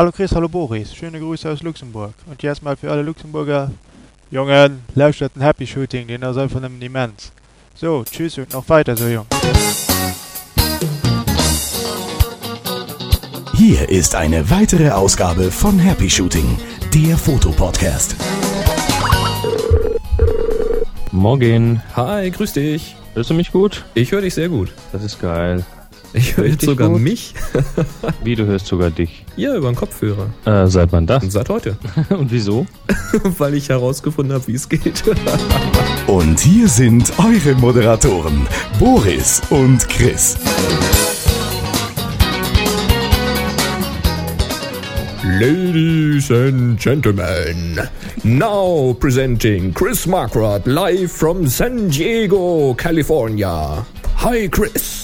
Hallo 0.00 0.12
Chris, 0.12 0.34
hallo 0.34 0.48
Boris. 0.48 0.94
Schöne 0.94 1.20
Grüße 1.20 1.50
aus 1.50 1.62
Luxemburg. 1.62 2.14
Und 2.24 2.42
jetzt 2.42 2.62
mal 2.62 2.74
für 2.74 2.90
alle 2.90 3.02
Luxemburger. 3.02 3.70
Jungen, 4.30 4.80
lauscht 4.94 5.20
ein 5.20 5.42
Happy 5.42 5.66
Shooting, 5.66 6.06
den 6.06 6.22
er 6.22 6.32
soll 6.32 6.48
von 6.48 6.64
einem 6.64 6.80
Immens. 6.80 7.30
So, 7.74 8.02
tschüss 8.10 8.38
und 8.38 8.50
noch 8.54 8.66
weiter 8.70 8.96
so, 8.96 9.06
Jung. 9.08 9.26
Hier 13.52 13.86
ist 13.90 14.14
eine 14.14 14.48
weitere 14.48 14.88
Ausgabe 14.88 15.50
von 15.50 15.78
Happy 15.78 16.08
Shooting, 16.08 16.58
der 16.94 17.18
Fotopodcast. 17.18 18.16
Morgen. 21.12 21.82
Hi, 21.94 22.30
grüß 22.30 22.54
dich. 22.54 22.96
Hörst 23.12 23.28
du 23.28 23.34
mich 23.34 23.52
gut? 23.52 23.84
Ich 23.92 24.12
höre 24.12 24.22
dich 24.22 24.32
sehr 24.32 24.48
gut. 24.48 24.72
Das 24.92 25.04
ist 25.04 25.20
geil. 25.20 25.62
Ich 26.12 26.36
höre 26.36 26.46
jetzt 26.46 26.64
sogar 26.64 26.88
gut? 26.88 27.00
mich. 27.00 27.34
Wie, 28.24 28.34
du 28.34 28.44
hörst 28.46 28.66
sogar 28.66 28.90
dich? 28.90 29.24
Ja, 29.36 29.54
über 29.54 29.70
den 29.70 29.76
Kopfhörer. 29.76 30.30
Äh, 30.44 30.66
seit 30.66 30.90
wann 30.92 31.06
das? 31.06 31.22
Und 31.22 31.30
seit 31.30 31.48
heute. 31.48 31.76
Und 32.10 32.32
wieso? 32.32 32.66
Weil 33.38 33.54
ich 33.54 33.68
herausgefunden 33.68 34.34
habe, 34.34 34.46
wie 34.48 34.54
es 34.54 34.68
geht. 34.68 35.04
Und 36.06 36.40
hier 36.40 36.68
sind 36.68 37.12
eure 37.18 37.54
Moderatoren, 37.56 38.46
Boris 38.78 39.40
und 39.50 39.88
Chris. 39.88 40.36
Ladies 45.22 46.30
and 46.30 46.78
gentlemen, 46.80 47.78
now 48.24 48.94
presenting 48.98 49.72
Chris 49.72 50.06
Marquardt 50.06 50.66
live 50.66 51.10
from 51.12 51.46
San 51.46 51.88
Diego, 51.88 52.74
California. 52.74 53.86
Hi, 54.16 54.48
Chris. 54.48 54.99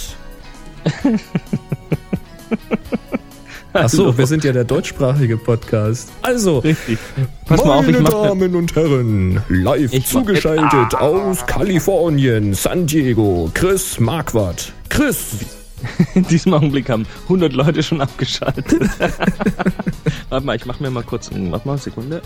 Achso, 3.73 4.17
wir 4.17 4.27
sind 4.27 4.45
ja 4.45 4.53
der 4.53 4.65
deutschsprachige 4.65 5.37
Podcast. 5.37 6.11
Also, 6.23 6.61
Richtig. 6.61 6.99
Pass 7.45 7.63
mal 7.65 7.75
auf, 7.79 7.87
ich 7.87 7.99
meine 7.99 8.09
Damen 8.09 8.57
und 8.57 8.75
Herren, 8.75 9.43
live 9.49 9.93
Ich 9.93 10.07
zugeschaltet 10.07 10.95
aus 10.95 11.45
Kalifornien, 11.47 12.55
San 12.55 12.87
Diego, 12.87 13.51
Chris 13.53 14.01
Marquardt. 14.01 14.73
Chris, 14.89 15.37
In 16.15 16.27
diesem 16.27 16.55
Augenblick 16.55 16.89
haben 16.89 17.07
100 17.25 17.53
Leute 17.53 17.83
schon 17.83 18.01
abgeschaltet. 18.01 18.89
warte 20.29 20.47
mal, 20.47 20.57
ich 20.57 20.67
mach 20.67 20.81
mir 20.81 20.91
mal 20.91 21.03
kurz. 21.03 21.31
Warte 21.33 21.69
mal, 21.69 21.79
Sekunde. 21.79 22.23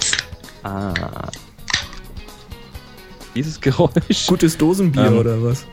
Ah. 0.62 0.92
Dieses 3.34 3.60
Geräusch. 3.60 4.26
gutes 4.26 4.58
Dosenbier 4.58 5.06
Ähm, 5.06 5.18
oder 5.18 5.42
was? 5.42 5.66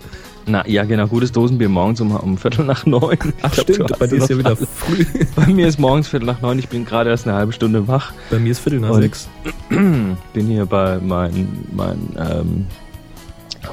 Na, 0.50 0.66
ja, 0.66 0.86
genau. 0.86 1.08
Gutes 1.08 1.34
Dosenbier 1.34 1.68
morgens 1.68 2.00
um, 2.00 2.16
um 2.16 2.38
Viertel 2.38 2.64
nach 2.64 2.86
neun. 2.86 3.18
Ach 3.42 3.52
glaub, 3.52 3.70
stimmt, 3.70 4.00
bei 4.00 4.08
dir 4.08 4.16
ist 4.16 4.30
ja 4.30 4.38
wieder 4.38 4.56
früh. 4.56 5.06
Bei 5.36 5.46
mir 5.48 5.68
ist 5.68 5.78
morgens 5.78 6.08
Viertel 6.08 6.26
nach 6.26 6.42
neun. 6.42 6.58
Ich 6.58 6.70
bin 6.70 6.86
gerade 6.86 7.10
erst 7.10 7.28
eine 7.28 7.36
halbe 7.36 7.52
Stunde 7.52 7.88
wach. 7.90 8.14
Bei 8.30 8.40
mir 8.40 8.52
ist 8.52 8.60
Viertel 8.60 8.80
nach 8.80 8.96
sechs. 8.96 9.28
bin 9.70 10.18
hier 10.34 10.66
bei 10.66 11.00
meinen, 11.00 11.68
meinen 11.74 12.16
ähm, 12.18 12.66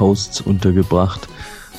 Hosts 0.00 0.40
untergebracht 0.40 1.28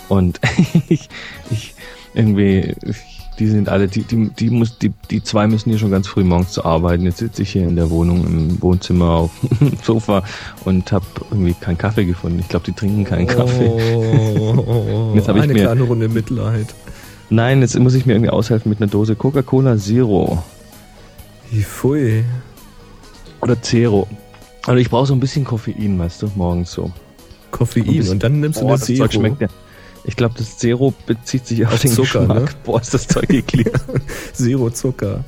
und 0.07 0.39
ich, 0.87 1.09
ich 1.51 1.75
irgendwie, 2.13 2.73
ich, 2.81 3.14
die 3.39 3.47
sind 3.47 3.67
alle, 3.69 3.87
die, 3.87 4.03
die, 4.03 4.29
die 4.29 4.49
muss, 4.49 4.77
die, 4.77 4.93
die 5.11 5.21
zwei 5.23 5.47
müssen 5.47 5.69
hier 5.69 5.79
schon 5.79 5.91
ganz 5.91 6.07
früh 6.07 6.23
morgens 6.23 6.51
zu 6.51 6.63
arbeiten. 6.65 7.03
Jetzt 7.03 7.17
sitze 7.17 7.41
ich 7.41 7.51
hier 7.51 7.67
in 7.67 7.75
der 7.75 7.89
Wohnung 7.89 8.25
im 8.25 8.61
Wohnzimmer 8.61 9.09
auf 9.11 9.31
dem 9.59 9.73
Sofa 9.83 10.23
und 10.63 10.91
habe 10.91 11.05
irgendwie 11.31 11.53
keinen 11.53 11.77
Kaffee 11.77 12.05
gefunden. 12.05 12.39
Ich 12.39 12.47
glaube, 12.47 12.65
die 12.65 12.71
trinken 12.71 13.03
keinen 13.03 13.27
Kaffee. 13.27 13.69
Oh, 13.69 15.11
Jetzt 15.15 15.27
hab 15.27 15.35
ich 15.35 15.43
eine 15.43 15.53
mir- 15.53 15.63
kleine 15.63 15.81
Runde 15.83 16.07
Mitleid. 16.07 16.67
Nein, 17.29 17.61
jetzt 17.61 17.77
muss 17.79 17.93
ich 17.95 18.05
mir 18.05 18.13
irgendwie 18.13 18.29
aushelfen 18.29 18.69
mit 18.69 18.79
einer 18.81 18.89
Dose 18.89 19.15
Coca-Cola 19.15 19.77
Zero 19.77 20.43
Wie 21.51 21.63
Pfui. 21.63 22.23
oder 23.41 23.61
Zero. 23.61 24.07
Also 24.65 24.77
ich 24.79 24.89
brauche 24.89 25.07
so 25.07 25.13
ein 25.13 25.19
bisschen 25.19 25.43
Koffein, 25.43 25.97
weißt 25.99 26.21
du, 26.21 26.31
morgens 26.35 26.71
so. 26.71 26.85
Ein 26.85 26.93
Koffein 27.51 28.07
und 28.09 28.23
dann 28.23 28.39
nimmst 28.39 28.59
du 28.59 28.63
Boah, 28.65 28.69
eine 28.71 28.77
das 28.79 28.85
Zero. 28.87 28.99
Zeug 29.05 29.13
schmeckt 29.13 29.41
ja. 29.41 29.47
Ich 30.07 30.15
glaube, 30.15 30.35
das 30.37 30.57
Zero 30.57 30.93
bezieht 31.07 31.47
sich 31.47 31.65
auf, 31.65 31.73
Auf 31.73 31.81
den 31.81 31.91
Zucker, 31.91 32.19
Geschmack. 32.21 32.43
ne? 32.43 32.49
Boah, 32.63 32.79
ist 32.81 32.93
das 32.93 33.07
Zeug 33.07 33.29
eklig. 33.33 33.67
Zero 34.33 34.69
Zucker. 34.69 35.23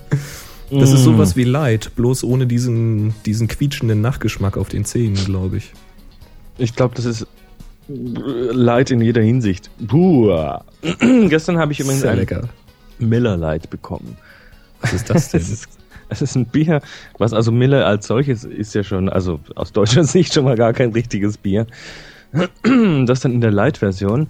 Das 0.70 0.92
ist 0.92 1.02
Mm. 1.02 1.04
sowas 1.04 1.36
wie 1.36 1.46
Light, 1.46 1.92
bloß 1.96 2.24
ohne 2.24 2.46
diesen, 2.46 3.16
diesen 3.26 3.48
quietschenden 3.48 4.02
Nachgeschmack 4.02 4.58
auf 4.58 4.70
den 4.70 4.86
Zähnen, 4.86 5.16
glaube 5.16 5.58
ich. 5.58 5.72
Ich 6.58 6.76
glaube, 6.76 6.94
das 6.96 7.06
ist 7.06 7.26
Light 7.88 8.92
in 8.92 9.02
jeder 9.02 9.22
Hinsicht. 9.22 9.70
Puh. 9.88 10.30
Gestern 11.30 11.58
habe 11.58 11.72
ich 11.72 11.80
übrigens 11.80 12.02
Sehr 12.02 12.16
lecker. 12.16 12.50
Miller 13.00 13.38
Light 13.38 13.70
bekommen. 13.70 14.18
Was 14.82 14.94
ist 14.94 15.10
das 15.10 15.30
denn? 15.32 15.40
Ist, 15.42 15.68
es 16.10 16.22
ist 16.22 16.36
ein 16.36 16.46
Bier, 16.46 16.82
was 17.18 17.34
also 17.34 17.52
Miller 17.52 17.86
als 17.86 18.08
solches 18.08 18.44
ist 18.44 18.76
ja 18.76 18.84
schon, 18.84 19.08
also 19.10 19.40
aus 19.56 19.72
deutscher 19.72 20.04
Sicht 20.06 20.34
schon 20.34 20.44
mal 20.44 20.56
gar 20.58 20.74
kein 20.74 20.92
richtiges 20.92 21.38
Bier. 21.38 21.66
Das 23.06 23.22
dann 23.22 23.32
in 23.32 23.42
der 23.42 23.52
Light-Version. 23.52 24.28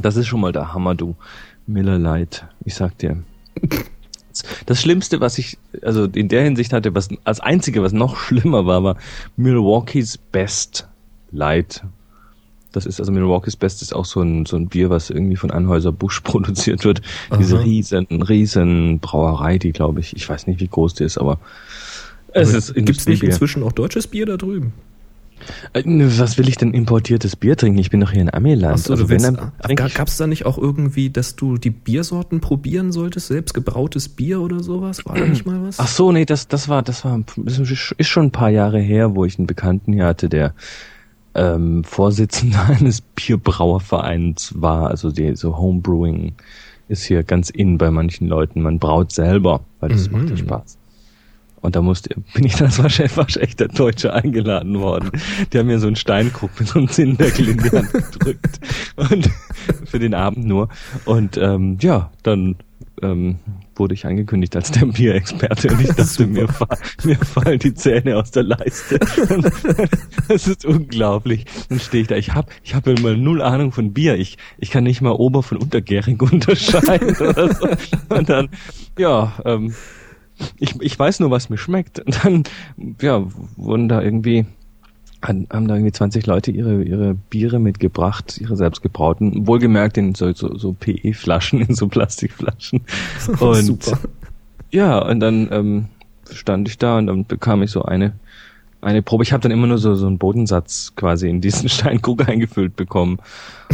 Das 0.00 0.16
ist 0.16 0.26
schon 0.26 0.40
mal 0.40 0.52
der 0.52 0.74
Hammer, 0.74 0.94
du. 0.94 1.14
Miller 1.66 1.98
Light, 1.98 2.46
ich 2.64 2.74
sag 2.74 2.98
dir. 2.98 3.22
Das 4.66 4.80
Schlimmste, 4.80 5.20
was 5.20 5.38
ich, 5.38 5.56
also 5.82 6.04
in 6.04 6.28
der 6.28 6.42
Hinsicht 6.42 6.72
hatte, 6.72 6.94
was 6.94 7.08
als 7.22 7.40
einzige, 7.40 7.82
was 7.82 7.92
noch 7.92 8.16
schlimmer 8.16 8.66
war, 8.66 8.82
war 8.82 8.96
Milwaukee's 9.36 10.18
Best 10.18 10.88
Light. 11.30 11.84
Das 12.72 12.86
ist 12.86 12.98
also 12.98 13.12
Milwaukee's 13.12 13.56
Best 13.56 13.80
ist 13.82 13.94
auch 13.94 14.04
so 14.04 14.20
ein, 14.20 14.46
so 14.46 14.56
ein 14.56 14.66
Bier, 14.66 14.90
was 14.90 15.10
irgendwie 15.10 15.36
von 15.36 15.52
Anhäuser 15.52 15.92
Busch 15.92 16.20
produziert 16.24 16.84
wird. 16.84 17.00
Diese 17.38 17.56
Aha. 17.56 17.62
riesen, 17.62 18.06
riesen 18.22 18.98
Brauerei, 18.98 19.58
die 19.58 19.72
glaube 19.72 20.00
ich, 20.00 20.16
ich 20.16 20.28
weiß 20.28 20.48
nicht, 20.48 20.60
wie 20.60 20.68
groß 20.68 20.94
die 20.94 21.04
ist, 21.04 21.16
aber 21.16 21.38
es 22.32 22.52
ist 22.52 22.74
Gibt 22.74 22.90
es 22.90 23.06
nicht 23.06 23.22
inzwischen 23.22 23.62
auch 23.62 23.72
deutsches 23.72 24.08
Bier 24.08 24.26
da 24.26 24.36
drüben? 24.36 24.72
Äh, 25.72 25.82
Was 25.84 26.38
will 26.38 26.48
ich 26.48 26.56
denn 26.56 26.72
importiertes 26.72 27.36
Bier 27.36 27.56
trinken? 27.56 27.78
Ich 27.78 27.90
bin 27.90 28.00
doch 28.00 28.12
hier 28.12 28.22
in 28.22 28.32
Amiland. 28.32 28.74
Achso, 28.74 28.92
also 28.92 29.04
du 29.04 29.10
willst, 29.10 29.32
gab 29.94 30.08
es 30.08 30.16
da 30.16 30.26
nicht 30.26 30.46
auch 30.46 30.58
irgendwie, 30.58 31.10
dass 31.10 31.36
du 31.36 31.56
die 31.58 31.70
Biersorten 31.70 32.40
probieren 32.40 32.92
solltest, 32.92 33.28
selbst 33.28 33.52
gebrautes 33.54 34.08
Bier 34.08 34.40
oder 34.40 34.62
sowas? 34.62 35.04
War 35.04 35.16
da 35.16 35.26
nicht 35.26 35.46
mal 35.46 35.62
was? 35.62 35.78
Ach 35.80 35.88
so, 35.88 36.12
nee, 36.12 36.24
das, 36.24 36.48
das 36.48 36.68
war, 36.68 36.82
das 36.82 37.04
war, 37.04 37.20
ist 37.46 38.08
schon 38.08 38.24
ein 38.26 38.30
paar 38.30 38.50
Jahre 38.50 38.80
her, 38.80 39.14
wo 39.14 39.24
ich 39.24 39.38
einen 39.38 39.46
Bekannten 39.46 39.92
hier 39.92 40.06
hatte, 40.06 40.28
der 40.28 40.54
ähm, 41.34 41.84
Vorsitzender 41.84 42.64
eines 42.68 43.00
Bierbrauervereins 43.00 44.54
war. 44.56 44.88
Also 44.90 45.10
die, 45.10 45.36
so 45.36 45.58
Homebrewing 45.58 46.32
ist 46.88 47.04
hier 47.04 47.22
ganz 47.22 47.50
in 47.50 47.78
bei 47.78 47.90
manchen 47.90 48.28
Leuten. 48.28 48.62
Man 48.62 48.78
braut 48.78 49.12
selber, 49.12 49.60
weil 49.80 49.90
das 49.90 50.10
Mhm. 50.10 50.18
macht 50.18 50.30
ja 50.30 50.36
Spaß. 50.36 50.78
Und 51.64 51.74
da 51.76 51.80
musste, 51.80 52.14
bin 52.34 52.44
ich 52.44 52.56
dann 52.56 52.66
als 52.66 52.78
wahrscheinlich, 52.82 53.16
wahrscheinlich 53.16 53.56
der 53.56 53.68
Deutsche 53.68 54.12
eingeladen 54.12 54.78
worden. 54.80 55.10
Die 55.50 55.58
haben 55.58 55.66
mir 55.66 55.78
so 55.78 55.86
einen 55.86 55.96
Steinkrug 55.96 56.50
mit 56.60 56.68
so 56.68 56.78
einem 56.78 56.88
Zindeckel 56.88 57.48
in 57.48 57.56
die 57.56 57.70
Hand 57.70 57.90
gedrückt. 58.12 58.60
Und 58.96 59.30
für 59.86 59.98
den 59.98 60.12
Abend 60.12 60.44
nur. 60.44 60.68
Und 61.06 61.38
ähm, 61.38 61.78
ja, 61.80 62.10
dann 62.22 62.56
ähm, 63.00 63.36
wurde 63.76 63.94
ich 63.94 64.04
angekündigt 64.04 64.54
als 64.56 64.72
der 64.72 64.84
Bierexperte 64.84 65.68
und 65.68 65.80
ich 65.80 65.88
dachte, 65.88 66.26
mir, 66.26 66.48
fa 66.48 66.68
mir 67.02 67.16
fallen 67.16 67.58
die 67.58 67.72
Zähne 67.74 68.18
aus 68.18 68.30
der 68.30 68.42
Leiste. 68.42 68.98
Das 70.28 70.46
ist 70.46 70.66
unglaublich. 70.66 71.46
Dann 71.70 71.80
stehe 71.80 72.02
ich 72.02 72.08
da. 72.08 72.16
Ich 72.16 72.34
habe 72.34 72.52
ich 72.62 72.74
hab 72.74 72.86
mal 72.86 73.16
null 73.16 73.40
Ahnung 73.40 73.72
von 73.72 73.94
Bier. 73.94 74.16
Ich, 74.16 74.36
ich 74.58 74.70
kann 74.70 74.84
nicht 74.84 75.00
mal 75.00 75.12
ober- 75.12 75.42
von 75.42 75.58
untergärig 75.58 76.20
unterscheiden 76.22 77.16
oder 77.16 77.54
so. 77.54 77.68
Und 78.10 78.28
dann, 78.28 78.48
ja, 78.98 79.32
ähm, 79.44 79.74
ich, 80.58 80.80
ich 80.80 80.98
weiß 80.98 81.20
nur, 81.20 81.30
was 81.30 81.50
mir 81.50 81.58
schmeckt. 81.58 82.00
Und 82.00 82.24
dann, 82.24 82.44
ja, 83.00 83.24
wurden 83.56 83.88
da 83.88 84.02
irgendwie, 84.02 84.46
haben 85.22 85.46
haben 85.50 85.68
da 85.68 85.74
irgendwie 85.74 85.92
20 85.92 86.26
Leute 86.26 86.50
ihre, 86.50 86.82
ihre 86.82 87.14
Biere 87.14 87.58
mitgebracht, 87.58 88.38
ihre 88.40 88.56
selbstgebrauten, 88.56 89.46
wohlgemerkt 89.46 89.96
in 89.96 90.14
so, 90.14 90.32
so, 90.32 90.56
so 90.56 90.72
PE-Flaschen, 90.72 91.60
in 91.62 91.74
so 91.74 91.88
Plastikflaschen. 91.88 92.82
Und 93.40 93.64
Super. 93.64 93.98
ja, 94.70 94.98
und 94.98 95.20
dann 95.20 95.48
ähm, 95.50 95.86
stand 96.30 96.68
ich 96.68 96.78
da 96.78 96.98
und 96.98 97.06
dann 97.06 97.26
bekam 97.26 97.62
ich 97.62 97.70
so 97.70 97.82
eine 97.82 98.14
eine 98.80 99.00
Probe. 99.02 99.22
Ich 99.22 99.32
habe 99.32 99.42
dann 99.42 99.52
immer 99.52 99.66
nur 99.66 99.78
so 99.78 99.94
so 99.94 100.06
einen 100.06 100.18
Bodensatz 100.18 100.92
quasi 100.94 101.28
in 101.28 101.40
diesen 101.40 101.68
Steinkrug 101.70 102.28
eingefüllt 102.28 102.76
bekommen 102.76 103.18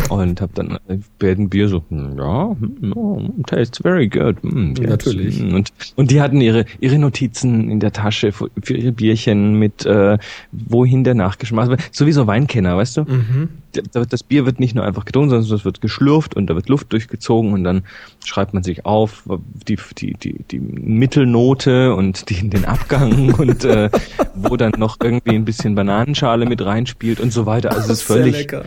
und 0.09 0.41
habe 0.41 0.53
dann 0.55 0.79
äh, 0.89 0.99
bei 1.19 1.29
jedem 1.29 1.49
Bier 1.49 1.69
so 1.69 1.83
hm, 1.89 2.19
ja, 2.19 2.57
hm, 2.59 2.93
oh, 2.95 3.23
tastes 3.47 3.79
very 3.83 4.09
good. 4.09 4.37
Hm, 4.43 4.75
yes. 4.79 4.89
Natürlich. 4.89 5.39
Hm. 5.41 5.55
Und 5.55 5.71
und 5.97 6.11
die 6.11 6.21
hatten 6.21 6.41
ihre 6.41 6.65
ihre 6.81 6.99
Notizen 6.99 7.71
in 7.71 7.81
der 7.81 7.93
Tasche 7.93 8.33
für, 8.33 8.51
für 8.63 8.77
ihre 8.77 8.93
Bierchen 8.93 9.55
mit 9.55 9.85
äh, 9.87 10.19
wohin 10.53 11.05
der 11.05 11.15
Nachgeschmack. 11.15 11.79
Sowieso 11.93 12.27
Weinkenner, 12.27 12.77
weißt 12.77 12.97
du? 12.99 13.01
Mhm. 13.03 13.49
da- 13.93 14.05
das 14.05 14.23
Bier 14.23 14.47
wird 14.47 14.61
nicht 14.61 14.75
nur 14.75 14.85
einfach 14.85 15.05
getrunken, 15.05 15.31
sondern 15.31 15.55
es 15.57 15.65
wird 15.65 15.81
geschlürft 15.81 16.35
und 16.35 16.49
da 16.49 16.55
wird 16.55 16.69
Luft 16.69 16.93
durchgezogen 16.93 17.53
und 17.53 17.65
dann 17.65 17.83
schreibt 18.25 18.55
man 18.55 18.63
sich 18.63 18.85
auf 18.87 19.23
die, 19.69 19.77
die, 19.99 20.15
die, 20.15 20.45
die 20.51 20.59
Mittelnote 20.59 21.95
und 21.95 22.29
die, 22.31 22.49
den 22.49 22.65
Abgang 22.65 23.35
und 23.39 23.65
äh, 23.65 23.91
wo 24.35 24.57
dann 24.57 24.73
noch 24.79 24.97
irgendwie 25.03 25.35
ein 25.35 25.45
bisschen 25.45 25.75
Bananenschale 25.75 26.47
mit 26.47 26.65
reinspielt 26.65 27.21
und 27.21 27.33
so 27.33 27.47
weiter. 27.47 27.71
Also 27.71 27.93
es 27.93 28.01
ist 28.01 28.03
völlig, 28.03 28.37
lecker. 28.37 28.65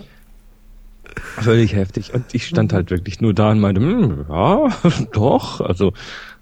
Völlig 1.22 1.76
heftig. 1.76 2.14
Und 2.14 2.26
ich 2.34 2.46
stand 2.48 2.74
halt 2.74 2.90
wirklich 2.92 3.22
nur 3.22 3.34
da 3.34 3.52
und 3.52 3.60
meinte, 3.60 3.82
hm, 3.82 4.26
ja, 4.30 4.70
doch, 5.14 5.62
also 5.62 5.94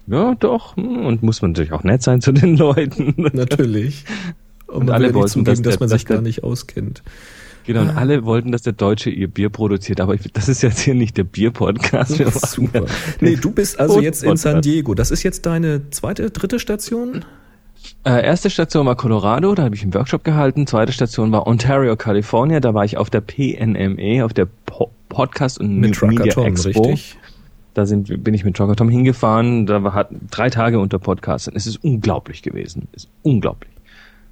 ja, 0.06 0.34
doch. 0.34 0.76
hm, 0.76 1.06
Und 1.06 1.22
muss 1.22 1.42
man 1.42 1.52
natürlich 1.52 1.72
auch 1.72 1.84
nett 1.84 2.02
sein 2.02 2.20
zu 2.20 2.32
den 2.32 2.56
Leuten. 2.58 3.14
Natürlich. 3.32 4.04
Und, 4.66 4.82
Und 4.84 4.90
alle 4.90 5.12
wollten, 5.14 5.28
zugeben, 5.28 5.44
dass 5.46 5.60
dass, 5.62 5.72
der- 5.74 5.80
man 5.80 5.88
dass 5.90 6.00
sich 6.00 6.06
gar 6.06 6.20
nicht 6.22 6.42
auskennt. 6.44 7.02
Genau, 7.64 7.82
und 7.82 7.90
alle 7.90 8.24
wollten, 8.24 8.50
dass 8.50 8.62
der 8.62 8.72
Deutsche 8.72 9.08
ihr 9.08 9.28
Bier 9.28 9.48
produziert, 9.48 10.00
aber 10.00 10.14
ich, 10.14 10.22
das 10.32 10.48
ist 10.48 10.62
jetzt 10.62 10.80
hier 10.80 10.94
nicht 10.94 11.16
der 11.16 11.22
Bier-Podcast. 11.22 12.18
Wir 12.18 12.28
Super. 12.32 12.80
ja- 12.80 12.86
Nee, 13.20 13.36
du 13.36 13.52
bist 13.52 13.78
also 13.78 14.00
jetzt 14.00 14.24
in 14.24 14.36
San. 14.36 14.62
Diego. 14.62 14.94
Das 14.94 15.12
ist 15.12 15.22
jetzt 15.22 15.46
deine 15.46 15.88
zweite, 15.90 16.28
dritte 16.30 16.58
Station? 16.58 17.24
Äh, 18.04 18.24
erste 18.24 18.50
Station 18.50 18.84
war 18.86 18.96
Colorado, 18.96 19.54
da 19.54 19.62
habe 19.62 19.76
ich 19.76 19.82
einen 19.82 19.94
Workshop 19.94 20.24
gehalten. 20.24 20.66
Zweite 20.66 20.90
Station 20.92 21.30
war 21.30 21.46
Ontario, 21.46 21.94
California, 21.96 22.58
da 22.58 22.74
war 22.74 22.84
ich 22.84 22.96
auf 22.96 23.10
der 23.10 23.20
PNME, 23.20 24.24
auf 24.24 24.32
der 24.32 24.48
Podcast 25.12 25.60
und 25.60 25.78
Mit 25.78 26.00
New 26.00 26.08
Media 26.08 26.32
Tom, 26.32 26.46
Expo. 26.46 26.68
richtig? 26.68 27.16
Da 27.74 27.86
sind, 27.86 28.22
bin 28.22 28.34
ich 28.34 28.44
mit 28.44 28.56
Trucker 28.56 28.76
Tom 28.76 28.88
hingefahren, 28.88 29.66
da 29.66 29.82
war, 29.82 29.94
hat 29.94 30.10
drei 30.30 30.50
Tage 30.50 30.78
unter 30.78 30.98
Podcast. 30.98 31.50
Es 31.54 31.66
ist 31.66 31.82
unglaublich 31.84 32.42
gewesen. 32.42 32.88
Es 32.92 33.04
ist 33.04 33.10
unglaublich. 33.22 33.70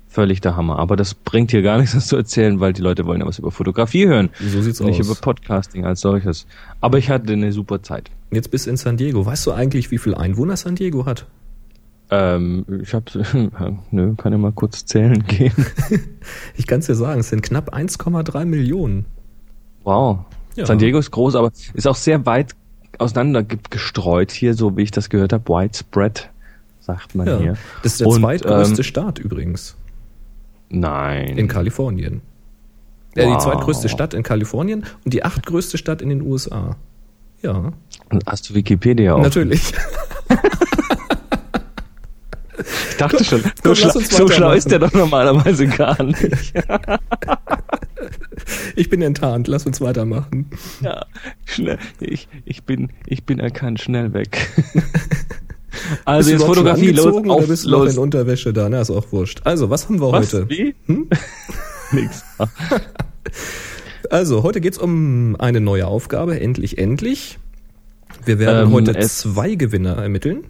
Völlig 0.08 0.40
der 0.40 0.56
Hammer. 0.56 0.78
Aber 0.78 0.96
das 0.96 1.14
bringt 1.14 1.52
hier 1.52 1.62
gar 1.62 1.78
nichts, 1.78 1.94
das 1.94 2.08
zu 2.08 2.16
erzählen, 2.16 2.58
weil 2.58 2.72
die 2.72 2.82
Leute 2.82 3.06
wollen 3.06 3.20
ja 3.20 3.26
was 3.26 3.38
über 3.38 3.50
Fotografie 3.52 4.06
hören. 4.08 4.30
So 4.40 4.60
sieht's 4.60 4.80
Nicht 4.80 5.00
aus. 5.00 5.06
über 5.06 5.14
Podcasting 5.14 5.84
als 5.86 6.00
solches. 6.00 6.46
Aber 6.80 6.98
ich 6.98 7.08
hatte 7.10 7.32
eine 7.32 7.52
super 7.52 7.82
Zeit. 7.82 8.10
Jetzt 8.32 8.50
bist 8.50 8.66
du 8.66 8.70
in 8.70 8.76
San 8.76 8.96
Diego. 8.96 9.24
Weißt 9.24 9.46
du 9.46 9.52
eigentlich, 9.52 9.90
wie 9.90 9.98
viel 9.98 10.14
Einwohner 10.14 10.56
San 10.56 10.74
Diego 10.74 11.06
hat? 11.06 11.26
Ähm, 12.10 12.66
ich 12.82 12.92
hab, 12.92 13.10
nö, 13.92 14.14
kann 14.16 14.32
ja 14.32 14.38
mal 14.38 14.52
kurz 14.52 14.84
zählen 14.84 15.22
gehen. 15.26 15.52
Ich 16.56 16.66
kann 16.66 16.80
es 16.80 16.86
dir 16.86 16.94
sagen, 16.94 17.20
es 17.20 17.30
sind 17.30 17.42
knapp 17.42 17.72
1,3 17.74 18.44
Millionen. 18.44 19.06
Wow. 19.84 20.18
Ja. 20.56 20.66
San 20.66 20.78
Diego 20.78 20.98
ist 20.98 21.10
groß, 21.10 21.34
aber 21.36 21.52
ist 21.74 21.86
auch 21.86 21.94
sehr 21.96 22.26
weit 22.26 22.54
auseinander 22.98 23.42
ge- 23.42 23.58
gestreut 23.70 24.30
hier, 24.32 24.54
so 24.54 24.76
wie 24.76 24.82
ich 24.82 24.90
das 24.90 25.08
gehört 25.08 25.32
habe. 25.32 25.44
Widespread, 25.48 26.28
sagt 26.80 27.14
man 27.14 27.26
Ja. 27.26 27.38
hier. 27.38 27.54
Das 27.82 27.92
ist 27.92 28.00
der 28.00 28.08
Und, 28.08 28.20
zweitgrößte 28.20 28.78
ähm, 28.78 28.82
Staat 28.84 29.18
übrigens 29.18 29.76
Nein. 30.68 31.38
in 31.38 31.48
Kalifornien. 31.48 32.20
Ja, 33.16 33.24
die 33.24 33.30
Wow. 33.30 33.42
zweitgrößte 33.42 33.88
Stadt 33.88 34.14
in 34.14 34.22
Kalifornien 34.22 34.84
und 35.04 35.14
die 35.14 35.24
achtgrößte 35.24 35.78
Stadt 35.78 36.00
in 36.02 36.08
den 36.10 36.22
USA. 36.22 36.76
Ja, 37.42 37.72
Hast 38.26 38.50
du 38.50 38.54
Wikipedia 38.54 39.14
auf? 39.14 39.22
natürlich. 39.22 39.72
Ich 42.90 42.96
dachte 42.98 43.24
schon, 43.24 43.40
so, 43.40 43.48
komm, 43.62 43.74
schlau, 43.74 43.86
lass 43.86 43.96
uns 43.96 44.08
so 44.14 44.28
schlau 44.28 44.52
ist 44.52 44.70
der 44.70 44.78
doch 44.80 44.92
normalerweise 44.92 45.66
gar 45.66 46.02
nicht. 46.02 46.52
Ich 48.76 48.88
bin 48.90 49.02
enttarnt, 49.02 49.48
lass 49.48 49.66
uns 49.66 49.80
weitermachen. 49.80 50.46
Ja, 50.80 51.06
schnell. 51.44 51.78
Ich, 52.00 52.28
ich 52.44 52.64
bin, 52.64 52.90
ich 53.06 53.24
bin 53.24 53.38
erkannt, 53.40 53.80
schnell 53.80 54.12
weg. 54.12 54.48
Also 56.04 56.32
jetzt 56.32 56.44
Fotografie, 56.44 56.90
los, 56.90 57.06
oder 57.06 57.30
auf, 57.32 57.46
bist 57.46 57.64
du 57.64 57.70
noch 57.70 57.84
los. 57.84 57.94
in 57.94 57.98
Unterwäsche 58.00 58.52
da? 58.52 58.68
Na, 58.68 58.80
ist 58.80 58.90
auch 58.90 59.12
wurscht. 59.12 59.40
Also, 59.44 59.70
was 59.70 59.88
haben 59.88 60.00
wir 60.00 60.10
Was? 60.12 60.32
heute? 60.34 60.48
Wie? 60.50 60.74
Hm? 60.86 61.08
Nix. 61.92 62.24
Also, 64.10 64.42
heute 64.42 64.60
geht's 64.60 64.78
um 64.78 65.36
eine 65.38 65.60
neue 65.60 65.86
Aufgabe, 65.86 66.40
endlich, 66.40 66.78
endlich. 66.78 67.38
Wir 68.24 68.38
werden 68.40 68.68
Ähm, 68.68 68.72
heute 68.72 68.96
es- 68.96 69.18
zwei 69.18 69.54
Gewinner 69.54 69.96
ermitteln. 69.96 70.44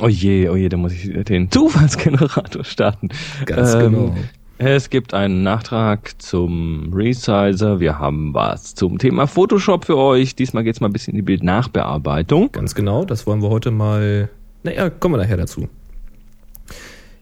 Oh 0.00 0.08
je, 0.08 0.48
oh 0.50 0.56
je, 0.56 0.68
da 0.68 0.76
muss 0.76 0.92
ich 0.92 1.10
den 1.24 1.50
Zufallsgenerator 1.50 2.64
starten. 2.64 3.08
Ganz 3.46 3.74
Ähm, 3.74 3.80
genau. 3.80 4.16
Es 4.58 4.88
gibt 4.88 5.14
einen 5.14 5.42
Nachtrag 5.42 6.12
zum 6.22 6.92
Resizer. 6.94 7.80
Wir 7.80 7.98
haben 7.98 8.32
was 8.34 8.74
zum 8.74 8.98
Thema 8.98 9.26
Photoshop 9.26 9.84
für 9.84 9.96
euch. 9.96 10.36
Diesmal 10.36 10.62
geht's 10.62 10.80
mal 10.80 10.88
ein 10.88 10.92
bisschen 10.92 11.12
in 11.12 11.16
die 11.16 11.22
Bildnachbearbeitung. 11.22 12.52
Ganz 12.52 12.74
genau, 12.74 13.04
das 13.04 13.26
wollen 13.26 13.42
wir 13.42 13.48
heute 13.50 13.72
mal. 13.72 14.28
Naja, 14.62 14.90
kommen 14.90 15.14
wir 15.14 15.18
nachher 15.22 15.36
dazu. 15.36 15.68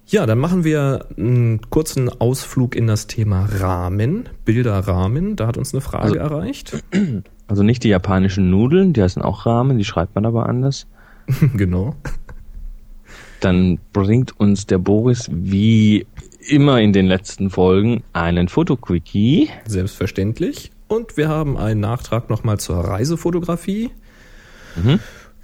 Ja, 0.06 0.26
dann 0.26 0.38
machen 0.38 0.62
wir 0.62 1.06
einen 1.16 1.62
kurzen 1.70 2.10
Ausflug 2.10 2.76
in 2.76 2.86
das 2.86 3.06
Thema 3.06 3.46
Rahmen, 3.50 4.28
Bilderrahmen. 4.44 5.36
Da 5.36 5.46
hat 5.46 5.56
uns 5.56 5.72
eine 5.72 5.80
Frage 5.80 6.04
Also- 6.04 6.34
erreicht. 6.34 6.82
Also 7.48 7.64
nicht 7.64 7.84
die 7.84 7.88
japanischen 7.88 8.48
Nudeln, 8.48 8.94
die 8.94 9.02
heißen 9.02 9.20
auch 9.20 9.44
Ramen, 9.44 9.76
die 9.76 9.84
schreibt 9.84 10.14
man 10.14 10.24
aber 10.24 10.48
anders. 10.48 10.86
genau. 11.54 11.94
Dann 13.40 13.78
bringt 13.92 14.40
uns 14.40 14.64
der 14.66 14.78
Boris 14.78 15.28
wie 15.30 16.06
immer 16.48 16.80
in 16.80 16.92
den 16.92 17.06
letzten 17.06 17.50
Folgen 17.50 18.02
einen 18.12 18.48
Fotoquickie. 18.48 19.48
Selbstverständlich. 19.66 20.70
Und 20.88 21.16
wir 21.16 21.28
haben 21.28 21.56
einen 21.56 21.80
Nachtrag 21.80 22.28
nochmal 22.28 22.58
zur 22.58 22.76
Reisefotografie. 22.78 23.90
Mhm. 24.76 24.98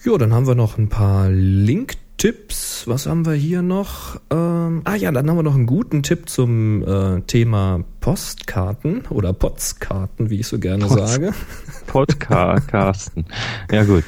Ja, 0.04 0.18
dann 0.18 0.32
haben 0.32 0.46
wir 0.46 0.54
noch 0.54 0.78
ein 0.78 0.88
paar 0.88 1.28
Link-Tipps. 1.30 2.86
Was 2.86 3.06
haben 3.06 3.26
wir 3.26 3.32
hier 3.34 3.62
noch? 3.62 4.20
Ähm, 4.30 4.82
ah 4.84 4.94
ja, 4.94 5.10
dann 5.10 5.28
haben 5.28 5.36
wir 5.36 5.42
noch 5.42 5.54
einen 5.54 5.66
guten 5.66 6.02
Tipp 6.02 6.28
zum 6.28 6.82
äh, 6.86 7.20
Thema 7.22 7.82
Postkarten 8.00 9.02
oder 9.10 9.32
Potskarten, 9.32 10.30
wie 10.30 10.40
ich 10.40 10.46
so 10.46 10.58
gerne 10.58 10.86
Pots- 10.86 11.12
sage. 11.14 11.32
Podcasten. 11.86 13.24
ja 13.72 13.84
gut. 13.84 14.04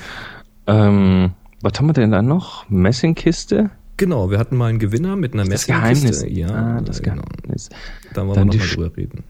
Ähm, 0.67 1.33
was 1.63 1.73
haben 1.79 1.87
wir 1.89 1.93
denn 1.95 2.11
da 2.13 2.23
noch? 2.23 2.69
Messingkiste? 2.69 3.71
Genau, 4.00 4.31
wir 4.31 4.38
hatten 4.38 4.56
mal 4.56 4.69
einen 4.69 4.79
Gewinner 4.79 5.14
mit 5.14 5.35
einer 5.35 5.43
Das 5.43 5.69
Messingkiste. 5.69 6.25
Geheimnis. 6.25 6.38
Ja, 6.38 6.49
ah, 6.49 6.81
das 6.81 7.02
genau. 7.02 7.20
Geheimnis. 7.20 7.69
Da 8.14 8.26
wollen 8.26 8.35
Dann 8.35 8.47
wir 8.47 8.52
die 8.52 8.58
nochmal 8.58 8.88
drüber 8.88 8.97
reden. 8.97 9.25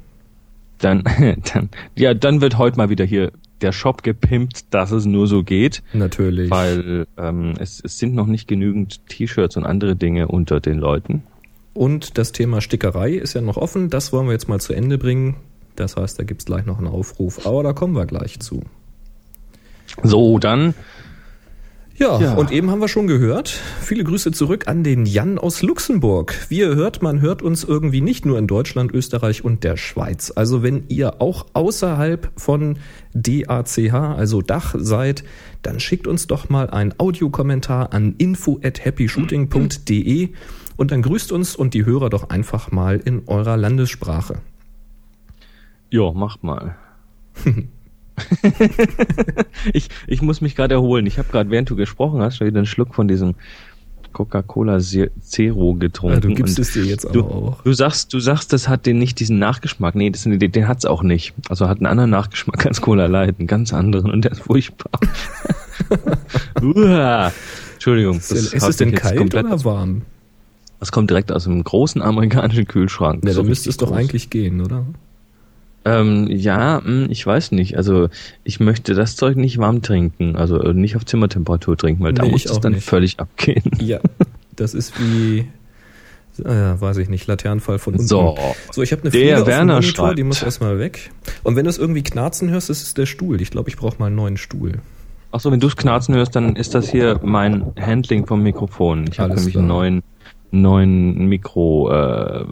Dann, 0.79 1.03
dann, 1.53 1.71
ja, 1.97 2.15
dann 2.15 2.41
wird 2.41 2.57
heute 2.57 2.77
mal 2.77 2.89
wieder 2.89 3.05
hier 3.05 3.33
der 3.63 3.73
Shop 3.73 4.05
gepimpt, 4.05 4.73
dass 4.73 4.93
es 4.93 5.07
nur 5.07 5.27
so 5.27 5.43
geht. 5.43 5.83
Natürlich. 5.93 6.53
Weil 6.53 7.09
ähm, 7.19 7.55
es, 7.59 7.83
es 7.85 7.99
sind 7.99 8.15
noch 8.15 8.29
nicht 8.29 8.47
genügend 8.47 9.05
T-Shirts 9.09 9.57
und 9.57 9.65
andere 9.65 9.97
Dinge 9.97 10.29
unter 10.29 10.61
den 10.61 10.79
Leuten. 10.79 11.25
Und 11.75 12.17
das 12.17 12.31
Thema 12.31 12.61
Stickerei 12.61 13.15
ist 13.15 13.35
ja 13.35 13.41
noch 13.41 13.57
offen. 13.57 13.91
Das 13.91 14.13
wollen 14.13 14.27
wir 14.27 14.35
jetzt 14.35 14.49
mal 14.49 14.61
zu 14.61 14.73
Ende 14.73 14.99
bringen. 14.99 15.35
Das 15.75 15.97
heißt, 15.97 16.17
da 16.17 16.23
gibt's 16.23 16.45
gleich 16.45 16.65
noch 16.65 16.79
einen 16.79 16.87
Aufruf. 16.87 17.45
Aber 17.45 17.65
da 17.65 17.73
kommen 17.73 17.97
wir 17.97 18.07
gleich 18.07 18.39
zu. 18.39 18.63
So, 20.05 20.39
dann 20.39 20.75
Ja, 22.01 22.19
Ja. 22.19 22.33
und 22.35 22.51
eben 22.51 22.71
haben 22.71 22.81
wir 22.81 22.89
schon 22.89 23.07
gehört. 23.07 23.49
Viele 23.83 24.05
Grüße 24.05 24.33
zurück 24.33 24.67
an 24.69 24.83
den 24.83 25.05
Jan 25.05 25.39
aus 25.39 25.61
Luxemburg. 25.61 26.35
Wie 26.49 26.61
ihr 26.61 26.75
hört, 26.75 27.03
man 27.03 27.21
hört 27.21 27.43
uns 27.43 27.63
irgendwie 27.63 28.01
nicht 28.01 28.25
nur 28.25 28.39
in 28.39 28.47
Deutschland, 28.47 28.91
Österreich 28.93 29.45
und 29.45 29.65
der 29.65 29.77
Schweiz. 29.77 30.33
Also 30.35 30.63
wenn 30.63 30.85
ihr 30.89 31.21
auch 31.21 31.45
außerhalb 31.53 32.31
von 32.37 32.79
DACH, 33.13 33.93
also 33.93 34.41
Dach 34.41 34.75
seid, 34.79 35.25
dann 35.61 35.79
schickt 35.79 36.07
uns 36.07 36.27
doch 36.27 36.49
mal 36.49 36.71
einen 36.71 36.95
Audiokommentar 36.97 37.93
an 37.93 38.15
info 38.17 38.59
at 38.65 38.83
happyshooting.de 38.83 40.31
und 40.79 40.91
dann 40.93 41.03
grüßt 41.03 41.33
uns 41.33 41.55
und 41.55 41.75
die 41.75 41.85
Hörer 41.85 42.09
doch 42.09 42.31
einfach 42.31 42.71
mal 42.71 42.97
in 43.05 43.25
eurer 43.27 43.59
Landessprache. 43.59 44.39
Ja, 45.91 46.13
mach 46.15 46.41
mal. 46.43 46.77
ich, 49.73 49.89
ich 50.07 50.23
muss 50.23 50.41
mich 50.41 50.57
gerade 50.57 50.75
erholen. 50.75 51.07
Ich 51.07 51.19
habe 51.19 51.29
gerade, 51.31 51.51
während 51.51 51.69
du 51.71 51.77
gesprochen 51.77 52.21
hast, 52.23 52.37
schon 52.37 52.47
wieder 52.47 52.59
einen 52.59 52.67
Schluck 52.67 52.95
von 52.95 53.09
diesem 53.09 53.35
Coca-Cola 54.13 54.81
Ze- 54.81 55.11
Zero 55.21 55.75
getrunken. 55.75 56.15
Ja, 56.15 56.21
du 56.21 56.35
gibst 56.35 56.59
es 56.59 56.73
dir 56.73 56.85
jetzt 56.85 57.05
du, 57.13 57.23
auch. 57.23 57.63
Du 57.63 57.73
sagst, 57.73 58.13
du 58.13 58.19
sagst, 58.19 58.53
das 58.53 58.69
hat 58.69 58.85
den 58.87 58.99
nicht 58.99 59.21
diesen 59.21 59.39
Nachgeschmack. 59.39 59.95
Nee, 59.95 60.11
das, 60.11 60.25
den, 60.25 60.39
den 60.39 60.67
hat's 60.69 60.85
auch 60.85 61.03
nicht. 61.05 61.33
Also 61.49 61.69
hat 61.69 61.79
einen 61.79 61.87
anderen 61.87 62.11
Nachgeschmack 62.11 62.67
als 62.67 62.81
Cola 62.81 63.07
Light, 63.07 63.37
einen 63.39 63.47
ganz 63.47 63.73
anderen 63.73 64.11
und 64.11 64.25
der 64.25 64.33
ist 64.33 64.41
furchtbar. 64.43 64.91
Uah. 66.63 67.33
Entschuldigung. 67.75 68.17
Ist, 68.19 68.31
denn- 68.33 68.39
ist 68.59 68.69
es 68.69 68.77
denn 68.77 68.95
kalt 68.95 69.17
komplett 69.17 69.47
oder 69.47 69.65
warm? 69.65 70.03
Das 70.81 70.93
kommt 70.93 71.11
direkt 71.11 71.31
aus 71.31 71.47
einem 71.47 71.63
großen 71.63 72.01
amerikanischen 72.01 72.67
Kühlschrank. 72.67 73.23
Ja, 73.25 73.33
So 73.33 73.41
dann 73.43 73.49
müsste 73.51 73.69
es 73.69 73.77
doch 73.77 73.89
groß. 73.89 73.97
eigentlich 73.99 74.31
gehen, 74.31 74.61
oder? 74.63 74.85
Ähm, 75.85 76.27
ja, 76.31 76.81
mh, 76.85 77.07
ich 77.11 77.25
weiß 77.27 77.53
nicht. 77.53 77.77
Also 77.77 78.09
ich 78.45 78.61
möchte 78.61 78.95
das 78.95 79.17
Zeug 79.17 79.37
nicht 79.37 79.59
warm 79.59 79.81
trinken, 79.83 80.37
also 80.37 80.61
äh, 80.61 80.75
nicht 80.75 80.97
auf 80.97 81.07
Zimmertemperatur 81.07 81.77
trinken, 81.77 82.03
weil 82.05 82.13
da 82.13 82.23
Nee, 82.25 82.31
muss 82.33 82.45
ich 82.45 82.51
es 82.51 82.61
dann 82.61 82.73
nicht. 82.73 82.85
völlig 82.85 83.19
abgehen. 83.19 83.63
Ja, 83.81 83.99
das 84.57 84.75
ist 84.75 84.93
wie, 85.01 85.47
äh, 86.39 86.45
weiß 86.45 86.99
ich 86.99 87.09
nicht, 87.09 87.27
Laternenfall 87.27 87.79
von 87.79 87.95
unten. 87.95 88.07
So, 88.07 88.37
So, 88.73 88.83
ich 88.83 88.93
habe 88.93 89.03
eine 89.03 89.11
Der 89.11 89.21
Fliege 89.21 89.37
auf 89.39 89.45
dem 89.45 89.47
Werner 89.49 89.75
Monitor, 89.75 90.15
die 90.15 90.23
muss 90.25 90.43
erstmal 90.43 90.79
weg. 90.79 91.11
Und 91.45 91.57
wenn 91.57 91.65
du 91.65 91.71
es 91.71 91.79
irgendwie 91.79 92.03
knarzen 92.03 92.51
hörst, 92.51 92.69
das 92.69 92.83
ist 92.83 92.99
der 92.99 93.07
Stuhl. 93.07 93.41
Ich 93.41 93.51
glaube, 93.51 93.71
ich 93.71 93.77
brauche 93.79 93.99
mal 93.99 94.07
einen 94.07 94.17
neuen 94.17 94.37
Stuhl. 94.37 94.81
ach 95.33 95.41
so, 95.41 95.51
wenn 95.51 95.61
du 95.61 95.69
es 95.69 95.77
knarzen 95.77 96.15
hörst, 96.15 96.37
dann 96.37 96.57
ist 96.57 96.75
das 96.75 96.91
hier 96.91 97.21
mein 97.23 97.73
Handling 97.81 98.27
vom 98.27 98.43
Mikrofon. 98.43 99.07
Ich 99.11 99.19
habe 99.19 99.35
nämlich 99.35 99.55
klar. 99.55 99.63
einen 99.63 99.69
neuen 99.69 100.03
neuen 100.51 101.27
Mikro 101.27 101.91
äh, 101.91 102.45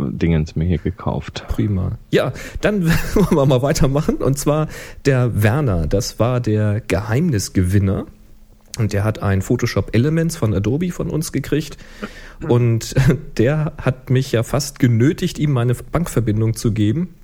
mir 0.54 0.64
hier 0.64 0.78
gekauft. 0.78 1.44
Prima. 1.48 1.98
Ja, 2.10 2.32
dann 2.60 2.86
wollen 3.14 3.36
wir 3.36 3.46
mal 3.46 3.62
weitermachen. 3.62 4.16
Und 4.16 4.38
zwar 4.38 4.68
der 5.04 5.42
Werner, 5.42 5.86
das 5.86 6.18
war 6.18 6.40
der 6.40 6.80
Geheimnisgewinner. 6.80 8.06
Und 8.78 8.92
der 8.92 9.02
hat 9.02 9.22
ein 9.22 9.42
Photoshop 9.42 9.94
Elements 9.94 10.36
von 10.36 10.54
Adobe 10.54 10.92
von 10.92 11.10
uns 11.10 11.32
gekriegt. 11.32 11.78
Und 12.46 12.94
der 13.38 13.72
hat 13.78 14.10
mich 14.10 14.30
ja 14.32 14.42
fast 14.44 14.78
genötigt, 14.78 15.38
ihm 15.38 15.52
meine 15.52 15.74
Bankverbindung 15.74 16.54
zu 16.54 16.72
geben. 16.72 17.14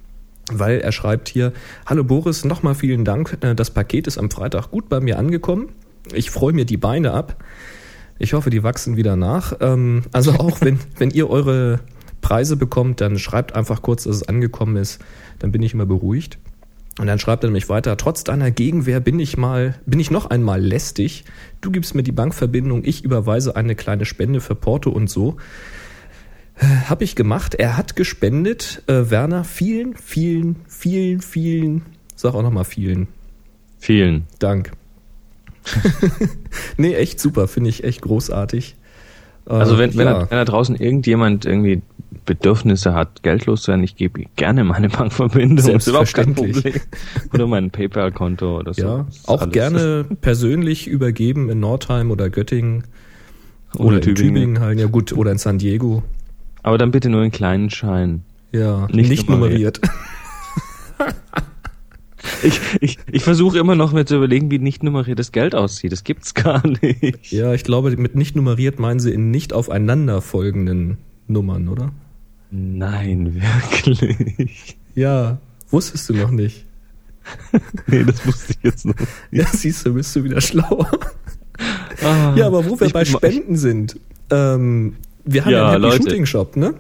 Weil 0.53 0.81
er 0.81 0.93
schreibt 0.93 1.29
hier, 1.29 1.53
Hallo 1.87 2.05
Boris, 2.05 2.45
nochmal 2.45 2.75
vielen 2.75 3.05
Dank. 3.05 3.39
Äh, 3.41 3.55
Das 3.55 3.71
Paket 3.71 4.07
ist 4.07 4.19
am 4.19 4.31
Freitag 4.31 4.71
gut 4.71 4.89
bei 4.89 5.01
mir 5.01 5.19
angekommen. 5.19 5.71
Ich 6.13 6.31
freue 6.31 6.53
mir 6.53 6.67
die 6.67 6.77
Beine 6.77 7.13
ab. 7.13 7.43
Ich 8.19 8.33
hoffe, 8.33 8.51
die 8.51 8.63
wachsen 8.63 8.97
wieder 8.97 9.17
nach. 9.17 9.55
Ähm, 9.61 10.03
also 10.13 10.33
auch 10.33 10.61
wenn, 10.61 10.79
wenn 10.99 11.11
ihr 11.11 11.29
eure 11.31 11.81
Preise 12.21 12.57
bekommt, 12.57 13.01
dann 13.01 13.19
schreibt 13.19 13.55
einfach 13.55 13.83
kurz, 13.83 14.05
dass 14.05 14.17
es 14.17 14.29
angekommen 14.29 14.77
ist. 14.77 15.01
Dann 15.39 15.53
bin 15.53 15.63
ich 15.63 15.75
immer 15.75 15.87
beruhigt. 15.87 16.39
Und 16.99 17.09
dann 17.09 17.19
schreibt 17.19 17.43
er 17.43 17.49
nämlich 17.49 17.69
weiter, 17.69 17.97
trotz 17.97 18.23
deiner 18.23 18.53
Gegenwehr 18.53 19.01
bin 19.01 19.19
ich 19.19 19.37
mal, 19.37 19.75
bin 19.85 19.99
ich 19.99 20.13
noch 20.13 20.31
einmal 20.31 20.63
lästig. 20.63 21.25
Du 21.61 21.73
gibst 21.73 21.95
mir 21.97 22.05
die 22.05 22.13
Bankverbindung, 22.13 22.85
ich 22.85 23.05
überweise 23.05 23.57
eine 23.57 23.75
kleine 23.75 24.05
Spende 24.05 24.41
für 24.41 24.55
Porto 24.55 24.91
und 24.91 25.11
so. 25.11 25.37
Äh, 26.57 26.67
hab 26.89 27.03
ich 27.03 27.17
gemacht. 27.17 27.57
Er 27.57 27.77
hat 27.77 27.97
gespendet. 27.97 28.83
Äh, 28.87 29.11
Werner, 29.11 29.43
vielen, 29.43 29.97
vielen, 29.97 30.57
vielen, 30.69 31.21
vielen, 31.21 31.83
sag 32.15 32.35
auch 32.35 32.43
nochmal 32.43 32.65
vielen. 32.65 33.09
Vielen. 33.79 34.27
Dank. 34.39 34.73
nee, 36.77 36.95
echt 36.95 37.21
super, 37.21 37.49
finde 37.49 37.71
ich 37.71 37.85
echt 37.85 38.03
großartig. 38.03 38.77
Also 39.47 39.79
wenn, 39.79 39.91
Äh, 39.91 39.97
wenn, 39.97 40.07
ja. 40.07 40.13
da, 40.21 40.31
wenn 40.31 40.39
da 40.39 40.45
draußen 40.45 40.77
irgendjemand 40.77 41.45
irgendwie 41.45 41.83
Bedürfnisse 42.27 42.95
hat, 42.95 43.23
geldlos 43.23 43.63
zu 43.63 43.73
sein, 43.73 43.83
ich 43.83 43.97
gebe 43.97 44.25
gerne 44.37 44.65
meine 44.65 44.89
Bankverbindung. 44.91 45.59
Selbstverständlich. 45.59 46.81
Oder 47.35 47.47
mein 47.47 47.71
PayPal-Konto 47.71 48.59
oder 48.59 48.73
so. 48.73 48.83
Ja, 48.83 49.07
auch 49.27 49.43
alles- 49.43 49.53
gerne 49.53 50.05
persönlich 50.23 50.87
übergeben 50.87 51.51
in 51.51 51.61
Nordheim 51.61 52.11
oder 52.11 52.31
Göttingen 52.31 52.85
Oder 53.75 53.85
oder, 53.85 53.97
in 53.97 54.03
Tübingen. 54.03 54.35
Tübingen 54.35 54.61
halt, 54.61 54.79
ja 54.81 54.87
gut, 54.87 55.13
oder 55.13 55.33
in 55.33 55.39
San 55.39 55.59
Diego. 55.59 56.03
Aber 56.63 56.79
dann 56.79 56.91
bitte 56.91 57.11
nur 57.11 57.23
in 57.23 57.31
kleinen 57.31 57.69
Schein. 57.69 58.23
Ja, 58.53 58.87
Nicht 58.91 59.11
nicht, 59.11 59.29
nummeriert. 59.29 59.81
nummeriert. 59.83 61.21
Ich, 62.43 62.61
ich, 62.81 62.99
ich 63.11 63.23
versuche 63.23 63.59
immer 63.59 63.75
noch 63.75 63.93
mir 63.93 64.05
zu 64.05 64.17
überlegen, 64.17 64.51
wie 64.51 64.59
nicht 64.59 64.83
nummeriertes 64.83 65.33
Geld 65.33 65.55
aussieht. 65.55 65.93
Das 65.93 66.05
gibt's 66.05 66.35
gar 66.35 66.63
nicht. 66.67 67.31
Ja, 67.33 67.53
ich 67.55 67.65
glaube, 67.65 67.91
mit 67.97 68.15
nicht 68.15 68.35
nummeriert 68.37 68.79
meinen 68.79 69.01
sie 69.01 69.13
in 69.13 69.31
nicht 69.31 69.53
aufeinanderfolgenden 69.53 70.99
Nummern, 71.29 71.69
oder? 71.69 71.93
Nein, 72.51 73.41
wirklich. 73.75 74.77
Ja, 74.95 75.39
wusstest 75.71 76.09
du 76.09 76.15
noch 76.15 76.31
nicht. 76.31 76.65
Nee, 77.87 78.05
das 78.05 78.27
wusste 78.27 78.53
ich 78.53 78.59
jetzt 78.63 78.85
noch. 78.85 78.95
Ja, 79.31 79.47
siehst 79.47 79.87
du, 79.87 79.95
bist 79.95 80.15
du 80.15 80.25
wieder 80.25 80.41
schlauer. 80.43 80.91
Ah, 82.03 82.35
Ja, 82.37 82.47
aber 82.47 82.69
wo 82.69 82.79
wir 82.79 82.91
bei 82.91 83.05
Spenden 83.07 83.57
sind, 83.57 83.99
ähm, 84.31 84.97
wir 85.25 85.45
haben 85.45 85.53
ja, 85.53 85.59
Ja, 85.59 85.65
einen 85.71 85.83
Happy 85.85 85.97
Leute. 85.97 86.03
Shooting 86.11 86.27
Shop, 86.27 86.57
ne? 86.57 86.75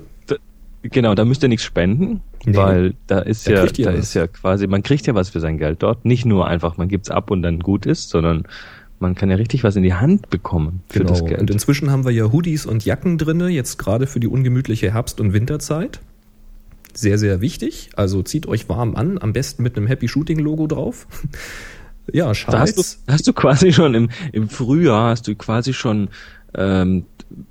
Genau, 0.91 1.14
da 1.14 1.25
müsst 1.25 1.43
ihr 1.43 1.49
nichts 1.49 1.64
spenden, 1.64 2.21
Nee. 2.45 2.57
weil 2.57 2.95
da 3.07 3.21
ist 3.21 3.47
ja, 3.47 3.64
da 3.64 3.93
was. 3.93 3.99
ist 3.99 4.14
ja 4.14 4.26
quasi, 4.26 4.67
man 4.67 4.83
kriegt 4.83 5.07
ja 5.07 5.14
was 5.14 5.31
für 5.31 5.41
sein 5.41 5.57
Geld 5.59 5.83
dort. 5.83 6.05
Nicht 6.05 6.26
nur 6.26 6.47
einfach, 6.47 6.76
man 6.76 6.88
gibt's 6.88 7.11
ab 7.11 7.31
und 7.31 7.41
dann 7.43 7.61
gut 7.61 7.87
ist, 7.87 8.11
sondern 8.11 8.45
man 9.00 9.14
kann 9.14 9.31
ja 9.31 9.37
richtig 9.37 9.64
was 9.64 9.76
in 9.76 9.83
die 9.83 9.95
Hand 9.95 10.29
bekommen 10.31 10.83
für 10.88 11.00
Genau. 11.00 11.11
das 11.11 11.25
Geld. 11.25 11.41
Und 11.41 11.50
inzwischen 11.50 11.91
haben 11.91 12.05
wir 12.05 12.12
ja 12.12 12.31
Hoodies 12.31 12.67
und 12.67 12.85
Jacken 12.85 13.17
drinne, 13.19 13.49
jetzt 13.49 13.79
gerade 13.79 14.07
für 14.07 14.21
die 14.21 14.29
ungemütliche 14.29 14.93
Herbst- 14.93 15.21
und 15.21 15.33
Winterzeit. 15.33 16.00
Sehr, 16.93 17.19
sehr 17.19 17.41
wichtig. 17.41 17.91
Also 17.97 18.23
zieht 18.23 18.47
euch 18.47 18.69
warm 18.69 18.95
an, 18.95 19.19
am 19.21 19.33
besten 19.33 19.62
mit 19.62 19.76
einem 19.76 19.87
Happy 19.87 20.07
Shooting 20.09 20.38
Logo 20.38 20.67
drauf. 20.67 21.07
Ja, 22.12 22.31
da 22.49 22.59
hast 22.59 22.76
du, 22.76 22.83
hast 23.11 23.26
du 23.26 23.33
quasi 23.33 23.73
schon 23.73 23.95
im, 23.95 24.11
im 24.33 24.50
Frühjahr, 24.50 25.09
hast 25.12 25.26
du 25.26 25.35
quasi 25.37 25.73
schon 25.73 26.09
ähm, 26.56 27.04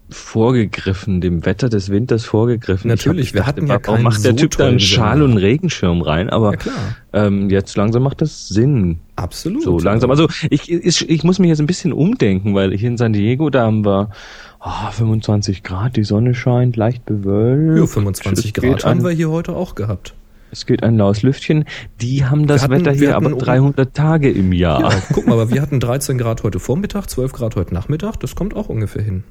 vorgegriffen, 0.09 1.21
dem 1.21 1.45
Wetter 1.45 1.69
des 1.69 1.89
Winters 1.89 2.25
vorgegriffen. 2.25 2.87
Natürlich, 2.87 3.27
ich 3.27 3.33
wir 3.33 3.41
dachte, 3.41 3.61
hatten 3.61 3.67
ja 3.67 3.79
warum 3.83 4.03
macht 4.03 4.23
der 4.23 4.31
so 4.31 4.37
Typ 4.37 4.57
da 4.57 4.67
einen 4.67 4.79
Schal 4.79 5.21
und 5.21 5.37
Regenschirm 5.37 6.01
rein? 6.01 6.29
Aber 6.29 6.53
Ja, 6.53 7.25
ähm, 7.25 7.49
jetzt 7.49 7.75
langsam 7.75 8.03
macht 8.03 8.21
das 8.21 8.47
Sinn. 8.47 8.99
Absolut. 9.15 9.63
So 9.63 9.79
langsam. 9.79 10.11
Also 10.11 10.27
ich, 10.49 10.71
ich, 10.71 11.09
ich 11.09 11.23
muss 11.23 11.39
mich 11.39 11.49
jetzt 11.49 11.59
ein 11.59 11.67
bisschen 11.67 11.93
umdenken, 11.93 12.53
weil 12.55 12.75
hier 12.77 12.89
in 12.89 12.97
San 12.97 13.13
Diego, 13.13 13.49
da 13.49 13.65
haben 13.65 13.85
wir 13.85 14.11
ah, 14.59 14.91
25 14.91 15.63
Grad, 15.63 15.95
die 15.95 16.03
Sonne 16.03 16.33
scheint, 16.35 16.75
leicht 16.75 17.05
bewölkt. 17.05 17.79
Ja, 17.79 17.85
25 17.85 18.45
Es 18.45 18.53
Grad 18.53 18.85
haben 18.85 19.03
wir 19.03 19.11
hier 19.11 19.29
heute 19.29 19.53
auch 19.53 19.75
gehabt. 19.75 20.13
Es 20.53 20.67
geht 20.67 20.83
ein 20.83 20.97
laues 20.97 21.23
Lüftchen. 21.23 21.65
Die 21.99 22.25
haben 22.25 22.45
das 22.45 22.61
hatten- 22.61 22.73
Wetter 22.73 22.91
hier 22.91 23.15
aber 23.15 23.33
um- 23.33 23.39
300 23.39 23.91
Tage 23.95 24.29
im 24.31 24.53
Jahr. 24.53 24.81
Ja, 24.81 25.01
guck 25.11 25.25
mal, 25.25 25.33
aber 25.33 25.49
wir 25.49 25.61
hatten 25.63 25.79
13 25.79 26.19
Grad 26.19 26.43
heute 26.43 26.59
Vormittag, 26.59 27.09
12 27.09 27.33
Grad 27.33 27.55
heute 27.55 27.73
Nachmittag. 27.73 28.17
Das 28.19 28.35
kommt 28.35 28.55
auch 28.55 28.69
ungefähr 28.69 29.01
hin. 29.01 29.23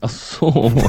Ach 0.00 0.10
so. 0.10 0.72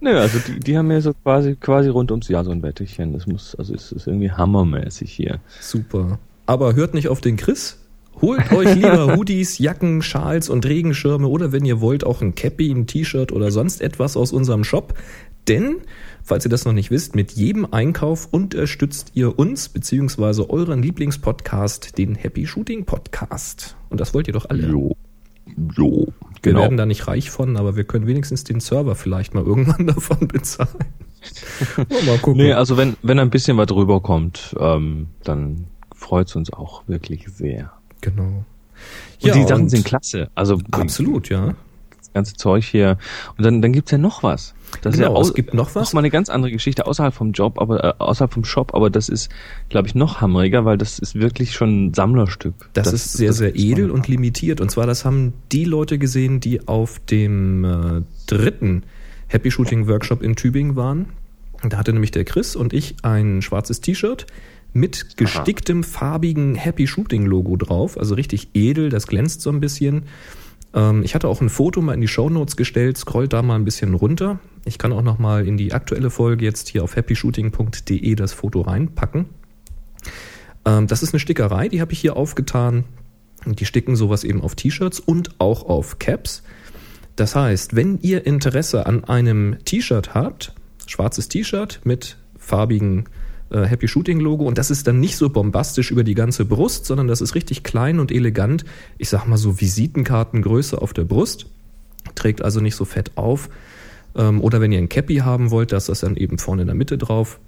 Nö, 0.00 0.18
also 0.18 0.38
die, 0.40 0.58
die 0.60 0.76
haben 0.76 0.90
ja 0.90 1.00
so 1.00 1.14
quasi, 1.14 1.54
quasi 1.54 1.88
rund 1.88 2.10
ums 2.10 2.26
Jahr 2.28 2.44
so 2.44 2.50
ein 2.50 2.62
Wetterchen. 2.62 3.12
Das 3.12 3.26
muss, 3.28 3.54
also 3.54 3.72
es 3.74 3.92
ist 3.92 4.06
irgendwie 4.08 4.32
hammermäßig 4.32 5.10
hier. 5.12 5.38
Super. 5.60 6.18
Aber 6.44 6.74
hört 6.74 6.92
nicht 6.92 7.08
auf 7.08 7.20
den 7.20 7.36
Chris. 7.36 7.78
Holt 8.20 8.50
euch 8.52 8.74
lieber 8.74 9.06
Hoodies, 9.16 9.58
Jacken, 9.58 10.02
Schals 10.02 10.48
und 10.48 10.66
Regenschirme 10.66 11.28
oder 11.28 11.52
wenn 11.52 11.64
ihr 11.64 11.80
wollt 11.80 12.04
auch 12.04 12.20
ein 12.20 12.34
Cappy, 12.34 12.70
ein 12.72 12.86
T-Shirt 12.88 13.30
oder 13.30 13.52
sonst 13.52 13.80
etwas 13.80 14.16
aus 14.16 14.32
unserem 14.32 14.64
Shop. 14.64 14.94
Denn, 15.48 15.76
falls 16.26 16.44
ihr 16.44 16.50
das 16.50 16.64
noch 16.64 16.72
nicht 16.72 16.90
wisst, 16.90 17.14
mit 17.14 17.32
jedem 17.32 17.72
Einkauf 17.72 18.28
unterstützt 18.30 19.12
ihr 19.14 19.38
uns 19.38 19.68
beziehungsweise 19.68 20.50
euren 20.50 20.82
Lieblingspodcast, 20.82 21.96
den 21.96 22.14
Happy 22.16 22.46
Shooting 22.46 22.84
Podcast. 22.84 23.76
Und 23.88 24.00
das 24.00 24.12
wollt 24.12 24.26
ihr 24.26 24.32
doch 24.34 24.50
alle. 24.50 24.68
Jo. 24.68 24.96
Jo. 25.74 26.06
Wir 26.42 26.52
Genau. 26.52 26.60
werden 26.60 26.76
da 26.76 26.84
nicht 26.86 27.06
reich 27.08 27.30
von, 27.30 27.56
aber 27.56 27.76
wir 27.76 27.84
können 27.84 28.06
wenigstens 28.06 28.44
den 28.44 28.60
Server 28.60 28.94
vielleicht 28.94 29.34
mal 29.34 29.44
irgendwann 29.44 29.86
davon 29.86 30.28
bezahlen. 30.28 30.68
mal 32.06 32.18
gucken. 32.18 32.42
Nee, 32.42 32.52
also 32.52 32.76
wenn, 32.76 32.96
wenn 33.02 33.18
ein 33.18 33.30
bisschen 33.30 33.56
was 33.56 33.70
rüberkommt, 33.70 34.54
ähm, 34.58 35.06
dann 35.24 35.66
freut's 35.94 36.36
uns 36.36 36.52
auch 36.52 36.82
wirklich 36.88 37.26
sehr. 37.28 37.72
genau. 38.00 38.44
Und 39.22 39.34
die 39.34 39.44
Sachen 39.44 39.68
sind 39.70 39.84
klasse. 39.86 40.28
Also 40.34 40.58
Absolut, 40.70 41.30
ja. 41.30 41.54
Das 42.16 42.34
ganze 42.34 42.34
Zeug 42.36 42.64
hier. 42.64 42.98
Und 43.36 43.44
dann, 43.44 43.62
dann 43.62 43.72
gibt's 43.72 43.90
ja 43.90 43.98
noch 43.98 44.22
was. 44.22 44.54
Das 44.82 44.94
ist 44.94 45.00
Genau, 45.00 45.14
ja 45.14 45.20
es 45.20 45.34
gibt 45.34 45.54
noch 45.54 45.74
was. 45.74 45.88
Noch 45.88 45.94
mal 45.94 46.00
eine 46.00 46.10
ganz 46.10 46.28
andere 46.28 46.50
Geschichte 46.50 46.86
außerhalb 46.86 47.14
vom 47.14 47.32
Job, 47.32 47.60
aber 47.60 47.84
äh, 47.84 47.94
außerhalb 47.98 48.32
vom 48.32 48.44
Shop, 48.44 48.74
aber 48.74 48.90
das 48.90 49.08
ist, 49.08 49.30
glaube 49.68 49.88
ich, 49.88 49.94
noch 49.94 50.20
hammeriger, 50.20 50.64
weil 50.64 50.78
das 50.78 50.98
ist 50.98 51.14
wirklich 51.14 51.52
schon 51.52 51.86
ein 51.86 51.94
Sammlerstück. 51.94 52.54
Das, 52.72 52.92
ist 52.92 53.12
sehr, 53.12 53.28
das 53.28 53.38
sehr 53.38 53.56
edel 53.56 53.90
und 53.90 54.08
limitiert. 54.08 54.60
Und 54.60 54.70
zwar, 54.70 54.86
das 54.86 55.04
haben 55.04 55.34
die 55.52 55.64
Leute 55.64 55.98
gesehen, 55.98 56.40
die 56.40 56.66
auf 56.66 56.98
dem 56.98 57.64
äh, 57.64 58.02
dritten 58.26 58.84
Happy 59.28 59.50
Shooting 59.50 59.88
Workshop 59.88 60.22
in 60.22 60.36
Tübingen 60.36 60.76
waren. 60.76 61.06
Da 61.62 61.78
hatte 61.78 61.92
nämlich 61.92 62.10
der 62.10 62.24
Chris 62.24 62.54
und 62.54 62.72
ich 62.72 62.96
ein 63.02 63.42
schwarzes 63.42 63.80
T-Shirt 63.80 64.26
mit 64.72 65.16
gesticktem 65.16 65.82
farbigen 65.82 66.54
Happy 66.54 66.86
Shooting 66.86 67.24
Logo 67.24 67.56
drauf. 67.56 67.98
Also 67.98 68.14
richtig 68.14 68.48
edel, 68.52 68.90
das 68.90 69.06
glänzt 69.06 69.40
so 69.40 69.50
ein 69.50 69.60
bisschen. 69.60 70.04
Ähm, 70.76 71.02
ich 71.02 71.16
hatte 71.16 71.26
auch 71.26 71.40
ein 71.40 71.48
Foto 71.48 71.80
mal 71.80 71.94
in 71.94 72.00
die 72.00 72.08
Show 72.08 72.28
Notes 72.28 72.56
gestellt, 72.56 72.96
scrollt 72.98 73.32
da 73.32 73.42
mal 73.42 73.56
ein 73.56 73.64
bisschen 73.64 73.94
runter. 73.94 74.38
Ich 74.64 74.78
kann 74.78 74.92
auch 74.92 75.02
noch 75.02 75.18
mal 75.18 75.46
in 75.46 75.56
die 75.56 75.72
aktuelle 75.72 76.10
Folge 76.10 76.44
jetzt 76.44 76.68
hier 76.68 76.84
auf 76.84 76.94
happyshooting.de 76.94 78.14
das 78.14 78.32
Foto 78.32 78.60
reinpacken. 78.60 79.26
Ähm, 80.64 80.86
das 80.86 81.02
ist 81.02 81.12
eine 81.12 81.20
Stickerei, 81.20 81.68
die 81.68 81.80
habe 81.80 81.92
ich 81.92 82.00
hier 82.00 82.16
aufgetan. 82.16 82.84
Die 83.46 83.64
sticken 83.64 83.96
sowas 83.96 84.24
eben 84.24 84.42
auf 84.42 84.54
T-Shirts 84.54 85.00
und 85.00 85.40
auch 85.40 85.64
auf 85.64 85.98
Caps. 85.98 86.42
Das 87.14 87.34
heißt, 87.34 87.74
wenn 87.74 87.98
ihr 88.02 88.26
Interesse 88.26 88.86
an 88.86 89.04
einem 89.04 89.56
T-Shirt 89.64 90.14
habt, 90.14 90.52
schwarzes 90.86 91.28
T-Shirt 91.28 91.80
mit 91.84 92.18
farbigen 92.38 93.08
äh, 93.50 93.62
Happy 93.62 93.88
Shooting 93.88 94.20
Logo 94.20 94.44
und 94.44 94.58
das 94.58 94.70
ist 94.70 94.86
dann 94.86 95.00
nicht 95.00 95.16
so 95.16 95.30
bombastisch 95.30 95.90
über 95.90 96.04
die 96.04 96.14
ganze 96.14 96.44
Brust, 96.44 96.86
sondern 96.86 97.06
das 97.06 97.20
ist 97.20 97.34
richtig 97.34 97.62
klein 97.62 98.00
und 98.00 98.12
elegant. 98.12 98.64
Ich 98.98 99.08
sag 99.08 99.26
mal 99.26 99.36
so 99.36 99.60
Visitenkartengröße 99.60 100.80
auf 100.80 100.92
der 100.92 101.04
Brust, 101.04 101.46
trägt 102.14 102.42
also 102.42 102.60
nicht 102.60 102.76
so 102.76 102.84
fett 102.84 103.12
auf. 103.16 103.48
Ähm, 104.16 104.40
oder 104.40 104.60
wenn 104.60 104.72
ihr 104.72 104.78
ein 104.78 104.88
Cappy 104.88 105.16
haben 105.16 105.50
wollt, 105.50 105.72
da 105.72 105.76
ist 105.76 105.88
das 105.88 106.00
dann 106.00 106.16
eben 106.16 106.38
vorne 106.38 106.62
in 106.62 106.68
der 106.68 106.76
Mitte 106.76 106.98
drauf. 106.98 107.38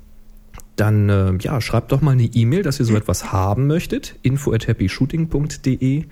Dann 0.76 1.08
äh, 1.08 1.32
ja, 1.40 1.60
schreibt 1.60 1.90
doch 1.90 2.00
mal 2.00 2.12
eine 2.12 2.24
E-Mail, 2.24 2.62
dass 2.62 2.78
ihr 2.78 2.86
so 2.86 2.94
etwas 2.94 3.32
haben 3.32 3.66
möchtet. 3.66 4.16
info 4.22 4.52
at 4.52 4.68
happyshooting.de. 4.68 6.04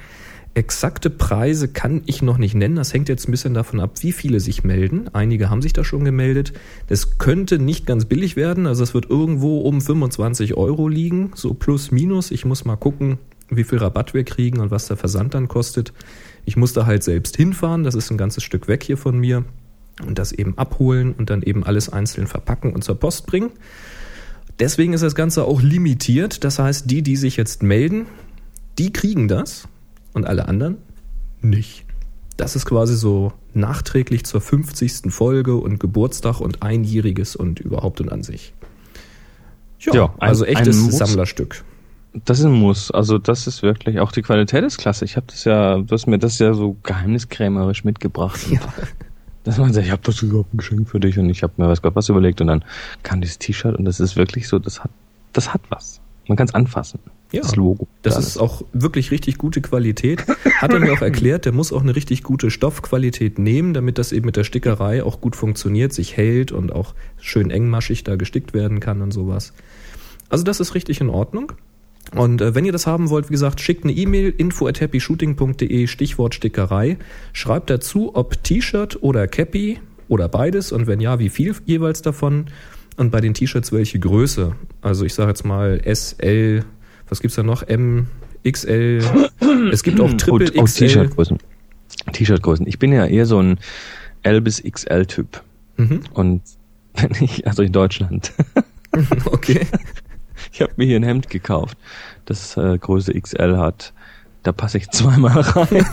Exakte 0.57 1.11
Preise 1.11 1.69
kann 1.69 2.01
ich 2.07 2.23
noch 2.23 2.39
nicht 2.39 2.55
nennen. 2.55 2.77
Das 2.77 2.95
hängt 2.95 3.11
jetzt 3.11 3.29
ein 3.29 3.31
bisschen 3.31 3.53
davon 3.53 3.79
ab, 3.79 3.97
wie 4.01 4.13
viele 4.13 4.41
sich 4.41 4.65
melden. 4.65 5.11
Einige 5.13 5.51
haben 5.51 5.61
sich 5.61 5.75
da 5.75 5.85
schon 5.85 6.03
gemeldet. 6.03 6.55
Das 6.87 7.19
könnte 7.19 7.59
nicht 7.59 7.85
ganz 7.85 8.07
billig 8.07 8.37
werden. 8.37 8.67
Also 8.67 8.83
es 8.83 8.95
wird 8.95 9.11
irgendwo 9.11 9.61
um 9.61 9.83
25 9.83 10.55
Euro 10.55 10.89
liegen, 10.89 11.33
so 11.35 11.53
plus 11.53 11.91
minus. 11.91 12.31
Ich 12.31 12.47
muss 12.47 12.65
mal 12.65 12.77
gucken, 12.77 13.19
wie 13.51 13.65
viel 13.65 13.77
Rabatt 13.77 14.15
wir 14.15 14.25
kriegen 14.25 14.61
und 14.61 14.71
was 14.71 14.87
der 14.87 14.97
Versand 14.97 15.35
dann 15.35 15.47
kostet. 15.47 15.93
Ich 16.47 16.57
muss 16.57 16.73
da 16.73 16.87
halt 16.87 17.05
selbst 17.05 17.37
hinfahren. 17.37 17.85
Das 17.85 17.95
ist 17.95 18.11
ein 18.11 18.17
ganzes 18.17 18.43
Stück 18.43 18.67
weg 18.67 18.83
hier 18.83 18.97
von 18.97 19.19
mir. 19.19 19.45
Und 20.07 20.19
das 20.19 20.33
eben 20.33 20.57
abholen 20.57 21.13
und 21.13 21.29
dann 21.29 21.43
eben 21.43 21.65
alles 21.65 21.91
einzeln 21.91 22.27
verpacken 22.27 22.73
und 22.73 22.83
zur 22.83 22.99
Post 22.99 23.27
bringen. 23.27 23.51
Deswegen 24.59 24.95
ist 24.95 25.03
das 25.03 25.15
Ganze 25.15 25.45
auch 25.45 25.61
limitiert. 25.61 26.45
Das 26.45 26.59
heißt, 26.59 26.91
die, 26.91 27.03
die 27.03 27.17
sich 27.17 27.37
jetzt 27.37 27.63
melden, 27.63 28.07
die 28.79 28.91
kriegen 28.91 29.29
das 29.29 29.69
und 30.17 30.27
alle 30.27 30.49
anderen 30.49 30.79
nicht. 31.43 31.85
Das 32.37 32.57
ist 32.57 32.67
quasi 32.67 32.97
so 32.97 33.33
nachträglich 33.55 34.25
zur 34.27 34.41
50. 34.41 35.11
Folge 35.13 35.55
und 35.57 35.79
Geburtstag 35.79 36.41
und 36.41 36.63
Einjähriges 36.63 37.37
und 37.37 37.61
überhaupt 37.61 38.01
und 38.01 38.11
an 38.13 38.23
sich. 38.23 38.53
Ja, 39.79 39.95
Ja, 39.95 40.05
ein- 40.19 40.29
also 40.29 40.45
echtes 40.45 40.85
Sammlerstück. 40.97 41.65
das 42.25 42.41
ist 42.41 42.45
ein 42.47 42.53
Muss. 42.53 42.91
Also 42.91 43.19
das 43.19 43.47
ist 43.47 43.63
wirklich, 43.63 44.01
auch 44.01 44.13
die 44.13 44.23
Qualität 44.23 44.65
ist 44.65 44.79
klasse. 44.79 45.05
Ich 45.05 45.17
habe 45.17 45.27
das 45.29 45.45
ja, 45.45 45.79
du 45.79 45.87
hast 45.95 46.07
mir 46.07 46.19
das 46.19 46.39
ja 46.39 46.53
so 46.55 46.77
geheimniskrämerisch 46.83 47.85
mitgebracht. 47.85 48.41
Ja. 48.51 48.61
Dass 49.45 49.59
man 49.59 49.73
sagt, 49.73 49.87
ich 49.87 49.93
habe 49.93 50.03
das 50.05 50.21
überhaupt 50.23 50.53
ein 50.53 50.57
Geschenk 50.57 50.89
für 50.89 50.99
dich 50.99 51.19
und 51.21 51.31
ich 51.31 51.45
habe 51.45 51.53
mir 51.57 51.69
weiß 51.69 51.81
Gott 51.81 51.95
was 51.95 52.09
überlegt 52.09 52.41
und 52.41 52.49
dann 52.49 52.65
kam 53.05 53.21
dieses 53.21 53.39
T-Shirt 53.39 53.77
und 53.77 53.85
das 53.85 54.01
ist 54.01 54.17
wirklich 54.17 54.49
so, 54.49 54.59
das 54.59 54.83
hat, 54.83 54.91
das 55.33 55.55
hat 55.55 55.61
was. 55.69 56.01
Man 56.27 56.37
kann 56.37 56.49
es 56.49 56.55
anfassen. 56.55 56.99
Ja, 57.33 57.43
das 57.43 57.57
Logo. 57.57 57.89
Das 58.03 58.17
ist 58.19 58.39
auch 58.39 58.63
wirklich 58.73 59.11
richtig 59.11 59.37
gute 59.37 59.61
Qualität. 59.61 60.25
Hat 60.61 60.73
er 60.73 60.79
mir 60.79 60.93
auch 60.93 61.03
erklärt, 61.03 61.45
der 61.45 61.53
muss 61.53 61.73
auch 61.73 61.83
eine 61.83 61.97
richtig 61.97 62.23
gute 62.23 62.51
Stoffqualität 62.51 63.39
nehmen, 63.39 63.75
damit 63.75 63.99
das 63.99 64.13
eben 64.13 64.27
mit 64.27 64.37
der 64.37 64.45
Stickerei 64.45 65.03
auch 65.03 65.21
gut 65.21 65.35
funktioniert, 65.35 65.93
sich 65.93 66.17
hält 66.17 66.53
und 66.53 66.73
auch 66.73 66.95
schön 67.21 67.51
engmaschig 67.51 68.05
da 68.05 68.17
gestickt 68.17 68.55
werden 68.55 68.79
kann 68.81 69.03
und 69.03 69.11
sowas. 69.11 69.53
Also 70.29 70.45
das 70.45 70.61
ist 70.61 70.75
richtig 70.75 71.01
in 71.01 71.11
Ordnung. 71.11 71.53
Und 72.15 72.41
äh, 72.41 72.55
wenn 72.55 72.65
ihr 72.65 72.73
das 72.73 72.87
haben 72.87 73.11
wollt, 73.11 73.29
wie 73.29 73.33
gesagt, 73.33 73.61
schickt 73.61 73.85
eine 73.85 73.93
E-Mail 73.93 74.33
info 74.37 74.69
at 74.69 74.81
happyshooting.de 74.81 75.87
Stichwort 75.87 76.35
Stickerei. 76.35 76.99
Schreibt 77.33 77.71
dazu, 77.71 78.13
ob 78.15 78.43
T-Shirt 78.43 79.03
oder 79.03 79.27
Cappy 79.27 79.81
oder 80.09 80.29
beides 80.29 80.71
und 80.71 80.87
wenn 80.87 81.01
ja, 81.01 81.19
wie 81.19 81.29
viel 81.29 81.55
jeweils 81.65 82.03
davon. 82.03 82.47
Und 82.97 83.11
bei 83.11 83.21
den 83.21 83.35
T-Shirts 83.35 83.73
welche 83.73 83.99
Größe. 83.99 84.53
Also 84.81 85.05
ich 85.05 85.15
sage 85.15 85.31
jetzt 85.31 85.45
mal 85.45 85.83
SL, 85.85 86.65
was 87.09 87.21
gibt's 87.21 87.37
da 87.37 87.43
noch? 87.43 87.63
M, 87.63 88.09
XL. 88.49 89.01
Es 89.73 89.83
gibt 89.83 90.01
auch 90.01 90.13
Triple 90.15 90.47
Und- 90.51 90.57
und 90.59 90.65
XL. 90.67 90.87
T-Shirt-Größen. 90.87 91.39
T-Shirt-Größen. 92.13 92.67
Ich 92.67 92.79
bin 92.79 92.93
ja 92.93 93.07
eher 93.07 93.27
so 93.27 93.41
ein 93.41 93.59
L 94.23 94.41
bis 94.41 94.63
XL-Typ. 94.63 95.43
Mhm. 95.77 96.01
Und 96.15 96.43
wenn 96.95 97.11
ich, 97.21 97.47
also 97.47 97.63
in 97.63 97.73
Deutschland, 97.73 98.33
Okay. 99.27 99.67
ich 100.53 100.63
habe 100.63 100.73
mir 100.77 100.87
hier 100.87 100.97
ein 100.97 101.03
Hemd 101.03 101.29
gekauft, 101.31 101.77
das 102.25 102.57
äh, 102.57 102.79
Größe 102.79 103.13
XL 103.21 103.57
hat. 103.57 103.93
Da 104.47 104.53
passe 104.53 104.79
ich 104.79 104.89
zweimal 104.91 105.41
rein. 105.41 105.85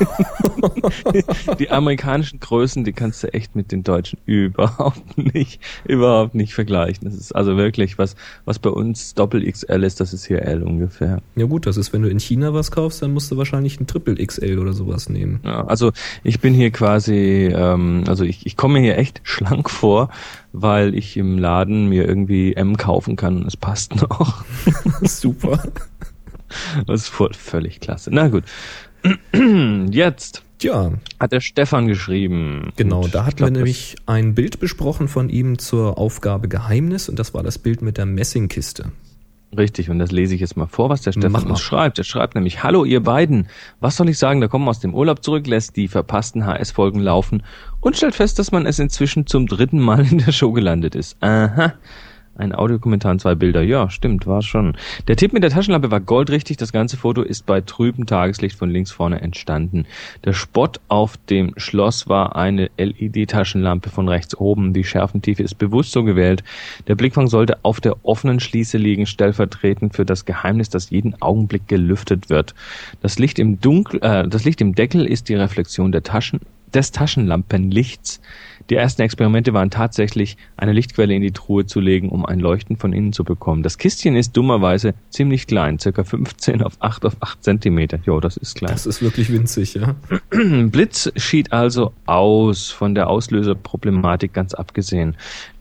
die 1.58 1.72
amerikanischen 1.72 2.40
Größen, 2.40 2.84
die 2.84 2.94
kannst 2.94 3.24
du 3.24 3.34
echt 3.34 3.56
mit 3.56 3.72
den 3.72 3.82
deutschen 3.82 4.20
überhaupt 4.28 5.18
nicht, 5.18 5.60
überhaupt 5.86 6.36
nicht 6.36 6.54
vergleichen. 6.54 7.06
Das 7.06 7.16
ist 7.16 7.32
also 7.32 7.58
wirklich, 7.58 7.98
was, 7.98 8.16
was 8.46 8.60
bei 8.60 8.70
uns 8.70 9.16
Doppel 9.16 9.52
XL 9.52 9.84
ist, 9.84 10.00
das 10.00 10.14
ist 10.14 10.28
hier 10.28 10.44
L 10.44 10.62
ungefähr. 10.62 11.24
Ja 11.36 11.48
gut, 11.48 11.66
das 11.66 11.78
ist, 11.78 11.94
wenn 11.94 12.04
du 12.04 12.10
in 12.10 12.20
China 12.20 12.54
was 12.54 12.70
kaufst, 12.70 13.02
dann 13.02 13.12
musst 13.12 13.32
du 13.32 13.38
wahrscheinlich 13.38 13.80
ein 13.80 13.88
Triple 13.88 14.24
XL 14.24 14.60
oder 14.60 14.74
sowas 14.74 15.10
nehmen. 15.10 15.40
Ja, 15.44 15.66
also 15.66 15.92
ich 16.24 16.40
bin 16.40 16.54
hier 16.54 16.70
quasi, 16.70 17.52
ähm, 17.52 18.04
also 18.06 18.24
ich, 18.24 18.46
ich 18.46 18.56
komme 18.56 18.76
mir 18.76 18.82
hier 18.82 19.00
echt 19.00 19.22
schlank 19.24 19.68
vor, 19.68 20.10
weil 20.52 20.94
ich 20.94 21.18
im 21.18 21.40
Laden 21.40 21.90
mir 21.90 22.08
irgendwie 22.08 22.54
M 22.54 22.78
kaufen 22.78 23.16
kann 23.16 23.38
und 23.38 23.48
es 23.48 23.58
passt 23.58 23.96
noch. 24.10 24.46
Super. 25.02 25.64
Das 26.88 27.02
ist 27.02 27.10
voll, 27.10 27.34
völlig 27.34 27.80
klasse. 27.80 28.10
Na 28.12 28.28
gut. 28.28 28.44
Jetzt 29.92 30.44
Tja, 30.64 30.94
hat 31.20 31.34
der 31.34 31.42
Stefan 31.42 31.88
geschrieben. 31.88 32.72
genau, 32.78 33.06
da 33.08 33.26
hatten 33.26 33.36
glaub, 33.36 33.50
wir 33.50 33.58
nämlich 33.58 33.98
ein 34.06 34.34
Bild 34.34 34.62
besprochen 34.62 35.10
von 35.10 35.28
ihm 35.28 35.58
zur 35.58 35.98
Aufgabe 35.98 36.48
Geheimnis 36.48 37.10
und 37.10 37.20
das 37.20 37.34
war 37.34 37.44
das 37.44 37.58
Bild 37.58 37.82
mit 37.82 37.98
der 37.98 38.06
Messingkiste. 38.06 38.94
Richtig, 39.58 39.90
und 39.90 40.00
das 40.00 40.12
lese 40.12 40.36
ich 40.36 40.42
jetzt 40.42 40.56
mal 40.56 40.68
vor, 40.68 40.90
was 40.90 41.02
der 41.02 41.12
Stefan 41.12 41.48
uns 41.48 41.60
schreibt. 41.60 41.98
Er 41.98 42.06
schreibt 42.06 42.36
nämlich, 42.36 42.64
Hallo 42.64 42.86
ihr 42.86 43.04
beiden, 43.04 43.48
was 43.82 43.98
soll 43.98 44.08
ich 44.08 44.18
sagen, 44.18 44.40
da 44.40 44.48
kommen 44.48 44.64
wir 44.66 44.70
aus 44.70 44.80
dem 44.80 44.96
Urlaub 44.96 45.22
zurück, 45.22 45.46
lässt 45.48 45.76
die 45.76 45.90
verpassten 45.90 46.46
HS-Folgen 46.46 47.00
laufen 47.00 47.44
und 47.82 47.98
stellt 47.98 48.16
fest, 48.16 48.40
dass 48.40 48.54
man 48.54 48.66
es 48.66 48.80
inzwischen 48.80 49.28
zum 49.28 49.48
dritten 49.48 49.82
Mal 49.82 50.10
in 50.10 50.20
der 50.20 50.32
Show 50.32 50.54
gelandet 50.54 50.96
ist. 50.96 51.22
Aha. 51.22 51.74
Ein 52.36 52.56
Audiokommentar 52.56 53.12
und 53.12 53.20
zwei 53.20 53.36
Bilder. 53.36 53.62
Ja, 53.62 53.92
stimmt, 53.92 54.26
war 54.26 54.42
schon. 54.42 54.76
Der 55.08 55.16
Tipp 55.16 55.34
mit 55.34 55.44
der 55.44 55.52
Taschenlampe 55.52 55.92
war 55.92 56.00
goldrichtig. 56.00 56.58
Das 56.58 56.72
ganze 56.72 56.98
Foto 56.98 57.22
ist 57.22 57.46
bei 57.46 57.62
trübem 57.62 58.08
Tageslicht 58.08 58.58
von 58.58 58.72
links 58.72 58.90
vorne 58.90 59.22
entstanden. 59.22 59.86
Der 60.26 60.34
Spott 60.34 60.80
auf 60.88 61.16
dem 61.30 61.54
Schloss 61.58 62.10
war 62.10 62.36
eine 62.36 62.72
LED-Taschenlampe 62.78 63.92
von 63.92 64.10
rechts 64.10 64.36
oben. 64.36 64.74
Die 64.74 64.84
Schärfentiefe 64.84 65.44
ist 65.44 65.60
bewusst 65.60 65.92
so 65.92 66.04
gewählt. 66.04 66.44
Der 66.88 66.96
Blickfang 66.96 67.28
sollte 67.28 67.64
auf 67.64 67.80
der 67.80 68.04
offenen 68.04 68.40
Schließe 68.40 68.80
liegen, 68.80 69.06
stellvertretend 69.06 69.94
für 69.96 70.06
das 70.06 70.26
Geheimnis, 70.26 70.70
das 70.70 70.90
jeden 70.90 71.22
Augenblick 71.22 71.68
gelüftet 71.68 72.32
wird. 72.32 72.56
Das 73.02 73.20
Licht 73.20 73.38
im 73.38 73.62
Dunkel, 73.62 74.00
äh, 74.02 74.28
das 74.28 74.44
Licht 74.44 74.60
im 74.60 74.74
Deckel 74.74 75.06
ist 75.06 75.30
die 75.30 75.36
Reflexion 75.36 75.92
der 75.92 76.02
Taschen, 76.02 76.40
des 76.74 76.92
Taschenlampenlichts. 76.92 78.22
Die 78.70 78.76
ersten 78.76 79.02
Experimente 79.02 79.54
waren 79.54 79.70
tatsächlich, 79.70 80.38
eine 80.58 80.74
Lichtquelle 80.74 81.14
in 81.14 81.22
die 81.22 81.32
Truhe 81.32 81.66
zu 81.66 81.80
legen, 81.80 82.10
um 82.10 82.26
ein 82.26 82.40
Leuchten 82.40 82.78
von 82.78 82.94
innen 82.94 83.14
zu 83.14 83.24
bekommen. 83.24 83.64
Das 83.64 83.78
Kistchen 83.78 84.16
ist 84.16 84.36
dummerweise 84.38 84.94
ziemlich 85.10 85.48
klein, 85.48 85.80
circa 85.80 86.04
15 86.04 86.62
auf 86.62 86.78
8 86.80 87.06
auf 87.06 87.18
8 87.20 87.44
Zentimeter. 87.44 88.00
Jo, 88.06 88.20
das 88.20 88.38
ist 88.38 88.56
klein. 88.56 88.72
Das 88.72 88.86
ist 88.86 89.02
wirklich 89.02 89.32
winzig, 89.32 89.74
ja. 89.74 89.96
Blitz 90.30 91.12
schied 91.16 91.52
also 91.52 91.94
aus, 92.06 92.72
von 92.72 92.96
der 92.96 93.10
Auslöserproblematik 93.10 94.34
ganz 94.34 94.54
abgesehen. 94.54 95.16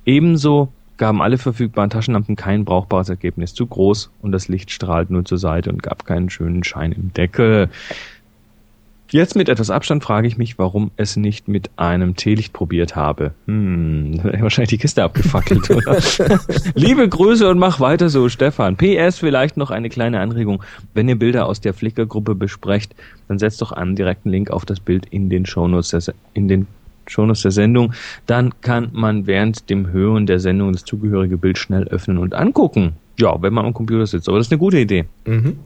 Ebenso 0.04 0.68
gaben 1.02 1.20
alle 1.20 1.38
verfügbaren 1.38 1.90
Taschenlampen 1.90 2.36
kein 2.36 2.64
brauchbares 2.64 3.08
Ergebnis. 3.08 3.54
Zu 3.54 3.66
groß 3.66 4.10
und 4.22 4.32
das 4.32 4.48
Licht 4.48 4.70
strahlt 4.70 5.10
nur 5.10 5.24
zur 5.24 5.38
Seite 5.38 5.70
und 5.70 5.82
gab 5.82 6.06
keinen 6.06 6.30
schönen 6.30 6.62
Schein 6.62 6.92
im 6.92 7.12
Deckel. 7.12 7.70
Jetzt 9.12 9.37
mit 9.37 9.51
etwas 9.51 9.68
Abstand 9.68 10.03
frage 10.03 10.27
ich 10.27 10.38
mich, 10.38 10.59
warum 10.59 10.90
es 10.96 11.16
nicht 11.16 11.46
mit 11.46 11.70
einem 11.77 12.16
Teelicht 12.16 12.55
probiert 12.55 12.96
habe. 12.96 13.33
Hm, 13.46 14.20
wahrscheinlich 14.40 14.70
die 14.70 14.79
Kiste 14.79 15.03
abgefackelt, 15.05 15.68
oder? 15.70 15.98
Liebe 16.75 17.07
Grüße 17.07 17.46
und 17.51 17.59
mach 17.59 17.79
weiter 17.79 18.09
so, 18.09 18.31
Stefan. 18.31 18.77
PS, 18.79 19.18
vielleicht 19.18 19.59
noch 19.59 19.70
eine 19.70 19.90
kleine 19.90 20.20
Anregung. 20.20 20.62
Wenn 20.94 21.11
ihr 21.11 21.18
Bilder 21.18 21.44
aus 21.44 21.61
der 21.61 21.75
Flickr-Gruppe 21.75 22.35
besprecht, 22.35 22.94
dann 23.29 23.38
setzt 23.38 23.61
doch 23.61 23.72
einen 23.72 23.96
direkten 23.96 24.31
Link 24.31 24.51
auf 24.51 24.64
das 24.64 24.81
Bild 24.81 25.05
in 25.11 25.29
den 25.29 25.44
Shownotes 25.44 26.11
in 26.33 26.48
den 26.48 26.66
Shownotes 27.07 27.42
der 27.42 27.51
Sendung. 27.51 27.92
Dann 28.25 28.55
kann 28.62 28.88
man 28.92 29.27
während 29.27 29.68
dem 29.68 29.90
Hören 29.92 30.25
der 30.25 30.40
Sendung 30.40 30.72
das 30.72 30.85
zugehörige 30.87 31.37
Bild 31.37 31.59
schnell 31.59 31.85
öffnen 31.88 32.16
und 32.16 32.35
angucken. 32.35 32.94
Ja, 33.18 33.42
wenn 33.42 33.53
man 33.53 33.66
am 33.66 33.75
Computer 33.75 34.07
sitzt. 34.07 34.27
Aber 34.31 34.38
das 34.38 34.46
ist 34.46 34.53
eine 34.53 34.59
gute 34.59 34.79
Idee. 34.79 35.05
Mhm. 35.27 35.59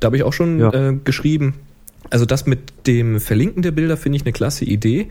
Da 0.00 0.06
habe 0.06 0.16
ich 0.16 0.24
auch 0.24 0.32
schon 0.32 0.58
Ja. 0.58 0.72
äh, 0.72 0.96
geschrieben. 1.04 1.54
Also 2.10 2.24
das 2.24 2.46
mit 2.46 2.86
dem 2.86 3.20
Verlinken 3.20 3.62
der 3.62 3.72
Bilder 3.72 3.96
finde 3.96 4.16
ich 4.16 4.22
eine 4.22 4.32
klasse 4.32 4.64
Idee. 4.64 5.08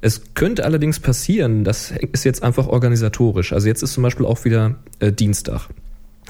Es 0.00 0.34
könnte 0.34 0.64
allerdings 0.64 1.00
passieren, 1.00 1.64
das 1.64 1.92
ist 2.12 2.24
jetzt 2.24 2.42
einfach 2.42 2.68
organisatorisch. 2.68 3.52
Also 3.52 3.66
jetzt 3.66 3.82
ist 3.82 3.94
zum 3.94 4.02
Beispiel 4.04 4.26
auch 4.26 4.44
wieder 4.44 4.76
äh, 5.00 5.12
Dienstag. 5.12 5.68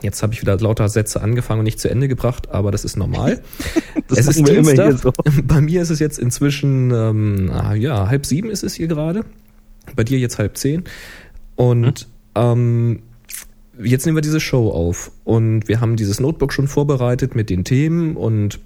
Jetzt 0.03 0.23
habe 0.23 0.33
ich 0.33 0.41
wieder 0.41 0.57
lauter 0.59 0.89
Sätze 0.89 1.21
angefangen 1.21 1.61
und 1.61 1.65
nicht 1.65 1.81
zu 1.81 1.91
Ende 1.91 2.09
gebracht, 2.09 2.51
aber 2.51 2.71
das 2.71 2.85
ist 2.85 2.97
normal. 2.97 3.41
Das 4.07 4.21
es 4.21 4.29
ist 4.29 4.47
wir 4.47 4.55
immer 4.55 4.73
Dienstag. 4.73 4.87
hier 4.87 4.97
so. 4.97 5.13
Bei 5.45 5.61
mir 5.61 5.83
ist 5.83 5.91
es 5.91 5.99
jetzt 5.99 6.19
inzwischen, 6.19 6.91
ähm, 6.93 7.51
ah, 7.53 7.75
ja, 7.75 8.09
halb 8.09 8.25
sieben 8.25 8.49
ist 8.49 8.63
es 8.63 8.73
hier 8.73 8.87
gerade. 8.87 9.23
Bei 9.97 10.03
dir 10.03 10.19
jetzt 10.19 10.39
halb 10.39 10.57
zehn. 10.57 10.85
Und 11.57 12.09
ähm, 12.35 13.03
jetzt 13.83 14.07
nehmen 14.07 14.17
wir 14.17 14.23
diese 14.23 14.41
Show 14.41 14.71
auf. 14.71 15.13
Und 15.25 15.69
wir 15.69 15.83
haben 15.83 15.97
dieses 15.97 16.21
Notebook 16.21 16.55
schon 16.55 16.69
vorbereitet 16.69 17.35
mit 17.35 17.51
den 17.51 17.65
Themen 17.65 18.17
und 18.17 18.61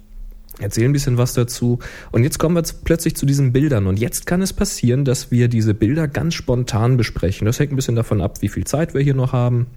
erzählen 0.59 0.89
ein 0.89 0.93
bisschen 0.93 1.17
was 1.17 1.33
dazu. 1.33 1.79
Und 2.11 2.23
jetzt 2.23 2.37
kommen 2.39 2.55
wir 2.55 2.63
zu- 2.63 2.75
plötzlich 2.83 3.15
zu 3.15 3.25
diesen 3.25 3.51
Bildern. 3.53 3.87
Und 3.87 3.99
jetzt 3.99 4.25
kann 4.25 4.41
es 4.41 4.53
passieren, 4.53 5.05
dass 5.05 5.31
wir 5.31 5.47
diese 5.47 5.73
Bilder 5.73 6.07
ganz 6.07 6.33
spontan 6.35 6.97
besprechen. 6.97 7.45
Das 7.45 7.59
hängt 7.59 7.71
ein 7.73 7.75
bisschen 7.75 7.95
davon 7.95 8.21
ab, 8.21 8.41
wie 8.41 8.49
viel 8.49 8.63
Zeit 8.65 8.93
wir 8.93 9.01
hier 9.01 9.15
noch 9.15 9.33
haben, 9.33 9.67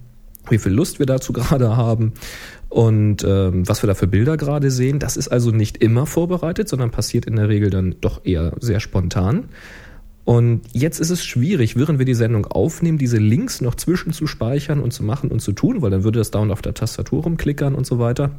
wie 0.49 0.57
viel 0.59 0.71
Lust 0.71 0.99
wir 0.99 1.05
dazu 1.05 1.33
gerade 1.33 1.75
haben 1.75 2.13
und 2.69 3.23
ähm, 3.23 3.67
was 3.67 3.81
wir 3.83 3.87
da 3.87 3.95
für 3.95 4.07
Bilder 4.07 4.37
gerade 4.37 4.71
sehen. 4.71 4.99
Das 4.99 5.17
ist 5.17 5.27
also 5.29 5.51
nicht 5.51 5.77
immer 5.77 6.05
vorbereitet, 6.05 6.69
sondern 6.69 6.91
passiert 6.91 7.25
in 7.25 7.35
der 7.35 7.49
Regel 7.49 7.69
dann 7.69 7.95
doch 8.01 8.25
eher 8.25 8.53
sehr 8.59 8.79
spontan. 8.79 9.45
Und 10.25 10.61
jetzt 10.73 10.99
ist 10.99 11.09
es 11.09 11.23
schwierig, 11.23 11.77
während 11.77 11.99
wir 11.99 12.05
die 12.05 12.13
Sendung 12.13 12.45
aufnehmen, 12.47 12.97
diese 12.97 13.17
Links 13.17 13.61
noch 13.61 13.75
zwischen 13.75 14.11
zu 14.11 14.27
speichern 14.27 14.81
und 14.81 14.91
zu 14.91 15.01
machen 15.01 15.31
und 15.31 15.39
zu 15.41 15.53
tun, 15.53 15.81
weil 15.81 15.89
dann 15.89 16.03
würde 16.03 16.19
das 16.19 16.31
dauernd 16.31 16.51
auf 16.51 16.61
der 16.61 16.73
Tastatur 16.73 17.23
rumklickern 17.23 17.73
und 17.73 17.87
so 17.87 17.97
weiter. 17.97 18.31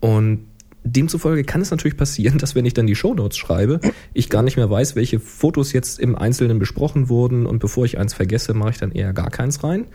Und 0.00 0.40
demzufolge 0.84 1.44
kann 1.44 1.60
es 1.60 1.70
natürlich 1.70 1.96
passieren, 1.96 2.38
dass 2.38 2.54
wenn 2.54 2.66
ich 2.66 2.74
dann 2.74 2.86
die 2.86 2.94
Shownotes 2.94 3.36
schreibe, 3.36 3.80
ich 4.12 4.30
gar 4.30 4.42
nicht 4.42 4.56
mehr 4.56 4.70
weiß, 4.70 4.96
welche 4.96 5.20
Fotos 5.20 5.72
jetzt 5.72 5.98
im 5.98 6.16
Einzelnen 6.16 6.58
besprochen 6.58 7.08
wurden 7.08 7.46
und 7.46 7.58
bevor 7.58 7.84
ich 7.84 7.98
eins 7.98 8.14
vergesse, 8.14 8.54
mache 8.54 8.70
ich 8.70 8.78
dann 8.78 8.92
eher 8.92 9.12
gar 9.12 9.30
keins 9.30 9.62
rein. 9.62 9.86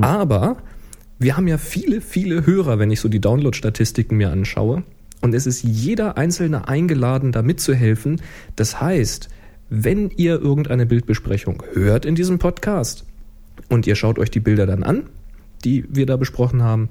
Aber 0.00 0.58
wir 1.18 1.36
haben 1.36 1.46
ja 1.46 1.58
viele, 1.58 2.00
viele 2.00 2.46
Hörer, 2.46 2.78
wenn 2.78 2.90
ich 2.90 3.00
so 3.00 3.08
die 3.08 3.20
Download-Statistiken 3.20 4.16
mir 4.16 4.30
anschaue. 4.30 4.82
Und 5.20 5.34
es 5.34 5.46
ist 5.46 5.62
jeder 5.62 6.18
Einzelne 6.18 6.68
eingeladen, 6.68 7.32
da 7.32 7.42
mitzuhelfen. 7.42 8.20
Das 8.56 8.80
heißt, 8.80 9.28
wenn 9.70 10.10
ihr 10.10 10.40
irgendeine 10.40 10.86
Bildbesprechung 10.86 11.62
hört 11.72 12.04
in 12.04 12.14
diesem 12.14 12.38
Podcast 12.38 13.06
und 13.68 13.86
ihr 13.86 13.94
schaut 13.94 14.18
euch 14.18 14.30
die 14.30 14.40
Bilder 14.40 14.66
dann 14.66 14.82
an, 14.82 15.04
die 15.64 15.86
wir 15.88 16.06
da 16.06 16.16
besprochen 16.16 16.62
haben, 16.62 16.90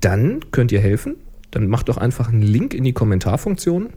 dann 0.00 0.40
könnt 0.50 0.72
ihr 0.72 0.80
helfen. 0.80 1.16
Dann 1.52 1.68
macht 1.68 1.88
doch 1.88 1.96
einfach 1.98 2.28
einen 2.28 2.42
Link 2.42 2.74
in 2.74 2.82
die 2.82 2.92
Kommentarfunktion. 2.92 3.90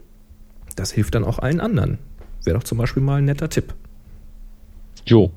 Das 0.76 0.92
hilft 0.92 1.14
dann 1.16 1.24
auch 1.24 1.40
allen 1.40 1.60
anderen. 1.60 1.98
Wäre 2.44 2.56
doch 2.58 2.64
zum 2.64 2.78
Beispiel 2.78 3.02
mal 3.02 3.16
ein 3.16 3.24
netter 3.24 3.48
Tipp. 3.48 3.74
Jo. 5.04 5.30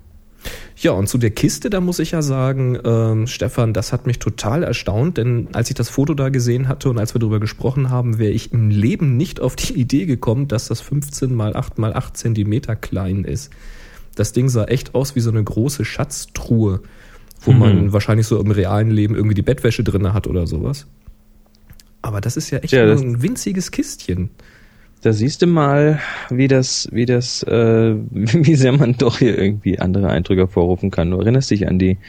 Ja, 0.78 0.92
und 0.92 1.08
zu 1.10 1.18
der 1.18 1.32
Kiste, 1.32 1.70
da 1.70 1.82
muss 1.82 2.00
ich 2.00 2.12
ja 2.12 2.22
sagen, 2.22 2.78
ähm, 2.86 3.28
Stefan, 3.28 3.74
das 3.74 3.92
hat 3.92 4.08
mich 4.08 4.20
total 4.20 4.64
erstaunt, 4.64 5.18
denn 5.18 5.50
als 5.52 5.70
ich 5.70 5.76
das 5.76 5.90
Foto 5.90 6.14
da 6.14 6.30
gesehen 6.30 6.70
hatte 6.70 6.90
und 6.90 6.98
als 6.98 7.14
wir 7.14 7.20
darüber 7.20 7.42
gesprochen 7.42 7.90
haben, 7.90 8.18
wäre 8.20 8.32
ich 8.32 8.54
im 8.54 8.70
Leben 8.70 9.18
nicht 9.18 9.42
auf 9.42 9.58
die 9.58 9.74
Idee 9.74 10.06
gekommen, 10.06 10.48
dass 10.48 10.70
das 10.70 10.80
15 10.80 11.34
mal 11.36 11.56
8 11.56 11.78
mal 11.78 11.94
8 11.94 12.16
Zentimeter 12.16 12.78
klein 12.78 13.26
ist. 13.26 13.52
Das 14.16 14.32
Ding 14.32 14.48
sah 14.48 14.66
echt 14.66 14.96
aus 14.96 15.16
wie 15.16 15.20
so 15.20 15.30
eine 15.30 15.44
große 15.44 15.84
Schatztruhe, 15.84 16.82
wo 17.42 17.52
Mhm. 17.52 17.60
man 17.60 17.94
wahrscheinlich 17.94 18.28
so 18.28 18.40
im 18.40 18.52
realen 18.52 18.92
Leben 18.92 19.16
irgendwie 19.16 19.36
die 19.36 19.42
Bettwäsche 19.42 19.84
drinne 19.84 20.14
hat 20.14 20.28
oder 20.28 20.48
sowas. 20.48 20.88
Aber 22.10 22.22
das 22.22 22.38
ist 22.38 22.50
ja 22.50 22.58
echt 22.58 22.74
Ja, 22.74 22.88
nur 22.88 22.96
ein 22.96 23.22
winziges 23.22 23.70
Kistchen. 23.70 24.32
Da 25.04 25.14
siehst 25.14 25.44
du 25.44 25.46
mal, 25.46 26.00
wie 26.32 26.48
das, 26.48 26.90
wie 26.92 27.06
das, 27.06 27.44
äh, 27.44 27.94
wie 28.10 28.56
sehr 28.56 28.72
man 28.72 28.98
doch 28.98 29.20
hier 29.20 29.38
irgendwie 29.38 29.78
andere 29.78 30.10
Eindrücke 30.10 30.42
hervorrufen 30.42 30.90
kann. 30.90 31.12
Du 31.12 31.20
erinnerst 31.20 31.52
dich 31.52 31.68
an 31.68 31.78
die, 31.78 32.00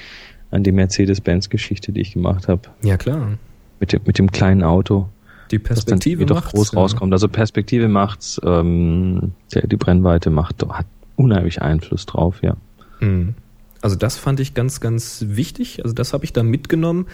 an 0.51 0.63
die 0.63 0.73
Mercedes-Benz-Geschichte, 0.73 1.93
die 1.93 2.01
ich 2.01 2.15
gemacht 2.15 2.49
habe, 2.49 2.63
Ja, 2.83 2.97
klar. 2.97 3.37
mit 3.79 3.93
dem, 3.93 4.01
mit 4.07 4.17
dem 4.17 4.33
kleinen 4.33 4.63
Auto, 4.63 5.11
Die 5.51 5.59
Perspektive 5.59 6.23
irgendwie 6.23 6.35
doch 6.35 6.51
groß 6.51 6.73
ja. 6.73 6.79
rauskommt. 6.79 7.13
Also 7.13 7.29
Perspektive 7.29 7.87
macht's, 7.89 8.41
ähm, 8.43 9.33
der, 9.55 9.67
die 9.67 9.77
Brennweite 9.77 10.31
macht, 10.31 10.65
hat 10.67 10.87
unheimlich 11.17 11.61
Einfluss 11.61 12.07
drauf, 12.07 12.43
ja. 12.43 12.57
Mhm. 13.01 13.35
Also 13.83 13.97
das 13.97 14.17
fand 14.17 14.41
ich 14.41 14.55
ganz, 14.55 14.81
ganz 14.81 15.27
wichtig. 15.29 15.83
Also 15.83 15.95
das 15.95 16.15
habe 16.15 16.25
ich 16.25 16.33
da 16.33 16.43
mitgenommen, 16.43 17.07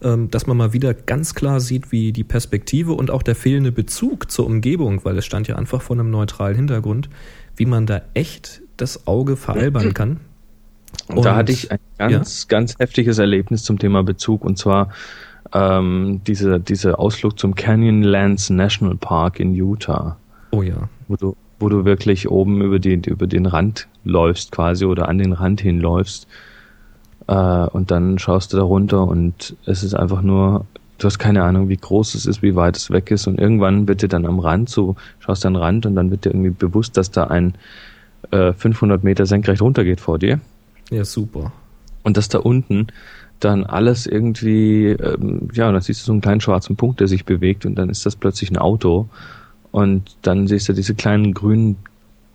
dass 0.00 0.46
man 0.46 0.56
mal 0.56 0.72
wieder 0.72 0.94
ganz 0.94 1.34
klar 1.34 1.60
sieht, 1.60 1.92
wie 1.92 2.12
die 2.12 2.24
Perspektive 2.24 2.92
und 2.92 3.10
auch 3.10 3.22
der 3.22 3.34
fehlende 3.34 3.70
Bezug 3.70 4.30
zur 4.30 4.46
Umgebung, 4.46 5.04
weil 5.04 5.18
es 5.18 5.26
stand 5.26 5.46
ja 5.46 5.56
einfach 5.56 5.82
vor 5.82 5.96
einem 5.96 6.10
neutralen 6.10 6.56
Hintergrund, 6.56 7.10
wie 7.56 7.66
man 7.66 7.84
da 7.84 8.00
echt 8.14 8.62
das 8.78 9.06
Auge 9.06 9.36
veralbern 9.36 9.92
kann. 9.92 10.20
Und, 11.08 11.24
da 11.24 11.36
hatte 11.36 11.52
ich 11.52 11.70
ein 11.70 11.78
ganz, 11.98 12.48
ganz 12.48 12.78
heftiges 12.78 13.18
Erlebnis 13.18 13.62
zum 13.62 13.78
Thema 13.78 14.02
Bezug 14.02 14.44
und 14.44 14.58
zwar 14.58 14.90
ähm, 15.52 16.20
diese, 16.26 16.60
diese 16.60 16.98
Ausflug 16.98 17.38
zum 17.38 17.54
Canyonlands 17.54 18.50
National 18.50 18.96
Park 18.96 19.40
in 19.40 19.54
Utah. 19.54 20.16
Oh 20.52 20.62
ja. 20.62 20.88
wo 21.06 21.16
du, 21.16 21.36
wo 21.58 21.68
du 21.68 21.84
wirklich 21.84 22.28
oben 22.28 22.62
über 22.62 22.78
den, 22.78 23.04
über 23.04 23.26
den 23.26 23.46
Rand 23.46 23.86
läufst 24.04 24.50
quasi 24.50 24.84
oder 24.84 25.08
an 25.08 25.18
den 25.18 25.32
Rand 25.32 25.60
hinläufst. 25.60 26.26
Äh, 27.30 27.66
und 27.68 27.92
dann 27.92 28.18
schaust 28.18 28.52
du 28.52 28.56
da 28.56 28.64
runter 28.64 29.06
und 29.06 29.56
es 29.64 29.84
ist 29.84 29.94
einfach 29.94 30.20
nur, 30.20 30.66
du 30.98 31.06
hast 31.06 31.18
keine 31.18 31.44
Ahnung, 31.44 31.68
wie 31.68 31.76
groß 31.76 32.16
es 32.16 32.26
ist, 32.26 32.42
wie 32.42 32.56
weit 32.56 32.76
es 32.76 32.90
weg 32.90 33.10
ist. 33.12 33.28
Und 33.28 33.38
irgendwann 33.38 33.86
wird 33.86 34.02
dir 34.02 34.08
dann 34.08 34.26
am 34.26 34.40
Rand 34.40 34.68
so, 34.68 34.96
schaust 35.20 35.46
an 35.46 35.54
den 35.54 35.62
Rand 35.62 35.86
und 35.86 35.94
dann 35.94 36.10
wird 36.10 36.24
dir 36.24 36.30
irgendwie 36.30 36.50
bewusst, 36.50 36.96
dass 36.96 37.12
da 37.12 37.24
ein 37.28 37.54
äh, 38.32 38.52
500 38.52 39.04
Meter 39.04 39.26
senkrecht 39.26 39.62
runtergeht 39.62 40.00
vor 40.00 40.18
dir. 40.18 40.40
Ja, 40.90 41.04
super. 41.04 41.52
Und 42.02 42.16
dass 42.16 42.28
da 42.28 42.38
unten 42.38 42.88
dann 43.38 43.64
alles 43.64 44.06
irgendwie, 44.06 44.88
ähm, 44.88 45.48
ja, 45.54 45.70
dann 45.70 45.80
siehst 45.80 46.02
du 46.02 46.06
so 46.06 46.12
einen 46.12 46.20
kleinen 46.20 46.40
schwarzen 46.40 46.74
Punkt, 46.74 46.98
der 46.98 47.06
sich 47.06 47.24
bewegt 47.24 47.64
und 47.64 47.76
dann 47.76 47.90
ist 47.90 48.04
das 48.04 48.16
plötzlich 48.16 48.50
ein 48.50 48.58
Auto 48.58 49.08
und 49.70 50.16
dann 50.22 50.48
siehst 50.48 50.68
du 50.68 50.72
diese 50.72 50.94
kleinen 50.94 51.32
grünen 51.32 51.76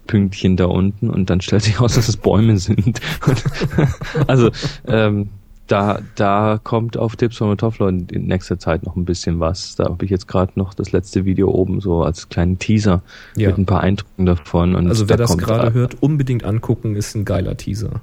Pünktchen 0.07 0.57
da 0.57 0.65
unten 0.65 1.09
und 1.09 1.29
dann 1.29 1.41
stellt 1.41 1.63
sich 1.63 1.79
raus, 1.81 1.95
dass 1.95 2.07
es 2.07 2.17
Bäume 2.17 2.57
sind. 2.57 3.01
Also 4.27 4.49
ähm, 4.87 5.29
da, 5.67 5.99
da 6.15 6.59
kommt 6.63 6.95
auf 6.97 7.15
Tipps 7.15 7.37
von 7.37 7.57
Toffler 7.57 7.89
in 7.89 8.27
nächster 8.27 8.59
Zeit 8.59 8.85
noch 8.85 8.95
ein 8.95 9.05
bisschen 9.05 9.39
was. 9.39 9.75
Da 9.75 9.85
habe 9.85 10.05
ich 10.05 10.11
jetzt 10.11 10.27
gerade 10.27 10.51
noch 10.55 10.73
das 10.73 10.91
letzte 10.91 11.25
Video 11.25 11.49
oben 11.49 11.81
so 11.81 12.03
als 12.03 12.29
kleinen 12.29 12.59
Teaser 12.59 13.01
Ja. 13.35 13.49
mit 13.49 13.57
ein 13.57 13.65
paar 13.65 13.81
Eindrücken 13.81 14.25
davon. 14.25 14.75
Und 14.75 14.87
Also 14.87 15.09
wer 15.09 15.17
da 15.17 15.23
das 15.23 15.37
gerade 15.37 15.73
hört, 15.73 16.01
unbedingt 16.01 16.43
angucken, 16.43 16.95
ist 16.95 17.15
ein 17.15 17.25
geiler 17.25 17.57
Teaser. 17.57 18.01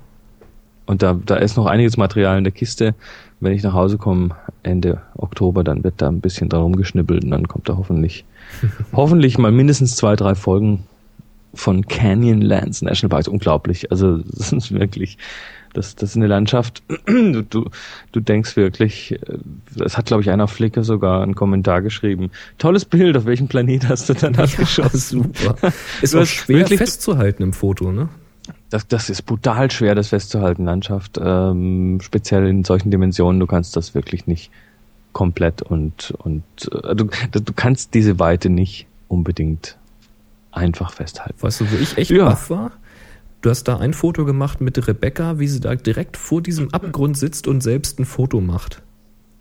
Und 0.87 1.03
da, 1.03 1.17
da 1.25 1.37
ist 1.37 1.57
noch 1.57 1.67
einiges 1.67 1.97
Material 1.97 2.37
in 2.37 2.45
der 2.45 2.53
Kiste. 2.53 2.95
Wenn 3.39 3.53
ich 3.53 3.63
nach 3.63 3.73
Hause 3.73 3.97
komme, 3.97 4.31
Ende 4.65 5.01
Oktober, 5.17 5.63
dann 5.63 5.85
wird 5.85 5.95
da 5.99 6.09
ein 6.09 6.21
bisschen 6.21 6.49
dran 6.49 6.63
rumgeschnippelt 6.63 7.23
und 7.25 7.31
dann 7.31 7.47
kommt 7.47 7.69
da 7.69 7.77
hoffentlich, 7.77 8.25
hoffentlich 8.93 9.39
mal 9.39 9.53
mindestens 9.53 9.95
zwei, 9.95 10.17
drei 10.17 10.35
Folgen 10.35 10.83
von 11.55 11.87
Canyonlands 11.87 12.83
National 12.83 13.11
Park. 13.11 13.29
Unglaublich. 13.29 13.91
Also, 13.91 14.19
das 14.37 14.53
ist 14.53 14.73
wirklich, 14.73 15.19
das, 15.75 15.95
das 15.97 16.11
ist 16.11 16.17
eine 16.17 16.27
Landschaft. 16.27 16.83
Du, 17.07 17.43
du, 17.51 17.71
du 18.13 18.21
denkst 18.21 18.57
wirklich, 18.57 19.13
äh, 19.13 19.39
das 19.77 19.97
hat, 19.97 20.07
glaube 20.07 20.23
ich, 20.23 20.31
einer 20.31 20.45
auf 20.45 20.53
Flickr 20.53 20.85
sogar 20.85 21.23
einen 21.23 21.35
Kommentar 21.35 21.83
geschrieben. 21.83 22.31
Tolles 22.59 22.85
Bild, 22.85 23.17
auf 23.17 23.27
welchem 23.27 23.49
Planet 23.49 23.89
hast 23.89 24.09
du 24.09 24.15
dann 24.15 24.37
abgeschossen? 24.39 25.33
super. 25.35 25.57
Ist 26.03 26.15
auch 26.15 26.27
schwer 26.27 26.59
wirklich- 26.59 26.79
festzuhalten 26.79 27.43
im 27.43 27.53
Foto, 27.53 27.93
ne? 27.93 28.09
Das, 28.71 28.89
das 28.89 29.09
ist 29.09 29.23
brutal 29.23 29.71
schwer, 29.71 29.95
das 29.95 30.09
festzuhalten, 30.09 30.65
Landschaft. 30.65 31.21
Ähm, 31.23 32.01
speziell 32.03 32.47
in 32.49 32.65
solchen 32.65 32.91
Dimensionen, 32.91 33.39
du 33.39 33.47
kannst 33.47 33.77
das 33.77 33.95
wirklich 33.95 34.27
nicht 34.27 34.51
komplett 35.13 35.63
und, 35.63 36.13
und 36.19 36.43
äh, 36.83 36.97
du, 36.97 37.09
du 37.31 37.53
kannst 37.55 37.95
diese 37.95 38.19
Weite 38.19 38.49
nicht 38.49 38.87
unbedingt 39.09 39.77
einfach 40.53 40.93
festhalten. 40.93 41.35
Weißt 41.41 41.61
du, 41.61 41.71
wo 41.71 41.77
ich 41.77 41.97
echt 41.99 42.11
Ja. 42.11 42.27
baff 42.27 42.51
war? 42.51 42.73
Du 43.41 43.51
hast 43.51 43.65
da 43.65 43.79
ein 43.79 43.93
Foto 43.93 44.25
gemacht 44.25 44.61
mit 44.61 44.87
Rebecca, 44.87 45.39
wie 45.41 45.49
sie 45.49 45.59
da 45.61 45.75
direkt 45.75 46.17
vor 46.17 46.43
diesem 46.43 46.73
Abgrund 46.73 47.19
sitzt 47.19 47.49
und 47.49 47.61
selbst 47.61 47.99
ein 47.99 48.05
Foto 48.05 48.41
macht. 48.41 48.83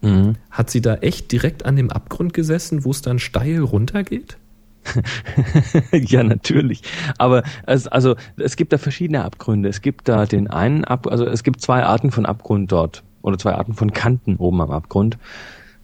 Mhm. 0.01 0.35
Hat 0.49 0.71
sie 0.71 0.81
da 0.81 0.95
echt 0.95 1.31
direkt 1.31 1.65
an 1.65 1.75
dem 1.75 1.91
Abgrund 1.91 2.33
gesessen, 2.33 2.83
wo 2.83 2.89
es 2.89 3.03
dann 3.03 3.19
steil 3.19 3.59
runtergeht? 3.59 4.37
ja, 5.91 6.23
natürlich. 6.23 6.81
Aber 7.19 7.43
es, 7.67 7.87
also 7.87 8.15
es 8.37 8.55
gibt 8.55 8.73
da 8.73 8.79
verschiedene 8.79 9.23
Abgründe. 9.23 9.69
Es 9.69 9.81
gibt 9.81 10.07
da 10.09 10.25
den 10.25 10.47
einen 10.47 10.83
Ab, 10.85 11.05
also 11.05 11.25
es 11.27 11.43
gibt 11.43 11.61
zwei 11.61 11.83
Arten 11.83 12.09
von 12.09 12.25
Abgrund 12.25 12.71
dort 12.71 13.03
oder 13.21 13.37
zwei 13.37 13.53
Arten 13.53 13.73
von 13.75 13.93
Kanten 13.93 14.37
oben 14.37 14.59
am 14.61 14.71
Abgrund. 14.71 15.19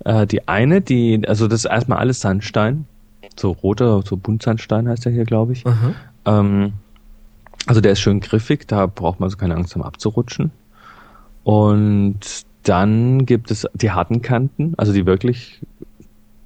Äh, 0.04 0.26
die 0.26 0.48
eine, 0.48 0.82
die, 0.82 1.22
also 1.28 1.48
das 1.48 1.66
ist 1.66 1.70
erstmal 1.72 2.00
alles 2.00 2.22
Sandstein, 2.22 2.86
so 3.40 3.52
roter, 3.52 4.02
so 4.04 4.18
Buntsandstein 4.18 4.88
heißt 4.88 5.06
der 5.06 5.12
hier, 5.12 5.26
glaube 5.26 5.54
ich. 5.54 5.64
Ähm, 6.26 6.74
also 7.66 7.82
der 7.82 7.94
ist 7.94 8.00
schön 8.00 8.20
griffig, 8.20 8.68
da 8.68 8.86
braucht 8.86 9.20
man 9.20 9.28
also 9.28 9.38
keine 9.38 9.56
Angst 9.56 9.76
haben 9.76 9.84
abzurutschen. 9.84 10.52
Und 11.44 12.46
dann 12.64 13.26
gibt 13.26 13.52
es 13.52 13.66
die 13.74 13.92
harten 13.92 14.22
Kanten, 14.22 14.74
also 14.78 14.92
die 14.94 15.06
wirklich 15.06 15.62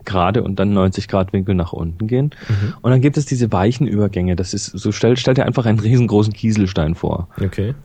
gerade 0.05 0.43
und 0.43 0.59
dann 0.59 0.73
90 0.73 1.07
Grad 1.07 1.33
Winkel 1.33 1.55
nach 1.55 1.73
unten 1.73 2.07
gehen. 2.07 2.31
Mhm. 2.47 2.73
Und 2.81 2.91
dann 2.91 3.01
gibt 3.01 3.17
es 3.17 3.25
diese 3.25 3.51
weichen 3.51 3.87
Übergänge. 3.87 4.35
Das 4.35 4.53
ist 4.53 4.65
so 4.65 4.91
stell, 4.91 5.17
stell 5.17 5.33
dir 5.33 5.45
einfach 5.45 5.65
einen 5.65 5.79
riesengroßen 5.79 6.33
Kieselstein 6.33 6.95
vor. 6.95 7.27
Okay. 7.39 7.75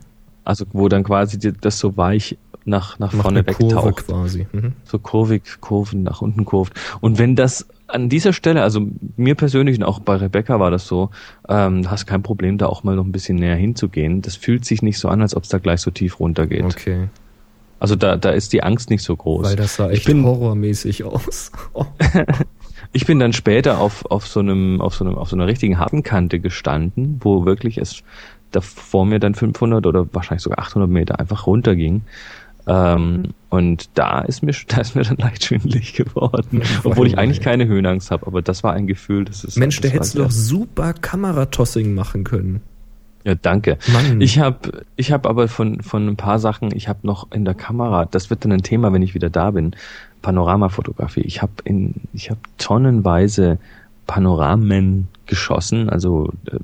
Also 0.43 0.65
wo 0.71 0.87
dann 0.87 1.03
quasi 1.03 1.37
das 1.37 1.79
so 1.79 1.97
weich 1.97 2.37
nach 2.65 2.99
nach 2.99 3.13
Macht 3.13 3.23
vorne 3.23 3.39
eine 3.39 3.53
Kurve 3.53 3.87
wegtaucht 3.87 4.07
quasi. 4.07 4.47
Mhm. 4.51 4.73
so 4.83 4.99
kurvig, 4.99 5.43
Kurven 5.61 6.03
nach 6.03 6.21
unten 6.21 6.45
kurvt. 6.45 6.73
Und 7.01 7.17
wenn 7.17 7.35
das 7.35 7.67
an 7.87 8.09
dieser 8.09 8.33
Stelle, 8.33 8.61
also 8.63 8.81
mir 9.15 9.35
persönlich 9.35 9.77
und 9.77 9.83
auch 9.83 9.99
bei 9.99 10.15
Rebecca 10.15 10.59
war 10.59 10.71
das 10.71 10.87
so, 10.87 11.09
ähm, 11.47 11.83
du 11.83 11.89
hast 11.91 12.05
kein 12.05 12.23
Problem, 12.23 12.57
da 12.57 12.67
auch 12.67 12.83
mal 12.83 12.95
noch 12.95 13.05
ein 13.05 13.11
bisschen 13.11 13.37
näher 13.37 13.55
hinzugehen. 13.55 14.21
Das 14.21 14.35
fühlt 14.35 14.65
sich 14.65 14.81
nicht 14.81 14.99
so 14.99 15.07
an, 15.09 15.21
als 15.21 15.35
ob 15.35 15.43
es 15.43 15.49
da 15.49 15.57
gleich 15.57 15.81
so 15.81 15.91
tief 15.91 16.19
runtergeht. 16.19 16.65
Okay. 16.65 17.07
Also 17.79 17.95
da, 17.95 18.17
da 18.17 18.31
ist 18.31 18.53
die 18.53 18.63
Angst 18.63 18.89
nicht 18.89 19.03
so 19.03 19.15
groß. 19.15 19.47
Weil 19.47 19.55
das 19.55 19.75
sah 19.75 19.89
Ich 19.89 19.97
echt 19.99 20.07
bin- 20.07 20.23
horrormäßig 20.25 21.03
aus. 21.03 21.51
Ich 22.93 23.05
bin 23.05 23.19
dann 23.19 23.33
später 23.33 23.79
auf, 23.79 24.05
auf 24.05 24.27
so 24.27 24.39
einem, 24.39 24.79
auf 24.81 24.95
so 24.95 25.03
einem, 25.03 25.15
auf 25.17 25.29
so 25.29 25.35
einer 25.35 25.45
richtigen 25.45 25.77
harten 25.77 26.03
Kante 26.03 26.39
gestanden, 26.39 27.19
wo 27.21 27.45
wirklich 27.45 27.77
es 27.77 28.01
da 28.51 28.61
vor 28.61 29.05
mir 29.05 29.19
dann 29.19 29.35
500 29.35 29.85
oder 29.85 30.07
wahrscheinlich 30.13 30.41
sogar 30.43 30.59
800 30.59 30.89
Meter 30.89 31.19
einfach 31.19 31.47
runterging. 31.47 32.03
Ähm, 32.67 33.33
und 33.49 33.89
da 33.93 34.19
ist 34.21 34.43
mir, 34.43 34.53
da 34.67 34.81
ist 34.81 34.95
mir 34.95 35.03
dann 35.03 35.17
leicht 35.17 35.45
schwindelig 35.45 35.93
geworden, 35.93 36.61
obwohl 36.83 37.07
ich 37.07 37.17
eigentlich 37.17 37.41
keine 37.41 37.65
Höhenangst 37.67 38.11
habe. 38.11 38.27
Aber 38.27 38.41
das 38.41 38.63
war 38.63 38.73
ein 38.73 38.87
Gefühl, 38.87 39.25
das 39.25 39.43
ist. 39.43 39.57
Mensch, 39.57 39.79
da 39.81 39.87
hättest 39.87 40.15
du 40.15 40.19
doch 40.19 40.31
super 40.31 40.93
Kameratossing 40.93 41.93
machen 41.93 42.23
können. 42.23 42.61
Ja, 43.23 43.35
danke. 43.35 43.77
Mann. 43.91 44.21
Ich 44.21 44.39
habe, 44.39 44.85
ich 44.95 45.11
habe 45.11 45.27
aber 45.27 45.47
von 45.47 45.81
von 45.81 46.07
ein 46.07 46.15
paar 46.15 46.39
Sachen, 46.39 46.73
ich 46.73 46.87
habe 46.87 46.99
noch 47.03 47.31
in 47.31 47.45
der 47.45 47.55
Kamera. 47.55 48.05
Das 48.05 48.29
wird 48.29 48.45
dann 48.45 48.51
ein 48.51 48.63
Thema, 48.63 48.93
wenn 48.93 49.01
ich 49.01 49.15
wieder 49.15 49.29
da 49.29 49.51
bin. 49.51 49.75
Panoramafotografie. 50.21 51.21
Ich 51.21 51.41
habe 51.41 51.53
in, 51.63 51.95
ich 52.13 52.29
habe 52.29 52.39
tonnenweise 52.57 53.59
Panoramen 54.07 55.09
geschossen, 55.25 55.89
also 55.89 56.31
äh, 56.49 56.57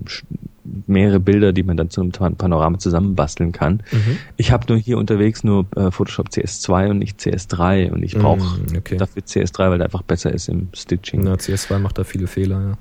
mehrere 0.88 1.20
Bilder, 1.20 1.52
die 1.54 1.64
man 1.64 1.76
dann 1.78 1.90
zu 1.90 2.02
einem 2.02 2.12
Pan- 2.12 2.36
Panorama 2.36 2.78
zusammenbasteln 2.80 3.52
kann. 3.52 3.84
Mhm. 3.92 4.18
Ich 4.38 4.52
habe 4.52 4.66
nur 4.70 4.78
hier 4.78 4.98
unterwegs 4.98 5.44
nur 5.44 5.66
äh, 5.76 5.92
Photoshop 5.92 6.30
CS2 6.30 6.90
und 6.92 7.00
nicht 7.00 7.20
CS3 7.20 7.92
und 7.92 8.04
ich 8.04 8.16
brauche 8.18 8.40
Mm, 8.40 8.78
okay. 8.78 8.98
dafür 8.98 9.22
CS3, 9.24 9.70
weil 9.70 9.78
der 9.78 9.86
einfach 9.88 10.04
besser 10.04 10.34
ist 10.34 10.48
im 10.50 10.70
Stitching. 10.74 11.22
Na, 11.24 11.34
CS2 11.34 11.80
macht 11.80 11.98
da 11.98 12.04
viele 12.04 12.28
Fehler, 12.28 12.62
ja. 12.62 12.78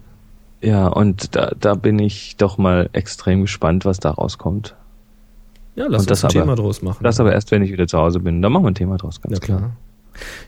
Ja, 0.68 0.86
und 0.86 1.34
da, 1.34 1.52
da 1.58 1.74
bin 1.74 1.98
ich 1.98 2.36
doch 2.36 2.56
mal 2.56 2.88
extrem 2.92 3.40
gespannt, 3.40 3.84
was 3.84 3.98
da 3.98 4.10
rauskommt. 4.12 4.76
Ja, 5.74 5.84
lass 5.88 5.88
Und 5.88 5.94
uns 5.94 6.06
das 6.06 6.24
ein 6.24 6.26
aber- 6.26 6.32
Thema 6.34 6.54
draus 6.54 6.82
machen. 6.82 7.02
Das 7.02 7.18
aber 7.18 7.32
erst, 7.32 7.50
wenn 7.50 7.62
ich 7.62 7.72
wieder 7.72 7.88
zu 7.88 7.98
Hause 7.98 8.20
bin. 8.20 8.40
Dann 8.42 8.52
machen 8.52 8.62
wir 8.64 8.70
ein 8.70 8.74
Thema 8.76 8.96
draus, 8.96 9.20
ganz 9.20 9.34
ja, 9.38 9.40
klar. 9.40 9.72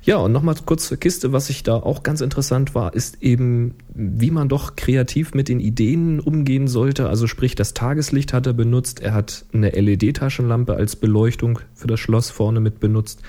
Ja, 0.03 0.16
und 0.18 0.33
nochmal 0.33 0.55
kurz 0.64 0.88
zur 0.88 0.98
Kiste, 0.98 1.33
was 1.33 1.50
ich 1.50 1.62
da 1.62 1.77
auch 1.77 2.03
ganz 2.03 2.20
interessant 2.20 2.74
war, 2.74 2.94
ist 2.94 3.22
eben, 3.22 3.74
wie 3.94 4.31
man 4.31 4.48
doch 4.48 4.77
kreativ 4.77 5.35
mit 5.35 5.48
den 5.48 5.61
Ideen 5.61 6.20
umgehen 6.20 6.68
sollte. 6.68 7.09
Also 7.09 7.27
sprich, 7.27 7.55
das 7.55 7.74
Tageslicht 7.74 8.33
hat 8.33 8.46
er 8.46 8.53
benutzt, 8.53 9.00
er 9.00 9.14
hat 9.14 9.44
eine 9.53 9.70
LED-Taschenlampe 9.70 10.74
als 10.74 10.96
Beleuchtung 10.96 11.61
für 11.74 11.87
das 11.87 12.00
Schloss 12.00 12.31
vorne 12.31 12.61
mit 12.61 12.81
benutzt. 12.81 13.20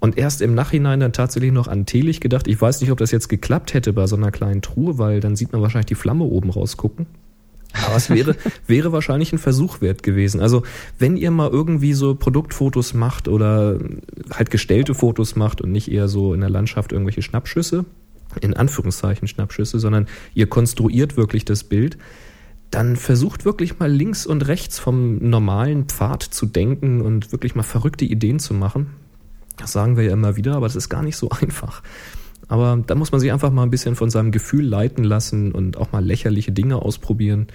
Und 0.00 0.18
erst 0.18 0.42
im 0.42 0.56
Nachhinein 0.56 0.98
dann 0.98 1.12
tatsächlich 1.12 1.52
noch 1.52 1.68
an 1.68 1.86
Teelicht 1.86 2.20
gedacht. 2.20 2.48
Ich 2.48 2.60
weiß 2.60 2.80
nicht, 2.80 2.90
ob 2.90 2.98
das 2.98 3.12
jetzt 3.12 3.28
geklappt 3.28 3.72
hätte 3.72 3.92
bei 3.92 4.08
so 4.08 4.16
einer 4.16 4.32
kleinen 4.32 4.60
Truhe, 4.60 4.98
weil 4.98 5.20
dann 5.20 5.36
sieht 5.36 5.52
man 5.52 5.62
wahrscheinlich 5.62 5.86
die 5.86 5.94
Flamme 5.94 6.24
oben 6.24 6.50
rausgucken. 6.50 7.06
Aber 7.72 7.96
es 7.96 8.10
wäre, 8.10 8.36
wäre 8.66 8.92
wahrscheinlich 8.92 9.32
ein 9.32 9.38
Versuch 9.38 9.80
wert 9.80 10.02
gewesen. 10.02 10.40
Also, 10.40 10.62
wenn 10.98 11.16
ihr 11.16 11.30
mal 11.30 11.50
irgendwie 11.50 11.94
so 11.94 12.14
Produktfotos 12.14 12.94
macht 12.94 13.28
oder 13.28 13.78
halt 14.32 14.50
gestellte 14.50 14.94
Fotos 14.94 15.36
macht 15.36 15.60
und 15.60 15.72
nicht 15.72 15.90
eher 15.90 16.08
so 16.08 16.34
in 16.34 16.40
der 16.40 16.50
Landschaft 16.50 16.92
irgendwelche 16.92 17.22
Schnappschüsse, 17.22 17.84
in 18.40 18.54
Anführungszeichen 18.54 19.28
Schnappschüsse, 19.28 19.78
sondern 19.78 20.06
ihr 20.34 20.46
konstruiert 20.46 21.16
wirklich 21.16 21.44
das 21.44 21.64
Bild, 21.64 21.98
dann 22.70 22.96
versucht 22.96 23.44
wirklich 23.44 23.78
mal 23.78 23.90
links 23.90 24.24
und 24.26 24.46
rechts 24.48 24.78
vom 24.78 25.18
normalen 25.18 25.84
Pfad 25.84 26.22
zu 26.22 26.46
denken 26.46 27.02
und 27.02 27.30
wirklich 27.30 27.54
mal 27.54 27.62
verrückte 27.62 28.06
Ideen 28.06 28.38
zu 28.38 28.54
machen. 28.54 28.94
Das 29.58 29.72
sagen 29.72 29.96
wir 29.96 30.04
ja 30.04 30.14
immer 30.14 30.36
wieder, 30.36 30.56
aber 30.56 30.66
das 30.66 30.76
ist 30.76 30.88
gar 30.88 31.02
nicht 31.02 31.16
so 31.16 31.28
einfach. 31.40 31.82
Aber 32.48 32.82
da 32.86 32.94
muss 32.94 33.12
man 33.12 33.20
sich 33.20 33.32
einfach 33.32 33.50
mal 33.50 33.62
ein 33.62 33.70
bisschen 33.70 33.96
von 33.96 34.10
seinem 34.10 34.32
Gefühl 34.32 34.64
leiten 34.66 35.04
lassen 35.04 35.52
und 35.52 35.76
auch 35.76 35.92
mal 35.92 36.04
lächerliche 36.04 36.52
Dinge 36.52 36.76
ausprobieren. 36.76 37.46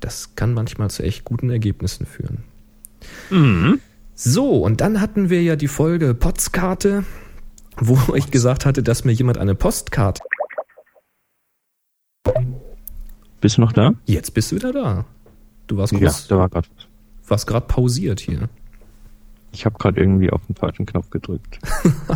Das 0.00 0.34
kann 0.34 0.54
manchmal 0.54 0.90
zu 0.90 1.02
echt 1.02 1.24
guten 1.24 1.50
Ergebnissen 1.50 2.06
führen. 2.06 2.44
Mhm. 3.30 3.80
So, 4.14 4.62
und 4.64 4.80
dann 4.80 5.00
hatten 5.00 5.28
wir 5.28 5.42
ja 5.42 5.56
die 5.56 5.68
Folge 5.68 6.14
Postkarte, 6.14 7.04
wo 7.76 7.98
ich 8.14 8.30
gesagt 8.30 8.64
hatte, 8.66 8.82
dass 8.82 9.04
mir 9.04 9.12
jemand 9.12 9.38
eine 9.38 9.54
Postkarte. 9.54 10.22
Bist 13.40 13.58
du 13.58 13.60
noch 13.60 13.72
da? 13.72 13.92
Jetzt 14.06 14.32
bist 14.34 14.50
du 14.50 14.56
wieder 14.56 14.72
da. 14.72 15.04
Du 15.66 15.76
warst 15.76 15.92
kurz, 15.92 16.28
ja, 16.28 16.36
da 16.36 16.38
war 16.38 16.48
gerade 16.48 16.68
warst 17.26 17.46
gerade 17.46 17.66
pausiert 17.66 18.20
hier. 18.20 18.48
Ich 19.56 19.64
habe 19.64 19.78
gerade 19.78 19.98
irgendwie 19.98 20.28
auf 20.28 20.42
den 20.46 20.54
falschen 20.54 20.84
Knopf 20.84 21.08
gedrückt. 21.08 21.58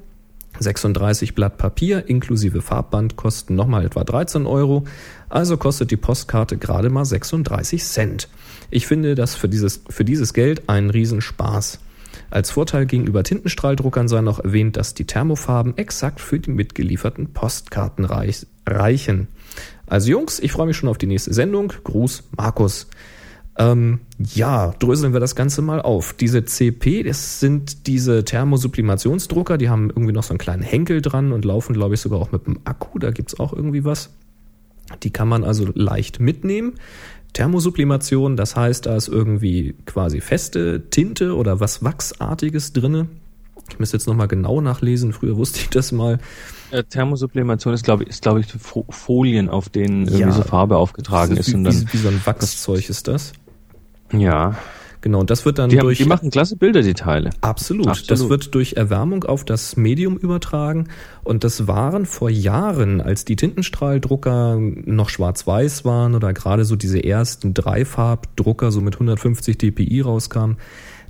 36 0.58 1.34
Blatt 1.34 1.58
Papier 1.58 2.08
inklusive 2.08 2.62
Farbband 2.62 3.16
kosten 3.16 3.54
nochmal 3.54 3.84
etwa 3.84 4.04
13 4.04 4.46
Euro, 4.46 4.84
also 5.28 5.56
kostet 5.56 5.90
die 5.90 5.96
Postkarte 5.96 6.56
gerade 6.56 6.90
mal 6.90 7.04
36 7.04 7.84
Cent. 7.84 8.28
Ich 8.70 8.86
finde 8.86 9.14
das 9.14 9.34
für 9.34 9.48
dieses, 9.48 9.82
für 9.88 10.04
dieses 10.04 10.34
Geld 10.34 10.68
einen 10.68 10.90
Riesenspaß. 10.90 11.78
Als 12.30 12.50
Vorteil 12.50 12.86
gegenüber 12.86 13.22
Tintenstrahldruckern 13.22 14.08
sei 14.08 14.20
noch 14.20 14.40
erwähnt, 14.40 14.76
dass 14.76 14.94
die 14.94 15.06
Thermofarben 15.06 15.78
exakt 15.78 16.20
für 16.20 16.38
die 16.38 16.50
mitgelieferten 16.50 17.32
Postkarten 17.32 18.04
reich, 18.04 18.46
reichen. 18.66 19.28
Also 19.86 20.10
Jungs, 20.10 20.38
ich 20.38 20.52
freue 20.52 20.66
mich 20.66 20.76
schon 20.76 20.90
auf 20.90 20.98
die 20.98 21.06
nächste 21.06 21.32
Sendung. 21.32 21.72
Gruß, 21.84 22.24
Markus. 22.36 22.88
Ähm, 23.58 24.00
ja, 24.18 24.72
dröseln 24.78 25.12
wir 25.12 25.20
das 25.20 25.34
Ganze 25.34 25.62
mal 25.62 25.82
auf. 25.82 26.12
Diese 26.12 26.44
CP, 26.44 27.02
das 27.02 27.40
sind 27.40 27.88
diese 27.88 28.24
Thermosublimationsdrucker, 28.24 29.58
die 29.58 29.68
haben 29.68 29.90
irgendwie 29.90 30.12
noch 30.12 30.22
so 30.22 30.30
einen 30.30 30.38
kleinen 30.38 30.62
Henkel 30.62 31.02
dran 31.02 31.32
und 31.32 31.44
laufen, 31.44 31.72
glaube 31.72 31.94
ich, 31.94 32.00
sogar 32.00 32.20
auch 32.20 32.30
mit 32.30 32.46
dem 32.46 32.60
Akku. 32.64 33.00
Da 33.00 33.10
gibt's 33.10 33.38
auch 33.40 33.52
irgendwie 33.52 33.84
was. 33.84 34.10
Die 35.02 35.10
kann 35.10 35.28
man 35.28 35.42
also 35.42 35.66
leicht 35.74 36.20
mitnehmen. 36.20 36.74
Thermosublimation, 37.32 38.36
das 38.36 38.56
heißt, 38.56 38.86
da 38.86 38.96
ist 38.96 39.08
irgendwie 39.08 39.74
quasi 39.86 40.20
feste 40.20 40.88
Tinte 40.88 41.34
oder 41.34 41.60
was 41.60 41.82
Wachsartiges 41.82 42.72
drinne. 42.72 43.08
Ich 43.70 43.78
müsste 43.78 43.96
jetzt 43.98 44.06
nochmal 44.06 44.28
genau 44.28 44.60
nachlesen. 44.60 45.12
Früher 45.12 45.36
wusste 45.36 45.60
ich 45.60 45.68
das 45.68 45.92
mal. 45.92 46.18
Ja, 46.72 46.82
Thermosublimation 46.82 47.74
ist, 47.74 47.84
glaube 47.84 48.04
ich, 48.04 48.10
ist, 48.10 48.22
glaube 48.22 48.40
ich, 48.40 48.46
Folien, 48.88 49.48
auf 49.48 49.68
denen 49.68 50.06
irgendwie 50.06 50.20
ja, 50.20 50.32
so 50.32 50.42
Farbe 50.42 50.78
aufgetragen 50.78 51.36
ist. 51.36 51.50
Wie, 51.50 51.54
und 51.56 51.64
dann, 51.64 51.74
wie, 51.74 51.92
wie 51.92 51.96
so 51.98 52.08
ein 52.08 52.20
Wachszeug 52.24 52.88
ist 52.88 53.08
das. 53.08 53.32
Ja. 54.12 54.56
Genau, 55.00 55.20
und 55.20 55.30
das 55.30 55.44
wird 55.44 55.58
dann 55.58 55.70
die 55.70 55.76
durch. 55.76 56.00
Haben, 56.00 56.04
die 56.04 56.08
machen 56.08 56.30
klasse 56.30 56.56
Bilder, 56.56 56.82
die 56.82 56.94
Teile. 56.94 57.30
Absolut. 57.40 57.86
Absolut. 57.86 58.10
Das 58.10 58.28
wird 58.28 58.54
durch 58.54 58.72
Erwärmung 58.74 59.24
auf 59.24 59.44
das 59.44 59.76
Medium 59.76 60.16
übertragen. 60.16 60.88
Und 61.22 61.44
das 61.44 61.68
waren 61.68 62.04
vor 62.04 62.30
Jahren, 62.30 63.00
als 63.00 63.24
die 63.24 63.36
Tintenstrahldrucker 63.36 64.58
noch 64.58 65.08
schwarz-weiß 65.08 65.84
waren 65.84 66.14
oder 66.14 66.32
gerade 66.32 66.64
so 66.64 66.74
diese 66.74 67.02
ersten 67.02 67.54
Dreifarbdrucker 67.54 68.72
so 68.72 68.80
mit 68.80 68.94
150 68.94 69.56
dpi 69.56 70.00
rauskamen, 70.00 70.56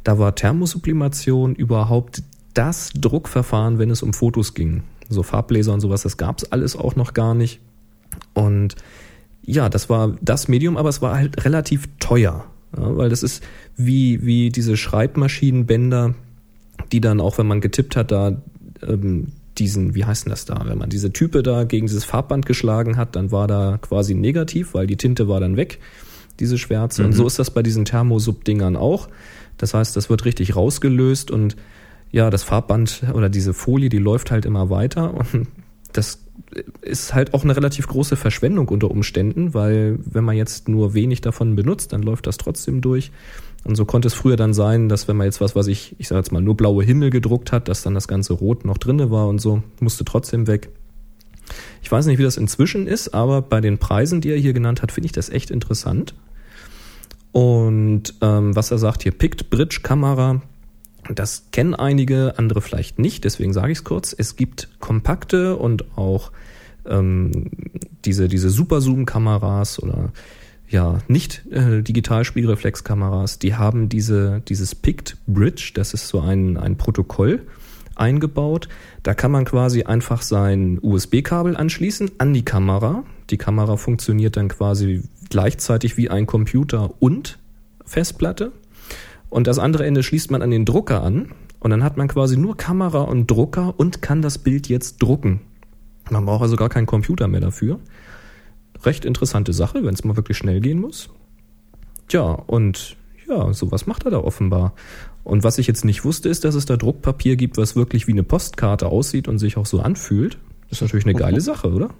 da 0.04 0.18
war 0.18 0.34
Thermosublimation 0.34 1.54
überhaupt 1.54 2.22
das 2.52 2.90
Druckverfahren, 2.94 3.78
wenn 3.78 3.90
es 3.90 4.02
um 4.02 4.12
Fotos 4.12 4.54
ging. 4.54 4.82
So 5.08 5.22
Farbbläser 5.22 5.72
und 5.72 5.80
sowas, 5.80 6.02
das 6.02 6.18
gab's 6.18 6.44
alles 6.44 6.76
auch 6.76 6.94
noch 6.94 7.14
gar 7.14 7.34
nicht. 7.34 7.60
Und 8.34 8.76
ja, 9.42 9.70
das 9.70 9.88
war 9.88 10.16
das 10.20 10.48
Medium, 10.48 10.76
aber 10.76 10.90
es 10.90 11.00
war 11.00 11.16
halt 11.16 11.44
relativ 11.46 11.88
teuer. 12.00 12.44
Ja, 12.76 12.96
weil 12.96 13.08
das 13.08 13.22
ist 13.22 13.42
wie, 13.76 14.24
wie 14.24 14.50
diese 14.50 14.76
Schreibmaschinenbänder, 14.76 16.14
die 16.92 17.00
dann 17.00 17.20
auch, 17.20 17.38
wenn 17.38 17.46
man 17.46 17.60
getippt 17.60 17.96
hat, 17.96 18.10
da 18.10 18.40
ähm, 18.82 19.28
diesen, 19.58 19.94
wie 19.94 20.04
heißt 20.04 20.26
denn 20.26 20.30
das 20.30 20.44
da, 20.44 20.62
wenn 20.66 20.78
man 20.78 20.90
diese 20.90 21.12
Type 21.12 21.42
da 21.42 21.64
gegen 21.64 21.86
dieses 21.86 22.04
Farbband 22.04 22.46
geschlagen 22.46 22.96
hat, 22.96 23.16
dann 23.16 23.32
war 23.32 23.46
da 23.46 23.78
quasi 23.80 24.14
negativ, 24.14 24.74
weil 24.74 24.86
die 24.86 24.96
Tinte 24.96 25.28
war 25.28 25.40
dann 25.40 25.56
weg, 25.56 25.80
diese 26.38 26.58
Schwärze. 26.58 27.02
Mhm. 27.02 27.08
Und 27.08 27.12
so 27.14 27.26
ist 27.26 27.38
das 27.38 27.50
bei 27.50 27.62
diesen 27.62 27.84
Thermosub-Dingern 27.84 28.76
auch. 28.76 29.08
Das 29.56 29.74
heißt, 29.74 29.96
das 29.96 30.08
wird 30.08 30.24
richtig 30.24 30.54
rausgelöst 30.54 31.30
und 31.30 31.56
ja, 32.10 32.30
das 32.30 32.42
Farbband 32.42 33.02
oder 33.12 33.28
diese 33.28 33.52
Folie, 33.52 33.88
die 33.88 33.98
läuft 33.98 34.30
halt 34.30 34.46
immer 34.46 34.70
weiter 34.70 35.14
und 35.14 35.48
das 35.98 36.20
ist 36.82 37.12
halt 37.12 37.34
auch 37.34 37.42
eine 37.42 37.56
relativ 37.56 37.88
große 37.88 38.14
Verschwendung 38.14 38.68
unter 38.68 38.90
Umständen, 38.90 39.52
weil 39.52 39.98
wenn 40.04 40.24
man 40.24 40.36
jetzt 40.36 40.68
nur 40.68 40.94
wenig 40.94 41.20
davon 41.20 41.56
benutzt, 41.56 41.92
dann 41.92 42.02
läuft 42.02 42.28
das 42.28 42.36
trotzdem 42.36 42.80
durch. 42.80 43.10
Und 43.64 43.74
so 43.74 43.84
konnte 43.84 44.06
es 44.06 44.14
früher 44.14 44.36
dann 44.36 44.54
sein, 44.54 44.88
dass 44.88 45.08
wenn 45.08 45.16
man 45.16 45.26
jetzt 45.26 45.40
was, 45.40 45.56
was 45.56 45.66
ich, 45.66 45.96
ich 45.98 46.06
sage 46.06 46.20
jetzt 46.20 46.30
mal, 46.30 46.40
nur 46.40 46.56
blaue 46.56 46.84
Himmel 46.84 47.10
gedruckt 47.10 47.50
hat, 47.50 47.66
dass 47.66 47.82
dann 47.82 47.94
das 47.94 48.06
ganze 48.06 48.34
Rot 48.34 48.64
noch 48.64 48.78
drinne 48.78 49.10
war 49.10 49.26
und 49.26 49.40
so, 49.40 49.62
musste 49.80 50.04
trotzdem 50.04 50.46
weg. 50.46 50.68
Ich 51.82 51.90
weiß 51.90 52.06
nicht, 52.06 52.18
wie 52.18 52.22
das 52.22 52.36
inzwischen 52.36 52.86
ist, 52.86 53.12
aber 53.12 53.42
bei 53.42 53.60
den 53.60 53.78
Preisen, 53.78 54.20
die 54.20 54.30
er 54.30 54.38
hier 54.38 54.52
genannt 54.52 54.80
hat, 54.80 54.92
finde 54.92 55.06
ich 55.06 55.12
das 55.12 55.30
echt 55.30 55.50
interessant. 55.50 56.14
Und 57.32 58.14
ähm, 58.20 58.54
was 58.54 58.70
er 58.70 58.78
sagt 58.78 59.02
hier, 59.02 59.12
Pict 59.12 59.50
Bridge 59.50 59.80
Kamera, 59.82 60.40
das 61.14 61.46
kennen 61.52 61.74
einige, 61.74 62.34
andere 62.38 62.60
vielleicht 62.60 62.98
nicht, 62.98 63.24
deswegen 63.24 63.52
sage 63.52 63.72
ich 63.72 63.78
es 63.78 63.84
kurz. 63.84 64.14
Es 64.16 64.36
gibt 64.36 64.68
kompakte 64.78 65.56
und 65.56 65.96
auch 65.96 66.32
ähm, 66.86 67.50
diese, 68.04 68.28
diese 68.28 68.50
Super-Zoom-Kameras 68.50 69.82
oder 69.82 70.12
ja, 70.68 70.98
nicht 71.08 71.46
äh, 71.50 71.82
Digitalspiegelreflexkameras, 71.82 73.38
die 73.38 73.54
haben 73.54 73.88
diese, 73.88 74.42
dieses 74.48 74.74
Pict 74.74 75.16
Bridge, 75.26 75.72
das 75.74 75.94
ist 75.94 76.08
so 76.08 76.20
ein, 76.20 76.56
ein 76.58 76.76
Protokoll 76.76 77.46
eingebaut. 77.98 78.68
Da 79.02 79.14
kann 79.14 79.30
man 79.30 79.44
quasi 79.44 79.82
einfach 79.84 80.22
sein 80.22 80.78
USB-Kabel 80.80 81.56
anschließen 81.56 82.12
an 82.18 82.32
die 82.32 82.44
Kamera. 82.44 83.04
Die 83.30 83.38
Kamera 83.38 83.76
funktioniert 83.76 84.36
dann 84.36 84.48
quasi 84.48 85.02
gleichzeitig 85.30 85.96
wie 85.96 86.10
ein 86.10 86.26
Computer 86.26 86.90
und 87.00 87.38
Festplatte. 87.84 88.52
Und 89.30 89.46
das 89.46 89.58
andere 89.58 89.86
Ende 89.86 90.02
schließt 90.02 90.30
man 90.30 90.42
an 90.42 90.50
den 90.50 90.64
Drucker 90.64 91.02
an. 91.02 91.32
Und 91.60 91.70
dann 91.70 91.82
hat 91.82 91.96
man 91.96 92.08
quasi 92.08 92.36
nur 92.36 92.56
Kamera 92.56 93.02
und 93.02 93.30
Drucker 93.30 93.74
und 93.76 94.00
kann 94.00 94.22
das 94.22 94.38
Bild 94.38 94.68
jetzt 94.68 94.98
drucken. 95.02 95.40
Man 96.10 96.24
braucht 96.24 96.42
also 96.42 96.56
gar 96.56 96.68
keinen 96.68 96.86
Computer 96.86 97.28
mehr 97.28 97.40
dafür. 97.40 97.80
Recht 98.84 99.04
interessante 99.04 99.52
Sache, 99.52 99.84
wenn 99.84 99.92
es 99.92 100.04
mal 100.04 100.16
wirklich 100.16 100.36
schnell 100.36 100.60
gehen 100.60 100.80
muss. 100.80 101.10
Tja, 102.06 102.22
und 102.22 102.96
ja, 103.28 103.52
sowas 103.52 103.86
macht 103.86 104.04
er 104.04 104.12
da 104.12 104.18
offenbar. 104.18 104.72
Und 105.24 105.42
was 105.42 105.58
ich 105.58 105.66
jetzt 105.66 105.84
nicht 105.84 106.04
wusste, 106.04 106.28
ist, 106.28 106.44
dass 106.44 106.54
es 106.54 106.64
da 106.64 106.76
Druckpapier 106.76 107.36
gibt, 107.36 107.58
was 107.58 107.76
wirklich 107.76 108.06
wie 108.06 108.12
eine 108.12 108.22
Postkarte 108.22 108.86
aussieht 108.86 109.28
und 109.28 109.38
sich 109.38 109.56
auch 109.56 109.66
so 109.66 109.80
anfühlt. 109.80 110.38
Das 110.70 110.78
ist 110.78 110.82
natürlich 110.82 111.06
eine 111.06 111.14
geile 111.14 111.40
Sache, 111.40 111.72
oder? 111.72 111.90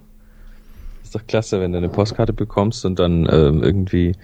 ist 1.09 1.15
doch 1.15 1.25
klasse, 1.25 1.59
wenn 1.59 1.71
du 1.71 1.79
eine 1.79 1.89
Postkarte 1.89 2.33
bekommst 2.33 2.85
und 2.85 2.99
dann 2.99 3.25
äh, 3.25 3.47
irgendwie 3.47 4.15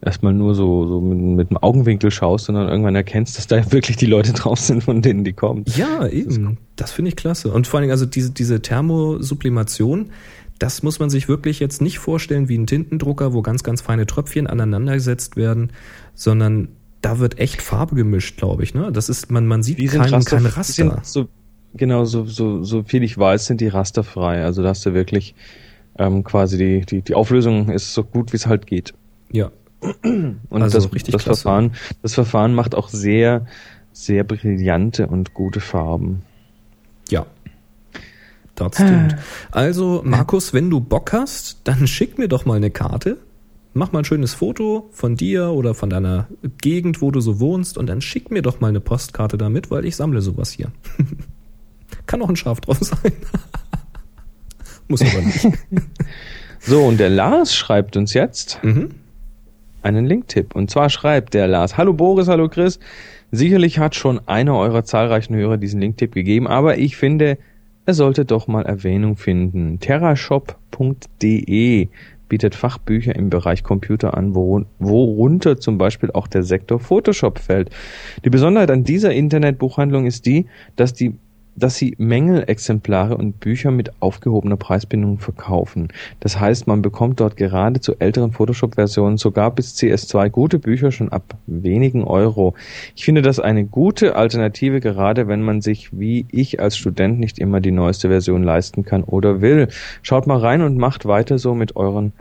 erstmal 0.00 0.34
nur 0.34 0.54
so, 0.54 0.86
so 0.86 1.00
mit, 1.00 1.18
mit 1.18 1.50
dem 1.50 1.56
Augenwinkel 1.56 2.10
schaust 2.10 2.48
und 2.48 2.56
dann 2.56 2.68
irgendwann 2.68 2.94
erkennst, 2.94 3.38
dass 3.38 3.46
da 3.46 3.72
wirklich 3.72 3.96
die 3.96 4.06
Leute 4.06 4.32
drauf 4.34 4.60
sind, 4.60 4.82
von 4.84 5.02
denen 5.02 5.24
die 5.24 5.32
kommen. 5.32 5.64
Ja, 5.76 6.06
eben. 6.06 6.58
Das, 6.76 6.92
finde 6.92 7.10
ich 7.10 7.16
klasse. 7.16 7.50
Und 7.52 7.66
vor 7.66 7.78
allen 7.78 7.84
Dingen 7.84 7.92
also 7.92 8.06
diese, 8.06 8.30
diese 8.30 8.60
Thermosublimation, 8.60 10.10
das 10.58 10.82
muss 10.82 10.98
man 10.98 11.10
sich 11.10 11.28
wirklich 11.28 11.60
jetzt 11.60 11.82
nicht 11.82 11.98
vorstellen 11.98 12.48
wie 12.48 12.58
ein 12.58 12.66
Tintendrucker, 12.66 13.32
wo 13.32 13.42
ganz, 13.42 13.62
ganz 13.62 13.80
feine 13.80 14.06
Tröpfchen 14.06 14.46
aneinandergesetzt 14.46 15.36
werden, 15.36 15.72
sondern 16.14 16.68
da 17.00 17.18
wird 17.18 17.38
echt 17.38 17.60
Farbe 17.60 17.96
gemischt, 17.96 18.38
glaube 18.38 18.62
ich. 18.62 18.74
Ne? 18.74 18.90
Das 18.92 19.08
ist, 19.08 19.30
man, 19.30 19.46
man 19.46 19.62
sieht 19.62 19.78
die 19.78 19.86
kein, 19.86 20.00
Raster, 20.02 20.36
kein 20.36 20.46
Raster. 20.46 21.00
So, 21.02 21.28
genau, 21.74 22.04
so, 22.04 22.24
so, 22.24 22.62
so 22.62 22.82
viel 22.82 23.02
ich 23.02 23.18
weiß, 23.18 23.46
sind 23.46 23.60
die 23.60 23.68
rasterfrei. 23.68 24.44
Also 24.44 24.62
da 24.62 24.70
hast 24.70 24.86
du 24.86 24.94
wirklich 24.94 25.34
ähm, 25.98 26.24
quasi 26.24 26.56
die, 26.56 26.80
die, 26.86 27.02
die 27.02 27.14
Auflösung 27.14 27.68
ist 27.68 27.92
so 27.92 28.04
gut, 28.04 28.32
wie 28.32 28.36
es 28.36 28.46
halt 28.46 28.66
geht. 28.66 28.94
Ja. 29.30 29.50
Und 30.02 30.62
Also 30.62 30.78
das, 30.78 30.92
richtig 30.92 31.12
das 31.12 31.24
klasse. 31.24 31.42
Verfahren, 31.42 31.72
das 32.02 32.14
Verfahren 32.14 32.54
macht 32.54 32.74
auch 32.74 32.88
sehr, 32.88 33.46
sehr 33.92 34.24
brillante 34.24 35.06
und 35.06 35.34
gute 35.34 35.60
Farben. 35.60 36.22
Ja. 37.10 37.26
Das 38.54 38.74
stimmt. 38.76 39.16
Also, 39.50 40.02
Markus, 40.04 40.52
wenn 40.54 40.70
du 40.70 40.80
Bock 40.80 41.12
hast, 41.12 41.58
dann 41.64 41.86
schick 41.88 42.18
mir 42.18 42.28
doch 42.28 42.44
mal 42.46 42.54
eine 42.56 42.70
Karte. 42.70 43.18
Mach 43.76 43.90
mal 43.90 43.98
ein 44.00 44.04
schönes 44.04 44.34
Foto 44.34 44.88
von 44.92 45.16
dir 45.16 45.48
oder 45.48 45.74
von 45.74 45.90
deiner 45.90 46.28
Gegend, 46.62 47.02
wo 47.02 47.10
du 47.10 47.20
so 47.20 47.40
wohnst, 47.40 47.76
und 47.76 47.88
dann 47.88 48.00
schick 48.00 48.30
mir 48.30 48.42
doch 48.42 48.60
mal 48.60 48.68
eine 48.68 48.78
Postkarte 48.80 49.36
damit, 49.36 49.72
weil 49.72 49.84
ich 49.84 49.96
sammle 49.96 50.20
sowas 50.20 50.52
hier. 50.52 50.70
Kann 52.06 52.22
auch 52.22 52.28
ein 52.28 52.36
Schaf 52.36 52.60
drauf 52.60 52.78
sein. 52.80 53.12
Muss 54.88 55.02
aber 55.02 55.20
nicht. 55.22 55.48
So, 56.66 56.82
und 56.82 56.98
der 56.98 57.10
Lars 57.10 57.54
schreibt 57.54 57.94
uns 57.94 58.14
jetzt 58.14 58.58
Mhm. 58.62 58.88
Einen 59.84 60.06
Linktipp. 60.06 60.56
Und 60.56 60.70
zwar 60.70 60.90
schreibt 60.90 61.34
der 61.34 61.46
Lars, 61.46 61.76
Hallo 61.76 61.92
Boris, 61.92 62.28
hallo 62.28 62.48
Chris. 62.48 62.78
Sicherlich 63.30 63.78
hat 63.78 63.94
schon 63.94 64.20
einer 64.26 64.56
eurer 64.56 64.84
zahlreichen 64.84 65.34
Hörer 65.34 65.56
diesen 65.56 65.80
Linktipp 65.80 66.12
gegeben, 66.12 66.46
aber 66.46 66.78
ich 66.78 66.96
finde, 66.96 67.38
er 67.86 67.94
sollte 67.94 68.24
doch 68.24 68.46
mal 68.46 68.64
Erwähnung 68.64 69.16
finden. 69.16 69.78
Terrashop.de 69.80 71.88
bietet 72.28 72.54
Fachbücher 72.54 73.14
im 73.14 73.30
Bereich 73.30 73.62
Computer 73.62 74.16
an, 74.16 74.34
worun- 74.34 74.66
worunter 74.78 75.58
zum 75.58 75.78
Beispiel 75.78 76.10
auch 76.12 76.26
der 76.26 76.42
Sektor 76.42 76.80
Photoshop 76.80 77.38
fällt. 77.38 77.70
Die 78.24 78.30
Besonderheit 78.30 78.70
an 78.70 78.84
dieser 78.84 79.12
Internetbuchhandlung 79.12 80.06
ist 80.06 80.26
die, 80.26 80.46
dass 80.76 80.94
die 80.94 81.14
dass 81.56 81.76
sie 81.76 81.94
Mängelexemplare 81.98 83.16
und 83.16 83.40
Bücher 83.40 83.70
mit 83.70 83.90
aufgehobener 84.00 84.56
Preisbindung 84.56 85.18
verkaufen. 85.18 85.88
Das 86.20 86.38
heißt, 86.38 86.66
man 86.66 86.82
bekommt 86.82 87.20
dort 87.20 87.36
gerade 87.36 87.80
zu 87.80 87.98
älteren 87.98 88.32
Photoshop-Versionen 88.32 89.16
sogar 89.16 89.50
bis 89.50 89.74
CS2 89.76 90.30
gute 90.30 90.58
Bücher 90.58 90.90
schon 90.90 91.10
ab 91.10 91.36
wenigen 91.46 92.04
Euro. 92.04 92.54
Ich 92.96 93.04
finde 93.04 93.22
das 93.22 93.38
eine 93.38 93.64
gute 93.64 94.16
Alternative, 94.16 94.80
gerade 94.80 95.28
wenn 95.28 95.42
man 95.42 95.60
sich 95.60 95.98
wie 95.98 96.26
ich 96.30 96.60
als 96.60 96.76
Student 96.76 97.18
nicht 97.20 97.38
immer 97.38 97.60
die 97.60 97.72
neueste 97.72 98.08
Version 98.08 98.42
leisten 98.42 98.84
kann 98.84 99.04
oder 99.04 99.40
will. 99.40 99.68
Schaut 100.02 100.26
mal 100.26 100.38
rein 100.38 100.62
und 100.62 100.76
macht 100.76 101.06
weiter 101.06 101.38
so 101.38 101.54
mit 101.54 101.76
euren 101.76 102.12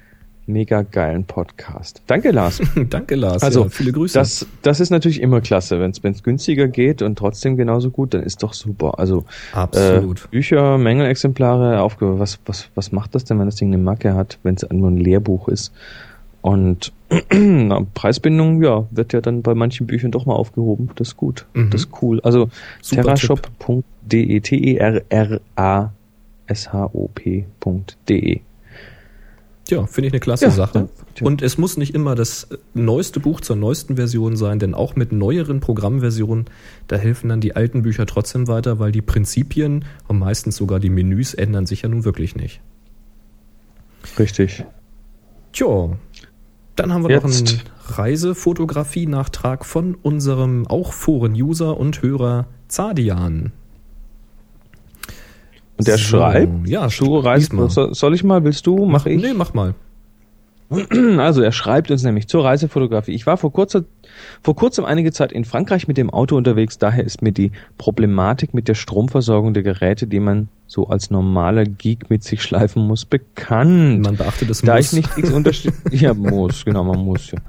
mega 0.46 0.82
geilen 0.82 1.24
Podcast. 1.26 2.02
Danke, 2.08 2.32
Lars. 2.32 2.62
Danke, 2.90 3.16
Lars. 3.16 3.44
Also, 3.44 3.64
ja, 3.64 3.70
viele 3.70 3.92
Grüße. 3.92 4.18
Das, 4.18 4.46
das 4.62 4.80
ist 4.80 4.90
natürlich 4.90 5.22
immer 5.22 5.42
klasse. 5.42 5.80
Wenn 5.80 5.92
es 5.92 6.24
günstiger 6.24 6.68
geht 6.68 7.02
und 7.02 7.18
trotzdem 7.18 7.56
genauso 7.58 7.92
gut, 7.92 8.14
dann 8.14 8.24
ist 8.24 8.44
doch 8.44 8.54
super. 8.54 9.00
Also 9.00 9.26
Absolut. 9.54 10.26
Äh, 10.26 10.28
Bücher, 10.30 10.78
Mängelexemplare, 10.78 11.82
aufge 11.82 12.20
was, 12.20 12.40
was, 12.46 12.70
was 12.76 12.92
macht 12.92 13.16
das 13.16 13.24
denn, 13.24 13.40
wenn 13.40 13.46
das 13.46 13.56
Ding 13.56 13.70
eine 13.70 13.78
Macke 13.78 14.14
hat, 14.16 14.40
wenn 14.44 14.56
es 14.56 14.66
nur 14.70 14.92
ein 14.92 14.98
Lehrbuch 14.98 15.48
ist? 15.48 15.72
Und 16.42 16.92
Preisbindung, 17.94 18.62
ja, 18.62 18.86
wird 18.92 19.14
ja 19.14 19.22
dann 19.22 19.44
bei 19.44 19.56
manchen 19.56 19.88
Büchern 19.88 20.12
doch 20.12 20.26
mal 20.26 20.36
aufgehoben. 20.36 20.90
Das 20.96 21.08
ist 21.10 21.18
gut. 21.18 21.46
Mhm. 21.54 21.70
Das 21.70 21.82
ist 21.84 22.02
cool. 22.02 22.20
Also 22.22 22.50
terrashop.de, 22.82 24.42
T-E-R-R-A-S-H-O-P.de. 24.42 25.94
Ja, 29.74 29.86
finde 29.86 30.08
ich 30.08 30.14
eine 30.14 30.20
klasse 30.20 30.46
Ja, 30.46 30.52
Sache. 30.52 30.90
ja. 31.20 31.26
Und 31.26 31.42
es 31.42 31.58
muss 31.58 31.78
nicht 31.78 31.94
immer 31.94 32.16
das 32.16 32.48
neueste 32.74 33.20
Buch 33.20 33.42
zur 33.42 33.56
neuesten 33.56 33.96
Version 33.96 34.36
sein, 34.36 34.60
denn 34.60 34.74
auch 34.74 34.96
mit 34.96 35.12
neueren 35.12 35.60
Programmversionen, 35.60 36.46
da 36.88 36.96
helfen 36.96 37.30
dann 37.30 37.42
die 37.42 37.56
alten 37.56 37.82
Bücher 37.84 38.06
trotzdem 38.06 38.48
weiter, 38.48 38.80
weil 38.80 38.92
die 38.92 39.02
Prinzipien 39.02 39.86
und 40.08 40.20
meistens 40.20 40.56
sogar 40.56 40.80
die 40.80 40.90
Menüs 40.90 41.34
ändern 41.34 41.66
sich 41.66 41.82
ja 41.84 41.90
nun 41.90 42.06
wirklich 42.06 42.36
nicht. 42.36 42.62
Richtig. 44.20 44.66
Tja, 45.54 45.98
dann 46.76 46.94
haben 46.94 47.04
wir 47.04 47.12
Jetzt. 47.12 47.24
noch 47.24 47.30
einen 47.32 47.62
Reisefotografie-Nachtrag 47.88 49.66
von 49.66 49.96
unserem 49.96 50.68
auch 50.68 50.94
Foren-User 50.94 51.78
und 51.78 52.02
Hörer 52.02 52.48
Zadian. 52.68 53.52
Und 55.78 55.88
der 55.88 55.98
So, 55.98 56.18
schreibt, 56.18 56.68
ja, 56.68 56.86
lies 56.86 57.52
mal. 57.52 57.70
soll, 57.70 58.14
ich 58.14 58.24
mal, 58.24 58.44
willst 58.44 58.68
du? 58.68 58.86
Mach 58.86 59.06
ich? 59.06 59.22
Nee, 59.22 59.34
mach 59.34 59.54
mal. 59.54 59.74
Also 61.18 61.42
er 61.42 61.52
schreibt 61.52 61.92
uns 61.92 62.04
nämlich 62.04 62.28
zur 62.28 62.44
Reisefotografie. 62.44 63.12
Ich 63.12 63.26
war 63.26 63.38
vor 63.38 63.52
kurzer, 63.52 63.84
vor 64.42 64.56
kurzem 64.56 64.86
einige 64.86 65.12
Zeit 65.12 65.32
in 65.32 65.46
Frankreich 65.46 65.88
mit 65.88 65.98
dem 65.98 66.10
Auto 66.10 66.36
unterwegs. 66.36 66.78
Daher 66.78 67.04
ist 67.04 67.22
mir 67.22 67.32
die 67.32 67.52
Problematik 67.78 68.54
mit 68.54 68.68
der 68.68 68.76
Stromversorgung 68.76 69.54
der 69.54 69.64
Geräte, 69.64 70.08
die 70.08 70.20
man 70.20 70.48
so 70.68 70.88
als 70.88 71.12
normaler 71.12 71.66
Geek 71.66 72.10
mit 72.10 72.24
sich 72.24 72.42
schleifen 72.42 72.88
muss, 72.88 73.06
bekannt. 73.06 74.02
Man 74.02 74.18
beachtet 74.18 74.50
es 74.50 74.62
da 74.62 74.76
muss. 74.76 74.94
ich 74.94 74.94
nicht 74.94 75.18
x 75.18 75.72
ja 75.92 76.14
muss, 76.14 76.66
genau, 76.66 76.84
man 76.84 77.00
muss 77.00 77.32
ja. 77.32 77.40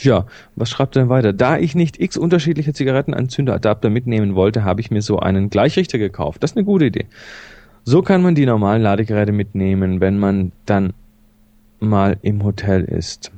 Ja, 0.00 0.26
was 0.56 0.70
schreibt 0.70 0.96
er 0.96 1.02
denn 1.02 1.08
weiter? 1.08 1.32
Da 1.32 1.58
ich 1.58 1.74
nicht 1.74 2.00
x 2.00 2.16
unterschiedliche 2.16 2.72
Zigarettenanzünderadapter 2.72 3.90
mitnehmen 3.90 4.34
wollte, 4.34 4.64
habe 4.64 4.80
ich 4.80 4.90
mir 4.90 5.02
so 5.02 5.18
einen 5.18 5.50
Gleichrichter 5.50 5.98
gekauft. 5.98 6.42
Das 6.42 6.52
ist 6.52 6.56
eine 6.56 6.64
gute 6.64 6.86
Idee. 6.86 7.06
So 7.84 8.02
kann 8.02 8.22
man 8.22 8.34
die 8.34 8.46
normalen 8.46 8.82
Ladegeräte 8.82 9.32
mitnehmen, 9.32 10.00
wenn 10.00 10.18
man 10.18 10.52
dann 10.66 10.92
mal 11.80 12.16
im 12.22 12.44
Hotel 12.44 12.84
ist. 12.84 13.32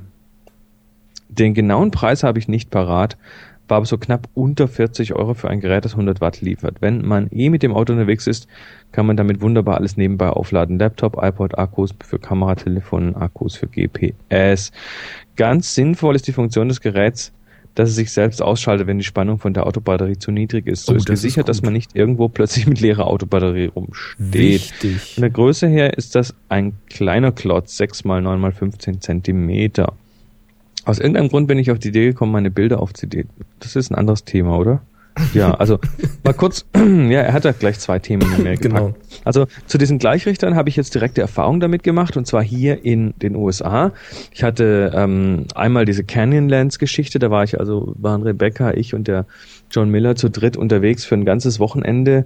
Den 1.29 1.53
genauen 1.53 1.91
Preis 1.91 2.23
habe 2.23 2.39
ich 2.39 2.47
nicht 2.47 2.69
parat, 2.69 3.17
war 3.67 3.77
aber 3.77 3.85
so 3.85 3.97
knapp 3.97 4.29
unter 4.33 4.67
40 4.67 5.13
Euro 5.13 5.33
für 5.33 5.49
ein 5.49 5.59
Gerät, 5.59 5.85
das 5.85 5.93
100 5.93 6.21
Watt 6.21 6.41
liefert. 6.41 6.77
Wenn 6.81 7.05
man 7.05 7.27
eh 7.31 7.49
mit 7.49 7.63
dem 7.63 7.73
Auto 7.73 7.93
unterwegs 7.93 8.27
ist, 8.27 8.47
kann 8.91 9.05
man 9.05 9.17
damit 9.17 9.41
wunderbar 9.41 9.77
alles 9.77 9.97
nebenbei 9.97 10.29
aufladen. 10.29 10.79
Laptop, 10.79 11.17
iPod, 11.21 11.57
Akkus 11.57 11.93
für 12.03 12.19
Kameratelefonen, 12.19 13.15
Akkus 13.15 13.55
für 13.55 13.67
GPS. 13.67 14.71
Ganz 15.35 15.73
sinnvoll 15.73 16.15
ist 16.15 16.27
die 16.27 16.33
Funktion 16.33 16.69
des 16.69 16.81
Geräts, 16.81 17.33
dass 17.73 17.89
es 17.89 17.95
sich 17.95 18.11
selbst 18.11 18.41
ausschaltet, 18.41 18.87
wenn 18.87 18.97
die 18.97 19.03
Spannung 19.03 19.37
von 19.37 19.53
der 19.53 19.67
Autobatterie 19.67 20.17
zu 20.17 20.31
niedrig 20.31 20.65
ist. 20.65 20.85
So 20.85 20.93
Oh, 20.93 20.95
ist 20.95 21.09
das 21.09 21.19
ist 21.19 21.23
gesichert, 21.23 21.49
dass 21.49 21.61
man 21.61 21.73
nicht 21.73 21.95
irgendwo 21.95 22.29
plötzlich 22.29 22.67
mit 22.67 22.79
leerer 22.79 23.07
Autobatterie 23.07 23.67
rumsteht. 23.67 24.17
Wichtig. 24.17 25.15
Von 25.15 25.21
der 25.21 25.29
Größe 25.29 25.67
her 25.67 25.97
ist 25.97 26.15
das 26.15 26.33
ein 26.47 26.73
kleiner 26.89 27.33
Klotz, 27.33 27.75
6 27.77 28.05
mal 28.05 28.21
9 28.21 28.39
mal 28.39 28.53
15 28.53 29.01
Zentimeter. 29.01 29.93
Aus 30.85 30.99
irgendeinem 30.99 31.29
Grund 31.29 31.47
bin 31.47 31.57
ich 31.59 31.71
auf 31.71 31.79
die 31.79 31.89
Idee 31.89 32.05
gekommen, 32.05 32.31
meine 32.31 32.51
Bilder 32.51 32.79
auf 32.81 32.93
CD. 32.93 33.25
Das 33.59 33.75
ist 33.75 33.91
ein 33.91 33.95
anderes 33.95 34.23
Thema, 34.23 34.57
oder? 34.57 34.81
Ja, 35.33 35.53
also 35.53 35.79
mal 36.23 36.33
kurz, 36.33 36.65
ja, 36.75 37.21
er 37.21 37.33
hat 37.33 37.45
da 37.45 37.53
gleich 37.53 37.79
zwei 37.79 37.99
Themen 37.99 38.27
mehr 38.43 38.57
gepackt. 38.57 38.61
Genau. 38.61 38.95
Also 39.23 39.47
zu 39.65 39.77
diesen 39.77 39.97
Gleichrichtern 39.97 40.55
habe 40.55 40.67
ich 40.69 40.75
jetzt 40.75 40.93
direkte 40.93 41.21
Erfahrung 41.21 41.59
damit 41.59 41.83
gemacht 41.83 42.17
und 42.17 42.27
zwar 42.27 42.43
hier 42.43 42.83
in 42.83 43.13
den 43.21 43.35
USA. 43.35 43.93
Ich 44.31 44.43
hatte 44.43 44.91
ähm, 44.93 45.45
einmal 45.55 45.85
diese 45.85 46.03
Canyonlands-Geschichte, 46.03 47.19
da 47.19 47.31
war 47.31 47.43
ich 47.43 47.59
also, 47.59 47.93
waren 47.97 48.23
Rebecca, 48.23 48.73
ich 48.73 48.93
und 48.93 49.07
der 49.07 49.25
John 49.71 49.89
Miller 49.89 50.15
zu 50.15 50.29
dritt 50.29 50.57
unterwegs 50.57 51.05
für 51.05 51.15
ein 51.15 51.25
ganzes 51.25 51.59
Wochenende 51.59 52.25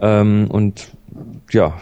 ähm, 0.00 0.46
und 0.50 0.90
ja, 1.50 1.74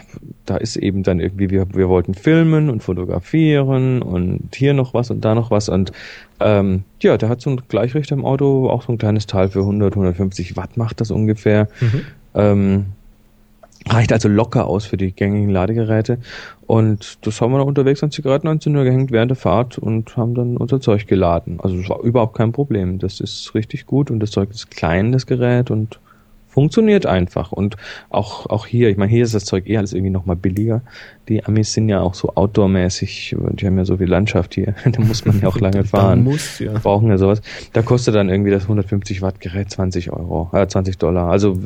da 0.45 0.57
ist 0.57 0.77
eben 0.77 1.03
dann 1.03 1.19
irgendwie, 1.19 1.49
wir, 1.49 1.67
wir 1.75 1.89
wollten 1.89 2.13
filmen 2.13 2.69
und 2.69 2.81
fotografieren 2.81 4.01
und 4.01 4.49
hier 4.55 4.73
noch 4.73 4.93
was 4.93 5.11
und 5.11 5.21
da 5.21 5.35
noch 5.35 5.51
was 5.51 5.69
und 5.69 5.91
ähm, 6.39 6.83
ja, 7.01 7.17
der 7.17 7.29
hat 7.29 7.41
so 7.41 7.49
ein 7.49 7.61
Gleichrichter 7.67 8.15
im 8.15 8.25
Auto, 8.25 8.69
auch 8.69 8.83
so 8.83 8.91
ein 8.91 8.97
kleines 8.97 9.27
Teil 9.27 9.49
für 9.49 9.59
100, 9.59 9.93
150 9.93 10.55
Watt 10.55 10.77
macht 10.77 11.01
das 11.01 11.11
ungefähr. 11.11 11.67
Mhm. 11.81 12.01
Ähm, 12.35 12.85
reicht 13.89 14.11
also 14.11 14.27
locker 14.27 14.67
aus 14.67 14.85
für 14.85 14.97
die 14.97 15.11
gängigen 15.11 15.49
Ladegeräte 15.49 16.19
und 16.65 17.25
das 17.25 17.39
haben 17.39 17.51
wir 17.51 17.59
dann 17.59 17.67
unterwegs 17.67 18.03
an 18.03 18.11
Zigarettenanzünder 18.11 18.83
gehängt 18.83 19.11
während 19.11 19.31
der 19.31 19.37
Fahrt 19.37 19.77
und 19.77 20.17
haben 20.17 20.35
dann 20.35 20.57
unser 20.57 20.81
Zeug 20.81 21.07
geladen. 21.07 21.59
Also 21.61 21.77
es 21.77 21.89
war 21.89 22.01
überhaupt 22.01 22.35
kein 22.35 22.51
Problem. 22.51 22.99
Das 22.99 23.19
ist 23.19 23.53
richtig 23.55 23.85
gut 23.85 24.11
und 24.11 24.19
das 24.19 24.31
Zeug 24.31 24.49
ist 24.49 24.71
klein, 24.71 25.11
das 25.11 25.25
Gerät 25.25 25.71
und 25.71 25.99
funktioniert 26.57 27.05
einfach. 27.05 27.51
Und 27.51 27.77
auch, 28.09 28.47
auch 28.47 28.65
hier, 28.65 28.89
ich 28.89 28.97
meine, 28.97 29.11
hier 29.11 29.23
ist 29.23 29.35
das 29.35 29.45
Zeug 29.45 29.69
eh 29.69 29.77
alles 29.77 29.93
irgendwie 29.93 30.09
nochmal 30.09 30.35
billiger. 30.35 30.81
Die 31.29 31.45
Amis 31.45 31.73
sind 31.73 31.87
ja 31.87 32.01
auch 32.01 32.15
so 32.15 32.33
outdoormäßig, 32.33 33.35
die 33.51 33.67
haben 33.67 33.77
ja 33.77 33.85
so 33.85 33.97
viel 33.97 34.07
Landschaft 34.07 34.55
hier. 34.55 34.73
da 34.91 34.99
muss 34.99 35.23
man 35.23 35.39
ja 35.39 35.49
auch 35.49 35.59
lange 35.59 35.83
fahren. 35.83 36.23
muss, 36.23 36.57
ja. 36.57 36.73
Brauchen 36.73 37.09
ja 37.09 37.19
sowas. 37.19 37.43
Da 37.73 37.83
kostet 37.83 38.15
dann 38.15 38.29
irgendwie 38.29 38.49
das 38.49 38.63
150 38.63 39.21
Watt 39.21 39.39
Gerät 39.39 39.69
20 39.69 40.11
Euro, 40.11 40.49
äh, 40.51 40.67
20 40.67 40.97
Dollar. 40.97 41.29
Also, 41.29 41.59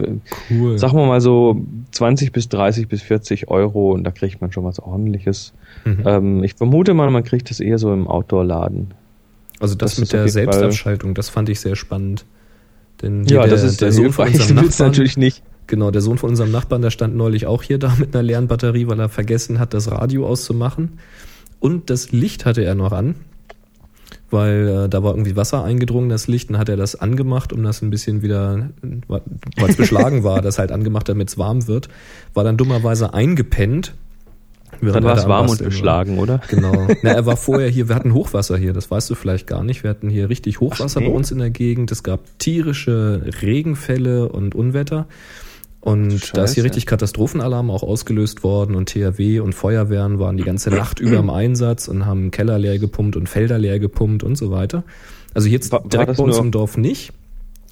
cool. 0.50 0.78
sagen 0.78 0.98
wir 0.98 1.06
mal 1.06 1.22
so 1.22 1.62
20 1.92 2.34
bis 2.34 2.50
30 2.50 2.89
bis 2.89 3.02
40 3.02 3.48
Euro 3.48 3.94
und 3.94 4.04
da 4.04 4.12
kriegt 4.12 4.42
man 4.42 4.52
schon 4.52 4.66
was 4.66 4.82
ordentliches. 4.82 5.54
Mhm. 5.86 6.04
Ähm, 6.06 6.44
ich 6.44 6.56
vermute 6.56 6.94
mal, 6.94 7.10
man 7.12 7.24
kriegt 7.24 7.50
das 7.50 7.62
eher 7.62 7.78
so 7.78 7.94
im 7.94 8.10
Outdoor-Laden. 8.10 8.94
Also 9.62 9.76
das, 9.76 9.92
das 9.92 10.00
mit 10.02 10.12
der 10.12 10.28
Selbstabschaltung, 10.28 11.14
das 11.14 11.30
fand 11.30 11.48
ich 11.48 11.62
sehr 11.62 11.78
spannend. 11.78 12.26
Denn 13.02 13.26
ja, 13.26 13.41
der, 13.41 13.49
das 13.49 13.64
ist 13.64 13.82
der 13.82 13.91
Sohn 13.91 14.12
von 14.12 14.28
unserem 14.28 14.56
Nachbarn, 14.56 14.88
natürlich 14.89 15.18
nicht. 15.18 15.43
Genau, 15.68 15.91
der 15.91 16.02
Sohn 16.02 16.18
von 16.18 16.30
unserem 16.30 16.52
Nachbarn, 16.52 16.82
der 16.82 16.91
stand 16.91 17.16
neulich 17.16 17.45
auch 17.45 17.64
hier 17.64 17.78
da 17.78 17.95
mit 17.99 18.16
einer 18.16 18.24
leeren 18.24 18.47
Batterie, 18.47 18.88
weil 18.88 18.99
er 18.99 19.10
vergessen 19.10 19.60
hat, 19.60 19.74
das 19.74 19.89
Radio 19.89 20.28
auszumachen. 20.28 20.99
Und 21.60 21.89
das 21.89 22.12
Licht 22.12 22.45
hatte 22.45 22.64
er 22.64 22.76
noch 22.76 22.91
an, 22.91 23.16
weil 24.32 24.68
äh, 24.68 24.89
da 24.89 25.04
war 25.04 25.14
irgendwie 25.14 25.36
Wasser 25.36 25.64
eingedrungen, 25.64 26.10
das 26.10 26.28
Licht, 26.28 26.49
und 26.49 26.58
hat 26.58 26.70
er 26.70 26.78
das 26.78 26.95
angemacht, 26.95 27.54
um 27.54 27.64
das 27.64 27.82
ein 27.82 27.89
bisschen 27.89 28.22
wieder, 28.22 28.70
weil 29.08 29.22
es 29.70 29.76
beschlagen 29.76 30.24
war, 30.24 30.41
das 30.41 30.58
halt 30.58 30.72
angemacht, 30.72 31.08
damit 31.08 31.30
es 31.30 31.38
warm 31.38 31.68
wird, 31.68 31.89
war 32.34 32.43
dann 32.43 32.58
dummerweise 32.58 33.14
eingepennt 33.14 33.93
dann 34.82 35.04
war 35.04 35.18
es 35.18 35.28
warm 35.28 35.50
und 35.50 35.64
beschlagen, 35.64 36.18
oder? 36.18 36.42
Genau. 36.50 36.88
Na, 37.02 37.12
er 37.12 37.26
war 37.26 37.38
vorher 37.38 37.70
hier, 37.70 37.88
wir 37.90 37.96
hatten 37.96 38.14
Hochwasser 38.14 38.58
hier, 38.58 38.74
das 38.74 38.90
weißt 38.90 39.10
du 39.10 39.16
vielleicht 39.16 39.48
gar 39.48 39.64
nicht. 39.64 39.84
Wir 39.84 39.90
hatten 39.90 40.10
hier 40.10 40.30
richtig 40.30 40.60
Hochwasser 40.60 41.00
Ach, 41.00 41.02
nee. 41.02 41.10
bei 41.10 41.16
uns 41.16 41.32
in 41.32 41.40
der 41.40 41.50
Gegend. 41.50 41.92
Es 41.92 42.04
gab 42.04 42.22
tierische 42.40 43.22
Regenfälle 43.42 44.30
und 44.30 44.56
Unwetter. 44.56 45.08
Und 45.82 46.12
Scheiße. 46.12 46.34
da 46.34 46.44
ist 46.44 46.54
hier 46.54 46.64
richtig 46.64 46.86
Katastrophenalarm 46.86 47.72
auch 47.72 47.82
ausgelöst 47.82 48.44
worden 48.44 48.76
und 48.76 48.90
THW 48.90 49.40
und 49.40 49.54
Feuerwehren 49.54 50.20
waren 50.20 50.38
die 50.38 50.44
ganze 50.44 50.70
Nacht 50.70 51.00
über 51.00 51.18
im 51.18 51.32
Einsatz 51.32 51.88
und 51.88 52.06
haben 52.06 52.30
Keller 52.30 52.60
leer 52.60 52.78
gepumpt 52.78 53.16
und 53.16 53.28
Felder 53.28 53.58
leer 53.58 53.80
gepumpt 53.80 54.24
und 54.24 54.38
so 54.38 54.52
weiter. 54.52 54.84
Also 55.34 55.50
jetzt 55.50 55.72
war, 55.72 55.82
direkt 55.82 56.10
war 56.10 56.16
bei 56.16 56.24
uns 56.24 56.38
im 56.38 56.52
Dorf 56.52 56.78
nicht. 56.78 57.14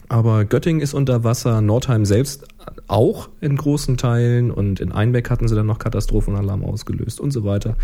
Aber 0.10 0.43
Göttingen 0.43 0.82
ist 0.82 0.95
unter 0.95 1.24
Wasser, 1.24 1.62
Nordheim 1.62 2.03
selbst 2.03 2.47
auch 2.88 3.30
in 3.41 3.55
großen 3.55 3.95
Teilen 3.95 4.49
und 4.49 4.80
in 4.80 4.91
Einbeck 4.91 5.30
hatten 5.30 5.47
sie 5.47 5.55
dann 5.55 5.68
noch 5.68 5.78
Katastrophenalarm 5.78 6.66
ausgelöst 6.66 7.20
und 7.20 7.32
so 7.32 7.43
weiter. 7.43 7.76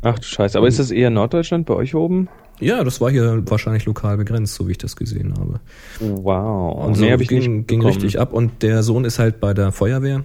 Ach 0.00 0.18
du 0.18 0.24
Scheiße, 0.24 0.56
aber 0.56 0.68
ist 0.68 0.78
das 0.78 0.90
eher 0.90 1.10
Norddeutschland 1.10 1.66
bei 1.66 1.74
euch 1.74 1.94
oben? 1.94 2.28
Ja, 2.60 2.82
das 2.82 3.00
war 3.00 3.10
hier 3.10 3.42
wahrscheinlich 3.46 3.84
lokal 3.84 4.16
begrenzt, 4.16 4.54
so 4.54 4.68
wie 4.68 4.72
ich 4.72 4.78
das 4.78 4.96
gesehen 4.96 5.34
habe. 5.38 5.60
Wow. 6.00 6.86
Und 6.86 6.94
so 6.94 7.04
nee, 7.04 7.14
ich 7.14 7.28
ging, 7.28 7.66
ging 7.66 7.84
richtig 7.84 8.18
ab 8.18 8.32
und 8.32 8.62
der 8.62 8.82
Sohn 8.82 9.04
ist 9.04 9.18
halt 9.18 9.40
bei 9.40 9.52
der 9.52 9.70
Feuerwehr, 9.70 10.24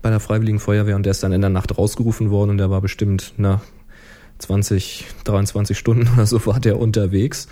bei 0.00 0.10
der 0.10 0.20
Freiwilligen 0.20 0.58
Feuerwehr 0.58 0.96
und 0.96 1.04
der 1.04 1.10
ist 1.10 1.22
dann 1.22 1.32
in 1.32 1.40
der 1.42 1.50
Nacht 1.50 1.76
rausgerufen 1.76 2.30
worden 2.30 2.50
und 2.50 2.58
der 2.58 2.70
war 2.70 2.80
bestimmt, 2.80 3.34
na, 3.36 3.60
20, 4.38 5.06
23 5.24 5.76
Stunden 5.76 6.08
oder 6.14 6.26
so 6.26 6.44
war 6.46 6.60
der 6.60 6.78
unterwegs. 6.78 7.48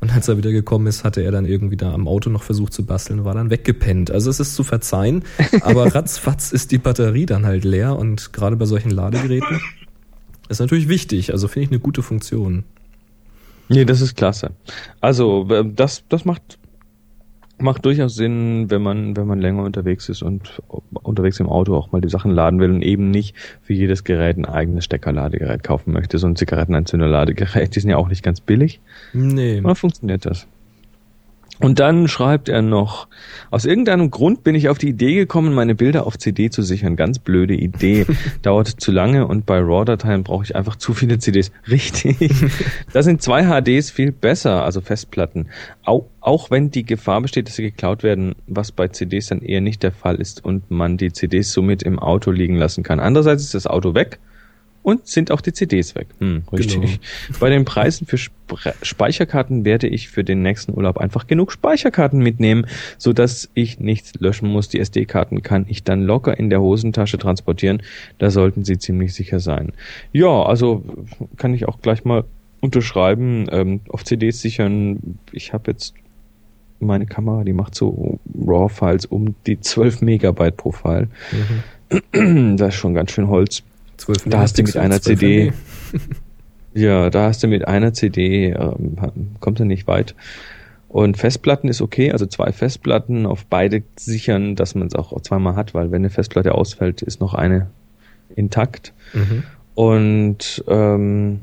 Und 0.00 0.14
als 0.14 0.28
er 0.28 0.36
wieder 0.36 0.52
gekommen 0.52 0.86
ist, 0.86 1.04
hatte 1.04 1.22
er 1.22 1.32
dann 1.32 1.46
irgendwie 1.46 1.76
da 1.76 1.92
am 1.92 2.06
Auto 2.06 2.28
noch 2.28 2.42
versucht 2.42 2.72
zu 2.72 2.84
basteln, 2.84 3.24
war 3.24 3.34
dann 3.34 3.50
weggepennt. 3.50 4.10
Also 4.10 4.28
es 4.28 4.40
ist 4.40 4.54
zu 4.54 4.62
verzeihen, 4.62 5.24
aber 5.62 5.86
ratzfatz 5.94 6.52
ist 6.52 6.70
die 6.70 6.78
Batterie 6.78 7.26
dann 7.26 7.46
halt 7.46 7.64
leer 7.64 7.96
und 7.96 8.32
gerade 8.32 8.56
bei 8.56 8.66
solchen 8.66 8.90
Ladegeräten 8.90 9.60
ist 10.48 10.60
natürlich 10.60 10.88
wichtig. 10.88 11.32
Also 11.32 11.48
finde 11.48 11.64
ich 11.64 11.70
eine 11.70 11.80
gute 11.80 12.02
Funktion. 12.02 12.64
Nee, 13.68 13.84
das 13.84 14.00
ist 14.00 14.16
klasse. 14.16 14.52
Also 15.00 15.44
das, 15.64 16.04
das 16.08 16.24
macht 16.24 16.58
macht 17.58 17.84
durchaus 17.84 18.14
Sinn, 18.14 18.70
wenn 18.70 18.82
man, 18.82 19.16
wenn 19.16 19.26
man 19.26 19.40
länger 19.40 19.62
unterwegs 19.62 20.08
ist 20.08 20.22
und 20.22 20.62
unterwegs 21.02 21.40
im 21.40 21.48
Auto 21.48 21.74
auch 21.74 21.92
mal 21.92 22.00
die 22.00 22.08
Sachen 22.08 22.30
laden 22.30 22.60
will 22.60 22.70
und 22.70 22.82
eben 22.82 23.10
nicht 23.10 23.34
für 23.62 23.72
jedes 23.72 24.04
Gerät 24.04 24.36
ein 24.36 24.44
eigenes 24.44 24.84
Steckerladegerät 24.84 25.62
kaufen 25.62 25.92
möchte. 25.92 26.18
So 26.18 26.26
ein 26.26 26.36
Zigarettenanzünderladegerät, 26.36 27.74
die 27.76 27.80
sind 27.80 27.90
ja 27.90 27.96
auch 27.96 28.08
nicht 28.08 28.22
ganz 28.22 28.40
billig. 28.40 28.80
Nee. 29.12 29.60
Aber 29.62 29.74
funktioniert 29.74 30.26
das. 30.26 30.46
Und 31.58 31.80
dann 31.80 32.06
schreibt 32.06 32.48
er 32.48 32.60
noch, 32.60 33.08
aus 33.50 33.64
irgendeinem 33.64 34.10
Grund 34.10 34.44
bin 34.44 34.54
ich 34.54 34.68
auf 34.68 34.78
die 34.78 34.88
Idee 34.88 35.14
gekommen, 35.14 35.54
meine 35.54 35.74
Bilder 35.74 36.06
auf 36.06 36.18
CD 36.18 36.50
zu 36.50 36.62
sichern. 36.62 36.96
Ganz 36.96 37.18
blöde 37.18 37.54
Idee. 37.54 38.06
Dauert 38.42 38.68
zu 38.68 38.92
lange 38.92 39.26
und 39.26 39.46
bei 39.46 39.58
RAW-Dateien 39.58 40.22
brauche 40.22 40.44
ich 40.44 40.54
einfach 40.54 40.76
zu 40.76 40.92
viele 40.92 41.18
CDs. 41.18 41.50
Richtig. 41.68 42.16
da 42.92 43.02
sind 43.02 43.22
zwei 43.22 43.44
HDs 43.44 43.90
viel 43.90 44.12
besser, 44.12 44.64
also 44.64 44.80
Festplatten. 44.80 45.48
Auch, 45.84 46.06
auch 46.20 46.50
wenn 46.50 46.70
die 46.70 46.84
Gefahr 46.84 47.22
besteht, 47.22 47.48
dass 47.48 47.56
sie 47.56 47.62
geklaut 47.62 48.02
werden, 48.02 48.34
was 48.46 48.72
bei 48.72 48.88
CDs 48.88 49.28
dann 49.28 49.40
eher 49.40 49.60
nicht 49.60 49.82
der 49.82 49.92
Fall 49.92 50.16
ist 50.16 50.44
und 50.44 50.70
man 50.70 50.96
die 50.98 51.12
CDs 51.12 51.52
somit 51.52 51.82
im 51.82 51.98
Auto 51.98 52.30
liegen 52.30 52.56
lassen 52.56 52.82
kann. 52.82 53.00
Andererseits 53.00 53.42
ist 53.42 53.54
das 53.54 53.66
Auto 53.66 53.94
weg 53.94 54.18
und 54.86 55.04
sind 55.04 55.32
auch 55.32 55.40
die 55.40 55.52
CDs 55.52 55.96
weg. 55.96 56.06
Hm, 56.20 56.44
richtig. 56.52 56.80
Genau. 56.80 56.92
Bei 57.40 57.50
den 57.50 57.64
Preisen 57.64 58.06
für 58.06 58.14
Sp 58.22 58.38
Speicherkarten 58.82 59.64
werde 59.64 59.88
ich 59.88 60.08
für 60.08 60.22
den 60.22 60.42
nächsten 60.42 60.72
Urlaub 60.72 60.98
einfach 60.98 61.26
genug 61.26 61.50
Speicherkarten 61.50 62.20
mitnehmen, 62.20 62.68
so 62.96 63.12
dass 63.12 63.50
ich 63.54 63.80
nichts 63.80 64.12
löschen 64.20 64.48
muss. 64.48 64.68
Die 64.68 64.78
SD-Karten 64.78 65.42
kann 65.42 65.66
ich 65.68 65.82
dann 65.82 66.02
locker 66.02 66.38
in 66.38 66.50
der 66.50 66.60
Hosentasche 66.60 67.18
transportieren. 67.18 67.82
Da 68.18 68.30
sollten 68.30 68.64
sie 68.64 68.78
ziemlich 68.78 69.12
sicher 69.12 69.40
sein. 69.40 69.72
Ja, 70.12 70.44
also 70.44 70.84
kann 71.36 71.52
ich 71.52 71.66
auch 71.66 71.80
gleich 71.80 72.04
mal 72.04 72.22
unterschreiben. 72.60 73.46
Ähm, 73.50 73.80
auf 73.88 74.04
CDs 74.04 74.40
sichern. 74.40 75.18
Ich 75.32 75.52
habe 75.52 75.72
jetzt 75.72 75.94
meine 76.78 77.06
Kamera, 77.06 77.42
die 77.42 77.54
macht 77.54 77.74
so 77.74 78.20
RAW-Files 78.40 79.06
um 79.06 79.34
die 79.48 79.58
12 79.60 80.02
Megabyte 80.02 80.56
pro 80.56 80.70
File. 80.70 81.08
Mhm. 82.12 82.56
das 82.56 82.68
ist 82.68 82.80
schon 82.80 82.94
ganz 82.94 83.10
schön 83.10 83.26
Holz. 83.26 83.64
12 83.96 84.24
da 84.26 84.40
hast 84.40 84.58
du 84.58 84.62
mit 84.62 84.76
einer 84.76 85.00
CD. 85.00 85.52
ja, 86.74 87.10
da 87.10 87.24
hast 87.24 87.42
du 87.42 87.48
mit 87.48 87.66
einer 87.66 87.92
CD, 87.92 88.50
ähm, 88.50 88.96
kommt 89.40 89.60
er 89.60 89.66
nicht 89.66 89.86
weit. 89.86 90.14
Und 90.88 91.16
Festplatten 91.16 91.68
ist 91.68 91.82
okay, 91.82 92.12
also 92.12 92.26
zwei 92.26 92.52
Festplatten 92.52 93.26
auf 93.26 93.44
beide 93.46 93.82
sichern, 93.96 94.54
dass 94.56 94.74
man 94.74 94.86
es 94.86 94.94
auch 94.94 95.20
zweimal 95.20 95.56
hat, 95.56 95.74
weil 95.74 95.90
wenn 95.90 96.02
eine 96.02 96.10
Festplatte 96.10 96.54
ausfällt, 96.54 97.02
ist 97.02 97.20
noch 97.20 97.34
eine 97.34 97.68
intakt. 98.34 98.92
Mhm. 99.12 99.42
Und 99.74 100.64
ähm, 100.68 101.40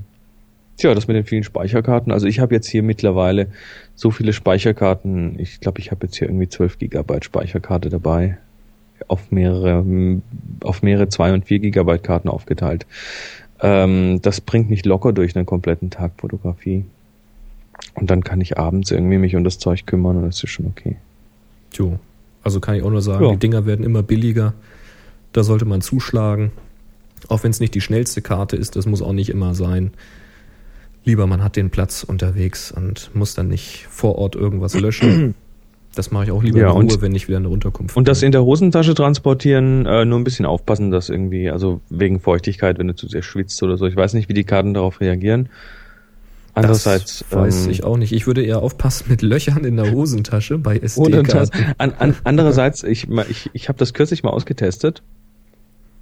tja, 0.78 0.96
das 0.96 1.08
mit 1.08 1.18
den 1.18 1.26
vielen 1.26 1.44
Speicherkarten. 1.44 2.12
Also 2.12 2.26
ich 2.26 2.40
habe 2.40 2.56
jetzt 2.56 2.68
hier 2.68 2.84
mittlerweile 2.84 3.48
so 3.96 4.12
viele 4.12 4.34
Speicherkarten. 4.34 5.38
Ich 5.40 5.60
glaube, 5.60 5.80
ich 5.80 5.92
habe 5.92 6.08
jetzt 6.08 6.16
hier 6.16 6.30
irgendwie 6.30 6.50
12 6.50 6.80
Gigabyte 6.80 7.26
Speicherkarte 7.26 7.90
dabei 7.90 8.38
auf 9.08 9.32
mehrere, 9.32 10.22
auf 10.64 10.82
mehrere 10.84 11.10
2 11.10 11.34
und 11.34 11.46
4 11.46 11.60
Gigabyte 11.60 12.04
Karten 12.04 12.30
aufgeteilt. 12.30 12.86
Ähm, 13.60 14.22
das 14.22 14.42
bringt 14.42 14.70
mich 14.70 14.86
locker 14.86 15.14
durch 15.14 15.36
einen 15.36 15.46
kompletten 15.46 15.90
Tag 15.90 16.14
Fotografie. 16.18 16.86
Und 17.96 18.10
dann 18.10 18.24
kann 18.24 18.42
ich 18.42 18.58
abends 18.58 18.92
irgendwie 18.92 19.18
mich 19.18 19.36
um 19.36 19.44
das 19.44 19.60
Zeug 19.60 19.86
kümmern 19.86 20.18
und 20.18 20.24
das 20.24 20.44
ist 20.44 20.50
schon 20.50 20.68
okay. 20.68 20.98
Jo. 21.74 22.00
Also 22.44 22.60
kann 22.60 22.76
ich 22.76 22.84
auch 22.84 22.90
nur 22.90 23.02
sagen, 23.02 23.24
ja. 23.24 23.32
die 23.32 23.38
Dinger 23.38 23.66
werden 23.66 23.86
immer 23.86 24.04
billiger. 24.04 24.54
Da 25.32 25.44
sollte 25.44 25.66
man 25.66 25.82
zuschlagen. 25.82 26.52
Auch 27.30 27.44
wenn 27.44 27.52
es 27.52 27.60
nicht 27.60 27.74
die 27.74 27.82
schnellste 27.82 28.22
Karte 28.22 28.58
ist, 28.58 28.76
das 28.76 28.86
muss 28.86 29.02
auch 29.02 29.14
nicht 29.14 29.30
immer 29.30 29.56
sein. 29.56 29.92
Lieber 31.06 31.28
man 31.28 31.44
hat 31.44 31.56
den 31.56 31.70
Platz 31.70 32.04
unterwegs 32.04 32.72
und 32.72 33.12
muss 33.14 33.34
dann 33.34 33.48
nicht 33.48 33.88
vor 33.90 34.18
Ort 34.18 34.36
irgendwas 34.36 34.78
löschen. 34.80 35.36
Das 35.96 36.10
mache 36.10 36.26
ich 36.26 36.32
auch 36.32 36.42
lieber 36.42 36.60
ja, 36.60 36.72
in 36.72 36.90
Ruhe, 36.90 37.02
wenn 37.02 37.14
ich 37.14 37.28
wieder 37.28 37.38
eine 37.38 37.50
Unterkunft 37.50 37.96
Und 37.96 38.08
das 38.08 38.24
in 38.24 38.32
der 38.32 38.44
Hosentasche 38.44 38.96
transportieren, 38.96 39.86
äh, 39.86 40.06
nur 40.06 40.20
ein 40.20 40.24
bisschen 40.24 40.46
aufpassen, 40.46 40.90
dass 40.90 41.10
irgendwie, 41.10 41.52
also 41.52 41.82
wegen 41.90 42.20
Feuchtigkeit, 42.20 42.80
wenn 42.80 42.88
du 42.88 42.96
zu 42.96 43.08
sehr 43.08 43.22
schwitzt 43.22 43.62
oder 43.62 43.78
so. 43.78 43.86
Ich 43.86 43.96
weiß 43.96 44.14
nicht, 44.16 44.28
wie 44.28 44.34
die 44.34 44.44
Karten 44.44 44.74
darauf 44.74 45.02
reagieren. 45.02 45.50
Andererseits 46.56 47.26
das 47.30 47.38
weiß 47.38 47.66
ähm, 47.66 47.72
ich 47.72 47.84
auch 47.84 47.98
nicht. 47.98 48.12
Ich 48.12 48.28
würde 48.28 48.44
eher 48.44 48.60
aufpassen 48.60 49.06
mit 49.10 49.22
Löchern 49.22 49.66
in 49.66 49.76
der 49.76 49.92
Hosentasche 49.92 50.58
bei. 50.58 50.78
SD-Karten. 50.78 51.74
An, 51.78 51.94
an, 51.98 52.16
andererseits, 52.24 52.84
ich, 52.84 53.08
ich, 53.30 53.50
ich 53.54 53.70
habe 53.70 53.80
das 53.80 53.94
kürzlich 53.94 54.24
mal 54.24 54.30
ausgetestet. 54.30 55.04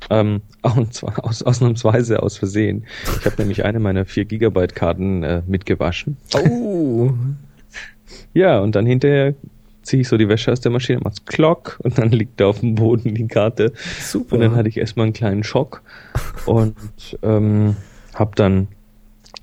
Ähm, 0.10 0.42
und 0.62 0.94
zwar 0.94 1.24
aus, 1.24 1.44
ausnahmsweise 1.44 2.24
aus 2.24 2.38
Versehen. 2.38 2.86
Ich 3.20 3.26
habe 3.26 3.36
nämlich 3.40 3.66
eine 3.66 3.80
meiner 3.80 4.06
4 4.06 4.26
Gigabyte 4.26 4.76
Karten 4.76 5.24
äh, 5.24 5.42
mitgewaschen. 5.48 6.18
Oh, 6.34 7.12
Ja, 8.34 8.60
und 8.60 8.76
dann 8.76 8.86
hinterher 8.86 9.36
ziehe 9.82 10.02
ich 10.02 10.08
so 10.08 10.18
die 10.18 10.30
Wäsche 10.30 10.52
aus 10.52 10.62
der 10.62 10.72
Maschine, 10.72 11.00
macht's 11.04 11.26
Klock 11.26 11.80
und 11.84 11.98
dann 11.98 12.12
liegt 12.12 12.40
da 12.40 12.48
auf 12.48 12.60
dem 12.60 12.76
Boden 12.76 13.16
die 13.16 13.28
Karte. 13.28 13.74
super. 14.00 14.36
Und 14.36 14.42
dann 14.42 14.56
hatte 14.56 14.70
ich 14.70 14.78
erstmal 14.78 15.06
einen 15.06 15.14
kleinen 15.14 15.44
Schock 15.44 15.82
und 16.46 16.76
ähm, 17.24 17.76
habe 18.14 18.32
dann 18.36 18.68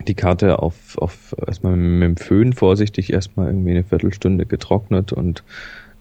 die 0.07 0.15
Karte 0.15 0.61
auf, 0.61 0.97
auf 0.99 1.35
erstmal 1.47 1.77
mit 1.77 2.03
dem 2.03 2.17
Föhn 2.17 2.53
vorsichtig 2.53 3.13
erstmal 3.13 3.49
irgendwie 3.49 3.71
eine 3.73 3.85
Viertelstunde 3.85 4.47
getrocknet 4.47 5.13
und 5.13 5.43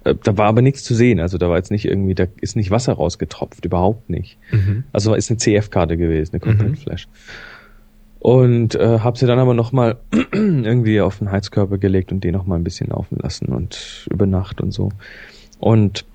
äh, 0.03 0.13
da 0.23 0.37
war 0.37 0.45
aber 0.47 0.61
nichts 0.61 0.83
zu 0.83 0.93
sehen. 0.93 1.19
Also 1.19 1.37
da 1.39 1.49
war 1.49 1.57
jetzt 1.57 1.71
nicht 1.71 1.85
irgendwie, 1.85 2.13
da 2.13 2.27
ist 2.39 2.55
nicht 2.55 2.69
Wasser 2.69 2.93
rausgetropft, 2.93 3.65
überhaupt 3.65 4.09
nicht. 4.09 4.37
Mhm. 4.51 4.83
Also 4.93 5.15
ist 5.15 5.31
eine 5.31 5.37
CF-Karte 5.39 5.97
gewesen, 5.97 6.33
eine 6.33 6.39
Compact 6.41 6.69
Mhm. 6.69 6.75
Flash. 6.75 7.07
Und 8.19 8.75
äh, 8.75 8.99
habe 8.99 9.17
sie 9.17 9.27
dann 9.27 9.39
aber 9.39 9.53
nochmal 9.53 9.97
irgendwie 10.31 11.01
auf 11.01 11.19
den 11.19 11.31
Heizkörper 11.31 11.77
gelegt 11.77 12.11
und 12.11 12.23
den 12.23 12.33
nochmal 12.33 12.59
ein 12.59 12.63
bisschen 12.63 12.87
laufen 12.87 13.17
lassen 13.21 13.47
und 13.47 14.07
über 14.11 14.25
Nacht 14.25 14.59
und 14.59 14.71
so. 14.71 14.89
Und 15.59 16.05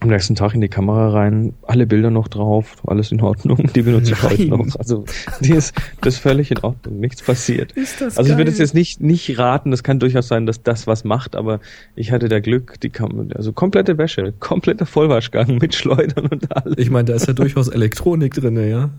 am 0.00 0.08
nächsten 0.10 0.34
Tag 0.34 0.54
in 0.54 0.60
die 0.60 0.68
Kamera 0.68 1.10
rein, 1.10 1.54
alle 1.62 1.86
Bilder 1.86 2.10
noch 2.10 2.28
drauf, 2.28 2.76
alles 2.86 3.12
in 3.12 3.20
Ordnung, 3.22 3.70
die 3.74 3.82
benutze 3.82 4.12
ich 4.12 4.22
heute 4.22 4.46
noch. 4.48 4.66
Also 4.78 5.04
die 5.40 5.52
ist, 5.52 5.74
das 6.02 6.14
ist 6.14 6.20
völlig 6.20 6.50
in 6.50 6.58
Ordnung, 6.58 7.00
nichts 7.00 7.22
passiert. 7.22 7.72
Ist 7.72 8.00
das 8.00 8.18
Also 8.18 8.30
ich 8.30 8.36
würde 8.36 8.50
es 8.50 8.58
jetzt 8.58 8.74
nicht, 8.74 9.00
nicht 9.00 9.38
raten, 9.38 9.70
das 9.70 9.82
kann 9.82 9.98
durchaus 9.98 10.28
sein, 10.28 10.44
dass 10.44 10.62
das 10.62 10.86
was 10.86 11.04
macht, 11.04 11.34
aber 11.34 11.60
ich 11.94 12.12
hatte 12.12 12.28
da 12.28 12.40
Glück, 12.40 12.78
die 12.80 12.90
kam, 12.90 13.30
also 13.34 13.52
komplette 13.52 13.96
Wäsche, 13.96 14.34
kompletter 14.38 14.84
Vollwaschgang 14.84 15.56
mit 15.60 15.74
Schleudern 15.74 16.26
und 16.26 16.54
alles. 16.54 16.76
Ich 16.76 16.90
meine, 16.90 17.06
da 17.06 17.14
ist 17.14 17.26
ja 17.26 17.32
durchaus 17.32 17.68
Elektronik 17.68 18.34
drinne, 18.34 18.68
ja. 18.68 18.90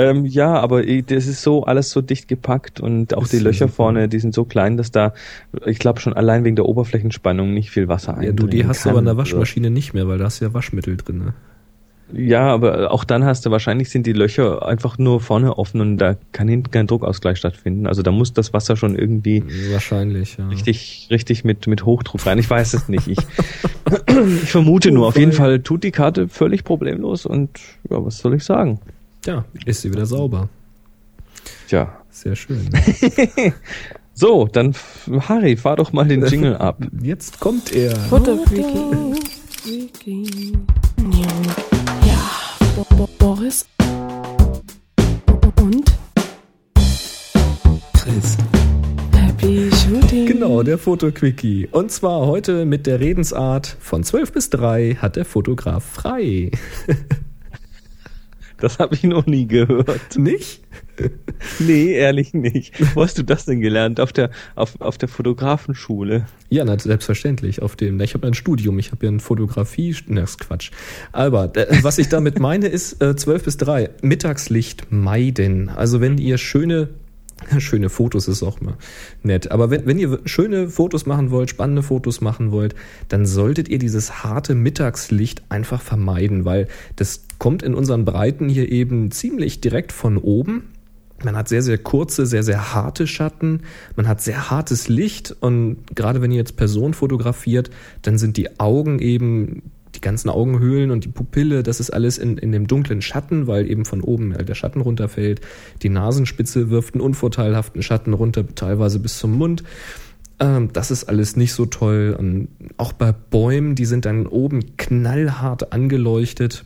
Ähm, 0.00 0.24
ja, 0.24 0.54
aber 0.54 0.82
das 0.82 1.26
ist 1.26 1.42
so 1.42 1.64
alles 1.64 1.90
so 1.90 2.00
dicht 2.00 2.26
gepackt 2.26 2.80
und 2.80 3.12
auch 3.14 3.24
Ist 3.24 3.34
die 3.34 3.38
Löcher 3.38 3.66
super. 3.66 3.74
vorne, 3.74 4.08
die 4.08 4.18
sind 4.18 4.32
so 4.32 4.44
klein, 4.44 4.78
dass 4.78 4.90
da, 4.90 5.12
ich 5.66 5.78
glaube 5.78 6.00
schon 6.00 6.14
allein 6.14 6.42
wegen 6.42 6.56
der 6.56 6.64
Oberflächenspannung 6.64 7.52
nicht 7.52 7.70
viel 7.70 7.86
Wasser 7.86 8.18
Ja, 8.22 8.32
du, 8.32 8.46
die 8.46 8.66
hast 8.66 8.86
du 8.86 8.90
aber 8.90 9.00
in 9.00 9.04
der 9.04 9.18
Waschmaschine 9.18 9.68
nicht 9.68 9.92
mehr, 9.92 10.08
weil 10.08 10.16
da 10.16 10.24
hast 10.24 10.40
du 10.40 10.46
ja 10.46 10.54
Waschmittel 10.54 10.96
drinne. 10.96 11.34
Ja, 12.12 12.48
aber 12.48 12.90
auch 12.92 13.04
dann 13.04 13.24
hast 13.24 13.44
du 13.44 13.50
wahrscheinlich 13.50 13.90
sind 13.90 14.06
die 14.06 14.14
Löcher 14.14 14.66
einfach 14.66 14.96
nur 14.96 15.20
vorne 15.20 15.58
offen 15.58 15.82
und 15.82 15.98
da 15.98 16.16
kann 16.32 16.48
hinten 16.48 16.70
kein 16.70 16.86
Druckausgleich 16.86 17.36
stattfinden. 17.36 17.86
Also 17.86 18.02
da 18.02 18.10
muss 18.10 18.32
das 18.32 18.54
Wasser 18.54 18.76
schon 18.76 18.96
irgendwie 18.96 19.44
Wahrscheinlich, 19.70 20.38
ja. 20.38 20.48
richtig, 20.48 21.08
richtig 21.10 21.44
mit, 21.44 21.66
mit 21.66 21.84
Hochdruck 21.84 22.24
rein. 22.26 22.38
Ich 22.38 22.48
weiß 22.48 22.72
es 22.74 22.88
nicht. 22.88 23.06
Ich, 23.06 23.18
ich 24.42 24.50
vermute 24.50 24.90
nur. 24.90 25.06
Auf 25.08 25.18
jeden 25.18 25.32
Fall 25.32 25.60
tut 25.60 25.84
die 25.84 25.92
Karte 25.92 26.26
völlig 26.26 26.64
problemlos 26.64 27.26
und 27.26 27.50
ja, 27.88 28.04
was 28.04 28.18
soll 28.18 28.34
ich 28.34 28.44
sagen? 28.44 28.80
Ja, 29.26 29.44
ist 29.66 29.82
sie 29.82 29.92
wieder 29.92 30.06
sauber. 30.06 30.48
Tja. 31.68 31.96
Sehr 32.10 32.36
schön. 32.36 32.68
So, 34.12 34.46
dann 34.52 34.74
Harry, 35.28 35.56
fahr 35.56 35.76
doch 35.76 35.94
mal 35.94 36.04
den 36.04 36.26
Jingle 36.26 36.54
ab. 36.56 36.76
Jetzt 37.00 37.40
kommt 37.40 37.72
er. 37.72 37.96
Futterfreaky. 37.96 39.14
Ja, 42.04 42.18
Bo 42.76 42.86
Bo 42.96 43.08
Boris. 43.18 43.64
Und 45.62 45.90
Chris. 47.94 48.36
Happy 49.14 49.70
Shooting. 49.72 50.26
Genau, 50.26 50.62
der 50.64 50.76
Fotoquickie. 50.76 51.68
Und 51.72 51.90
zwar 51.90 52.26
heute 52.26 52.66
mit 52.66 52.86
der 52.86 53.00
Redensart 53.00 53.74
von 53.80 54.04
12 54.04 54.32
bis 54.32 54.50
3 54.50 54.98
hat 55.00 55.16
der 55.16 55.24
Fotograf 55.24 55.82
frei. 55.82 56.50
Das 58.60 58.78
habe 58.78 58.94
ich 58.94 59.02
noch 59.02 59.26
nie 59.26 59.46
gehört. 59.46 60.16
Nicht? 60.16 60.62
Nee, 61.58 61.92
ehrlich 61.92 62.34
nicht. 62.34 62.74
Wo 62.94 63.02
hast 63.02 63.16
du 63.16 63.22
das 63.22 63.46
denn 63.46 63.60
gelernt? 63.60 64.00
Auf 64.00 64.12
der, 64.12 64.30
auf, 64.54 64.78
auf 64.80 64.98
der 64.98 65.08
Fotografenschule. 65.08 66.26
Ja, 66.50 66.64
na, 66.64 66.78
selbstverständlich. 66.78 67.62
Auf 67.62 67.76
dem, 67.76 67.96
na, 67.96 68.04
ich 68.04 68.12
habe 68.12 68.26
ein 68.26 68.34
Studium, 68.34 68.78
ich 68.78 68.92
habe 68.92 69.06
ja 69.06 69.12
ein 69.12 69.20
Fotografie, 69.20 69.96
na, 70.06 70.22
ist 70.22 70.38
Quatsch. 70.38 70.70
Aber 71.12 71.56
äh, 71.56 71.78
was 71.82 71.96
ich 71.98 72.08
damit 72.08 72.38
meine 72.38 72.68
ist 72.68 73.02
äh, 73.02 73.16
12 73.16 73.44
bis 73.44 73.56
3, 73.56 73.90
Mittagslicht 74.02 74.90
meiden. 74.90 75.70
Also 75.70 76.02
wenn 76.02 76.18
ihr 76.18 76.36
schöne 76.36 76.90
Schöne 77.58 77.88
Fotos 77.88 78.28
ist 78.28 78.42
auch 78.42 78.60
mal 78.60 78.76
nett. 79.22 79.50
Aber 79.50 79.70
wenn, 79.70 79.86
wenn 79.86 79.98
ihr 79.98 80.20
schöne 80.24 80.68
Fotos 80.68 81.06
machen 81.06 81.30
wollt, 81.30 81.50
spannende 81.50 81.82
Fotos 81.82 82.20
machen 82.20 82.52
wollt, 82.52 82.74
dann 83.08 83.26
solltet 83.26 83.68
ihr 83.68 83.78
dieses 83.78 84.24
harte 84.24 84.54
Mittagslicht 84.54 85.42
einfach 85.48 85.80
vermeiden, 85.80 86.44
weil 86.44 86.68
das 86.96 87.24
kommt 87.38 87.62
in 87.62 87.74
unseren 87.74 88.04
Breiten 88.04 88.48
hier 88.48 88.70
eben 88.70 89.10
ziemlich 89.10 89.60
direkt 89.60 89.92
von 89.92 90.18
oben. 90.18 90.64
Man 91.22 91.36
hat 91.36 91.48
sehr, 91.48 91.62
sehr 91.62 91.76
kurze, 91.76 92.24
sehr, 92.24 92.42
sehr 92.42 92.72
harte 92.72 93.06
Schatten. 93.06 93.62
Man 93.94 94.08
hat 94.08 94.22
sehr 94.22 94.50
hartes 94.50 94.88
Licht. 94.88 95.36
Und 95.40 95.78
gerade 95.94 96.22
wenn 96.22 96.30
ihr 96.30 96.38
jetzt 96.38 96.56
Personen 96.56 96.94
fotografiert, 96.94 97.70
dann 98.02 98.16
sind 98.16 98.38
die 98.38 98.58
Augen 98.58 99.00
eben 99.00 99.62
die 99.94 100.00
ganzen 100.00 100.28
Augenhöhlen 100.28 100.90
und 100.90 101.04
die 101.04 101.08
Pupille, 101.08 101.62
das 101.62 101.80
ist 101.80 101.90
alles 101.90 102.18
in, 102.18 102.38
in 102.38 102.52
dem 102.52 102.66
dunklen 102.66 103.02
Schatten, 103.02 103.46
weil 103.46 103.70
eben 103.70 103.84
von 103.84 104.00
oben 104.00 104.34
der 104.34 104.54
Schatten 104.54 104.80
runterfällt. 104.80 105.40
Die 105.82 105.88
Nasenspitze 105.88 106.70
wirft 106.70 106.94
einen 106.94 107.02
unvorteilhaften 107.02 107.82
Schatten 107.82 108.12
runter, 108.12 108.44
teilweise 108.54 108.98
bis 108.98 109.18
zum 109.18 109.36
Mund. 109.36 109.64
Ähm, 110.38 110.72
das 110.72 110.90
ist 110.90 111.04
alles 111.04 111.36
nicht 111.36 111.52
so 111.52 111.66
toll. 111.66 112.16
Und 112.18 112.48
auch 112.76 112.92
bei 112.92 113.12
Bäumen, 113.12 113.74
die 113.74 113.84
sind 113.84 114.06
dann 114.06 114.26
oben 114.26 114.76
knallhart 114.76 115.72
angeleuchtet. 115.72 116.64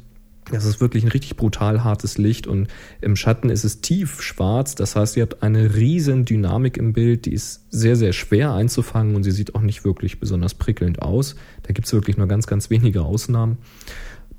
Das 0.51 0.67
ist 0.67 0.81
wirklich 0.81 1.05
ein 1.05 1.11
richtig 1.11 1.37
brutal 1.37 1.85
hartes 1.85 2.19
Licht 2.19 2.47
und 2.47 2.69
im 3.01 3.17
Schatten 3.17 3.49
ist 3.49 3.65
es 3.65 3.81
tief 3.81 4.21
schwarz. 4.21 4.75
Das 4.75 4.95
heißt, 4.95 5.17
ihr 5.17 5.23
habt 5.23 5.43
eine 5.43 5.75
riesen 5.75 6.27
Dynamik 6.27 6.77
im 6.77 6.93
Bild, 6.93 7.25
die 7.25 7.33
ist 7.33 7.67
sehr, 7.71 7.97
sehr 7.97 8.13
schwer 8.13 8.53
einzufangen 8.53 9.17
und 9.17 9.23
sie 9.23 9.31
sieht 9.31 9.55
auch 9.55 9.63
nicht 9.63 9.85
wirklich 9.85 10.21
besonders 10.21 10.55
prickelnd 10.55 11.01
aus. 11.01 11.35
Da 11.63 11.73
gibt 11.73 11.87
es 11.87 11.93
wirklich 11.95 12.19
nur 12.19 12.29
ganz, 12.29 12.47
ganz 12.47 12.69
wenige 12.69 13.03
Ausnahmen. 13.03 13.59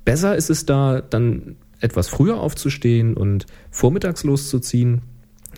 Besser 0.03 0.35
ist 0.35 0.51
es 0.51 0.67
da, 0.67 1.01
dann 1.01 1.55
etwas 1.79 2.07
früher 2.07 2.39
aufzustehen 2.39 3.15
und 3.15 3.47
vormittags 3.71 4.23
loszuziehen. 4.23 5.01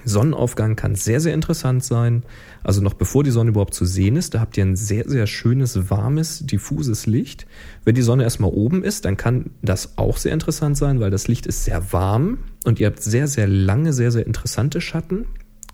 Sonnenaufgang 0.07 0.75
kann 0.75 0.95
sehr, 0.95 1.19
sehr 1.19 1.33
interessant 1.33 1.83
sein. 1.83 2.23
Also 2.63 2.81
noch 2.81 2.93
bevor 2.93 3.23
die 3.23 3.31
Sonne 3.31 3.49
überhaupt 3.49 3.73
zu 3.73 3.85
sehen 3.85 4.15
ist, 4.15 4.33
da 4.33 4.39
habt 4.39 4.57
ihr 4.57 4.65
ein 4.65 4.75
sehr, 4.75 5.07
sehr 5.07 5.27
schönes, 5.27 5.89
warmes, 5.89 6.45
diffuses 6.45 7.05
Licht. 7.05 7.45
Wenn 7.83 7.95
die 7.95 8.01
Sonne 8.01 8.23
erstmal 8.23 8.51
oben 8.51 8.83
ist, 8.83 9.05
dann 9.05 9.17
kann 9.17 9.51
das 9.61 9.97
auch 9.97 10.17
sehr 10.17 10.33
interessant 10.33 10.77
sein, 10.77 10.99
weil 10.99 11.11
das 11.11 11.27
Licht 11.27 11.45
ist 11.45 11.65
sehr 11.65 11.91
warm 11.91 12.39
und 12.65 12.79
ihr 12.79 12.87
habt 12.87 13.01
sehr, 13.01 13.27
sehr 13.27 13.47
lange, 13.47 13.93
sehr, 13.93 14.11
sehr 14.11 14.25
interessante 14.25 14.81
Schatten. 14.81 15.25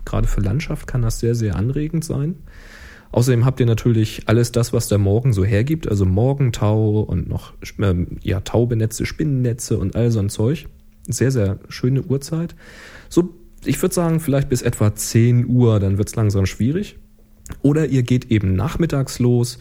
Gerade 0.06 0.28
für 0.28 0.42
Landschaft 0.42 0.88
kann 0.88 1.02
das 1.02 1.20
sehr, 1.20 1.36
sehr 1.36 1.56
anregend 1.56 2.04
sein. 2.04 2.36
Außerdem 3.14 3.46
habt 3.46 3.60
ihr 3.60 3.68
natürlich 3.68 4.24
alles 4.26 4.52
das, 4.52 4.74
was 4.74 4.88
der 4.88 4.98
Morgen 4.98 5.34
so 5.34 5.46
hergibt, 5.46 5.88
also 5.88 6.04
Morgentau 6.04 7.02
und 7.02 7.30
noch 7.30 7.54
ähm, 7.80 8.18
ja, 8.24 8.40
taubenetzte 8.40 9.06
Spinnennetze 9.06 9.78
und 9.78 9.96
all 9.96 10.10
so 10.10 10.20
ein 10.20 10.30
Zeug. 10.30 10.66
Sehr, 11.08 11.30
sehr 11.30 11.60
schöne 11.70 12.02
Uhrzeit. 12.02 12.56
So 13.10 13.36
ich 13.66 13.82
würde 13.82 13.96
sagen, 13.96 14.20
vielleicht 14.20 14.50
bis 14.50 14.62
etwa 14.62 14.94
10 14.94 15.48
Uhr, 15.48 15.80
dann 15.80 15.98
wird's 15.98 16.16
langsam 16.16 16.46
schwierig. 16.46 16.98
Oder 17.62 17.88
ihr 17.88 18.04
geht 18.04 18.32
eben 18.32 18.56
nachmittags 18.56 19.20
los. 19.20 19.58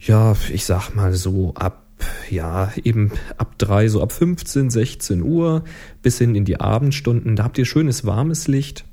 Ja, 0.00 0.36
ich 0.52 0.64
sag 0.64 0.94
mal 0.94 1.14
so 1.14 1.54
ab, 1.54 1.86
ja, 2.30 2.72
eben 2.82 3.12
ab 3.36 3.56
drei, 3.58 3.88
so 3.88 4.02
ab 4.02 4.12
15, 4.12 4.70
16 4.70 5.22
Uhr 5.22 5.64
bis 6.02 6.18
hin 6.18 6.34
in 6.34 6.44
die 6.44 6.60
Abendstunden. 6.60 7.36
Da 7.36 7.44
habt 7.44 7.58
ihr 7.58 7.64
schönes 7.64 8.04
warmes 8.04 8.48
Licht, 8.48 8.84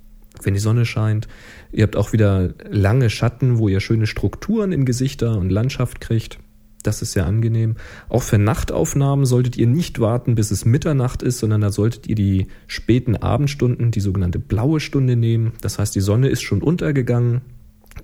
wenn 0.44 0.54
die 0.54 0.60
Sonne 0.60 0.86
scheint. 0.86 1.28
Ihr 1.72 1.84
habt 1.84 1.96
auch 1.96 2.14
wieder 2.14 2.54
lange 2.70 3.10
Schatten, 3.10 3.58
wo 3.58 3.68
ihr 3.68 3.80
schöne 3.80 4.08
Strukturen 4.08 4.72
in 4.72 4.86
Gesichter 4.86 5.38
und 5.38 5.50
Landschaft 5.50 6.00
kriegt. 6.00 6.39
Das 6.84 7.02
ist 7.02 7.12
sehr 7.12 7.26
angenehm. 7.26 7.76
Auch 8.10 8.24
für 8.24 8.38
Nachtaufnahmen 8.38 9.26
solltet 9.26 9.58
ihr 9.58 9.68
nicht 9.68 10.00
warten, 10.00 10.36
bis 10.36 10.52
es 10.52 10.66
Mitternacht 10.66 11.22
ist, 11.22 11.40
sondern 11.40 11.62
da 11.62 11.72
solltet 11.72 12.08
ihr 12.08 12.16
die 12.16 12.48
späten 12.68 13.16
Abendstunden, 13.16 13.92
die 13.92 14.00
sogenannte 14.00 14.40
blaue 14.40 14.80
Stunde 14.80 15.16
nehmen. 15.16 15.54
Das 15.62 15.80
heißt, 15.80 15.96
die 15.96 16.02
Sonne 16.02 16.30
ist 16.30 16.42
schon 16.42 16.62
untergegangen, 16.62 17.42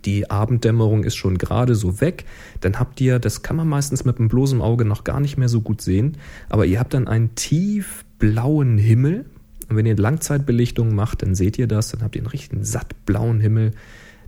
die 0.05 0.29
Abenddämmerung 0.29 1.03
ist 1.03 1.15
schon 1.15 1.37
gerade 1.37 1.75
so 1.75 2.01
weg. 2.01 2.25
Dann 2.61 2.79
habt 2.79 3.01
ihr, 3.01 3.19
das 3.19 3.41
kann 3.41 3.55
man 3.55 3.67
meistens 3.67 4.05
mit 4.05 4.19
dem 4.19 4.27
bloßen 4.27 4.61
Auge 4.61 4.85
noch 4.85 5.03
gar 5.03 5.19
nicht 5.19 5.37
mehr 5.37 5.49
so 5.49 5.61
gut 5.61 5.81
sehen, 5.81 6.17
aber 6.49 6.65
ihr 6.65 6.79
habt 6.79 6.93
dann 6.93 7.07
einen 7.07 7.35
tief 7.35 8.05
blauen 8.19 8.77
Himmel. 8.77 9.25
Und 9.69 9.75
wenn 9.75 9.85
ihr 9.85 9.97
Langzeitbelichtung 9.97 10.95
macht, 10.95 11.23
dann 11.23 11.35
seht 11.35 11.57
ihr 11.57 11.67
das, 11.67 11.89
dann 11.89 12.01
habt 12.01 12.15
ihr 12.15 12.21
einen 12.21 12.29
richtigen 12.29 12.63
satt 12.63 13.05
blauen 13.05 13.39
Himmel. 13.39 13.71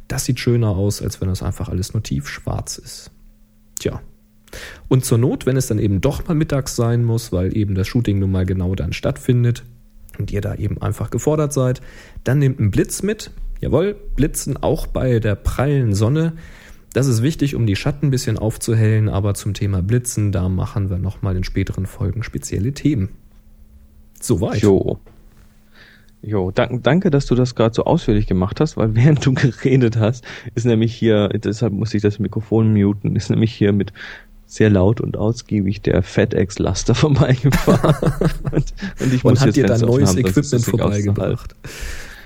Das 0.08 0.26
sieht 0.26 0.39
schöner 0.39 0.70
aus, 0.70 1.02
als 1.02 1.22
wenn 1.22 1.30
das 1.30 1.43
einfach 1.43 1.70
alles 1.70 1.93
nur 1.93 2.04
tief 2.04 2.28
schwarz 2.28 2.78
ist. 2.78 3.12
Tja, 3.80 4.02
und 4.88 5.06
zur 5.06 5.18
Not, 5.18 5.45
wenn 5.45 5.58
es 5.58 5.68
dann 5.68 5.80
eben 5.80 6.02
doch 6.02 6.28
mal 6.28 6.34
mittags 6.34 6.76
sein 6.76 7.04
muss, 7.04 7.32
weil 7.32 7.56
eben 7.56 7.76
das 7.76 7.88
Shooting 7.88 8.20
nun 8.20 8.32
mal 8.32 8.45
genau 8.45 8.76
dann 8.76 8.93
stattfindet 8.93 9.64
und 10.18 10.32
ihr 10.32 10.41
da 10.41 10.56
eben 10.56 10.82
einfach 10.82 11.10
gefordert 11.10 11.54
seid, 11.54 11.82
dann 12.24 12.39
nehmt 12.39 12.60
einen 12.60 12.72
Blitz 12.72 13.04
mit. 13.04 13.32
Jawohl, 13.62 13.95
Blitzen 14.16 14.58
auch 14.58 14.88
bei 14.88 15.20
der 15.20 15.36
prallen 15.36 15.93
Sonne. 15.93 16.34
Das 16.93 17.08
ist 17.08 17.22
wichtig, 17.22 17.56
um 17.56 17.68
die 17.68 17.76
Schatten 17.76 18.08
ein 18.08 18.12
bisschen 18.12 18.38
aufzuhellen, 18.38 19.10
aber 19.10 19.34
zum 19.34 19.54
Thema 19.54 19.82
Blitzen, 19.82 20.32
da 20.32 20.50
machen 20.50 20.89
wir 20.89 20.97
nochmal 20.97 21.36
in 21.36 21.43
späteren 21.43 21.86
Folgen 21.86 22.24
spezielle 22.24 22.74
Themen. 22.74 23.10
Soweit. 24.20 24.62
Jo. 24.62 25.00
Jo, 26.22 26.52
dank, 26.52 26.84
danke, 26.84 27.12
dass 27.12 27.28
du 27.28 27.36
das 27.36 27.56
gerade 27.56 27.74
so 27.74 27.86
ausführlich 27.86 28.28
gemacht 28.28 28.60
hast, 28.60 28.76
weil 28.76 28.95
während 28.95 29.26
du 29.26 29.34
geredet 29.34 29.97
hast, 29.97 30.26
ist 30.56 30.66
nämlich 30.66 30.93
hier, 30.93 31.30
deshalb 31.30 31.74
muss 31.74 31.93
ich 31.93 32.02
das 32.02 32.20
Mikrofon 32.20 32.74
muten, 32.74 33.16
ist 33.16 33.30
nämlich 33.30 33.54
hier 33.54 33.72
mit 33.72 33.93
sehr 34.50 34.72
laut 34.72 35.00
und 35.00 35.16
ausgiebig 35.16 35.82
der 35.84 36.02
FedEx-Laster 36.02 36.95
vorbeigefahren. 36.95 37.95
und, 38.52 38.74
und 39.00 39.14
ich 39.14 39.24
und 39.24 39.32
muss 39.32 39.39
hat 39.39 39.47
jetzt 39.47 39.56
dir 39.56 39.68
dann 39.68 39.80
neues 39.82 40.16
Equipment 40.18 40.66
vorbeigebracht. 40.66 41.56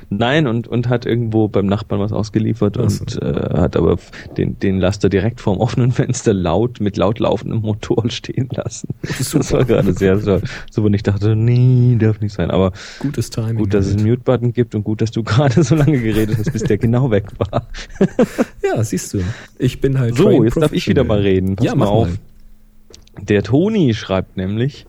Nein, 0.10 0.48
und, 0.48 0.68
und 0.68 0.90
hat 0.90 1.06
irgendwo 1.06 1.48
beim 1.48 1.66
Nachbarn 1.66 2.02
was 2.02 2.12
ausgeliefert 2.12 2.76
so. 2.76 2.82
und 2.82 3.22
äh, 3.22 3.58
hat 3.58 3.76
aber 3.76 3.98
den, 4.38 4.60
den 4.60 4.80
Laster 4.80 5.10
direkt 5.10 5.42
vorm 5.42 5.58
offenen 5.60 5.92
Fenster 5.92 6.34
laut, 6.34 6.80
mit 6.80 6.98
laut 6.98 7.20
laufendem 7.20 7.62
Motor 7.62 8.04
stehen 8.10 8.50
lassen. 8.52 8.90
Super. 9.04 9.40
Das 9.40 9.54
war 9.54 9.66
gerade 9.66 9.94
sehr 9.94 10.20
so, 10.20 10.42
und 10.78 10.94
ich 10.94 11.04
dachte, 11.04 11.36
nee, 11.36 11.98
darf 12.00 12.20
nicht 12.22 12.34
sein. 12.34 12.52
Aber 12.52 12.72
gutes 13.00 13.30
Timing. 13.30 13.58
Gut, 13.58 13.74
dass 13.74 13.88
es 13.88 13.96
einen 13.96 14.08
Mute-Button 14.08 14.54
gibt 14.54 14.76
und 14.76 14.84
gut, 14.84 15.02
dass 15.02 15.12
du 15.12 15.24
gerade 15.24 15.64
so 15.64 15.76
lange 15.76 16.00
geredet 16.00 16.38
hast, 16.38 16.52
bis 16.52 16.64
der 16.64 16.78
genau 16.78 17.12
weg 17.12 17.28
war. 17.38 17.68
ja, 18.64 18.84
siehst 18.84 19.14
du. 19.14 19.20
Ich 19.58 19.82
bin 19.82 20.00
halt. 20.00 20.16
So, 20.16 20.44
jetzt 20.44 20.58
darf 20.58 20.74
ich 20.74 20.88
wieder 20.88 21.04
mal 21.04 21.20
reden. 21.20 21.56
Pass 21.56 21.66
ja, 21.66 21.76
mal 21.76 21.88
auf. 21.88 22.08
Mal. 22.08 22.18
Der 23.22 23.44
Toni 23.44 23.94
schreibt 23.94 24.38
nämlich, 24.38 24.88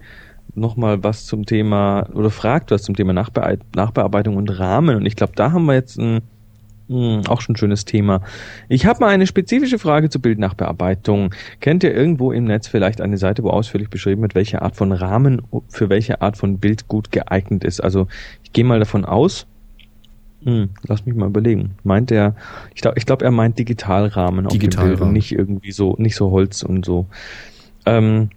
nochmal 0.55 1.02
was 1.02 1.26
zum 1.26 1.46
Thema 1.46 2.09
oder 2.14 2.30
fragt 2.30 2.70
was 2.70 2.82
zum 2.82 2.96
Thema 2.96 3.12
Nachbe 3.12 3.59
Nachbearbeitung 3.74 4.36
und 4.36 4.48
Rahmen. 4.59 4.96
Und 4.96 5.07
ich 5.07 5.16
glaube, 5.16 5.32
da 5.34 5.52
haben 5.52 5.66
wir 5.66 5.74
jetzt 5.74 5.98
ein, 5.98 6.20
mh, 6.88 7.18
hm, 7.18 7.26
auch 7.26 7.40
schon 7.40 7.55
ein 7.55 7.57
schönes 7.57 7.84
Thema. 7.84 8.20
Ich 8.68 8.86
habe 8.86 9.00
mal 9.00 9.09
eine 9.09 9.26
spezifische 9.26 9.78
Frage 9.78 10.11
zur 10.11 10.22
Bildnachbearbeitung. 10.22 11.34
Kennt 11.61 11.84
ihr 11.84 11.94
irgendwo 11.94 12.32
im 12.32 12.44
Netz 12.44 12.68
vielleicht 12.68 13.00
eine 13.00 13.18
Seite, 13.18 13.42
wo 13.42 13.50
ausführlich 13.50 13.90
beschrieben 13.90 14.22
wird, 14.22 14.34
welche 14.34 14.62
Art 14.62 14.76
von 14.76 14.92
Rahmen 14.92 15.42
für 15.68 15.88
welche 15.88 16.22
Art 16.22 16.36
von 16.36 16.59
Bild 16.59 16.88
gut 16.88 17.11
geeignet 17.11 17.64
ist? 17.64 17.80
Also 17.80 18.07
ich 18.42 18.52
gehe 18.52 18.64
mal 18.64 18.78
davon 18.78 19.05
aus, 19.05 19.46
hm, 20.44 20.70
lass 20.86 21.07
mich 21.07 21.14
mal 21.14 21.28
überlegen. 21.28 21.72
Meint 21.84 22.11
er, 22.11 22.36
ich 22.74 22.82
glaube, 22.82 22.98
ich 22.98 23.07
glaub, 23.07 23.22
er 23.22 23.30
meint 23.30 23.59
Digitalrahmen 23.59 24.46
auf 24.46 24.52
dem 24.52 24.61
Bild 24.61 25.00
und 25.00 25.12
nicht 25.12 25.32
irgendwie 25.32 25.72
so, 25.72 25.96
nicht 25.98 26.16
so 26.16 26.30
Holz 26.30 26.62
und 26.62 26.84
so. 26.84 27.07
Ähm, 27.86 28.30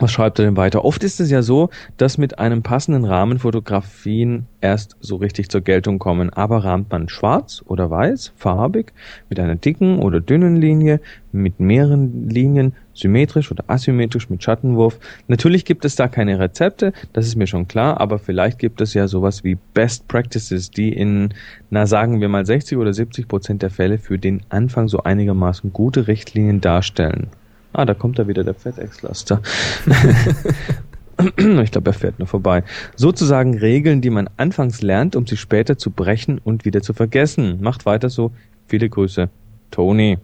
was 0.00 0.12
schreibt 0.12 0.38
er 0.38 0.44
denn 0.44 0.56
weiter? 0.56 0.84
Oft 0.84 1.02
ist 1.04 1.20
es 1.20 1.30
ja 1.30 1.42
so, 1.42 1.70
dass 1.96 2.18
mit 2.18 2.38
einem 2.38 2.62
passenden 2.62 3.04
Rahmen 3.04 3.38
Fotografien 3.38 4.46
erst 4.60 4.96
so 5.00 5.16
richtig 5.16 5.48
zur 5.50 5.60
Geltung 5.60 5.98
kommen. 5.98 6.30
Aber 6.30 6.64
rahmt 6.64 6.90
man 6.90 7.08
schwarz 7.08 7.62
oder 7.66 7.90
weiß, 7.90 8.32
farbig, 8.36 8.92
mit 9.28 9.40
einer 9.40 9.56
dicken 9.56 9.98
oder 9.98 10.20
dünnen 10.20 10.56
Linie, 10.56 11.00
mit 11.32 11.60
mehreren 11.60 12.28
Linien, 12.28 12.74
symmetrisch 12.94 13.50
oder 13.50 13.64
asymmetrisch 13.66 14.30
mit 14.30 14.42
Schattenwurf. 14.42 14.98
Natürlich 15.26 15.64
gibt 15.64 15.84
es 15.84 15.96
da 15.96 16.08
keine 16.08 16.38
Rezepte, 16.38 16.92
das 17.12 17.26
ist 17.26 17.36
mir 17.36 17.46
schon 17.46 17.68
klar, 17.68 18.00
aber 18.00 18.18
vielleicht 18.18 18.58
gibt 18.58 18.80
es 18.80 18.94
ja 18.94 19.08
sowas 19.08 19.44
wie 19.44 19.56
Best 19.74 20.08
Practices, 20.08 20.70
die 20.70 20.92
in, 20.92 21.34
na 21.70 21.86
sagen 21.86 22.20
wir 22.20 22.28
mal 22.28 22.46
60 22.46 22.78
oder 22.78 22.92
70 22.92 23.28
Prozent 23.28 23.62
der 23.62 23.70
Fälle 23.70 23.98
für 23.98 24.18
den 24.18 24.42
Anfang 24.48 24.88
so 24.88 25.02
einigermaßen 25.02 25.72
gute 25.72 26.08
Richtlinien 26.08 26.60
darstellen. 26.60 27.28
Ah, 27.72 27.84
da 27.84 27.94
kommt 27.94 28.18
da 28.18 28.26
wieder 28.26 28.44
der 28.44 28.54
FedEx-Laster. 28.54 29.42
ich 31.36 31.70
glaube, 31.70 31.90
er 31.90 31.94
fährt 31.94 32.18
nur 32.18 32.28
vorbei. 32.28 32.64
Sozusagen 32.96 33.58
Regeln, 33.58 34.00
die 34.00 34.10
man 34.10 34.28
anfangs 34.36 34.82
lernt, 34.82 35.16
um 35.16 35.26
sie 35.26 35.36
später 35.36 35.76
zu 35.76 35.90
brechen 35.90 36.38
und 36.42 36.64
wieder 36.64 36.82
zu 36.82 36.92
vergessen. 36.94 37.58
Macht 37.60 37.86
weiter 37.86 38.08
so. 38.08 38.32
Viele 38.66 38.88
Grüße. 38.88 39.28
Tony. 39.70 40.18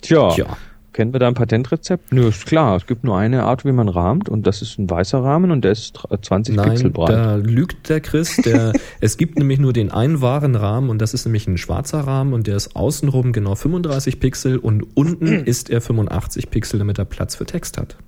Tja. 0.00 0.30
Tja. 0.30 0.56
Kennen 0.96 1.12
wir 1.12 1.20
da 1.20 1.28
ein 1.28 1.34
Patentrezept? 1.34 2.10
Nö, 2.10 2.28
ist 2.28 2.46
klar. 2.46 2.74
Es 2.74 2.86
gibt 2.86 3.04
nur 3.04 3.18
eine 3.18 3.42
Art, 3.42 3.66
wie 3.66 3.72
man 3.72 3.90
rahmt 3.90 4.30
und 4.30 4.46
das 4.46 4.62
ist 4.62 4.78
ein 4.78 4.88
weißer 4.88 5.22
Rahmen 5.22 5.50
und 5.50 5.62
der 5.62 5.72
ist 5.72 5.98
20 6.22 6.56
Nein, 6.56 6.70
Pixel 6.70 6.88
breit. 6.88 7.10
Da 7.10 7.36
lügt 7.36 7.90
der 7.90 8.00
Chris. 8.00 8.36
Der, 8.36 8.72
es 9.02 9.18
gibt 9.18 9.38
nämlich 9.38 9.58
nur 9.58 9.74
den 9.74 9.90
einen 9.90 10.22
wahren 10.22 10.54
Rahmen 10.54 10.88
und 10.88 11.02
das 11.02 11.12
ist 11.12 11.26
nämlich 11.26 11.46
ein 11.48 11.58
schwarzer 11.58 12.00
Rahmen 12.00 12.32
und 12.32 12.46
der 12.46 12.56
ist 12.56 12.76
außenrum 12.76 13.34
genau 13.34 13.54
35 13.56 14.20
Pixel 14.20 14.56
und 14.56 14.86
unten 14.96 15.26
ist 15.44 15.68
er 15.68 15.82
85 15.82 16.48
Pixel, 16.48 16.78
damit 16.78 16.98
er 16.98 17.04
Platz 17.04 17.34
für 17.34 17.44
Text 17.44 17.76
hat. 17.76 17.98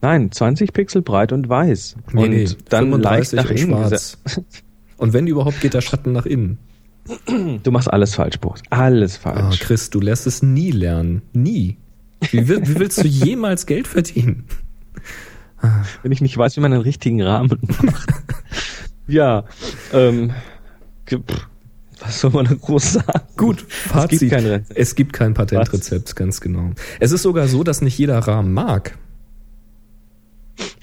Nein, 0.00 0.32
20 0.32 0.72
Pixel 0.72 1.02
breit 1.02 1.32
und 1.32 1.46
weiß. 1.46 1.96
Nee, 2.14 2.24
und 2.24 2.30
nee, 2.30 2.48
dann 2.70 2.90
leicht 3.02 3.34
nach 3.34 3.50
innen. 3.50 3.68
Schwarz. 3.68 4.16
Und 4.96 5.12
wenn 5.12 5.28
überhaupt, 5.28 5.60
geht 5.60 5.74
der 5.74 5.80
Schatten 5.80 6.10
nach 6.10 6.26
innen. 6.26 6.58
Du 7.62 7.70
machst 7.70 7.92
alles 7.92 8.16
falsch, 8.16 8.40
Boris. 8.40 8.62
Alles 8.70 9.16
falsch. 9.16 9.60
Oh, 9.60 9.64
Chris, 9.64 9.90
du 9.90 10.00
lässt 10.00 10.26
es 10.26 10.42
nie 10.42 10.72
lernen. 10.72 11.22
Nie. 11.32 11.76
Wie, 12.30 12.48
wie 12.48 12.78
willst 12.78 13.02
du 13.02 13.06
jemals 13.06 13.66
Geld 13.66 13.86
verdienen? 13.86 14.44
Wenn 16.02 16.12
ich 16.12 16.20
nicht 16.20 16.36
weiß, 16.36 16.56
wie 16.56 16.60
man 16.60 16.72
einen 16.72 16.82
richtigen 16.82 17.22
Rahmen 17.22 17.58
macht. 17.82 18.10
ja, 19.06 19.44
ähm, 19.92 20.32
was 22.00 22.20
soll 22.20 22.30
man 22.30 22.46
da 22.46 22.54
groß 22.54 22.92
sagen? 22.94 23.20
Gut, 23.36 23.60
Fazit. 23.60 24.12
Es 24.12 24.18
gibt 24.20 24.30
kein, 24.30 24.66
es 24.74 24.94
gibt 24.94 25.12
kein 25.12 25.34
Patentrezept, 25.34 26.16
ganz 26.16 26.40
genau. 26.40 26.72
Es 27.00 27.12
ist 27.12 27.22
sogar 27.22 27.48
so, 27.48 27.64
dass 27.64 27.80
nicht 27.80 27.98
jeder 27.98 28.18
Rahmen 28.18 28.52
mag. 28.52 28.96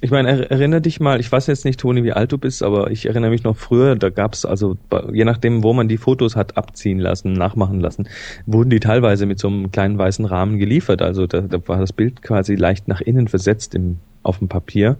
Ich 0.02 0.12
meine, 0.12 0.50
erinnere 0.50 0.82
dich 0.82 1.00
mal, 1.00 1.20
ich 1.20 1.32
weiß 1.32 1.48
jetzt 1.48 1.66
nicht, 1.66 1.80
Toni, 1.80 2.04
wie 2.04 2.14
alt 2.14 2.32
du 2.32 2.38
bist, 2.38 2.64
aber 2.64 2.92
ich 2.92 3.06
erinnere 3.06 3.32
mich 3.32 3.44
noch 3.44 3.58
früher, 3.58 3.96
da 3.96 4.10
gab 4.10 4.34
es 4.34 4.46
also, 4.46 4.78
je 5.12 5.26
nachdem, 5.26 5.64
wo 5.64 5.74
man 5.74 5.88
die 5.88 5.98
Fotos 5.98 6.36
hat 6.36 6.58
abziehen 6.58 7.00
lassen, 7.00 7.34
nachmachen 7.34 7.80
lassen, 7.80 8.08
wurden 8.46 8.70
die 8.70 8.80
teilweise 8.80 9.26
mit 9.26 9.40
so 9.40 9.48
einem 9.48 9.72
kleinen 9.72 9.98
weißen 9.98 10.26
Rahmen 10.26 10.60
geliefert. 10.60 11.02
Also 11.02 11.28
da, 11.28 11.42
da 11.42 11.66
war 11.68 11.80
das 11.80 11.94
Bild 11.94 12.22
quasi 12.22 12.56
leicht 12.56 12.88
nach 12.88 13.02
innen 13.02 13.28
versetzt 13.28 13.74
im, 13.76 13.98
auf 14.24 14.40
dem 14.40 14.48
Papier. 14.48 14.98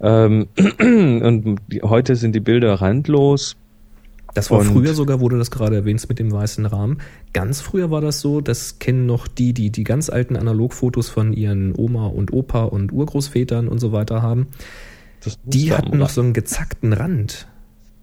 Ähm, 0.00 0.48
und 0.78 1.60
die, 1.68 1.82
heute 1.82 2.16
sind 2.16 2.34
die 2.34 2.40
Bilder 2.40 2.74
randlos, 2.74 3.56
das 4.34 4.50
war 4.50 4.58
und 4.58 4.66
früher 4.66 4.94
sogar, 4.94 5.20
wo 5.20 5.28
du 5.28 5.38
das 5.38 5.50
gerade 5.50 5.76
erwähnst 5.76 6.08
mit 6.08 6.18
dem 6.18 6.30
weißen 6.30 6.66
Rahmen. 6.66 6.98
Ganz 7.32 7.60
früher 7.60 7.90
war 7.90 8.00
das 8.00 8.20
so, 8.20 8.40
das 8.40 8.78
kennen 8.78 9.06
noch 9.06 9.26
die, 9.26 9.52
die 9.52 9.70
die 9.70 9.84
ganz 9.84 10.10
alten 10.10 10.36
Analogfotos 10.36 11.08
von 11.08 11.32
ihren 11.32 11.74
Oma 11.76 12.06
und 12.06 12.32
Opa 12.32 12.64
und 12.64 12.92
Urgroßvätern 12.92 13.68
und 13.68 13.78
so 13.78 13.92
weiter 13.92 14.22
haben. 14.22 14.48
Die 15.44 15.72
hatten 15.72 15.98
noch 15.98 16.10
so 16.10 16.20
einen 16.20 16.32
gezackten 16.32 16.92
Rand. 16.92 17.48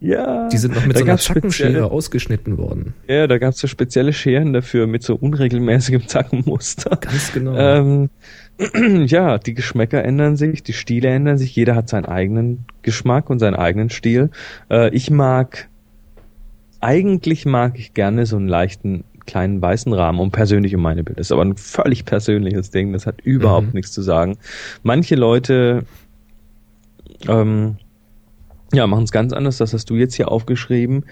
Ja. 0.01 0.49
Die 0.49 0.57
sind 0.57 0.75
noch 0.75 0.85
mit 0.85 0.97
so 0.97 1.03
einer 1.03 1.17
Zackenschere 1.17 1.89
ausgeschnitten 1.89 2.57
worden. 2.57 2.93
Ja, 3.07 3.27
da 3.27 3.37
gab 3.37 3.53
es 3.53 3.59
so 3.59 3.67
spezielle 3.67 4.13
Scheren 4.13 4.53
dafür 4.53 4.87
mit 4.87 5.03
so 5.03 5.15
unregelmäßigem 5.15 6.07
Zackenmuster. 6.07 6.97
Ganz 6.97 7.33
genau. 7.33 7.55
Ähm, 7.55 8.09
ja, 9.07 9.37
die 9.37 9.53
Geschmäcker 9.53 10.03
ändern 10.03 10.35
sich, 10.35 10.63
die 10.63 10.73
Stile 10.73 11.09
ändern 11.09 11.37
sich, 11.37 11.55
jeder 11.55 11.75
hat 11.75 11.89
seinen 11.89 12.05
eigenen 12.05 12.65
Geschmack 12.81 13.29
und 13.29 13.39
seinen 13.39 13.55
eigenen 13.55 13.89
Stil. 13.89 14.29
Äh, 14.69 14.93
ich 14.93 15.09
mag 15.09 15.69
eigentlich 16.81 17.45
mag 17.45 17.77
ich 17.77 17.93
gerne 17.93 18.25
so 18.25 18.37
einen 18.37 18.47
leichten 18.47 19.03
kleinen 19.25 19.61
weißen 19.61 19.91
Rahmen 19.93 20.19
um 20.19 20.31
persönlich 20.31 20.75
um 20.75 20.81
meine 20.81 21.03
Bilder. 21.03 21.17
Das 21.17 21.27
ist 21.27 21.31
aber 21.31 21.43
ein 21.43 21.57
völlig 21.57 22.05
persönliches 22.05 22.69
Ding. 22.69 22.93
Das 22.93 23.05
hat 23.05 23.21
überhaupt 23.21 23.67
mhm. 23.67 23.73
nichts 23.73 23.91
zu 23.91 24.01
sagen. 24.01 24.37
Manche 24.83 25.15
Leute 25.15 25.83
ähm, 27.27 27.77
ja, 28.73 28.87
machen 28.87 29.03
es 29.03 29.11
ganz 29.11 29.33
anders. 29.33 29.57
Das 29.57 29.73
hast 29.73 29.89
du 29.89 29.95
jetzt 29.95 30.15
hier 30.15 30.31
aufgeschrieben. 30.31 31.05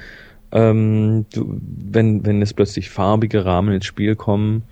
Ähm, 0.52 1.26
du, 1.34 1.60
wenn, 1.62 2.26
wenn 2.26 2.42
es 2.42 2.54
plötzlich 2.54 2.90
farbige 2.90 3.46
Rahmen 3.46 3.74
ins 3.74 3.86
Spiel 3.86 4.16
kommen, 4.16 4.64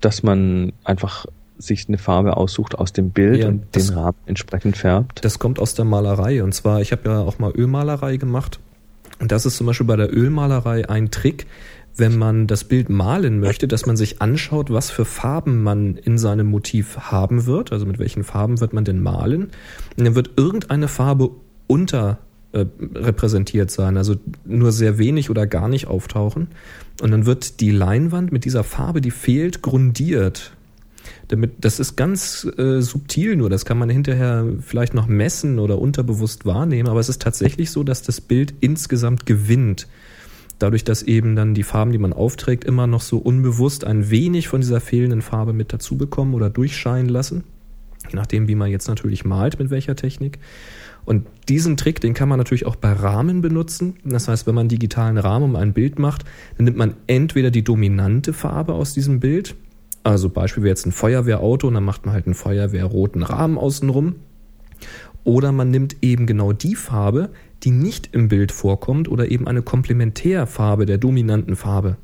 dass 0.00 0.22
man 0.22 0.72
einfach 0.84 1.26
sich 1.58 1.88
eine 1.88 1.98
Farbe 1.98 2.36
aussucht 2.36 2.74
aus 2.74 2.92
dem 2.92 3.10
Bild 3.10 3.40
ja, 3.40 3.48
und 3.48 3.74
den 3.74 3.88
Rahmen 3.90 4.16
entsprechend 4.26 4.76
färbt. 4.76 5.24
Das 5.24 5.38
kommt 5.38 5.58
aus 5.58 5.74
der 5.74 5.84
Malerei. 5.84 6.42
Und 6.42 6.54
zwar, 6.54 6.80
ich 6.80 6.92
habe 6.92 7.08
ja 7.08 7.20
auch 7.20 7.38
mal 7.38 7.52
Ölmalerei 7.54 8.16
gemacht 8.16 8.60
und 9.20 9.30
das 9.30 9.46
ist 9.46 9.56
zum 9.56 9.66
Beispiel 9.66 9.86
bei 9.86 9.96
der 9.96 10.12
Ölmalerei 10.12 10.88
ein 10.88 11.10
Trick, 11.10 11.46
wenn 11.96 12.16
man 12.16 12.46
das 12.46 12.64
Bild 12.64 12.88
malen 12.88 13.40
möchte, 13.40 13.68
dass 13.68 13.86
man 13.86 13.96
sich 13.96 14.22
anschaut, 14.22 14.70
was 14.70 14.90
für 14.90 15.04
Farben 15.04 15.62
man 15.62 15.96
in 15.96 16.18
seinem 16.18 16.46
Motiv 16.46 16.96
haben 16.98 17.46
wird, 17.46 17.72
also 17.72 17.84
mit 17.84 17.98
welchen 17.98 18.24
Farben 18.24 18.60
wird 18.60 18.72
man 18.72 18.84
denn 18.84 19.02
malen. 19.02 19.50
Und 19.96 20.04
dann 20.04 20.14
wird 20.14 20.30
irgendeine 20.36 20.88
Farbe 20.88 21.30
unter 21.66 22.18
äh, 22.52 22.64
repräsentiert 22.94 23.70
sein, 23.70 23.96
also 23.96 24.16
nur 24.44 24.72
sehr 24.72 24.98
wenig 24.98 25.30
oder 25.30 25.46
gar 25.46 25.68
nicht 25.68 25.86
auftauchen. 25.86 26.48
Und 27.02 27.10
dann 27.10 27.26
wird 27.26 27.60
die 27.60 27.70
Leinwand 27.70 28.32
mit 28.32 28.44
dieser 28.44 28.64
Farbe, 28.64 29.00
die 29.00 29.10
fehlt, 29.10 29.62
grundiert. 29.62 30.52
Damit, 31.28 31.52
das 31.60 31.80
ist 31.80 31.96
ganz 31.96 32.46
äh, 32.58 32.80
subtil 32.80 33.36
nur, 33.36 33.50
das 33.50 33.64
kann 33.64 33.78
man 33.78 33.90
hinterher 33.90 34.46
vielleicht 34.60 34.94
noch 34.94 35.06
messen 35.06 35.58
oder 35.58 35.78
unterbewusst 35.78 36.46
wahrnehmen, 36.46 36.88
aber 36.88 37.00
es 37.00 37.08
ist 37.08 37.22
tatsächlich 37.22 37.70
so, 37.70 37.84
dass 37.84 38.02
das 38.02 38.20
Bild 38.20 38.54
insgesamt 38.60 39.26
gewinnt. 39.26 39.86
Dadurch, 40.58 40.84
dass 40.84 41.02
eben 41.02 41.36
dann 41.36 41.54
die 41.54 41.62
Farben, 41.62 41.90
die 41.90 41.98
man 41.98 42.12
aufträgt, 42.12 42.64
immer 42.64 42.86
noch 42.86 43.00
so 43.00 43.16
unbewusst 43.18 43.84
ein 43.84 44.10
wenig 44.10 44.48
von 44.48 44.60
dieser 44.60 44.80
fehlenden 44.80 45.22
Farbe 45.22 45.54
mit 45.54 45.72
dazu 45.72 45.96
bekommen 45.96 46.34
oder 46.34 46.50
durchscheinen 46.50 47.08
lassen. 47.08 47.44
je 48.08 48.16
nachdem, 48.16 48.48
wie 48.48 48.54
man 48.54 48.70
jetzt 48.70 48.88
natürlich 48.88 49.24
malt, 49.24 49.58
mit 49.58 49.70
welcher 49.70 49.96
Technik. 49.96 50.38
Und 51.04 51.26
diesen 51.48 51.76
Trick, 51.76 52.00
den 52.00 52.14
kann 52.14 52.28
man 52.28 52.38
natürlich 52.38 52.66
auch 52.66 52.76
bei 52.76 52.92
Rahmen 52.92 53.40
benutzen. 53.40 53.94
Das 54.04 54.28
heißt, 54.28 54.46
wenn 54.46 54.54
man 54.54 54.62
einen 54.62 54.68
digitalen 54.68 55.18
Rahmen 55.18 55.44
um 55.44 55.56
ein 55.56 55.72
Bild 55.72 55.98
macht, 55.98 56.24
dann 56.56 56.66
nimmt 56.66 56.76
man 56.76 56.94
entweder 57.06 57.50
die 57.50 57.64
dominante 57.64 58.32
Farbe 58.32 58.74
aus 58.74 58.92
diesem 58.92 59.20
Bild, 59.20 59.54
also 60.02 60.28
Beispiel 60.28 60.62
wäre 60.62 60.70
jetzt 60.70 60.86
ein 60.86 60.92
Feuerwehrauto 60.92 61.68
und 61.68 61.74
dann 61.74 61.84
macht 61.84 62.06
man 62.06 62.14
halt 62.14 62.26
einen 62.26 62.34
Feuerwehrroten 62.34 63.22
Rahmen 63.22 63.58
außenrum. 63.58 64.16
Oder 65.24 65.52
man 65.52 65.70
nimmt 65.70 65.96
eben 66.00 66.26
genau 66.26 66.52
die 66.52 66.74
Farbe, 66.74 67.30
die 67.62 67.70
nicht 67.70 68.10
im 68.12 68.28
Bild 68.28 68.52
vorkommt 68.52 69.08
oder 69.08 69.30
eben 69.30 69.46
eine 69.46 69.62
Komplementärfarbe 69.62 70.86
der 70.86 70.96
dominanten 70.96 71.56
Farbe. 71.56 71.96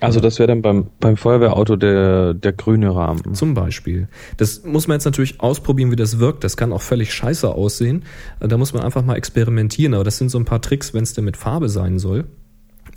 Also 0.00 0.20
das 0.20 0.38
wäre 0.38 0.46
dann 0.46 0.62
beim, 0.62 0.86
beim 0.98 1.18
Feuerwehrauto 1.18 1.76
der, 1.76 2.32
der 2.32 2.52
grüne 2.52 2.94
Rahmen. 2.94 3.34
Zum 3.34 3.52
Beispiel. 3.52 4.08
Das 4.38 4.64
muss 4.64 4.88
man 4.88 4.94
jetzt 4.94 5.04
natürlich 5.04 5.40
ausprobieren, 5.40 5.90
wie 5.90 5.96
das 5.96 6.18
wirkt. 6.18 6.42
Das 6.42 6.56
kann 6.56 6.72
auch 6.72 6.80
völlig 6.80 7.12
scheiße 7.12 7.48
aussehen. 7.48 8.04
Da 8.40 8.56
muss 8.56 8.72
man 8.72 8.82
einfach 8.82 9.04
mal 9.04 9.16
experimentieren. 9.16 9.92
Aber 9.92 10.04
das 10.04 10.16
sind 10.16 10.30
so 10.30 10.38
ein 10.38 10.46
paar 10.46 10.62
Tricks, 10.62 10.94
wenn 10.94 11.02
es 11.02 11.12
denn 11.12 11.26
mit 11.26 11.36
Farbe 11.36 11.68
sein 11.68 11.98
soll. 11.98 12.24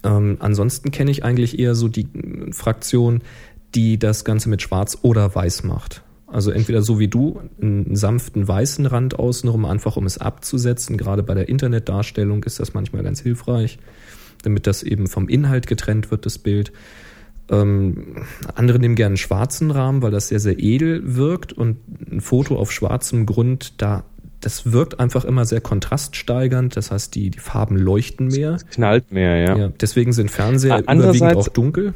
Ähm, 0.03 0.37
ansonsten 0.39 0.91
kenne 0.91 1.11
ich 1.11 1.23
eigentlich 1.25 1.59
eher 1.59 1.75
so 1.75 1.87
die 1.87 2.07
Fraktion, 2.51 3.21
die 3.75 3.97
das 3.97 4.25
Ganze 4.25 4.49
mit 4.49 4.61
Schwarz 4.61 4.97
oder 5.01 5.33
Weiß 5.33 5.63
macht. 5.63 6.03
Also 6.27 6.49
entweder 6.49 6.81
so 6.81 6.97
wie 6.99 7.07
du, 7.07 7.41
einen 7.61 7.95
sanften 7.95 8.47
weißen 8.47 8.87
Rand 8.87 9.19
außenrum, 9.19 9.65
einfach 9.65 9.97
um 9.97 10.05
es 10.05 10.17
abzusetzen. 10.17 10.97
Gerade 10.97 11.21
bei 11.21 11.35
der 11.35 11.47
Internetdarstellung 11.47 12.43
ist 12.43 12.59
das 12.59 12.73
manchmal 12.73 13.03
ganz 13.03 13.21
hilfreich, 13.21 13.77
damit 14.41 14.65
das 14.65 14.81
eben 14.81 15.07
vom 15.07 15.29
Inhalt 15.29 15.67
getrennt 15.67 16.09
wird, 16.09 16.25
das 16.25 16.39
Bild. 16.39 16.71
Ähm, 17.51 18.23
andere 18.55 18.79
nehmen 18.79 18.95
gerne 18.95 19.11
einen 19.11 19.17
schwarzen 19.17 19.69
Rahmen, 19.69 20.01
weil 20.01 20.09
das 20.09 20.29
sehr, 20.29 20.39
sehr 20.39 20.57
edel 20.57 21.15
wirkt 21.15 21.53
und 21.53 21.77
ein 22.11 22.21
Foto 22.21 22.57
auf 22.57 22.71
schwarzem 22.71 23.25
Grund, 23.27 23.81
da 23.81 24.03
das 24.39 24.73
wirkt 24.73 24.99
einfach 24.99 25.23
immer 25.23 25.45
sehr 25.45 25.61
kontraststeigernd. 25.61 26.75
Das 26.75 26.91
heißt, 26.91 27.15
die, 27.15 27.29
die 27.29 27.39
Farben 27.39 27.77
leuchten 27.77 28.27
mehr. 28.27 28.53
Es 28.55 28.67
knallt 28.67 29.11
mehr, 29.11 29.37
ja. 29.37 29.57
ja 29.57 29.67
deswegen 29.69 30.11
sind 30.13 30.31
Fernseher 30.31 30.79
überwiegend 30.79 31.35
auch 31.35 31.47
dunkel. 31.47 31.93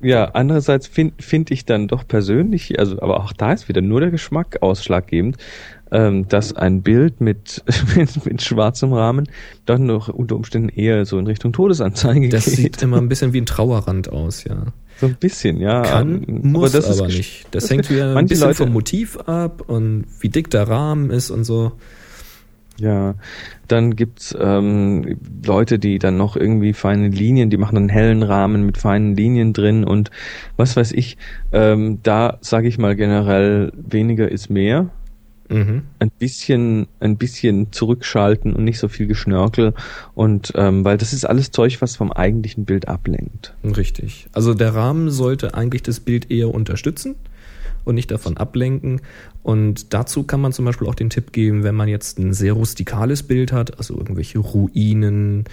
Ja, 0.00 0.26
andererseits 0.34 0.86
finde 0.86 1.14
find 1.22 1.50
ich 1.50 1.64
dann 1.64 1.88
doch 1.88 2.06
persönlich, 2.06 2.78
also 2.78 3.00
aber 3.00 3.20
auch 3.20 3.32
da 3.32 3.52
ist 3.52 3.68
wieder 3.68 3.80
nur 3.80 4.00
der 4.00 4.10
Geschmack 4.10 4.58
ausschlaggebend, 4.60 5.38
ähm, 5.90 6.28
dass 6.28 6.52
ein 6.52 6.82
Bild 6.82 7.20
mit, 7.20 7.64
mit, 7.96 8.26
mit 8.26 8.42
schwarzem 8.42 8.92
Rahmen 8.92 9.28
doch 9.64 9.78
noch 9.78 10.08
unter 10.08 10.36
Umständen 10.36 10.68
eher 10.68 11.06
so 11.06 11.18
in 11.18 11.26
Richtung 11.26 11.52
Todesanzeige 11.52 12.28
das 12.28 12.44
geht. 12.44 12.54
Das 12.54 12.56
sieht 12.56 12.82
immer 12.82 12.98
ein 12.98 13.08
bisschen 13.08 13.32
wie 13.32 13.40
ein 13.40 13.46
Trauerrand 13.46 14.10
aus, 14.10 14.44
ja. 14.44 14.66
So 14.98 15.06
ein 15.06 15.16
bisschen, 15.16 15.60
ja. 15.60 15.82
Kann, 15.82 16.24
muss 16.42 16.74
aber, 16.74 16.82
das 16.82 16.98
aber 16.98 17.08
nicht. 17.08 17.46
Das, 17.50 17.64
das 17.64 17.70
hängt 17.70 17.90
wieder 17.90 18.16
ein 18.16 18.26
bisschen 18.26 18.48
Leute, 18.48 18.56
vom 18.56 18.72
Motiv 18.72 19.16
ab 19.18 19.62
und 19.66 20.06
wie 20.20 20.28
dick 20.28 20.50
der 20.50 20.68
Rahmen 20.68 21.10
ist 21.10 21.30
und 21.30 21.44
so. 21.44 21.72
Ja, 22.78 23.14
dann 23.68 23.96
gibt's 23.96 24.36
ähm, 24.38 25.18
Leute, 25.44 25.78
die 25.78 25.98
dann 25.98 26.16
noch 26.16 26.36
irgendwie 26.36 26.72
feine 26.72 27.08
Linien, 27.08 27.50
die 27.50 27.56
machen 27.56 27.76
einen 27.76 27.88
hellen 27.88 28.22
Rahmen 28.22 28.66
mit 28.66 28.76
feinen 28.78 29.16
Linien 29.16 29.52
drin 29.52 29.84
und 29.84 30.10
was 30.56 30.76
weiß 30.76 30.92
ich. 30.92 31.16
Ähm, 31.52 32.00
da 32.02 32.38
sage 32.42 32.68
ich 32.68 32.78
mal 32.78 32.94
generell, 32.94 33.72
weniger 33.76 34.30
ist 34.30 34.50
mehr. 34.50 34.90
Mhm. 35.48 35.82
Ein 36.00 36.10
bisschen, 36.10 36.88
ein 36.98 37.16
bisschen 37.16 37.72
zurückschalten 37.72 38.52
und 38.52 38.64
nicht 38.64 38.78
so 38.78 38.88
viel 38.88 39.06
Geschnörkel 39.06 39.74
und 40.14 40.52
ähm, 40.56 40.84
weil 40.84 40.96
das 40.98 41.12
ist 41.12 41.24
alles 41.24 41.52
Zeug, 41.52 41.80
was 41.80 41.96
vom 41.96 42.10
eigentlichen 42.10 42.64
Bild 42.64 42.88
ablenkt. 42.88 43.54
Richtig. 43.64 44.26
Also 44.32 44.54
der 44.54 44.74
Rahmen 44.74 45.10
sollte 45.10 45.54
eigentlich 45.54 45.82
das 45.82 46.00
Bild 46.00 46.30
eher 46.32 46.52
unterstützen 46.52 47.14
und 47.86 47.94
nicht 47.94 48.10
davon 48.10 48.36
ablenken. 48.36 49.00
Und 49.42 49.94
dazu 49.94 50.24
kann 50.24 50.40
man 50.40 50.52
zum 50.52 50.66
Beispiel 50.66 50.88
auch 50.88 50.94
den 50.94 51.08
Tipp 51.08 51.32
geben, 51.32 51.62
wenn 51.62 51.74
man 51.74 51.88
jetzt 51.88 52.18
ein 52.18 52.34
sehr 52.34 52.52
rustikales 52.52 53.22
Bild 53.22 53.52
hat, 53.52 53.78
also 53.78 53.96
irgendwelche 53.96 54.38
Ruinen, 54.38 55.44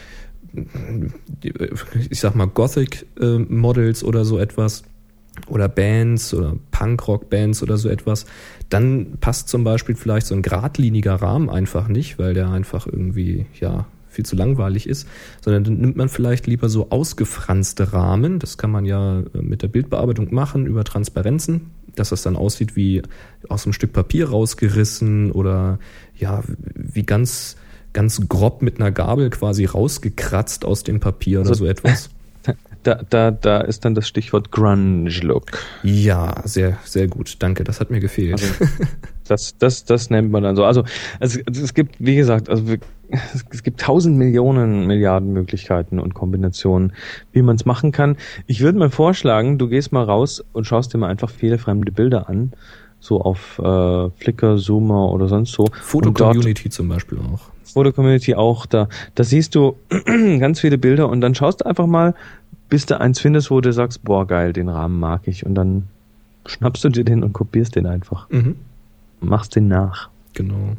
ich 2.10 2.20
sag 2.20 2.36
mal 2.36 2.48
Gothic 2.48 3.06
äh, 3.22 3.38
Models 3.38 4.04
oder 4.04 4.26
so 4.26 4.38
etwas, 4.38 4.84
oder 5.48 5.68
Bands 5.68 6.34
oder 6.34 6.56
Punkrock-Bands 6.72 7.64
oder 7.64 7.78
so 7.78 7.90
etwas, 7.90 8.26
dann 8.70 9.18
passt 9.20 9.50
zum 9.50 9.64
Beispiel 9.64 9.96
vielleicht 9.96 10.28
so 10.28 10.36
ein 10.36 10.44
geradliniger 10.44 11.16
Rahmen 11.16 11.50
einfach 11.50 11.88
nicht, 11.88 12.20
weil 12.20 12.36
der 12.36 12.50
einfach 12.50 12.86
irgendwie, 12.86 13.48
ja, 13.60 13.88
viel 14.10 14.26
zu 14.26 14.36
langweilig 14.36 14.88
ist, 14.88 15.08
sondern 15.42 15.64
dann 15.64 15.78
nimmt 15.78 15.98
man 15.98 16.08
vielleicht 16.08 16.46
lieber 16.48 16.70
so 16.70 16.92
ausgefranste 16.92 17.94
Rahmen. 17.94 18.40
Das 18.40 18.58
kann 18.58 18.72
man 18.72 18.86
ja 18.86 19.20
äh, 19.20 19.42
mit 19.42 19.64
der 19.64 19.68
Bildbearbeitung 19.68 20.34
machen 20.34 20.66
über 20.66 20.84
Transparenzen 20.84 21.72
dass 21.96 22.10
das 22.10 22.24
dann 22.24 22.36
aussieht 22.36 22.76
wie 22.76 23.02
aus 23.50 23.66
einem 23.66 23.74
Stück 23.74 23.94
Papier 23.94 24.30
rausgerissen 24.30 25.32
oder 25.32 25.80
ja, 26.18 26.44
wie 26.74 27.04
ganz, 27.04 27.56
ganz 27.94 28.28
grob 28.28 28.62
mit 28.62 28.80
einer 28.80 28.91
Gabel 28.91 29.30
quasi 29.30 29.66
rausgekratzt 29.66 30.66
aus 30.66 30.84
dem 30.84 31.00
Papier 31.00 31.41
oder 31.41 31.50
also, 31.50 31.66
so 31.66 31.70
etwas. 31.70 32.10
Da, 32.84 32.96
da, 33.10 33.32
da 33.32 33.62
ist 33.62 33.86
dann 33.86 33.96
das 33.96 34.10
Stichwort 34.10 34.52
Grunge-Look. 34.52 35.58
Ja, 35.84 36.41
sehr, 36.44 36.78
sehr 36.84 37.08
gut. 37.08 37.38
Danke, 37.39 37.64
das 37.64 37.80
hat 37.80 37.89
mir 37.89 38.02
gefehlt. 38.02 38.34
Also, 38.34 38.48
das, 39.26 39.58
das, 39.58 39.86
das 39.86 40.10
nennt 40.10 40.32
man 40.32 40.44
dann 40.44 40.58
so. 40.58 40.66
Also, 40.66 40.84
also 41.22 41.39
es 41.50 41.74
gibt, 41.74 41.96
wie 42.00 42.18
gesagt, 42.18 42.50
also 42.50 42.76
es 43.51 43.64
gibt 43.64 43.80
tausend 43.80 44.18
Millionen 44.18 44.88
Milliarden 44.88 45.34
Möglichkeiten 45.34 45.99
und 45.99 46.14
Kombinationen, 46.14 46.93
wie 47.32 47.41
man 47.41 47.55
es 47.55 47.66
machen 47.66 47.91
kann. 47.91 48.18
Ich 48.47 48.61
würde 48.61 48.78
mal 48.78 48.89
vorschlagen, 48.89 49.57
du 49.57 49.68
gehst 49.68 49.91
mal 49.91 50.03
raus 50.03 50.43
und 50.53 50.66
schaust 50.66 50.93
dir 50.93 50.97
mal 50.97 51.09
einfach 51.09 51.30
viele 51.30 51.57
fremde 51.57 51.91
Bilder 51.91 52.30
an, 52.30 52.53
so 52.99 53.22
auf 53.22 53.59
äh, 53.59 54.09
Flickr, 54.18 54.57
Zoomer 54.57 55.11
oder 55.11 55.28
sonst 55.28 55.51
so. 55.51 55.68
Foto-Community 55.82 56.70
zum 56.70 56.89
Beispiel 56.89 57.20
auch. 57.20 57.41
Foto-Community 57.66 58.36
auch, 58.36 58.66
da, 58.66 58.88
da 59.16 59.24
siehst 59.24 59.55
du 59.55 59.76
ganz 60.39 60.59
viele 60.59 60.78
Bilder 60.78 61.09
und 61.09 61.22
dann 61.22 61.36
schaust 61.36 61.61
du 61.61 61.66
einfach 61.66 61.88
mal, 61.88 62.16
bis 62.70 62.86
du 62.86 62.99
eins 62.99 63.20
findest, 63.20 63.51
wo 63.51 63.61
du 63.61 63.72
sagst, 63.72 64.03
boah 64.03 64.26
geil, 64.26 64.53
den 64.53 64.70
Rahmen 64.70 64.99
mag 64.99 65.28
ich 65.28 65.45
und 65.45 65.55
dann 65.55 65.88
schnappst 66.45 66.84
du 66.84 66.89
dir 66.89 67.03
den 67.03 67.24
und 67.24 67.34
kopierst 67.34 67.76
den 67.76 67.86
einfach. 67.86 68.30
Mhm. 68.30 68.55
Machst 69.22 69.55
den 69.55 69.68
nach. 69.68 70.09
Genau. 70.34 70.76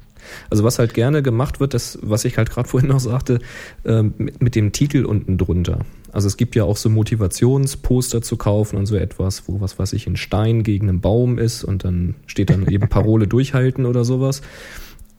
Also 0.50 0.64
was 0.64 0.78
halt 0.78 0.94
gerne 0.94 1.22
gemacht 1.22 1.60
wird, 1.60 1.74
das, 1.74 1.98
was 2.02 2.24
ich 2.24 2.38
halt 2.38 2.50
gerade 2.50 2.68
vorhin 2.74 2.88
noch 2.88 3.00
sagte, 3.00 3.40
äh, 3.84 4.02
mit, 4.02 4.42
mit, 4.42 4.54
dem 4.54 4.72
Titel 4.72 5.04
unten 5.04 5.38
drunter. 5.38 5.80
Also 6.12 6.28
es 6.28 6.36
gibt 6.36 6.54
ja 6.54 6.64
auch 6.64 6.76
so 6.76 6.88
Motivationsposter 6.88 8.22
zu 8.22 8.36
kaufen 8.36 8.76
und 8.76 8.86
so 8.86 8.96
etwas, 8.96 9.48
wo 9.48 9.60
was 9.60 9.78
weiß 9.78 9.92
ich, 9.94 10.06
ein 10.06 10.16
Stein 10.16 10.62
gegen 10.62 10.88
einen 10.88 11.00
Baum 11.00 11.38
ist 11.38 11.64
und 11.64 11.84
dann 11.84 12.14
steht 12.26 12.50
dann 12.50 12.66
eben 12.68 12.88
Parole 12.90 13.26
durchhalten 13.26 13.86
oder 13.86 14.04
sowas. 14.04 14.42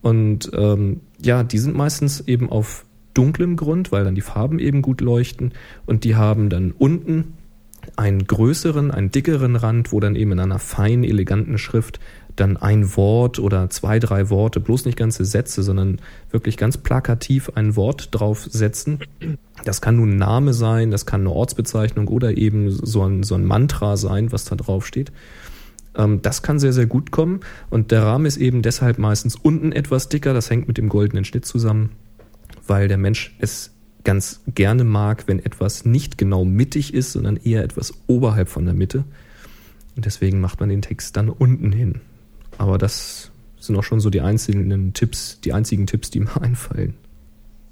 Und 0.01 0.51
ähm, 0.53 1.01
ja, 1.21 1.43
die 1.43 1.57
sind 1.57 1.75
meistens 1.75 2.21
eben 2.21 2.49
auf 2.49 2.85
dunklem 3.15 3.55
Grund, 3.55 3.91
weil 3.91 4.03
dann 4.03 4.15
die 4.15 4.21
Farben 4.21 4.59
eben 4.59 4.81
gut 4.81 5.01
leuchten 5.01 5.53
und 5.85 6.03
die 6.03 6.15
haben 6.15 6.49
dann 6.49 6.71
unten 6.71 7.33
einen 7.95 8.25
größeren, 8.25 8.91
einen 8.91 9.11
dickeren 9.11 9.55
Rand, 9.55 9.91
wo 9.91 9.99
dann 9.99 10.15
eben 10.15 10.33
in 10.33 10.39
einer 10.39 10.59
feinen, 10.59 11.03
eleganten 11.03 11.57
Schrift 11.57 11.99
dann 12.35 12.57
ein 12.57 12.95
Wort 12.95 13.39
oder 13.39 13.69
zwei, 13.69 13.99
drei 13.99 14.29
Worte, 14.29 14.59
bloß 14.59 14.85
nicht 14.85 14.97
ganze 14.97 15.25
Sätze, 15.25 15.63
sondern 15.63 15.99
wirklich 16.31 16.57
ganz 16.57 16.77
plakativ 16.77 17.51
ein 17.55 17.75
Wort 17.75 18.09
draufsetzen. 18.11 18.99
Das 19.63 19.81
kann 19.81 19.97
nun 19.97 20.11
ein 20.11 20.17
Name 20.17 20.53
sein, 20.53 20.91
das 20.91 21.05
kann 21.05 21.21
eine 21.21 21.31
Ortsbezeichnung 21.31 22.07
oder 22.07 22.37
eben 22.37 22.69
so 22.69 23.03
ein, 23.03 23.23
so 23.23 23.35
ein 23.35 23.45
Mantra 23.45 23.97
sein, 23.97 24.31
was 24.31 24.45
da 24.45 24.55
drauf 24.55 24.85
steht. 24.85 25.11
Ähm, 25.95 26.21
das 26.21 26.41
kann 26.41 26.59
sehr, 26.59 26.73
sehr 26.73 26.87
gut 26.87 27.11
kommen 27.11 27.39
und 27.69 27.91
der 27.91 28.03
Rahmen 28.03 28.25
ist 28.25 28.37
eben 28.37 28.61
deshalb 28.61 28.97
meistens 28.97 29.35
unten 29.35 29.71
etwas 29.71 30.09
dicker, 30.09 30.33
das 30.33 30.49
hängt 30.49 30.67
mit 30.67 30.77
dem 30.77 30.89
goldenen 30.89 31.25
Schnitt 31.25 31.45
zusammen 31.45 31.91
weil 32.67 32.87
der 32.87 32.97
Mensch 32.97 33.35
es 33.39 33.71
ganz 34.03 34.41
gerne 34.47 34.83
mag, 34.83 35.27
wenn 35.27 35.39
etwas 35.39 35.85
nicht 35.85 36.17
genau 36.17 36.45
mittig 36.45 36.93
ist, 36.93 37.13
sondern 37.13 37.37
eher 37.37 37.63
etwas 37.63 37.93
oberhalb 38.07 38.49
von 38.49 38.65
der 38.65 38.73
Mitte. 38.73 39.03
Und 39.95 40.05
deswegen 40.05 40.41
macht 40.41 40.59
man 40.59 40.69
den 40.69 40.81
Text 40.81 41.17
dann 41.17 41.29
unten 41.29 41.71
hin. 41.71 42.01
Aber 42.57 42.77
das 42.77 43.31
sind 43.59 43.75
auch 43.75 43.83
schon 43.83 43.99
so 43.99 44.09
die 44.09 44.21
einzelnen 44.21 44.93
Tipps, 44.93 45.39
die 45.41 45.53
einzigen 45.53 45.87
Tipps, 45.87 46.09
die 46.09 46.19
mir 46.19 46.35
einfallen. 46.41 46.95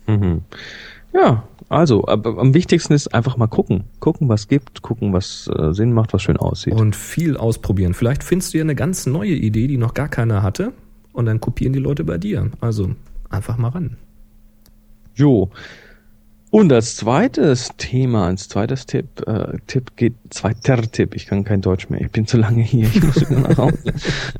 Mhm. 0.07 0.41
Ja, 1.13 1.47
also, 1.69 2.05
am 2.05 2.53
wichtigsten 2.53 2.93
ist 2.93 3.13
einfach 3.13 3.37
mal 3.37 3.47
gucken. 3.47 3.83
Gucken, 3.99 4.29
was 4.29 4.47
gibt, 4.47 4.81
gucken, 4.81 5.13
was 5.13 5.49
äh, 5.55 5.71
Sinn 5.71 5.93
macht, 5.93 6.13
was 6.13 6.23
schön 6.23 6.37
aussieht. 6.37 6.73
Und 6.73 6.95
viel 6.95 7.37
ausprobieren. 7.37 7.93
Vielleicht 7.93 8.23
findest 8.23 8.53
du 8.53 8.57
ja 8.57 8.63
eine 8.63 8.75
ganz 8.75 9.05
neue 9.05 9.33
Idee, 9.33 9.67
die 9.67 9.77
noch 9.77 9.93
gar 9.93 10.09
keiner 10.09 10.41
hatte. 10.41 10.73
Und 11.13 11.27
dann 11.27 11.39
kopieren 11.39 11.73
die 11.73 11.79
Leute 11.79 12.03
bei 12.03 12.17
dir. 12.17 12.49
Also 12.61 12.95
einfach 13.29 13.57
mal 13.57 13.69
ran. 13.69 13.97
Jo. 15.15 15.51
Und 16.53 16.71
als 16.71 16.97
zweites 16.97 17.71
Thema, 17.77 18.27
als 18.27 18.47
zweites 18.47 18.85
Tipp, 18.85 19.27
äh, 19.27 19.57
Tipp 19.65 19.93
geht, 19.95 20.13
zweiter 20.29 20.79
Tipp, 20.83 21.15
ich 21.15 21.25
kann 21.25 21.43
kein 21.45 21.61
Deutsch 21.61 21.89
mehr, 21.89 21.99
ich 21.99 22.11
bin 22.11 22.27
zu 22.27 22.37
lange 22.37 22.61
hier, 22.61 22.85
ich 22.85 23.01
muss 23.01 23.27
wieder 23.27 23.39
nach 23.39 23.57
Hause. 23.57 23.93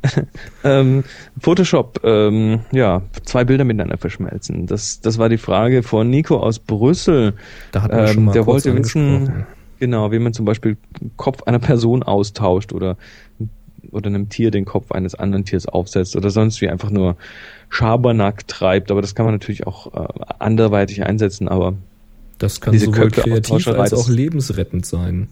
ähm, 0.62 1.02
Photoshop, 1.40 2.02
ähm, 2.04 2.60
ja, 2.70 3.02
zwei 3.24 3.42
Bilder 3.42 3.64
miteinander 3.64 3.98
verschmelzen. 3.98 4.66
Das, 4.68 5.00
das 5.00 5.18
war 5.18 5.28
die 5.28 5.38
Frage 5.38 5.82
von 5.82 6.08
Nico 6.08 6.36
aus 6.38 6.60
Brüssel. 6.60 7.34
Da 7.72 7.82
hat 7.82 7.90
man 7.90 8.06
ähm, 8.06 8.14
schon 8.14 8.24
mal 8.26 8.32
der 8.32 8.46
wollte 8.46 8.76
wissen, 8.76 9.46
genau, 9.80 10.12
wie 10.12 10.20
man 10.20 10.32
zum 10.32 10.44
Beispiel 10.44 10.76
Kopf 11.16 11.42
einer 11.42 11.58
Person 11.58 12.04
austauscht 12.04 12.72
oder 12.72 12.96
oder 13.90 14.06
einem 14.06 14.28
Tier 14.28 14.52
den 14.52 14.66
Kopf 14.66 14.92
eines 14.92 15.16
anderen 15.16 15.44
Tiers 15.44 15.66
aufsetzt 15.66 16.14
oder 16.14 16.30
sonst 16.30 16.60
wie 16.60 16.68
einfach 16.68 16.90
nur 16.90 17.16
Schabernack 17.70 18.46
treibt. 18.46 18.92
Aber 18.92 19.00
das 19.00 19.16
kann 19.16 19.26
man 19.26 19.34
natürlich 19.34 19.66
auch 19.66 19.92
äh, 19.94 20.06
anderweitig 20.38 21.04
einsetzen, 21.04 21.48
aber 21.48 21.74
Das 22.38 22.60
kann 22.60 22.72
Diese 22.72 22.86
sowohl 22.86 23.08
Köpfe- 23.08 23.22
kreativ 23.22 23.68
als 23.68 23.92
auch 23.94 24.08
lebensrettend 24.08 24.84
sein. 24.86 25.28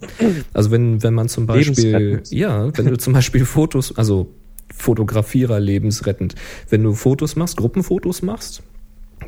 Also 0.53 0.71
wenn, 0.71 1.03
wenn 1.03 1.15
man 1.15 1.29
zum 1.29 1.47
Beispiel, 1.47 2.23
ja, 2.31 2.71
wenn 2.77 2.87
du 2.87 2.97
zum 2.97 3.13
Beispiel 3.13 3.45
Fotos, 3.45 3.97
also 3.97 4.33
Fotografierer 4.75 5.61
lebensrettend, 5.61 6.35
wenn 6.71 6.83
du 6.83 6.95
Fotos 6.95 7.37
machst, 7.37 7.57
Gruppenfotos 7.57 8.23
machst, 8.23 8.63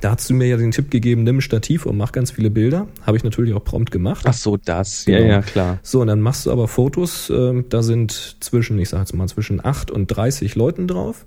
da 0.01 0.13
hast 0.13 0.29
du 0.29 0.35
mir 0.35 0.49
ja 0.49 0.57
den 0.57 0.71
Tipp 0.73 0.91
gegeben, 0.91 1.23
nimm 1.23 1.39
ein 1.39 1.41
Stativ 1.41 1.87
und 1.87 1.97
mach 1.97 2.13
ganz 2.13 2.31
viele 2.33 2.51
Bilder. 2.51 2.89
Habe 3.03 3.17
ich 3.17 3.25
natürlich 3.25 3.55
auch 3.55 3.63
prompt 3.63 3.91
gemacht. 3.91 4.25
ach 4.27 4.33
so, 4.35 4.57
das. 4.57 5.07
Ja, 5.07 5.19
Genau. 5.19 5.31
ja, 5.31 5.43
klar. 5.43 5.79
So, 5.83 6.01
und 6.01 6.09
dann 6.09 6.21
machst 6.21 6.47
du 6.47 6.51
aber 6.53 6.67
Fotos, 6.69 7.31
ähm, 7.31 7.67
da 7.69 7.83
sind 7.83 8.37
zwischen, 8.41 8.79
ich 8.79 8.89
sag 8.89 9.01
jetzt 9.01 9.15
mal, 9.15 9.29
zwischen 9.29 9.65
8 9.65 9.91
und 9.91 10.09
30 10.09 10.55
Leuten 10.57 10.89
drauf. 10.89 11.27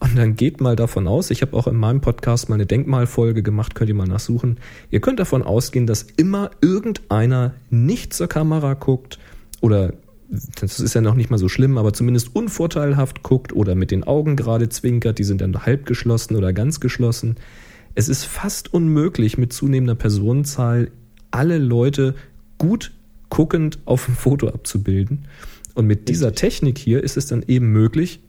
Und 0.00 0.16
dann 0.16 0.36
geht 0.36 0.60
mal 0.60 0.76
davon 0.76 1.06
aus, 1.08 1.30
ich 1.30 1.40
habe 1.42 1.56
auch 1.56 1.66
in 1.66 1.76
meinem 1.76 2.00
Podcast 2.00 2.48
mal 2.48 2.56
eine 2.56 2.66
Denkmalfolge 2.66 3.42
gemacht, 3.42 3.74
könnt 3.74 3.88
ihr 3.88 3.94
mal 3.94 4.06
nachsuchen. 4.06 4.58
Ihr 4.90 5.00
könnt 5.00 5.18
davon 5.18 5.42
ausgehen, 5.42 5.86
dass 5.86 6.02
immer 6.16 6.50
irgendeiner 6.60 7.54
nicht 7.70 8.12
zur 8.12 8.28
Kamera 8.28 8.74
guckt 8.74 9.18
oder 9.60 9.94
das 10.60 10.80
ist 10.80 10.94
ja 10.94 11.00
noch 11.00 11.14
nicht 11.14 11.30
mal 11.30 11.38
so 11.38 11.48
schlimm, 11.48 11.78
aber 11.78 11.92
zumindest 11.92 12.34
unvorteilhaft 12.34 13.22
guckt 13.22 13.54
oder 13.54 13.74
mit 13.74 13.90
den 13.90 14.04
Augen 14.04 14.36
gerade 14.36 14.68
zwinkert, 14.68 15.18
die 15.18 15.24
sind 15.24 15.40
dann 15.40 15.64
halb 15.64 15.86
geschlossen 15.86 16.36
oder 16.36 16.52
ganz 16.52 16.80
geschlossen. 16.80 17.36
Es 17.94 18.08
ist 18.08 18.24
fast 18.24 18.72
unmöglich, 18.72 19.38
mit 19.38 19.52
zunehmender 19.52 19.94
Personenzahl 19.94 20.90
alle 21.30 21.58
Leute 21.58 22.14
gut 22.58 22.92
guckend 23.28 23.78
auf 23.84 24.06
dem 24.06 24.14
Foto 24.14 24.48
abzubilden. 24.48 25.26
Und 25.74 25.86
mit 25.86 26.08
dieser 26.08 26.34
Technik 26.34 26.78
hier 26.78 27.02
ist 27.02 27.16
es 27.16 27.26
dann 27.26 27.44
eben 27.46 27.72
möglich, 27.72 28.20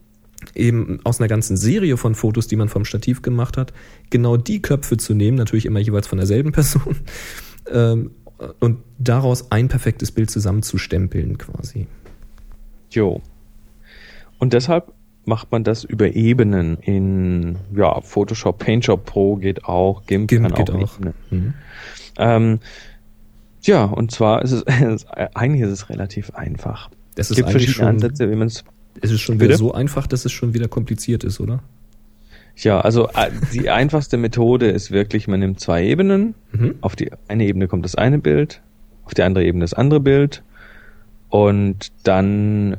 eben 0.55 0.99
aus 1.03 1.19
einer 1.19 1.27
ganzen 1.27 1.57
Serie 1.57 1.97
von 1.97 2.15
Fotos, 2.15 2.47
die 2.47 2.55
man 2.55 2.69
vom 2.69 2.85
Stativ 2.85 3.21
gemacht 3.21 3.57
hat, 3.57 3.73
genau 4.09 4.37
die 4.37 4.61
Köpfe 4.61 4.97
zu 4.97 5.13
nehmen, 5.13 5.37
natürlich 5.37 5.65
immer 5.65 5.79
jeweils 5.79 6.07
von 6.07 6.17
derselben 6.17 6.51
Person, 6.53 6.97
ähm, 7.71 8.11
und 8.59 8.79
daraus 8.97 9.51
ein 9.51 9.67
perfektes 9.69 10.11
Bild 10.11 10.29
zusammenzustempeln 10.29 11.37
quasi. 11.37 11.87
Jo. 12.91 13.21
Und 14.39 14.53
deshalb 14.53 14.91
macht 15.25 15.51
man 15.51 15.63
das 15.63 15.83
über 15.83 16.13
Ebenen 16.15 16.77
in 16.77 17.57
ja, 17.75 18.01
Photoshop, 18.01 18.59
PaintShop 18.59 19.05
Pro 19.05 19.37
geht 19.37 19.65
auch, 19.65 20.05
GIMP, 20.05 20.29
GIMP 20.29 20.49
kann 20.49 20.53
geht 20.53 20.71
auch. 20.71 20.99
Mhm. 21.31 21.53
Ähm, 22.17 22.59
ja, 23.61 23.85
und 23.85 24.11
zwar 24.11 24.43
ist 24.43 24.51
es, 24.51 24.65
eigentlich 25.33 25.61
ist 25.61 25.71
es 25.71 25.89
relativ 25.89 26.31
einfach. 26.31 26.89
Das 27.15 27.29
Es 27.29 27.37
gibt 27.37 27.49
verschiedene 27.49 27.87
Ansätze, 27.87 28.29
wie 28.29 28.35
man 28.35 28.47
es 28.47 28.63
es 29.01 29.11
ist 29.11 29.21
schon 29.21 29.35
wieder 29.35 29.47
Bitte? 29.47 29.59
so 29.59 29.73
einfach, 29.73 30.07
dass 30.07 30.25
es 30.25 30.31
schon 30.31 30.53
wieder 30.53 30.67
kompliziert 30.67 31.23
ist, 31.23 31.39
oder? 31.39 31.63
Ja, 32.55 32.79
also 32.81 33.09
äh, 33.09 33.31
die 33.53 33.69
einfachste 33.69 34.17
Methode 34.17 34.67
ist 34.69 34.91
wirklich, 34.91 35.27
man 35.27 35.39
nimmt 35.39 35.59
zwei 35.59 35.85
Ebenen. 35.85 36.35
Mhm. 36.51 36.75
Auf 36.81 36.95
die 36.95 37.11
eine 37.27 37.45
Ebene 37.45 37.67
kommt 37.67 37.85
das 37.85 37.95
eine 37.95 38.19
Bild, 38.19 38.61
auf 39.05 39.13
die 39.13 39.23
andere 39.23 39.43
Ebene 39.43 39.63
das 39.63 39.73
andere 39.73 39.99
Bild. 39.99 40.43
Und 41.29 41.91
dann 42.03 42.77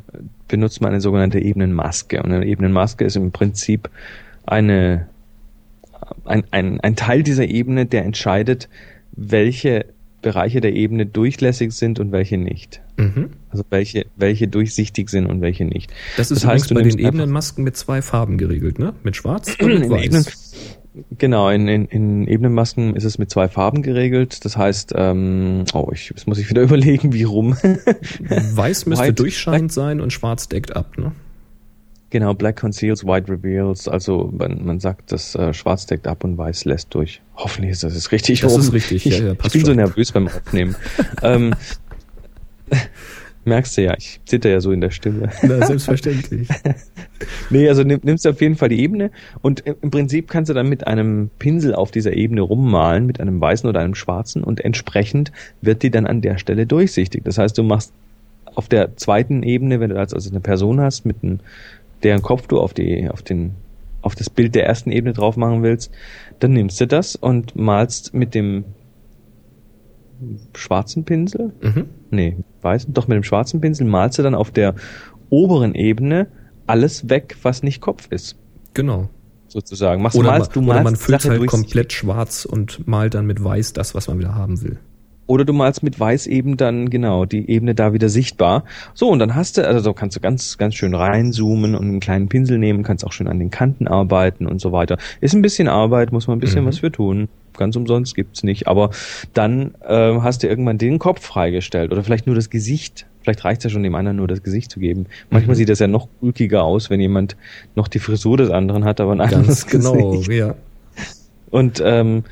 benutzt 0.49 0.81
man 0.81 0.93
eine 0.93 1.01
sogenannte 1.01 1.41
Ebenenmaske. 1.41 2.23
Und 2.23 2.33
eine 2.33 2.47
Ebenenmaske 2.47 3.05
ist 3.05 3.17
im 3.17 3.33
Prinzip 3.33 3.91
eine, 4.47 5.09
ein, 6.25 6.45
ein, 6.51 6.81
ein 6.81 6.97
Teil 6.97 7.23
dieser 7.23 7.45
Ebene, 7.45 7.87
der 7.87 8.05
entscheidet, 8.05 8.69
welche 9.13 9.87
Bereiche 10.23 10.61
der 10.61 10.75
Ebene 10.75 11.07
durchlässig 11.07 11.73
sind 11.73 12.01
und 12.01 12.11
welche 12.13 12.39
nicht. 12.39 12.81
Mhm. 12.97 13.31
Also 13.51 13.65
welche, 13.71 14.07
welche 14.17 14.49
durchsichtig 14.49 15.09
sind 15.09 15.27
und 15.27 15.41
welche 15.41 15.65
nicht. 15.65 15.93
Das 16.17 16.31
ist 16.31 16.43
Das 16.43 16.51
heißt, 16.51 16.75
bei 16.75 16.83
den 16.83 16.99
Ebenenmasken 16.99 17.63
mit 17.63 17.77
zwei 17.77 18.03
Farben 18.03 18.39
geregelt, 18.39 18.79
ne? 18.79 18.95
Mit 19.03 19.17
schwarz 19.17 19.55
und 19.61 19.67
mit 19.81 19.91
weiß. 19.91 20.05
Ebenen, 20.05 20.25
genau, 21.19 21.51
in, 21.51 21.69
in, 21.69 21.85
in 21.87 22.27
Ebenenmasken 22.27 22.97
ist 22.97 23.05
es 23.05 23.19
mit 23.19 23.31
zwei 23.31 23.49
Farben 23.49 23.83
geregelt. 23.83 24.45
Das 24.45 24.57
heißt, 24.57 24.95
ähm, 24.97 25.65
oh, 25.75 25.91
ich, 25.93 26.09
jetzt 26.11 26.27
muss 26.27 26.39
ich 26.39 26.49
wieder 26.51 26.63
überlegen, 26.63 27.13
wie 27.13 27.23
rum. 27.25 27.55
Weiß 27.55 28.87
müsste 28.87 29.05
White- 29.05 29.15
durchscheinend 29.15 29.73
sein 29.73 30.01
und 30.01 30.13
schwarz 30.13 30.49
deckt 30.49 30.75
ab, 30.75 30.97
ne? 30.99 31.13
Genau, 32.11 32.35
Black 32.35 32.57
conceals, 32.57 33.05
White 33.05 33.31
reveals. 33.31 33.89
Also 33.89 34.33
man, 34.37 34.65
man 34.65 34.81
sagt, 34.81 35.13
das 35.13 35.35
äh, 35.35 35.53
Schwarz 35.53 35.87
deckt 35.87 36.07
ab 36.07 36.25
und 36.25 36.39
Weiß 36.39 36.65
lässt 36.65 36.95
durch. 36.95 37.21
Hoffentlich 37.37 37.73
ist 37.73 37.83
das 37.85 37.95
jetzt 37.95 38.13
richtig. 38.13 38.41
Das 38.41 38.53
rum. 38.53 38.61
ist 38.61 38.73
richtig, 38.73 39.07
Ich, 39.07 39.19
ja, 39.19 39.27
ja, 39.27 39.33
ich 39.33 39.53
bin 39.53 39.61
so 39.61 39.67
schon. 39.69 39.77
nervös 39.77 40.13
beim 40.13 40.29
Aufnehmen. 40.29 40.77
ähm, 41.23 41.55
merkst 43.45 43.77
du 43.77 43.83
ja, 43.83 43.95
ich 43.97 44.21
zitter 44.25 44.51
ja 44.51 44.61
so 44.61 44.73
in 44.73 44.81
der 44.81 44.91
Stimme. 44.91 45.31
Na, 45.43 45.67
selbstverständlich. 45.67 46.49
Nee, 47.49 47.67
also 47.67 47.83
nimm, 47.83 48.01
nimmst 48.03 48.27
du 48.27 48.29
auf 48.29 48.43
jeden 48.43 48.57
Fall 48.57 48.69
die 48.69 48.79
Ebene 48.81 49.11
und 49.41 49.61
im 49.61 49.91
Prinzip 49.91 50.29
kannst 50.29 50.51
du 50.51 50.55
dann 50.55 50.69
mit 50.69 50.87
einem 50.87 51.31
Pinsel 51.39 51.75
auf 51.75 51.91
dieser 51.91 52.13
Ebene 52.13 52.43
rummalen, 52.43 53.07
mit 53.07 53.21
einem 53.21 53.41
weißen 53.41 53.67
oder 53.67 53.81
einem 53.81 53.95
schwarzen 53.95 54.45
und 54.45 54.63
entsprechend 54.63 55.33
wird 55.63 55.83
die 55.83 55.91
dann 55.91 56.07
an 56.07 56.21
der 56.21 56.37
Stelle 56.37 56.67
durchsichtig. 56.67 57.25
Das 57.25 57.39
heißt, 57.39 57.57
du 57.57 57.63
machst 57.63 57.95
auf 58.57 58.69
der 58.69 58.97
zweiten 58.97 59.43
Ebene, 59.43 59.81
wenn 59.81 59.91
du 59.91 59.99
als 59.99 60.13
also 60.13 60.31
eine 60.31 60.41
Person 60.41 60.81
hast, 60.81 61.07
mit 61.07 61.23
einem, 61.23 61.41
deren 62.07 62.23
Kopf 62.23 62.47
du 62.47 62.61
auf 62.61 62.73
die, 62.73 63.09
auf 63.11 63.23
den, 63.23 63.57
auf 64.01 64.15
das 64.15 64.31
Bild 64.31 64.55
der 64.55 64.65
ersten 64.67 64.93
Ebene 64.93 65.13
drauf 65.13 65.37
machen 65.37 65.63
willst, 65.63 65.91
dann 66.39 66.53
nimmst 66.53 66.81
du 66.81 66.87
das 66.87 67.17
und 67.17 67.57
malst 67.57 68.15
mit 68.15 68.35
dem 68.35 68.65
schwarzen 70.55 71.05
Pinsel 71.05 71.53
Mhm. 71.61 71.85
nee, 72.11 72.37
weißen, 72.63 72.95
doch 72.95 73.07
mit 73.09 73.17
dem 73.17 73.23
schwarzen 73.25 73.61
Pinsel 73.61 73.87
malst 73.87 74.19
du 74.19 74.23
dann 74.23 74.35
auf 74.35 74.51
der 74.51 74.75
oberen 75.29 75.75
Ebene 75.75 76.29
alles 76.67 77.09
weg, 77.11 77.37
was 77.43 77.63
nicht 77.63 77.81
Kopf 77.81 78.07
ist, 78.11 78.37
Genau. 78.75 79.09
sozusagen. 79.49 80.03
Machst, 80.03 80.17
Oder, 80.17 80.31
malst, 80.31 80.55
man, 80.57 80.65
du 80.65 80.71
oder 80.71 80.83
malst 80.83 80.85
man 80.85 80.95
die 80.95 81.01
füllt 81.01 81.41
halt 81.41 81.47
komplett 81.51 81.93
schwarz 81.93 82.45
und 82.45 82.87
malt 82.87 83.15
dann 83.15 83.27
mit 83.27 83.43
weiß 83.43 83.73
das, 83.73 83.95
was 83.95 84.09
man 84.09 84.19
wieder 84.19 84.35
haben 84.35 84.63
will. 84.63 84.79
Oder 85.27 85.45
du 85.45 85.53
malst 85.53 85.83
mit 85.83 85.99
weiß 85.99 86.27
eben 86.29 86.57
dann 86.57 86.89
genau 86.91 87.25
die 87.25 87.51
Ebene 87.51 87.75
da 87.75 87.93
wieder 87.93 88.09
sichtbar. 88.09 88.65
So, 88.95 89.09
und 89.09 89.19
dann 89.19 89.35
hast 89.35 89.59
du, 89.59 89.67
also 89.67 89.81
so 89.81 89.93
kannst 89.93 90.17
du 90.17 90.21
ganz, 90.21 90.57
ganz 90.57 90.75
schön 90.77 90.95
reinzoomen 90.95 91.75
und 91.75 91.85
einen 91.89 92.01
kleinen 92.01 92.29
Pinsel 92.29 92.59
nehmen, 92.59 92.83
kannst 92.85 93.05
auch 93.05 93.13
schön 93.13 93.27
an 93.29 93.39
den 93.39 93.51
Kanten 93.51 93.89
arbeiten 93.89 94.47
und 94.47 94.61
so 94.61 94.71
weiter. 94.73 94.99
Ist 95.21 95.35
ein 95.35 95.43
bisschen 95.43 95.67
Arbeit, 95.69 96.13
muss 96.13 96.27
man 96.29 96.37
ein 96.37 96.41
bisschen 96.41 96.63
Mhm. 96.65 96.69
was 96.69 96.79
für 96.79 96.93
tun. 96.93 97.29
Ganz 97.57 97.75
umsonst 97.75 98.15
gibt's 98.15 98.43
nicht. 98.43 98.69
Aber 98.69 98.91
dann 99.35 99.75
äh, 99.87 100.21
hast 100.21 100.43
du 100.43 100.47
irgendwann 100.47 100.79
den 100.79 100.99
Kopf 100.99 101.23
freigestellt 101.25 101.91
oder 101.91 102.05
vielleicht 102.05 102.27
nur 102.27 102.37
das 102.37 102.51
Gesicht. 102.51 103.07
Vielleicht 103.23 103.45
reicht's 103.45 103.65
ja 103.65 103.71
schon 103.71 103.83
dem 103.83 103.95
anderen 103.97 104.19
nur 104.19 104.29
das 104.29 104.43
Gesicht 104.45 104.71
zu 104.71 104.79
geben. 104.79 105.07
Manchmal 105.31 105.55
Mhm. 105.55 105.59
sieht 105.59 105.69
das 105.71 105.79
ja 105.81 105.89
noch 105.89 106.07
ulkiger 106.21 106.63
aus, 106.63 106.91
wenn 106.91 107.01
jemand 107.01 107.37
noch 107.75 107.89
die 107.89 107.99
Frisur 107.99 108.37
des 108.37 108.51
anderen 108.51 108.85
hat, 108.85 109.01
aber 109.01 109.13
ein 109.13 109.21
anderes 109.21 109.67
Ganz 109.67 109.67
genau, 109.67 110.11
Gesicht. 110.13 110.33
ja. 110.33 110.55
Und 111.51 111.83
ähm, 111.85 112.25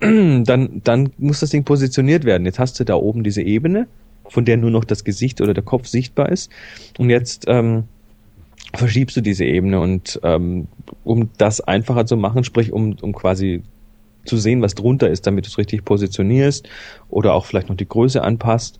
dann, 0.00 0.80
dann 0.84 1.10
muss 1.18 1.40
das 1.40 1.50
Ding 1.50 1.64
positioniert 1.64 2.24
werden. 2.24 2.44
Jetzt 2.44 2.58
hast 2.58 2.78
du 2.80 2.84
da 2.84 2.94
oben 2.94 3.22
diese 3.22 3.42
Ebene, 3.42 3.86
von 4.28 4.44
der 4.44 4.56
nur 4.56 4.70
noch 4.70 4.84
das 4.84 5.04
Gesicht 5.04 5.40
oder 5.40 5.54
der 5.54 5.64
Kopf 5.64 5.86
sichtbar 5.86 6.30
ist. 6.30 6.50
Und 6.98 7.10
jetzt 7.10 7.44
ähm, 7.46 7.84
verschiebst 8.74 9.16
du 9.16 9.20
diese 9.20 9.44
Ebene 9.44 9.80
und 9.80 10.20
ähm, 10.22 10.66
um 11.04 11.30
das 11.38 11.60
einfacher 11.60 12.06
zu 12.06 12.16
machen, 12.16 12.44
sprich 12.44 12.72
um, 12.72 12.96
um 13.00 13.12
quasi 13.12 13.62
zu 14.24 14.36
sehen, 14.36 14.60
was 14.62 14.74
drunter 14.74 15.08
ist, 15.08 15.26
damit 15.26 15.46
du 15.46 15.48
es 15.48 15.58
richtig 15.58 15.84
positionierst 15.84 16.68
oder 17.08 17.34
auch 17.34 17.46
vielleicht 17.46 17.68
noch 17.68 17.76
die 17.76 17.88
Größe 17.88 18.22
anpasst, 18.22 18.78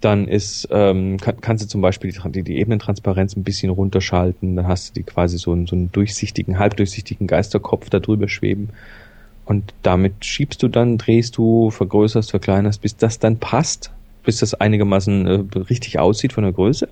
dann 0.00 0.28
ist, 0.28 0.68
ähm, 0.70 1.16
kann, 1.16 1.40
kannst 1.40 1.64
du 1.64 1.68
zum 1.68 1.80
Beispiel 1.80 2.12
die, 2.12 2.42
die, 2.42 2.58
Ebenentransparenz 2.58 3.34
ein 3.34 3.42
bisschen 3.42 3.70
runterschalten, 3.70 4.54
dann 4.54 4.68
hast 4.68 4.90
du 4.90 5.00
die 5.00 5.02
quasi 5.02 5.38
so 5.38 5.52
einen, 5.52 5.66
so 5.66 5.74
einen 5.74 5.90
durchsichtigen, 5.90 6.58
halbdurchsichtigen 6.58 7.26
Geisterkopf 7.26 7.90
da 7.90 7.98
drüber 7.98 8.28
schweben. 8.28 8.70
Und 9.46 9.72
damit 9.82 10.24
schiebst 10.24 10.62
du 10.62 10.68
dann, 10.68 10.98
drehst 10.98 11.38
du, 11.38 11.70
vergrößerst, 11.70 12.30
verkleinerst, 12.30 12.82
bis 12.82 12.96
das 12.96 13.18
dann 13.18 13.38
passt, 13.38 13.92
bis 14.24 14.40
das 14.40 14.54
einigermaßen 14.54 15.26
äh, 15.26 15.58
richtig 15.58 15.98
aussieht 15.98 16.32
von 16.32 16.44
der 16.44 16.52
Größe. 16.52 16.88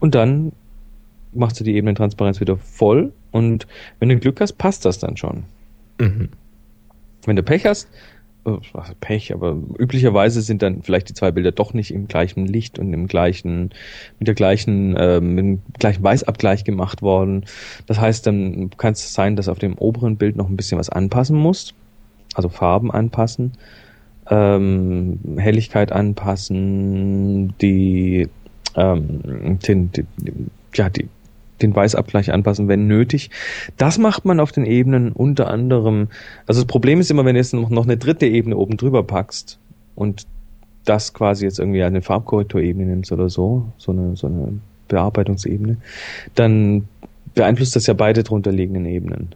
Und 0.00 0.14
dann 0.14 0.52
machst 1.32 1.60
du 1.60 1.64
die 1.64 1.76
Ebenentransparenz 1.76 2.40
wieder 2.40 2.56
voll 2.56 3.12
und 3.30 3.66
wenn 3.98 4.08
du 4.08 4.18
Glück 4.18 4.40
hast, 4.40 4.54
passt 4.54 4.84
das 4.84 4.98
dann 4.98 5.16
schon. 5.16 5.44
Mhm. 5.98 6.30
Wenn 7.24 7.36
du 7.36 7.42
Pech 7.42 7.66
hast, 7.66 7.88
was 8.44 8.94
Pech, 9.00 9.32
aber 9.32 9.56
üblicherweise 9.78 10.42
sind 10.42 10.62
dann 10.62 10.82
vielleicht 10.82 11.08
die 11.08 11.14
zwei 11.14 11.30
Bilder 11.30 11.52
doch 11.52 11.74
nicht 11.74 11.92
im 11.92 12.08
gleichen 12.08 12.46
Licht 12.46 12.78
und 12.78 12.92
im 12.92 13.06
gleichen, 13.06 13.70
mit 14.18 14.28
der 14.28 14.34
gleichen, 14.34 14.96
ähm, 14.98 15.34
mit 15.34 15.44
dem 15.44 15.62
gleichen 15.78 16.02
Weißabgleich 16.02 16.64
gemacht 16.64 17.02
worden. 17.02 17.44
Das 17.86 18.00
heißt, 18.00 18.26
dann 18.26 18.70
kann 18.76 18.94
es 18.94 19.14
sein, 19.14 19.36
dass 19.36 19.48
auf 19.48 19.58
dem 19.58 19.78
oberen 19.78 20.16
Bild 20.16 20.36
noch 20.36 20.48
ein 20.48 20.56
bisschen 20.56 20.78
was 20.78 20.88
anpassen 20.88 21.36
musst. 21.36 21.74
Also 22.34 22.48
Farben 22.48 22.90
anpassen, 22.90 23.52
ähm, 24.30 25.18
Helligkeit 25.36 25.92
anpassen, 25.92 27.54
die, 27.58 28.28
ähm, 28.74 29.58
den, 29.66 29.92
den, 29.92 30.06
ja, 30.74 30.88
die, 30.88 31.08
den 31.62 31.74
Weißabgleich 31.74 32.32
anpassen, 32.32 32.68
wenn 32.68 32.86
nötig. 32.86 33.30
Das 33.76 33.98
macht 33.98 34.24
man 34.24 34.40
auf 34.40 34.52
den 34.52 34.66
Ebenen 34.66 35.12
unter 35.12 35.48
anderem. 35.48 36.08
Also 36.46 36.62
das 36.62 36.66
Problem 36.66 37.00
ist 37.00 37.10
immer, 37.10 37.24
wenn 37.24 37.34
du 37.34 37.40
jetzt 37.40 37.54
noch, 37.54 37.70
eine 37.70 37.96
dritte 37.96 38.26
Ebene 38.26 38.56
oben 38.56 38.76
drüber 38.76 39.02
packst 39.02 39.58
und 39.94 40.26
das 40.84 41.14
quasi 41.14 41.44
jetzt 41.44 41.58
irgendwie 41.58 41.82
eine 41.82 42.02
Farbkorrekturebene 42.02 42.86
nimmst 42.86 43.12
oder 43.12 43.28
so, 43.28 43.66
so 43.78 43.92
eine, 43.92 44.16
so 44.16 44.26
eine 44.26 44.60
Bearbeitungsebene, 44.88 45.76
dann 46.34 46.88
beeinflusst 47.34 47.76
das 47.76 47.86
ja 47.86 47.94
beide 47.94 48.22
drunterliegenden 48.24 48.86
Ebenen. 48.86 49.34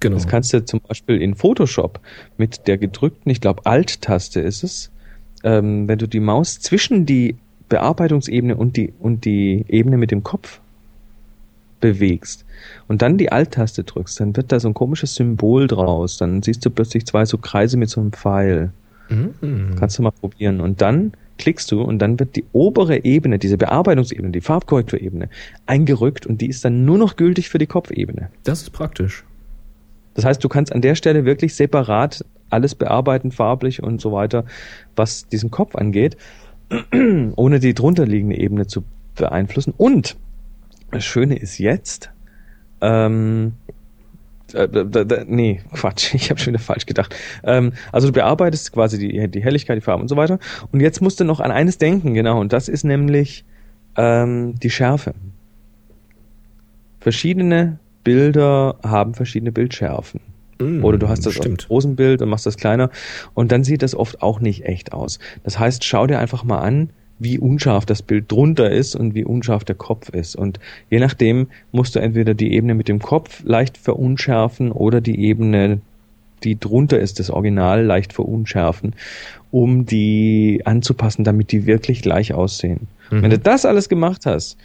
Genau. 0.00 0.14
Das 0.14 0.28
kannst 0.28 0.52
du 0.52 0.64
zum 0.64 0.80
Beispiel 0.80 1.22
in 1.22 1.34
Photoshop 1.34 2.00
mit 2.36 2.66
der 2.66 2.76
gedrückten, 2.76 3.30
ich 3.30 3.40
glaube 3.40 3.64
Alt-Taste 3.64 4.40
ist 4.40 4.62
es, 4.62 4.90
ähm, 5.42 5.88
wenn 5.88 5.98
du 5.98 6.06
die 6.06 6.20
Maus 6.20 6.60
zwischen 6.60 7.06
die 7.06 7.36
Bearbeitungsebene 7.68 8.56
und 8.56 8.76
die, 8.76 8.92
und 8.98 9.24
die 9.24 9.64
Ebene 9.68 9.96
mit 9.96 10.10
dem 10.10 10.22
Kopf 10.22 10.60
bewegst 11.80 12.44
und 12.88 13.02
dann 13.02 13.18
die 13.18 13.32
Alt-Taste 13.32 13.84
drückst, 13.84 14.20
dann 14.20 14.36
wird 14.36 14.52
da 14.52 14.60
so 14.60 14.68
ein 14.68 14.74
komisches 14.74 15.14
Symbol 15.14 15.66
draus. 15.66 16.18
Dann 16.18 16.42
siehst 16.42 16.64
du 16.64 16.70
plötzlich 16.70 17.06
zwei 17.06 17.24
so 17.24 17.38
Kreise 17.38 17.76
mit 17.76 17.90
so 17.90 18.00
einem 18.00 18.12
Pfeil. 18.12 18.72
Mhm. 19.08 19.76
Kannst 19.78 19.98
du 19.98 20.02
mal 20.02 20.10
probieren. 20.10 20.60
Und 20.60 20.80
dann 20.80 21.12
klickst 21.38 21.70
du 21.70 21.82
und 21.82 21.98
dann 21.98 22.18
wird 22.18 22.36
die 22.36 22.44
obere 22.52 23.04
Ebene, 23.04 23.38
diese 23.38 23.58
Bearbeitungsebene, 23.58 24.30
die 24.30 24.40
Farbkorrekturebene, 24.40 25.28
eingerückt 25.66 26.26
und 26.26 26.40
die 26.40 26.48
ist 26.48 26.64
dann 26.64 26.84
nur 26.84 26.98
noch 26.98 27.16
gültig 27.16 27.48
für 27.48 27.58
die 27.58 27.66
Kopfebene. 27.66 28.30
Das 28.44 28.62
ist 28.62 28.70
praktisch. 28.70 29.24
Das 30.14 30.24
heißt, 30.24 30.42
du 30.42 30.48
kannst 30.48 30.72
an 30.72 30.80
der 30.80 30.94
Stelle 30.94 31.24
wirklich 31.26 31.54
separat 31.54 32.24
alles 32.48 32.74
bearbeiten, 32.74 33.32
farblich 33.32 33.82
und 33.82 34.00
so 34.00 34.12
weiter, 34.12 34.44
was 34.94 35.28
diesen 35.28 35.50
Kopf 35.50 35.74
angeht, 35.74 36.16
ohne 37.36 37.60
die 37.60 37.74
drunterliegende 37.74 38.36
Ebene 38.36 38.66
zu 38.66 38.82
beeinflussen. 39.14 39.74
Und 39.76 40.16
das 40.90 41.04
Schöne 41.04 41.36
ist 41.36 41.58
jetzt, 41.58 42.10
ähm, 42.80 43.54
äh, 44.52 44.68
da, 44.68 44.84
da, 44.84 45.24
nee, 45.26 45.62
Quatsch, 45.72 46.14
ich 46.14 46.30
habe 46.30 46.40
schon 46.40 46.52
wieder 46.52 46.62
falsch 46.62 46.86
gedacht. 46.86 47.14
Ähm, 47.44 47.72
also 47.92 48.08
du 48.08 48.12
bearbeitest 48.12 48.72
quasi 48.72 48.98
die, 48.98 49.28
die 49.28 49.42
Helligkeit, 49.42 49.76
die 49.76 49.82
Farben 49.82 50.02
und 50.02 50.08
so 50.08 50.16
weiter. 50.16 50.38
Und 50.72 50.80
jetzt 50.80 51.00
musst 51.00 51.20
du 51.20 51.24
noch 51.24 51.40
an 51.40 51.50
eines 51.50 51.78
denken, 51.78 52.14
genau, 52.14 52.40
und 52.40 52.52
das 52.52 52.68
ist 52.68 52.84
nämlich 52.84 53.44
ähm, 53.96 54.54
die 54.60 54.70
Schärfe. 54.70 55.14
Verschiedene 57.00 57.78
Bilder 58.04 58.76
haben 58.82 59.14
verschiedene 59.14 59.52
Bildschärfen. 59.52 60.20
Mhm, 60.58 60.84
Oder 60.84 60.98
du 60.98 61.08
hast 61.08 61.26
das 61.26 61.34
stimmt. 61.34 61.66
großen 61.68 61.96
Bild 61.96 62.22
und 62.22 62.28
machst 62.28 62.46
das 62.46 62.56
kleiner 62.56 62.90
und 63.34 63.52
dann 63.52 63.64
sieht 63.64 63.82
das 63.82 63.94
oft 63.94 64.22
auch 64.22 64.40
nicht 64.40 64.64
echt 64.64 64.92
aus. 64.92 65.18
Das 65.42 65.58
heißt, 65.58 65.84
schau 65.84 66.06
dir 66.06 66.18
einfach 66.18 66.44
mal 66.44 66.58
an, 66.58 66.90
wie 67.18 67.38
unscharf 67.38 67.86
das 67.86 68.02
Bild 68.02 68.30
drunter 68.30 68.70
ist 68.70 68.94
und 68.94 69.14
wie 69.14 69.24
unscharf 69.24 69.64
der 69.64 69.74
Kopf 69.74 70.10
ist. 70.10 70.36
Und 70.36 70.60
je 70.90 70.98
nachdem 70.98 71.48
musst 71.72 71.96
du 71.96 72.00
entweder 72.00 72.34
die 72.34 72.52
Ebene 72.52 72.74
mit 72.74 72.88
dem 72.88 73.00
Kopf 73.00 73.42
leicht 73.44 73.78
verunschärfen 73.78 74.70
oder 74.70 75.00
die 75.00 75.18
Ebene, 75.20 75.80
die 76.44 76.58
drunter 76.58 77.00
ist, 77.00 77.18
das 77.18 77.30
Original 77.30 77.84
leicht 77.84 78.12
verunschärfen, 78.12 78.94
um 79.50 79.86
die 79.86 80.62
anzupassen, 80.64 81.24
damit 81.24 81.52
die 81.52 81.66
wirklich 81.66 82.02
gleich 82.02 82.34
aussehen. 82.34 82.88
Mhm. 83.10 83.22
Wenn 83.22 83.30
du 83.30 83.38
das 83.38 83.64
alles 83.64 83.88
gemacht 83.88 84.26
hast, 84.26 84.58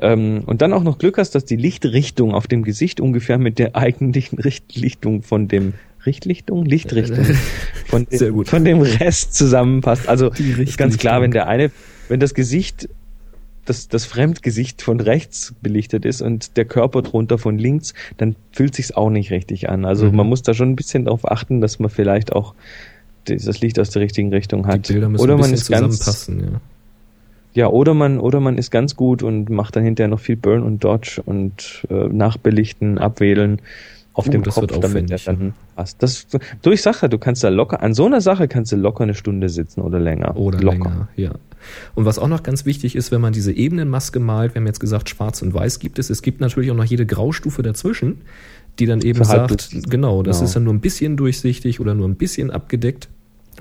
ähm, 0.00 0.42
und 0.46 0.62
dann 0.62 0.72
auch 0.72 0.82
noch 0.82 0.98
Glück 0.98 1.18
hast, 1.18 1.34
dass 1.34 1.44
die 1.44 1.56
Lichtrichtung 1.56 2.34
auf 2.34 2.46
dem 2.48 2.64
Gesicht 2.64 3.00
ungefähr 3.00 3.38
mit 3.38 3.58
der 3.58 3.76
eigentlichen 3.76 4.38
Richtlichtung 4.38 5.22
von 5.22 5.48
dem 5.48 5.74
Richtlichtung? 6.06 6.64
Lichtrichtung 6.64 7.24
von 7.86 8.06
dem, 8.06 8.18
Sehr 8.18 8.30
gut. 8.30 8.48
von 8.48 8.64
dem 8.64 8.80
Rest 8.80 9.34
zusammenpasst. 9.34 10.08
Also 10.08 10.28
ist 10.30 10.78
ganz 10.78 10.98
klar, 10.98 11.20
wenn 11.22 11.30
der 11.30 11.48
eine, 11.48 11.70
wenn 12.08 12.20
das 12.20 12.34
Gesicht, 12.34 12.88
das, 13.64 13.88
das 13.88 14.04
Fremdgesicht 14.06 14.82
von 14.82 14.98
rechts 15.00 15.54
belichtet 15.62 16.04
ist 16.04 16.20
und 16.20 16.56
der 16.56 16.64
Körper 16.64 17.02
drunter 17.02 17.38
von 17.38 17.58
links, 17.58 17.94
dann 18.16 18.34
fühlt 18.50 18.74
sich's 18.74 18.90
auch 18.92 19.10
nicht 19.10 19.30
richtig 19.30 19.68
an. 19.68 19.84
Also 19.84 20.06
Mhm. 20.06 20.16
man 20.16 20.26
muss 20.26 20.42
da 20.42 20.52
schon 20.54 20.70
ein 20.70 20.76
bisschen 20.76 21.04
darauf 21.04 21.30
achten, 21.30 21.60
dass 21.60 21.78
man 21.78 21.88
vielleicht 21.90 22.32
auch 22.32 22.54
das 23.24 23.60
Licht 23.60 23.78
aus 23.78 23.90
der 23.90 24.02
richtigen 24.02 24.32
Richtung 24.32 24.66
hat. 24.66 24.88
Die 24.88 24.94
Bilder 24.94 25.08
müssen 25.08 25.22
oder 25.22 25.36
man 25.38 25.52
ist 25.52 25.70
ganz, 25.70 25.98
zusammenpassen, 25.98 26.40
ja. 26.40 26.60
ja, 27.54 27.66
oder 27.68 27.94
man, 27.94 28.18
oder 28.18 28.40
man 28.40 28.58
ist 28.58 28.72
ganz 28.72 28.96
gut 28.96 29.22
und 29.22 29.48
macht 29.48 29.76
dann 29.76 29.84
hinterher 29.84 30.08
noch 30.08 30.18
viel 30.18 30.34
Burn 30.34 30.64
und 30.64 30.82
Dodge 30.82 31.22
und 31.24 31.86
äh, 31.88 32.08
nachbelichten, 32.08 32.98
abwählen 32.98 33.60
auf 34.14 34.26
Uh, 34.26 34.30
dem 34.30 34.42
Kopf, 34.42 34.60
wird 34.60 34.84
damit 34.84 35.10
er 35.10 35.18
dann 35.18 35.54
passt. 35.74 36.02
Das, 36.02 36.26
du, 36.28 36.70
ich 36.70 36.82
du 36.82 37.18
kannst 37.18 37.42
da 37.44 37.48
locker, 37.48 37.82
an 37.82 37.94
so 37.94 38.06
einer 38.06 38.20
Sache 38.20 38.48
kannst 38.48 38.72
du 38.72 38.76
locker 38.76 39.04
eine 39.04 39.14
Stunde 39.14 39.48
sitzen 39.48 39.80
oder 39.80 39.98
länger. 39.98 40.36
Oder 40.36 40.60
locker. 40.60 40.76
länger, 40.76 41.08
ja. 41.16 41.32
Und 41.94 42.04
was 42.04 42.18
auch 42.18 42.28
noch 42.28 42.42
ganz 42.42 42.66
wichtig 42.66 42.96
ist, 42.96 43.12
wenn 43.12 43.20
man 43.20 43.32
diese 43.32 43.52
Ebenenmaske 43.52 44.20
malt, 44.20 44.54
wir 44.54 44.60
haben 44.60 44.66
jetzt 44.66 44.80
gesagt, 44.80 45.08
schwarz 45.08 45.42
und 45.42 45.54
weiß 45.54 45.78
gibt 45.78 45.98
es, 45.98 46.10
es 46.10 46.22
gibt 46.22 46.40
natürlich 46.40 46.70
auch 46.70 46.76
noch 46.76 46.84
jede 46.84 47.06
Graustufe 47.06 47.62
dazwischen, 47.62 48.18
die 48.78 48.86
dann 48.86 49.00
eben 49.00 49.18
Für 49.18 49.24
sagt, 49.24 49.70
genau, 49.88 50.22
das 50.22 50.38
Genau. 50.38 50.46
ist 50.46 50.56
dann 50.56 50.64
nur 50.64 50.74
ein 50.74 50.80
bisschen 50.80 51.16
durchsichtig 51.16 51.80
oder 51.80 51.94
nur 51.94 52.08
ein 52.08 52.16
bisschen 52.16 52.50
abgedeckt. 52.50 53.08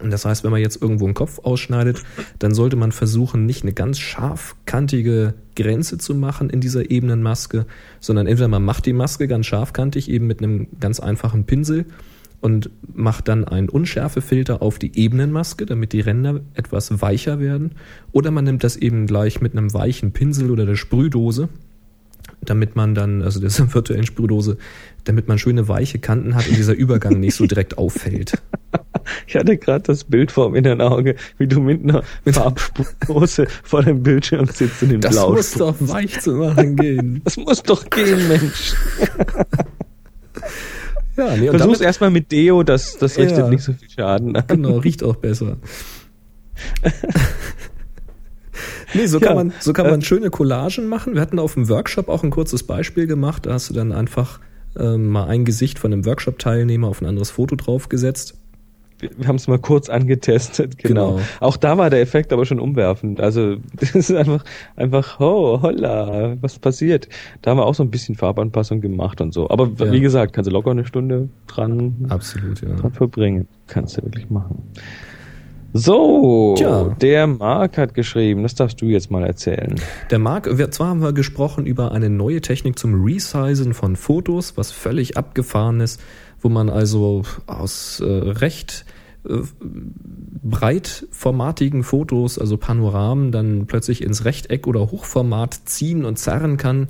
Und 0.01 0.11
das 0.11 0.25
heißt, 0.25 0.43
wenn 0.43 0.51
man 0.51 0.61
jetzt 0.61 0.81
irgendwo 0.81 1.05
einen 1.05 1.13
Kopf 1.13 1.39
ausschneidet, 1.39 2.03
dann 2.39 2.53
sollte 2.53 2.75
man 2.75 2.91
versuchen, 2.91 3.45
nicht 3.45 3.63
eine 3.63 3.73
ganz 3.73 3.99
scharfkantige 3.99 5.33
Grenze 5.55 5.97
zu 5.97 6.15
machen 6.15 6.49
in 6.49 6.61
dieser 6.61 6.89
Ebenenmaske, 6.89 7.65
sondern 7.99 8.27
entweder 8.27 8.47
man 8.47 8.63
macht 8.63 8.85
die 8.85 8.93
Maske 8.93 9.27
ganz 9.27 9.45
scharfkantig, 9.45 10.09
eben 10.09 10.27
mit 10.27 10.39
einem 10.39 10.67
ganz 10.79 10.99
einfachen 10.99 11.45
Pinsel 11.45 11.85
und 12.41 12.71
macht 12.93 13.27
dann 13.27 13.45
einen 13.45 13.69
Unschärfefilter 13.69 14.61
auf 14.61 14.79
die 14.79 14.97
Ebenenmaske, 14.97 15.65
damit 15.65 15.93
die 15.93 16.01
Ränder 16.01 16.41
etwas 16.55 17.01
weicher 17.01 17.39
werden. 17.39 17.73
Oder 18.11 18.31
man 18.31 18.45
nimmt 18.45 18.63
das 18.63 18.75
eben 18.75 19.05
gleich 19.05 19.41
mit 19.41 19.55
einem 19.55 19.73
weichen 19.73 20.11
Pinsel 20.11 20.49
oder 20.49 20.65
der 20.65 20.75
Sprühdose, 20.75 21.49
damit 22.43 22.75
man 22.75 22.95
dann, 22.95 23.21
also 23.21 23.39
der 23.39 23.51
virtuellen 23.73 24.05
Sprühdose, 24.05 24.57
damit 25.03 25.27
man 25.27 25.37
schöne 25.39 25.67
weiche 25.67 25.99
Kanten 25.99 26.35
hat 26.35 26.47
und 26.47 26.57
dieser 26.57 26.73
Übergang 26.73 27.19
nicht 27.19 27.35
so 27.35 27.45
direkt 27.45 27.77
auffällt. 27.77 28.33
Ich 29.25 29.35
hatte 29.35 29.57
gerade 29.57 29.83
das 29.83 30.03
Bild 30.03 30.31
vor 30.31 30.47
dem 30.49 30.55
inneren 30.55 30.79
Auge, 30.81 31.15
wie 31.37 31.47
du 31.47 31.59
mit 31.59 31.81
einer 31.83 32.03
Farbspurhose 32.25 33.47
vor 33.63 33.81
dem 33.81 34.03
Bildschirm 34.03 34.45
sitzt 34.45 34.83
und 34.83 34.89
den 34.89 35.01
Das 35.01 35.11
Blau 35.13 35.33
muss 35.33 35.53
doch 35.53 35.75
weich 35.79 36.19
zu 36.21 36.33
machen 36.33 36.75
gehen. 36.75 37.21
Das 37.25 37.35
muss 37.37 37.63
doch 37.63 37.89
gehen, 37.89 38.27
Mensch. 38.27 38.73
Ja, 41.17 41.35
nee, 41.35 41.49
und 41.49 41.57
Versuch's 41.57 41.81
erstmal 41.81 42.09
mit 42.11 42.31
Deo, 42.31 42.63
das, 42.63 42.97
das 42.97 43.15
Ja. 43.17 43.23
richtet 43.23 43.49
nicht 43.49 43.63
so 43.63 43.73
viel 43.73 43.89
Schaden 43.89 44.35
an. 44.35 44.43
genau, 44.47 44.77
riecht 44.77 45.03
auch 45.03 45.15
besser. 45.17 45.57
Nee, 48.93 49.05
so 49.05 49.19
Ja, 49.19 49.27
kann 49.27 49.35
man, 49.35 49.53
so 49.59 49.73
kann 49.73 49.87
man 49.87 50.01
äh, 50.01 50.03
schöne 50.03 50.29
Collagen 50.29 50.87
machen. 50.87 51.13
Wir 51.13 51.21
hatten 51.21 51.39
auf 51.39 51.53
dem 51.53 51.69
Workshop 51.69 52.09
auch 52.09 52.23
ein 52.23 52.29
kurzes 52.29 52.63
Beispiel 52.63 53.07
gemacht. 53.07 53.45
Da 53.45 53.53
hast 53.53 53.69
du 53.69 53.73
dann 53.73 53.91
einfach 53.91 54.39
ähm, 54.77 55.07
mal 55.07 55.25
ein 55.27 55.45
Gesicht 55.45 55.79
von 55.79 55.91
einem 55.93 56.05
Workshop-Teilnehmer 56.05 56.87
auf 56.87 57.01
ein 57.01 57.05
anderes 57.05 57.31
Foto 57.31 57.55
draufgesetzt. 57.55 58.35
Wir, 58.99 59.09
wir 59.17 59.27
haben 59.27 59.37
es 59.37 59.47
mal 59.47 59.57
kurz 59.57 59.89
angetestet, 59.89 60.77
genau. 60.77 61.13
Genau. 61.15 61.23
Auch 61.39 61.57
da 61.57 61.75
war 61.77 61.89
der 61.89 62.01
Effekt 62.01 62.31
aber 62.31 62.45
schon 62.45 62.59
umwerfend. 62.59 63.19
Also 63.19 63.55
das 63.73 63.95
ist 63.95 64.11
einfach, 64.13 64.43
einfach, 64.75 65.19
ho, 65.19 65.59
holla, 65.61 66.37
was 66.41 66.59
passiert? 66.59 67.09
Da 67.41 67.51
haben 67.51 67.57
wir 67.57 67.65
auch 67.65 67.73
so 67.75 67.83
ein 67.83 67.89
bisschen 67.89 68.15
Farbanpassung 68.15 68.79
gemacht 68.79 69.19
und 69.19 69.33
so. 69.33 69.49
Aber 69.49 69.69
Ja. 69.77 69.91
wie 69.91 70.01
gesagt, 70.01 70.33
kannst 70.33 70.49
du 70.49 70.53
locker 70.53 70.71
eine 70.71 70.85
Stunde 70.85 71.29
dran, 71.47 72.05
Absolut, 72.09 72.61
ja. 72.61 72.75
dran 72.75 72.91
verbringen. 72.93 73.47
Kannst 73.67 73.97
du 73.97 74.03
wirklich 74.03 74.29
machen. 74.29 74.61
So, 75.73 76.55
Tja. 76.57 76.95
der 76.99 77.27
Marc 77.27 77.77
hat 77.77 77.93
geschrieben, 77.93 78.43
das 78.43 78.55
darfst 78.55 78.81
du 78.81 78.87
jetzt 78.87 79.09
mal 79.09 79.23
erzählen. 79.23 79.75
Der 80.09 80.19
Marc, 80.19 80.57
wir, 80.57 80.69
zwar 80.71 80.89
haben 80.89 81.01
wir 81.01 81.13
gesprochen 81.13 81.65
über 81.65 81.93
eine 81.93 82.09
neue 82.09 82.41
Technik 82.41 82.77
zum 82.77 83.03
Resizen 83.03 83.73
von 83.73 83.95
Fotos, 83.95 84.57
was 84.57 84.71
völlig 84.71 85.17
abgefahren 85.17 85.79
ist, 85.79 86.01
wo 86.41 86.49
man 86.49 86.69
also 86.69 87.21
aus 87.47 88.01
äh, 88.01 88.05
recht 88.05 88.85
äh, 89.27 89.37
breitformatigen 90.43 91.83
Fotos, 91.83 92.37
also 92.37 92.57
Panoramen, 92.57 93.31
dann 93.31 93.65
plötzlich 93.65 94.03
ins 94.03 94.25
Rechteck 94.25 94.67
oder 94.67 94.91
Hochformat 94.91 95.53
ziehen 95.65 96.03
und 96.03 96.19
zerren 96.19 96.57
kann, 96.57 96.89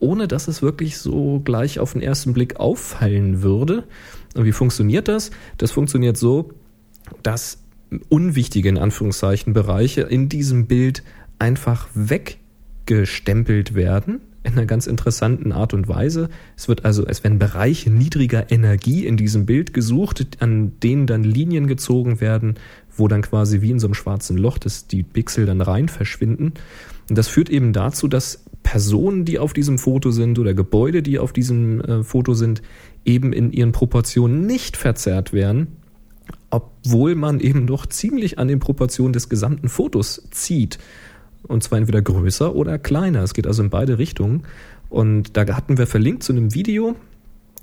ohne 0.00 0.28
dass 0.28 0.48
es 0.48 0.60
wirklich 0.60 0.98
so 0.98 1.40
gleich 1.42 1.78
auf 1.78 1.92
den 1.92 2.02
ersten 2.02 2.34
Blick 2.34 2.56
auffallen 2.60 3.42
würde. 3.42 3.84
Und 4.34 4.44
wie 4.44 4.52
funktioniert 4.52 5.08
das? 5.08 5.30
Das 5.56 5.70
funktioniert 5.70 6.18
so, 6.18 6.50
dass 7.22 7.61
unwichtige 8.08 8.68
in 8.68 8.78
Anführungszeichen 8.78 9.52
Bereiche 9.52 10.02
in 10.02 10.28
diesem 10.28 10.66
Bild 10.66 11.02
einfach 11.38 11.88
weggestempelt 11.94 13.74
werden 13.74 14.20
in 14.44 14.52
einer 14.52 14.66
ganz 14.66 14.86
interessanten 14.86 15.52
Art 15.52 15.72
und 15.72 15.88
Weise. 15.88 16.28
Es 16.56 16.68
wird 16.68 16.84
also, 16.84 17.06
es 17.06 17.22
werden 17.22 17.38
Bereiche 17.38 17.90
niedriger 17.90 18.50
Energie 18.50 19.06
in 19.06 19.16
diesem 19.16 19.46
Bild 19.46 19.72
gesucht, 19.72 20.26
an 20.40 20.72
denen 20.80 21.06
dann 21.06 21.22
Linien 21.22 21.66
gezogen 21.66 22.20
werden, 22.20 22.54
wo 22.96 23.08
dann 23.08 23.22
quasi 23.22 23.60
wie 23.60 23.70
in 23.70 23.78
so 23.78 23.86
einem 23.86 23.94
schwarzen 23.94 24.36
Loch 24.36 24.58
das, 24.58 24.86
die 24.86 25.02
Pixel 25.02 25.46
dann 25.46 25.60
rein 25.60 25.88
verschwinden. 25.88 26.54
Und 27.08 27.18
das 27.18 27.28
führt 27.28 27.50
eben 27.50 27.72
dazu, 27.72 28.08
dass 28.08 28.44
Personen, 28.62 29.24
die 29.24 29.38
auf 29.38 29.52
diesem 29.52 29.78
Foto 29.78 30.10
sind 30.10 30.38
oder 30.38 30.54
Gebäude, 30.54 31.02
die 31.02 31.18
auf 31.18 31.32
diesem 31.32 31.80
äh, 31.80 32.04
Foto 32.04 32.34
sind, 32.34 32.62
eben 33.04 33.32
in 33.32 33.52
ihren 33.52 33.72
Proportionen 33.72 34.46
nicht 34.46 34.76
verzerrt 34.76 35.32
werden, 35.32 35.68
obwohl 36.52 37.14
man 37.14 37.40
eben 37.40 37.66
doch 37.66 37.86
ziemlich 37.86 38.38
an 38.38 38.46
den 38.46 38.60
Proportionen 38.60 39.14
des 39.14 39.30
gesamten 39.30 39.70
Fotos 39.70 40.28
zieht. 40.30 40.78
Und 41.48 41.64
zwar 41.64 41.78
entweder 41.78 42.02
größer 42.02 42.54
oder 42.54 42.78
kleiner. 42.78 43.22
Es 43.22 43.32
geht 43.32 43.46
also 43.46 43.62
in 43.62 43.70
beide 43.70 43.98
Richtungen. 43.98 44.42
Und 44.90 45.36
da 45.36 45.46
hatten 45.56 45.78
wir 45.78 45.86
verlinkt 45.86 46.22
zu 46.22 46.32
einem 46.32 46.54
Video, 46.54 46.94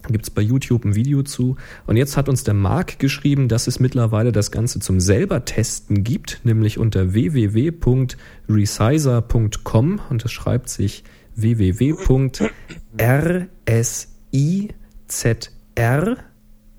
Gibt 0.07 0.23
es 0.23 0.29
bei 0.29 0.41
YouTube 0.41 0.85
ein 0.85 0.95
Video 0.95 1.23
zu. 1.23 1.57
Und 1.85 1.97
jetzt 1.97 2.15
hat 2.15 2.29
uns 2.29 2.45
der 2.45 2.53
Marc 2.53 2.99
geschrieben, 2.99 3.49
dass 3.49 3.67
es 3.67 3.81
mittlerweile 3.81 4.31
das 4.31 4.49
Ganze 4.49 4.79
zum 4.79 5.01
selber 5.01 5.43
testen 5.43 6.05
gibt, 6.05 6.39
nämlich 6.45 6.77
unter 6.77 7.13
www.resizer.com 7.13 9.99
und 10.09 10.23
das 10.23 10.31
schreibt 10.31 10.69
sich 10.69 11.03
www.rsizr, 11.35 12.47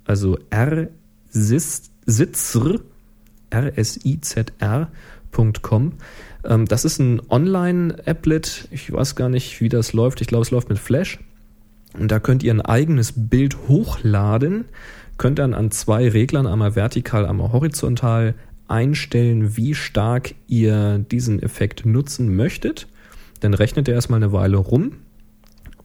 also 0.07 0.39
rsitzer, 2.11 2.81
rsizr.com. 3.51 4.93
Ähm, 6.45 6.67
das 6.67 6.85
ist 6.85 6.99
ein 6.99 7.23
Online-Applet. 7.31 8.67
Ich 8.73 8.93
weiß 8.93 9.15
gar 9.15 9.29
nicht, 9.29 9.61
wie 9.61 9.69
das 9.69 9.93
läuft. 9.93 10.21
Ich 10.21 10.27
glaube, 10.27 10.43
es 10.43 10.51
läuft 10.51 10.69
mit 10.69 10.81
Flash. 10.81 11.21
Und 11.99 12.11
da 12.11 12.19
könnt 12.19 12.43
ihr 12.43 12.53
ein 12.53 12.61
eigenes 12.61 13.13
Bild 13.17 13.69
hochladen, 13.69 14.65
könnt 15.19 15.39
dann 15.39 15.55
an 15.55 15.71
zwei 15.71 16.09
Reglern, 16.09 16.47
einmal 16.47 16.77
vertikal, 16.77 17.27
einmal 17.27 17.53
horizontal, 17.53 18.35
einstellen, 18.69 19.57
wie 19.57 19.75
stark 19.75 20.35
ihr 20.47 20.99
diesen 20.99 21.43
Effekt 21.43 21.85
nutzen 21.85 22.37
möchtet. 22.37 22.87
Dann 23.41 23.55
rechnet 23.55 23.89
er 23.89 23.95
erstmal 23.95 24.23
eine 24.23 24.33
Weile 24.33 24.59
rum 24.59 24.93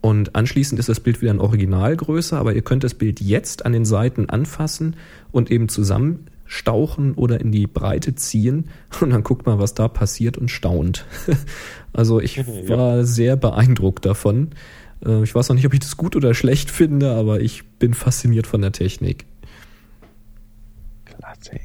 und 0.06 0.36
anschließend 0.36 0.78
ist 0.78 0.88
das 0.88 1.00
Bild 1.00 1.24
wieder 1.24 1.32
in 1.32 1.40
Originalgröße, 1.40 2.38
aber 2.38 2.54
ihr 2.54 2.62
könnt 2.62 2.84
das 2.84 2.94
Bild 2.94 3.22
jetzt 3.22 3.66
an 3.66 3.74
den 3.74 3.86
Seiten 3.86 4.30
anfassen 4.30 4.98
und 5.32 5.50
eben 5.50 5.68
zusammenstauchen 5.68 7.16
oder 7.16 7.42
in 7.42 7.52
die 7.52 7.66
Breite 7.66 8.14
ziehen 8.14 8.66
und 9.02 9.10
dann 9.10 9.24
guckt 9.24 9.48
mal, 9.48 9.58
was 9.58 9.74
da 9.74 9.88
passiert 9.88 10.38
und 10.38 10.52
staunt. 10.52 11.08
Also 11.92 12.20
ich 12.20 12.38
war 12.68 13.04
sehr 13.04 13.36
beeindruckt 13.36 14.06
davon. 14.06 14.50
Äh, 15.04 15.24
Ich 15.24 15.34
weiß 15.34 15.50
noch 15.50 15.56
nicht, 15.56 15.66
ob 15.66 15.74
ich 15.74 15.80
das 15.80 15.98
gut 15.98 16.16
oder 16.16 16.36
schlecht 16.36 16.70
finde, 16.70 17.16
aber 17.16 17.40
ich 17.40 17.64
bin 17.80 17.96
fasziniert 17.96 18.46
von 18.46 18.62
der 18.62 18.74
Technik. 18.74 19.26
Ey. 21.50 21.60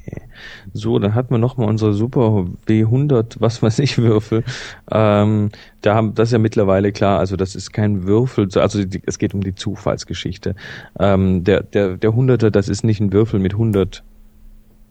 So, 0.72 0.98
dann 0.98 1.14
hatten 1.14 1.30
wir 1.30 1.38
nochmal 1.38 1.68
unsere 1.68 1.92
super 1.94 2.46
W100, 2.66 3.36
was 3.38 3.62
weiß 3.62 3.78
ich, 3.80 3.98
Würfel. 3.98 4.44
Ähm, 4.90 5.50
da 5.82 5.94
haben, 5.94 6.14
das 6.14 6.28
ist 6.28 6.32
ja 6.32 6.38
mittlerweile 6.38 6.92
klar, 6.92 7.18
also 7.18 7.36
das 7.36 7.54
ist 7.54 7.72
kein 7.72 8.06
Würfel, 8.06 8.48
also 8.54 8.84
die, 8.84 9.02
es 9.06 9.18
geht 9.18 9.34
um 9.34 9.42
die 9.42 9.54
Zufallsgeschichte. 9.54 10.54
Ähm, 10.98 11.44
der, 11.44 11.62
der, 11.62 11.96
der 11.96 12.14
Hunderter, 12.14 12.50
das 12.50 12.68
ist 12.68 12.84
nicht 12.84 13.00
ein 13.00 13.12
Würfel 13.12 13.40
mit 13.40 13.52
100 13.52 14.02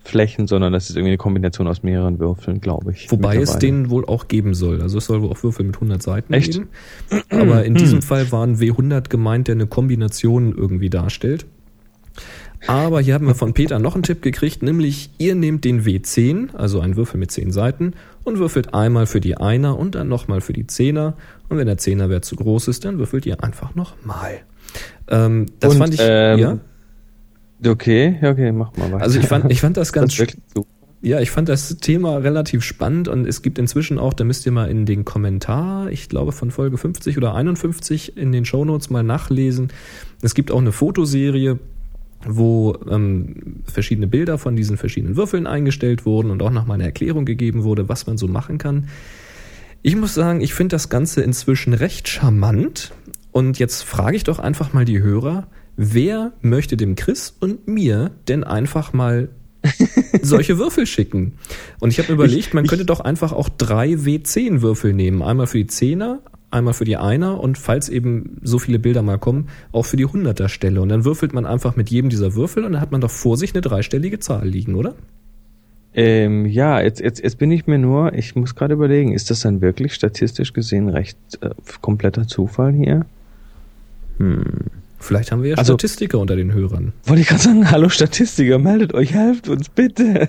Flächen, 0.03 0.47
sondern 0.47 0.73
das 0.73 0.89
ist 0.89 0.95
irgendwie 0.95 1.11
eine 1.11 1.17
Kombination 1.17 1.67
aus 1.67 1.83
mehreren 1.83 2.19
Würfeln, 2.19 2.61
glaube 2.61 2.91
ich. 2.91 3.11
Wobei 3.11 3.37
es 3.37 3.59
den 3.59 3.89
wohl 3.89 4.05
auch 4.05 4.27
geben 4.27 4.53
soll. 4.53 4.81
Also 4.81 4.97
es 4.97 5.05
soll 5.05 5.21
wohl 5.21 5.29
auch 5.29 5.43
Würfel 5.43 5.65
mit 5.65 5.75
100 5.75 6.01
Seiten 6.01 6.33
Echt? 6.33 6.53
geben. 6.53 6.69
Aber 7.29 7.63
in 7.63 7.75
diesem 7.75 8.01
Fall 8.01 8.31
war 8.31 8.45
ein 8.45 8.57
W100 8.57 9.09
gemeint, 9.09 9.47
der 9.47 9.55
eine 9.55 9.67
Kombination 9.67 10.55
irgendwie 10.55 10.89
darstellt. 10.89 11.45
Aber 12.67 12.99
hier 13.01 13.13
haben 13.13 13.27
wir 13.27 13.35
von 13.35 13.53
Peter 13.53 13.79
noch 13.79 13.95
einen 13.95 14.03
Tipp 14.03 14.21
gekriegt, 14.21 14.61
nämlich 14.63 15.11
ihr 15.17 15.35
nehmt 15.35 15.63
den 15.63 15.83
W10, 15.83 16.55
also 16.55 16.81
einen 16.81 16.95
Würfel 16.95 17.19
mit 17.19 17.31
10 17.31 17.51
Seiten, 17.51 17.93
und 18.23 18.37
würfelt 18.37 18.73
einmal 18.73 19.07
für 19.07 19.21
die 19.21 19.37
Einer 19.37 19.77
und 19.77 19.95
dann 19.95 20.07
nochmal 20.07 20.41
für 20.41 20.53
die 20.53 20.67
Zehner. 20.67 21.15
Und 21.47 21.57
wenn 21.57 21.67
der 21.67 21.77
Zehnerwert 21.77 22.25
zu 22.25 22.35
groß 22.35 22.67
ist, 22.67 22.85
dann 22.85 22.99
würfelt 22.99 23.25
ihr 23.25 23.43
einfach 23.43 23.75
nochmal. 23.75 24.41
Ähm, 25.07 25.47
das 25.59 25.73
Und, 25.73 25.79
fand 25.79 25.93
ich, 25.93 26.01
ähm, 26.03 26.39
ja. 26.39 26.57
Okay, 27.65 28.19
okay, 28.21 28.51
mach 28.51 28.75
mal 28.77 28.91
weiter. 28.91 29.03
Also 29.03 29.19
ich 29.19 29.25
fand, 29.25 29.51
ich 29.51 29.61
fand 29.61 29.77
das 29.77 29.93
ganz 29.93 30.15
das. 30.15 30.27
Ja, 31.01 31.21
ich 31.21 31.31
fand 31.31 31.47
das 31.47 31.77
Thema 31.77 32.17
relativ 32.17 32.61
spannend 32.61 33.07
und 33.07 33.25
es 33.25 33.41
gibt 33.41 33.57
inzwischen 33.57 33.97
auch, 33.97 34.13
da 34.13 34.25
müsst 34.25 34.45
ihr 34.45 34.51
mal 34.51 34.69
in 34.69 34.85
den 34.85 35.05
Kommentar, 35.05 35.89
ich 35.89 36.09
glaube 36.09 36.33
von 36.33 36.51
Folge 36.51 36.77
50 36.77 37.15
oder 37.17 37.33
51 37.35 38.17
in 38.17 38.33
den 38.33 38.43
Shownotes 38.43 38.89
mal 38.89 39.01
nachlesen. 39.01 39.69
Es 40.21 40.35
gibt 40.35 40.51
auch 40.51 40.59
eine 40.59 40.73
Fotoserie, 40.73 41.57
wo 42.25 42.77
ähm, 42.89 43.63
verschiedene 43.65 44.07
Bilder 44.07 44.37
von 44.37 44.55
diesen 44.55 44.77
verschiedenen 44.77 45.15
Würfeln 45.15 45.47
eingestellt 45.47 46.05
wurden 46.05 46.31
und 46.31 46.41
auch 46.41 46.51
nochmal 46.51 46.75
eine 46.75 46.85
Erklärung 46.85 47.25
gegeben 47.25 47.63
wurde, 47.63 47.89
was 47.89 48.07
man 48.07 48.17
so 48.17 48.27
machen 48.27 48.57
kann. 48.57 48.89
Ich 49.81 49.95
muss 49.95 50.13
sagen, 50.13 50.41
ich 50.41 50.53
finde 50.53 50.75
das 50.75 50.89
Ganze 50.89 51.21
inzwischen 51.21 51.73
recht 51.73 52.09
charmant 52.09 52.91
und 53.31 53.59
jetzt 53.59 53.83
frage 53.83 54.17
ich 54.17 54.23
doch 54.23 54.39
einfach 54.39 54.73
mal 54.73 54.85
die 54.85 55.01
Hörer, 55.01 55.47
wer 55.77 56.33
möchte 56.41 56.75
dem 56.75 56.95
Chris 56.95 57.33
und 57.39 57.67
mir 57.67 58.11
denn 58.27 58.43
einfach 58.43 58.91
mal 58.91 59.29
solche 60.21 60.57
Würfel 60.57 60.85
schicken. 60.85 61.33
Und 61.79 61.91
ich 61.91 61.99
habe 61.99 62.09
mir 62.09 62.15
überlegt, 62.15 62.53
man 62.53 62.67
könnte 62.67 62.85
doch 62.85 62.99
einfach 62.99 63.31
auch 63.31 63.49
drei 63.49 63.91
W10 63.91 64.61
Würfel 64.61 64.93
nehmen. 64.93 65.21
Einmal 65.21 65.47
für 65.47 65.57
die 65.57 65.67
Zehner, 65.67 66.19
einmal 66.51 66.73
für 66.73 66.85
die 66.85 66.97
Einer 66.97 67.39
und 67.39 67.57
falls 67.57 67.89
eben 67.89 68.37
so 68.41 68.59
viele 68.59 68.79
Bilder 68.79 69.01
mal 69.01 69.17
kommen, 69.19 69.49
auch 69.71 69.85
für 69.85 69.97
die 69.97 70.05
Hunderter 70.05 70.49
Stelle. 70.49 70.81
Und 70.81 70.89
dann 70.89 71.05
würfelt 71.05 71.33
man 71.33 71.45
einfach 71.45 71.75
mit 71.75 71.89
jedem 71.89 72.09
dieser 72.09 72.33
Würfel 72.35 72.63
und 72.63 72.73
dann 72.73 72.81
hat 72.81 72.91
man 72.91 73.01
doch 73.01 73.11
vor 73.11 73.37
sich 73.37 73.53
eine 73.53 73.61
dreistellige 73.61 74.19
Zahl 74.19 74.47
liegen, 74.47 74.75
oder? 74.75 74.95
Ähm, 75.93 76.45
ja, 76.45 76.79
jetzt, 76.81 76.99
jetzt, 77.01 77.21
jetzt 77.23 77.37
bin 77.39 77.51
ich 77.51 77.65
mir 77.67 77.79
nur, 77.79 78.13
ich 78.13 78.35
muss 78.35 78.55
gerade 78.55 78.75
überlegen, 78.75 79.13
ist 79.13 79.29
das 79.31 79.41
dann 79.41 79.61
wirklich 79.61 79.93
statistisch 79.93 80.53
gesehen 80.53 80.87
recht 80.89 81.17
äh, 81.41 81.49
kompletter 81.81 82.27
Zufall 82.27 82.73
hier? 82.73 83.05
Hm. 84.17 84.43
Vielleicht 85.01 85.31
haben 85.31 85.41
wir 85.43 85.51
ja 85.51 85.55
Also- 85.57 85.73
Statistiker 85.73 86.19
unter 86.19 86.35
den 86.35 86.53
Hörern. 86.53 86.93
Wollte 87.05 87.21
ich 87.21 87.27
gerade 87.27 87.41
sagen, 87.41 87.71
hallo 87.71 87.89
Statistiker, 87.89 88.59
meldet 88.59 88.93
euch, 88.93 89.13
helft 89.13 89.47
uns 89.49 89.69
bitte. 89.69 90.27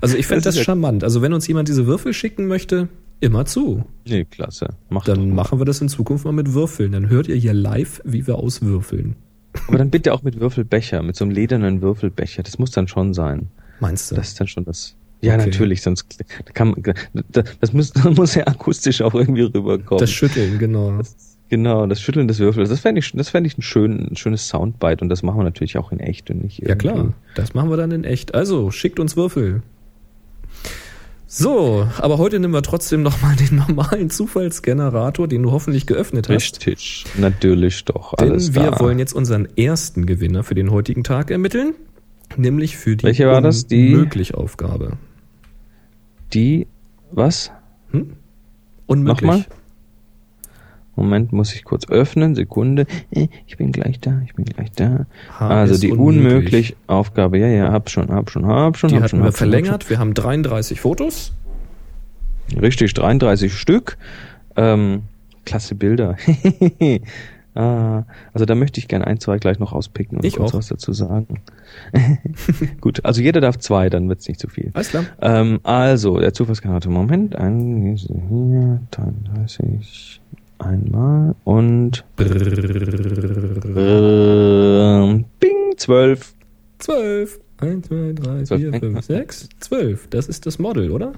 Also 0.00 0.16
ich 0.16 0.26
fände 0.26 0.42
Das 0.42 0.56
das, 0.56 0.64
charmant. 0.64 1.04
Also 1.04 1.22
wenn 1.22 1.32
uns 1.32 1.46
jemand 1.46 1.68
diese 1.68 1.86
Würfel 1.86 2.12
schicken 2.12 2.46
möchte, 2.46 2.88
immer 3.24 3.44
zu. 3.46 3.84
nee, 4.06 4.24
klasse. 4.24 4.68
Macht 4.90 5.08
Dann 5.08 5.30
machen 5.34 5.58
wir 5.58 5.64
das 5.64 5.80
in 5.80 5.88
Zukunft 5.88 6.24
mal 6.24 6.32
mit 6.32 6.52
Würfeln. 6.54 6.92
Dann 6.92 7.08
hört 7.08 7.28
ihr 7.28 7.36
hier 7.36 7.52
live, 7.54 8.00
wie 8.04 8.26
wir 8.26 8.36
auswürfeln. 8.36 9.16
Aber 9.68 9.78
dann 9.78 9.90
bitte 9.90 10.12
auch 10.12 10.22
mit 10.22 10.40
Würfelbecher, 10.40 11.02
mit 11.02 11.16
so 11.16 11.24
einem 11.24 11.32
ledernen 11.32 11.80
Würfelbecher. 11.82 12.42
Das 12.42 12.58
muss 12.58 12.70
dann 12.72 12.88
schon 12.88 13.14
sein. 13.14 13.48
Meinst 13.80 14.10
du? 14.10 14.14
Das 14.16 14.28
ist 14.28 14.40
dann 14.40 14.46
schon 14.48 14.64
das. 14.64 14.96
Ja, 15.20 15.34
Okay. 15.36 15.46
natürlich, 15.46 15.80
sonst 15.82 16.06
kann 16.52 16.68
man, 16.72 16.82
das, 17.30 17.44
das 17.60 17.72
muss, 17.72 17.92
das 17.92 18.04
muss 18.16 18.34
ja 18.34 18.46
akustisch 18.46 19.00
auch 19.00 19.14
irgendwie 19.14 19.42
rüberkommen. 19.42 20.00
Das 20.00 20.10
Schütteln, 20.12 20.58
genau. 20.58 21.00
genau, 21.48 21.86
das 21.86 22.02
Schütteln 22.02 22.28
des 22.28 22.40
Würfels. 22.40 22.68
Das 22.68 22.80
fände 22.80 22.98
ich, 22.98 23.10
das 23.12 23.30
fände 23.30 23.46
ich 23.46 23.56
ein, 23.56 23.62
schön, 23.62 24.06
ein 24.10 24.16
schönes 24.16 24.48
Soundbite 24.48 25.02
und 25.02 25.08
das 25.08 25.22
machen 25.22 25.38
wir 25.38 25.44
natürlich 25.44 25.78
auch 25.78 25.92
in 25.92 26.00
echt 26.00 26.30
und 26.30 26.42
nicht 26.42 26.58
Ja 26.58 26.68
irgendwie- 26.70 26.88
klar, 26.88 27.14
das 27.36 27.54
machen 27.54 27.70
wir 27.70 27.76
dann 27.78 27.90
in 27.92 28.04
echt. 28.04 28.34
Also, 28.34 28.70
schickt 28.70 29.00
uns 29.00 29.16
Würfel. 29.16 29.62
So, 31.36 31.88
aber 31.98 32.18
heute 32.18 32.38
nehmen 32.38 32.54
wir 32.54 32.62
trotzdem 32.62 33.02
nochmal 33.02 33.34
den 33.34 33.56
normalen 33.56 34.08
Zufallsgenerator, 34.08 35.26
den 35.26 35.42
du 35.42 35.50
hoffentlich 35.50 35.84
geöffnet 35.84 36.28
hast. 36.28 36.34
Richtig, 36.36 37.04
natürlich 37.18 37.84
doch. 37.84 38.14
Denn 38.14 38.30
Alles 38.30 38.54
wir 38.54 38.70
da. 38.70 38.78
wollen 38.78 39.00
jetzt 39.00 39.12
unseren 39.12 39.48
ersten 39.56 40.06
Gewinner 40.06 40.44
für 40.44 40.54
den 40.54 40.70
heutigen 40.70 41.02
Tag 41.02 41.32
ermitteln, 41.32 41.74
nämlich 42.36 42.76
für 42.76 42.96
die 42.96 43.04
Welche 43.04 43.26
war 43.26 43.40
das? 43.40 43.66
Die- 43.66 43.92
Unmöglich-Aufgabe. 43.94 44.92
die, 46.32 46.68
was? 47.10 47.50
Unmöglich. 48.86 49.22
Nochmal? 49.28 49.44
Moment, 50.96 51.32
muss 51.32 51.54
ich 51.54 51.64
kurz 51.64 51.88
öffnen. 51.88 52.34
Sekunde. 52.34 52.86
Äh, 53.10 53.28
Ich 53.46 53.56
bin 53.56 53.72
gleich 53.72 54.00
da, 54.00 54.20
ich 54.24 54.34
bin 54.34 54.44
gleich 54.44 54.70
da. 54.72 55.06
H 55.38 55.48
also 55.48 55.78
die 55.78 55.92
unmöglich 55.92 56.76
Aufgabe. 56.86 57.38
Ja, 57.38 57.48
ja, 57.48 57.72
hab 57.72 57.90
schon, 57.90 58.08
hab 58.10 58.30
schon, 58.30 58.46
hab 58.46 58.76
schon, 58.76 58.90
Die 58.90 58.96
hab 58.96 59.02
hatten 59.04 59.10
schon. 59.10 59.18
wir 59.20 59.26
hab 59.26 59.32
schon, 59.32 59.38
verlängert. 59.38 59.90
Wir 59.90 59.98
haben 59.98 60.14
33 60.14 60.80
Fotos. 60.80 61.32
schon. 62.52 62.60
Richtig, 62.60 62.94
33 62.94 63.52
Stück. 63.52 63.96
Ähm, 64.56 65.02
klasse 65.44 65.74
Bilder. 65.74 66.16
ah, 67.54 68.02
also 68.32 68.44
da 68.46 68.54
möchte 68.54 68.78
ich 68.80 68.88
gerne 68.88 69.06
ein, 69.06 69.18
zwei 69.20 69.38
gleich 69.38 69.58
noch 69.58 69.72
auspicken 69.72 70.18
und 70.18 70.24
Ich 70.24 70.36
kurz 70.36 70.52
auch. 70.52 70.58
was 70.58 70.68
dazu 70.68 70.92
sagen. 70.92 71.40
Gut, 72.80 73.04
also 73.04 73.20
jeder 73.20 73.40
darf 73.40 73.58
zwei, 73.58 73.90
dann 73.90 74.08
wird's 74.08 74.28
nicht 74.28 74.40
zu 74.40 74.48
viel. 74.48 74.70
Alles 74.74 74.90
klar. 74.90 75.04
Ähm, 75.20 75.60
also, 75.64 76.18
der 76.20 76.32
Zufallsgenerator, 76.32 76.92
Moment, 76.92 77.34
ein, 77.36 77.96
hier, 77.96 78.80
33, 78.92 80.20
einmal 80.64 81.34
und 81.44 82.04
ähm, 83.76 85.24
Bing, 85.40 85.76
12. 85.76 86.34
12. 86.78 87.40
1, 87.58 87.86
2, 87.88 88.12
3, 88.14 88.42
Zwölf. 88.44 88.60
4, 88.60 88.80
5, 88.80 89.04
6, 89.04 89.48
12. 89.60 90.08
Das 90.08 90.28
ist 90.28 90.46
das 90.46 90.58
Model, 90.58 90.90
oder? 90.90 91.12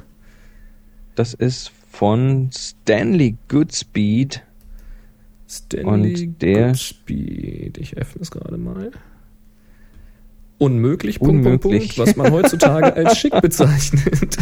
Das 1.14 1.32
ist 1.34 1.72
von 1.90 2.50
Stanley 2.52 3.36
Goodspeed. 3.48 4.42
Stanley 5.48 6.26
Und 6.26 6.42
der- 6.42 6.66
Goodspeed. 6.68 7.78
Ich 7.78 7.96
öffne 7.96 8.22
es 8.22 8.30
gerade 8.30 8.58
mal. 8.58 8.90
Unmöglich, 10.58 11.18
Punkt, 11.20 11.42
Punkt, 11.44 11.64
Unmöglich. 11.64 11.96
Punkt, 11.96 12.08
was 12.08 12.16
man 12.16 12.32
heutzutage 12.32 12.94
als 12.94 13.18
schick 13.18 13.38
bezeichnet. 13.42 14.38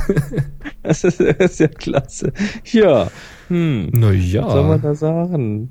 Das 0.82 1.02
ist, 1.04 1.18
das 1.20 1.36
ist 1.38 1.60
ja 1.60 1.68
klasse. 1.68 2.32
Ja, 2.72 3.10
hm, 3.48 3.88
was 3.92 4.30
soll 4.30 4.62
man 4.62 4.68
naja, 4.68 4.78
da 4.78 4.94
sagen? 4.94 5.70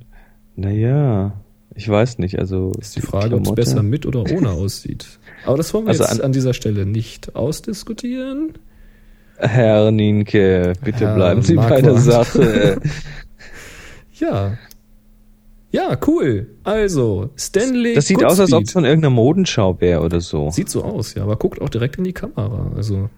Naja, 0.56 1.34
ich 1.76 1.88
weiß 1.88 2.20
nicht, 2.20 2.38
also. 2.40 2.72
ist 2.80 2.96
die 2.96 3.02
Frage, 3.02 3.36
ob 3.36 3.46
es 3.46 3.56
besser 3.56 3.84
mit 3.84 4.06
oder 4.06 4.24
ohne 4.32 4.50
aussieht. 4.50 5.20
Aber 5.46 5.58
das 5.58 5.74
wollen 5.74 5.86
wir 5.86 5.90
Also 5.92 6.04
jetzt 6.04 6.14
an- 6.20 6.22
an 6.22 6.32
dieser 6.34 6.54
Stelle 6.54 6.86
nicht 6.86 7.36
ausdiskutieren. 7.36 8.54
Herr 9.38 9.92
Nienke, 9.92 10.74
bitte 10.84 11.08
Herr 11.08 11.16
bleiben 11.16 11.42
Sie 11.42 11.56
bei 11.56 11.82
der 11.82 11.94
Marquardt. 11.94 12.28
Sache. 12.28 12.82
Ja. 14.20 14.58
Ja, 15.74 15.98
cool. 16.08 16.48
Also, 16.64 17.32
Stanley 17.36 17.96
Das 17.96 18.06
sieht 18.08 18.24
aus, 18.24 18.40
als 18.40 18.54
ob 18.54 18.60
es 18.62 18.68
Goodspeed. 18.68 18.72
von 18.74 18.86
irgendeiner 18.86 19.10
Modenschau 19.14 19.82
wäre 19.82 20.02
oder 20.02 20.22
so. 20.22 20.50
Sieht 20.52 20.70
so 20.70 20.84
aus, 20.84 21.16
ja, 21.16 21.24
aber 21.24 21.36
guckt 21.36 21.60
auch 21.62 21.70
direkt 21.70 21.98
in 21.98 22.04
die 22.04 22.14
Kamera. 22.14 22.72
Also, 22.76 23.10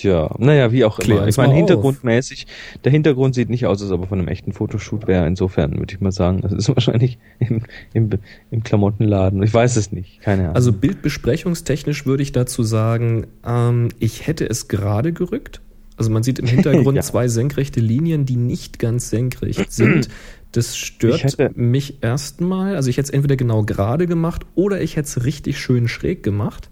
Ja, 0.00 0.34
naja, 0.38 0.72
wie 0.72 0.84
auch 0.84 0.98
Klär 0.98 1.18
immer. 1.18 1.28
Ich 1.28 1.36
meine, 1.36 1.52
hintergrundmäßig, 1.54 2.46
der 2.84 2.90
Hintergrund 2.90 3.34
sieht 3.36 3.48
nicht 3.50 3.66
aus, 3.66 3.80
als 3.82 3.90
ob 3.92 4.00
er 4.00 4.06
von 4.08 4.18
einem 4.18 4.28
echten 4.28 4.52
Fotoshoot 4.52 5.06
wäre. 5.06 5.26
Insofern 5.26 5.78
würde 5.78 5.92
ich 5.94 6.00
mal 6.00 6.10
sagen, 6.10 6.40
das 6.40 6.52
ist 6.52 6.68
wahrscheinlich 6.74 7.18
im, 7.38 7.60
im, 7.92 8.08
im 8.50 8.62
Klamottenladen. 8.64 9.42
Ich 9.42 9.52
weiß 9.54 9.76
es 9.76 9.92
nicht, 9.92 10.20
keine 10.22 10.44
Ahnung. 10.44 10.56
also 10.56 10.72
bildbesprechungstechnisch 10.72 12.06
würde 12.06 12.22
ich 12.22 12.32
dazu 12.32 12.62
sagen, 12.62 13.26
ähm, 13.46 13.90
ich 14.00 14.26
hätte 14.26 14.48
es 14.48 14.68
gerade 14.68 15.12
gerückt. 15.12 15.60
Also 15.98 16.10
man 16.10 16.22
sieht 16.22 16.38
im 16.38 16.46
Hintergrund 16.48 16.96
Ja. 16.96 17.02
zwei 17.02 17.28
senkrechte 17.28 17.78
Linien, 17.80 18.24
die 18.26 18.36
nicht 18.36 18.78
ganz 18.78 19.10
senkrecht 19.10 19.70
sind. 19.70 20.08
Das 20.52 20.76
stört 20.76 21.24
hätte- 21.24 21.50
mich 21.54 22.02
erstmal. 22.02 22.76
Also 22.76 22.90
ich 22.90 22.98
hätte 22.98 23.06
es 23.06 23.10
entweder 23.10 23.36
genau 23.36 23.62
gerade 23.62 24.06
gemacht 24.06 24.44
oder 24.54 24.80
ich 24.80 24.96
hätte 24.96 25.06
es 25.08 25.24
richtig 25.24 25.58
schön 25.58 25.88
schräg 25.88 26.22
gemacht. 26.22 26.68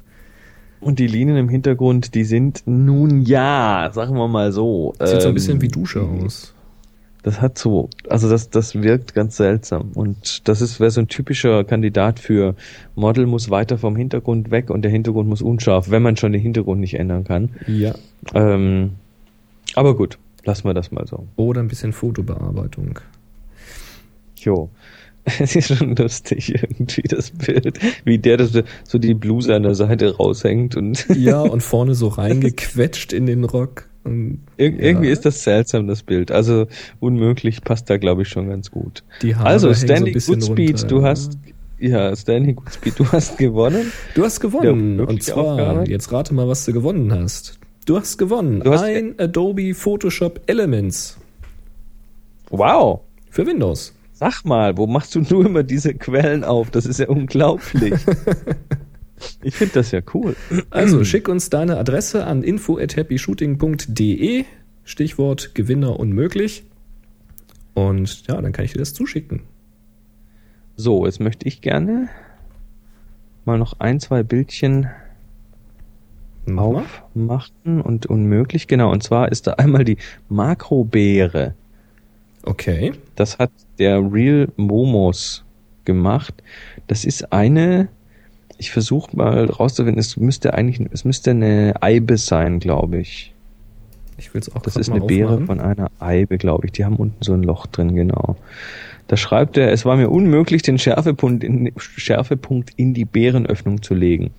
Und 0.81 0.98
die 0.98 1.07
Linien 1.07 1.36
im 1.36 1.48
Hintergrund, 1.48 2.15
die 2.15 2.24
sind 2.24 2.62
nun 2.66 3.23
ja, 3.23 3.90
sagen 3.93 4.16
wir 4.16 4.28
mal 4.28 4.52
so. 4.52 4.94
Sieht 4.98 5.09
so 5.09 5.16
ein 5.16 5.28
ähm, 5.28 5.35
bisschen 5.35 5.61
wie 5.62 5.69
Dusche 5.69 6.01
aus. 6.02 6.55
Das 7.23 7.43
hat 7.43 7.59
so, 7.59 7.90
also 8.09 8.31
das, 8.31 8.48
das 8.48 8.81
wirkt 8.81 9.15
ganz 9.15 9.36
seltsam. 9.36 9.90
Und 9.93 10.48
das 10.48 10.62
ist, 10.62 10.81
wäre 10.81 10.90
so 10.90 11.02
ein 11.02 11.09
typischer 11.09 11.65
Kandidat 11.65 12.19
für 12.19 12.55
Model 12.94 13.27
muss 13.27 13.51
weiter 13.51 13.77
vom 13.77 13.94
Hintergrund 13.94 14.51
weg 14.51 14.70
und 14.70 14.82
der 14.82 14.90
Hintergrund 14.90 15.28
muss 15.28 15.43
unscharf, 15.43 15.90
wenn 15.90 16.02
man 16.02 16.16
schon 16.16 16.32
den 16.32 16.40
Hintergrund 16.40 16.81
nicht 16.81 16.94
ändern 16.94 17.24
kann. 17.24 17.51
Ja. 17.66 17.94
Ähm, 18.35 18.93
aber 19.74 19.97
gut, 19.97 20.19
lassen 20.44 20.65
wir 20.65 20.73
das 20.73 20.93
mal 20.93 21.07
so. 21.07 21.27
Oder 21.36 21.61
ein 21.61 21.69
bisschen 21.69 21.93
Fotobearbeitung. 21.93 23.01
Jo. 24.45 24.71
Es 25.39 25.55
ist 25.55 25.77
schon 25.77 25.95
lustig 25.97 26.55
irgendwie 26.55 27.03
das 27.03 27.31
Bild, 27.31 27.79
wie 28.05 28.19
der 28.19 28.39
das 28.39 28.53
so 28.85 28.99
die 28.99 29.12
Bluse 29.15 29.55
an 29.55 29.65
der 29.65 29.75
Seite 29.75 30.17
raushängt 30.17 30.77
und 30.77 31.07
Ja, 31.15 31.43
und 31.43 31.62
vorne 31.62 31.95
so 31.95 32.09
reingequetscht 32.09 33.12
in 33.12 33.27
den 33.27 33.45
Rock. 33.45 33.89
Und, 34.03 34.39
ir 34.57 34.71
ja, 34.71 34.79
irgendwie 34.79 35.11
ist 35.11 35.27
das 35.27 35.45
seltsam 35.45 35.87
das 35.87 36.03
Bild. 36.03 36.33
Also 36.33 36.67
unmöglich 37.01 37.62
passt 37.62 37.91
da 37.91 37.99
glaube 37.99 38.23
ich 38.23 38.29
schon 38.29 38.49
ganz 38.49 38.71
gut. 38.71 39.05
Also 39.45 39.69
so 39.69 39.75
Stanley 39.75 40.12
bisschen 40.12 40.37
Goodspeed, 40.41 40.71
runter, 40.71 40.87
du 40.89 40.97
ja. 41.03 41.09
hast 41.09 41.39
ja 41.79 42.17
Stanley 42.17 42.55
Goodspeed, 42.55 42.99
du 42.99 43.12
hast 43.12 43.37
gewonnen. 43.37 43.93
Du 44.15 44.25
hast 44.25 44.41
gewonnen. 44.41 44.99
Ja, 45.01 45.05
und 45.05 45.23
zwar, 45.23 45.87
jetzt 45.87 46.11
rate 46.12 46.33
mal, 46.33 46.49
was 46.49 46.65
du 46.65 46.73
gewonnen 46.73 47.12
hast. 47.12 47.59
Du 47.85 47.99
hast 47.99 48.17
gewonnen. 48.17 48.61
Du 48.61 48.73
hast- 48.73 48.85
ein 48.85 49.15
Adobe 49.19 49.75
Photoshop 49.75 50.41
Elements 50.47 51.19
Wow. 52.51 53.01
für 53.31 53.47
Windows. 53.47 53.93
Sag 54.21 54.45
mal, 54.45 54.77
wo 54.77 54.87
machst 54.87 55.15
du 55.15 55.23
nur 55.23 55.47
immer 55.47 55.63
diese 55.63 55.95
Quellen 55.95 56.45
auf? 56.45 56.71
Das 56.71 56.85
ist 56.85 57.01
ja 57.01 57.09
unglaublich. 57.09 57.95
ich 59.43 59.55
finde 59.55 59.73
das 59.73 59.93
ja 59.93 60.03
cool. 60.13 60.37
Also 60.69 61.05
schick 61.05 61.27
uns 61.27 61.49
deine 61.49 61.79
Adresse 61.79 62.27
an 62.27 62.43
info@happyshooting.de. 62.43 64.45
Stichwort 64.85 65.55
Gewinner 65.55 65.99
unmöglich. 65.99 66.65
Und 67.73 68.29
ja, 68.29 68.39
dann 68.39 68.53
kann 68.53 68.67
ich 68.67 68.75
dir 68.75 68.81
das 68.81 68.93
zuschicken. 68.93 69.45
So, 70.77 71.07
jetzt 71.07 71.21
möchte 71.21 71.49
ich 71.49 71.63
gerne 71.63 72.11
mal 73.47 73.57
noch 73.57 73.81
ein, 73.81 74.01
zwei 74.01 74.23
Bildchen 74.23 74.91
aufmachen 76.55 77.81
und 77.81 78.05
unmöglich. 78.05 78.69
Genau, 78.69 78.93
und 78.93 79.03
zwar 79.03 79.33
ist 79.33 79.47
da 79.47 79.55
einmal 79.55 79.85
die 79.85 79.97
Makrobeere. 80.29 81.55
Okay. 82.45 82.93
Das 83.17 83.39
hat 83.39 83.51
der 83.79 84.01
Real 84.12 84.49
Momos 84.57 85.45
gemacht. 85.85 86.35
Das 86.87 87.05
ist 87.05 87.33
eine, 87.33 87.89
ich 88.59 88.71
versuche 88.71 89.17
mal 89.17 89.47
rauszufinden, 89.47 89.99
es 89.99 90.17
müsste 90.17 90.55
eigentlich, 90.55 90.89
es 90.93 91.05
müsste 91.05 91.31
eine 91.33 91.75
Eibe 91.81 92.17
sein, 92.17 92.61
glaube 92.61 92.99
ich. 92.99 93.35
Ich 94.19 94.35
will 94.35 94.41
es 94.41 94.55
auch 94.55 94.62
Das 94.62 94.77
ist 94.77 94.91
eine 94.91 95.01
Beere 95.01 95.31
aufmachen. 95.31 95.47
von 95.47 95.61
einer 95.61 95.91
Eibe, 95.99 96.37
glaube 96.37 96.67
ich. 96.67 96.73
Die 96.73 96.85
haben 96.85 96.97
unten 96.97 97.23
so 97.23 97.33
ein 97.33 97.43
Loch 97.43 97.67
drin, 97.67 97.95
genau. 97.95 98.37
Da 99.09 99.17
schreibt 99.17 99.57
er, 99.57 99.73
es 99.73 99.85
war 99.85 99.97
mir 99.97 100.11
unmöglich, 100.11 100.62
den 100.62 100.79
Schärfepunkt 100.79 101.43
in, 101.43 101.73
Schärfepunkt 101.77 102.71
in 102.77 102.95
die 102.95 103.07
Beerenöffnung 103.07 103.83
zu 103.83 103.95
legen. 103.95 104.31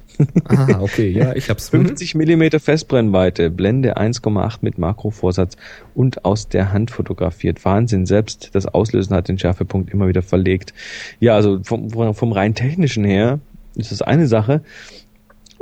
Ah, 0.45 0.79
okay, 0.81 1.09
ja, 1.09 1.33
ich 1.33 1.49
hab's. 1.49 1.71
Mhm. 1.73 1.88
50 1.88 2.15
Millimeter 2.15 2.59
Festbrennweite, 2.59 3.49
Blende 3.49 3.97
1,8 3.97 4.57
mit 4.61 4.77
Makrovorsatz 4.77 5.55
und 5.95 6.25
aus 6.25 6.47
der 6.47 6.71
Hand 6.73 6.91
fotografiert. 6.91 7.63
Wahnsinn, 7.65 8.05
selbst 8.05 8.49
das 8.53 8.65
Auslösen 8.65 9.15
hat 9.15 9.27
den 9.27 9.39
Schärfepunkt 9.39 9.91
immer 9.93 10.07
wieder 10.07 10.21
verlegt. 10.21 10.73
Ja, 11.19 11.35
also 11.35 11.59
vom, 11.63 11.89
vom 12.13 12.31
rein 12.31 12.55
technischen 12.55 13.03
her 13.05 13.39
ist 13.75 13.91
das 13.91 14.01
eine 14.01 14.27
Sache. 14.27 14.61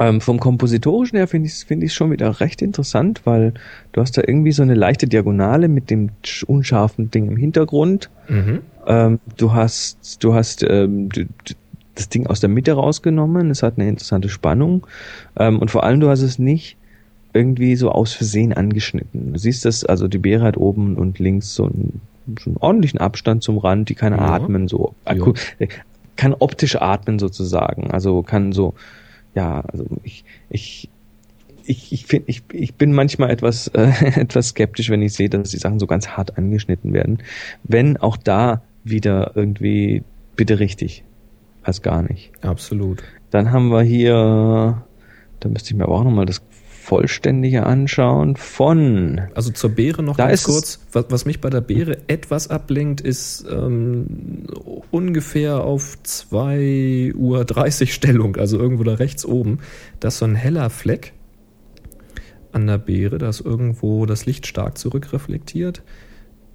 Ähm, 0.02 0.22
vom 0.22 0.40
kompositorischen 0.40 1.18
her 1.18 1.28
finde 1.28 1.48
ich 1.48 1.54
es 1.56 1.64
finde 1.64 1.86
ich 1.86 1.94
schon 1.94 2.10
wieder 2.12 2.40
recht 2.40 2.62
interessant, 2.62 3.22
weil 3.26 3.54
du 3.92 4.00
hast 4.00 4.18
da 4.18 4.22
irgendwie 4.26 4.54
so 4.54 4.64
eine 4.64 4.74
leichte 4.74 5.08
Diagonale 5.08 5.68
mit 5.68 5.90
dem 5.90 6.12
sch- 6.24 6.46
unscharfen 6.46 7.12
Ding 7.12 7.28
im 7.28 7.36
Hintergrund. 7.36 8.10
Mhm. 8.30 8.62
Ähm, 8.88 9.20
du 9.36 9.52
hast, 9.54 10.24
du 10.24 10.34
hast 10.34 10.64
ähm, 10.64 11.10
das 12.00 12.10
Ding 12.10 12.28
aus 12.28 12.40
der 12.40 12.50
Mitte 12.50 12.74
rausgenommen. 12.74 13.50
Es 13.52 13.62
hat 13.64 13.74
eine 13.78 13.88
interessante 13.88 14.30
Spannung. 14.30 14.88
Ähm, 15.38 15.60
und 15.60 15.70
vor 15.72 15.84
allem, 15.84 16.00
du 16.00 16.10
hast 16.10 16.22
es 16.22 16.40
nicht 16.40 16.78
irgendwie 17.34 17.76
so 17.76 17.92
aus 17.92 18.14
Versehen 18.14 18.54
angeschnitten. 18.54 19.34
Du 19.34 19.40
siehst 19.40 19.66
das, 19.66 19.84
also 19.86 20.08
die 20.08 20.18
Beere 20.18 20.44
hat 20.44 20.58
oben 20.58 20.96
und 20.96 21.20
links 21.20 21.54
so 21.54 21.66
einen, 21.66 22.02
so 22.40 22.50
einen 22.50 22.58
ordentlichen 22.58 23.00
Abstand 23.00 23.44
zum 23.44 23.58
Rand, 23.60 23.90
die 23.90 23.96
kann 23.96 24.14
Ja. 24.14 24.20
atmen, 24.20 24.68
so 24.68 24.96
Ja. 25.06 25.14
akku- 25.14 25.38
äh, 25.60 25.68
kann 26.16 26.34
optisch 26.38 26.76
atmen 26.76 27.20
sozusagen. 27.20 27.92
Also 27.92 28.24
kann 28.24 28.52
so, 28.52 28.74
ja, 29.36 29.62
also 29.62 29.86
ich, 30.04 30.24
ich 30.50 30.90
ich, 31.66 31.92
ich, 31.94 32.08
find, 32.08 32.24
ich, 32.28 32.42
ich 32.52 32.74
bin 32.74 32.94
manchmal 32.94 33.30
etwas, 33.30 33.68
äh, 33.68 33.92
etwas 34.20 34.48
skeptisch, 34.50 34.90
wenn 34.90 35.04
ich 35.04 35.14
sehe, 35.14 35.30
dass 35.30 35.52
die 35.52 35.58
Sachen 35.58 35.78
so 35.78 35.86
ganz 35.86 36.08
hart 36.08 36.36
angeschnitten 36.36 36.94
werden. 36.94 37.20
Wenn 37.64 37.96
auch 37.98 38.18
da 38.18 38.64
wieder 38.84 39.34
irgendwie 39.36 40.02
bitte 40.36 40.60
richtig, 40.60 41.04
als 41.64 41.82
gar 41.82 42.02
nicht. 42.02 42.32
Absolut. 42.42 43.04
Dann 43.32 43.52
haben 43.52 43.70
wir 43.70 43.82
hier, 43.82 44.84
da 45.40 45.50
müsste 45.50 45.72
ich 45.72 45.76
mir 45.76 45.84
aber 45.84 45.96
auch 45.96 46.04
nochmal 46.04 46.26
das 46.26 46.42
Vollständige 46.90 47.68
anschauen, 47.68 48.36
von 48.36 49.22
Also 49.36 49.52
zur 49.52 49.70
Beere 49.70 50.02
noch 50.02 50.18
Da 50.18 50.28
ganz 50.28 50.44
kurz. 50.44 50.80
Was, 50.92 51.06
was 51.10 51.26
mich 51.26 51.40
bei 51.40 51.52
der 51.52 51.62
Beere 51.62 52.00
etwas 52.08 52.50
ablenkt, 52.50 53.00
ist 53.00 53.46
ähm, 53.48 54.48
ungefähr 54.90 55.64
auf 55.64 56.02
2 56.02 57.14
Uhr 57.16 57.46
30 57.46 57.94
Stellung, 57.94 58.38
also 58.38 58.58
irgendwo 58.58 58.84
da 58.84 58.96
rechts 58.96 59.24
oben. 59.24 59.60
Da 60.00 60.08
ist 60.08 60.18
so 60.18 60.26
ein 60.26 60.34
heller 60.34 60.72
Fleck 60.72 61.14
an 62.52 62.66
der 62.66 62.80
Beere, 62.80 63.20
da 63.20 63.30
ist 63.30 63.42
irgendwo 63.42 64.08
das 64.08 64.26
Licht 64.26 64.48
stark 64.48 64.80
zurückreflektiert. 64.80 65.84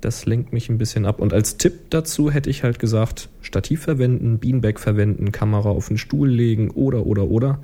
Das 0.05 0.27
lenkt 0.27 0.53
mich 0.53 0.69
ein 0.69 0.77
bisschen 0.77 1.07
ab. 1.07 1.19
Und 1.19 1.33
als 1.33 1.57
Tipp 1.57 1.89
dazu 1.89 2.31
hätte 2.31 2.51
ich 2.51 2.63
halt 2.63 2.79
gesagt, 2.79 3.31
Stativ 3.41 3.83
verwenden, 3.85 4.39
Beanbag 4.39 4.79
verwenden, 4.79 5.33
Kamera 5.33 5.71
auf 5.71 5.89
den 5.89 5.97
Stuhl 5.97 6.29
legen 6.29 6.71
oder, 6.71 7.07
oder, 7.07 7.25
oder. 7.29 7.61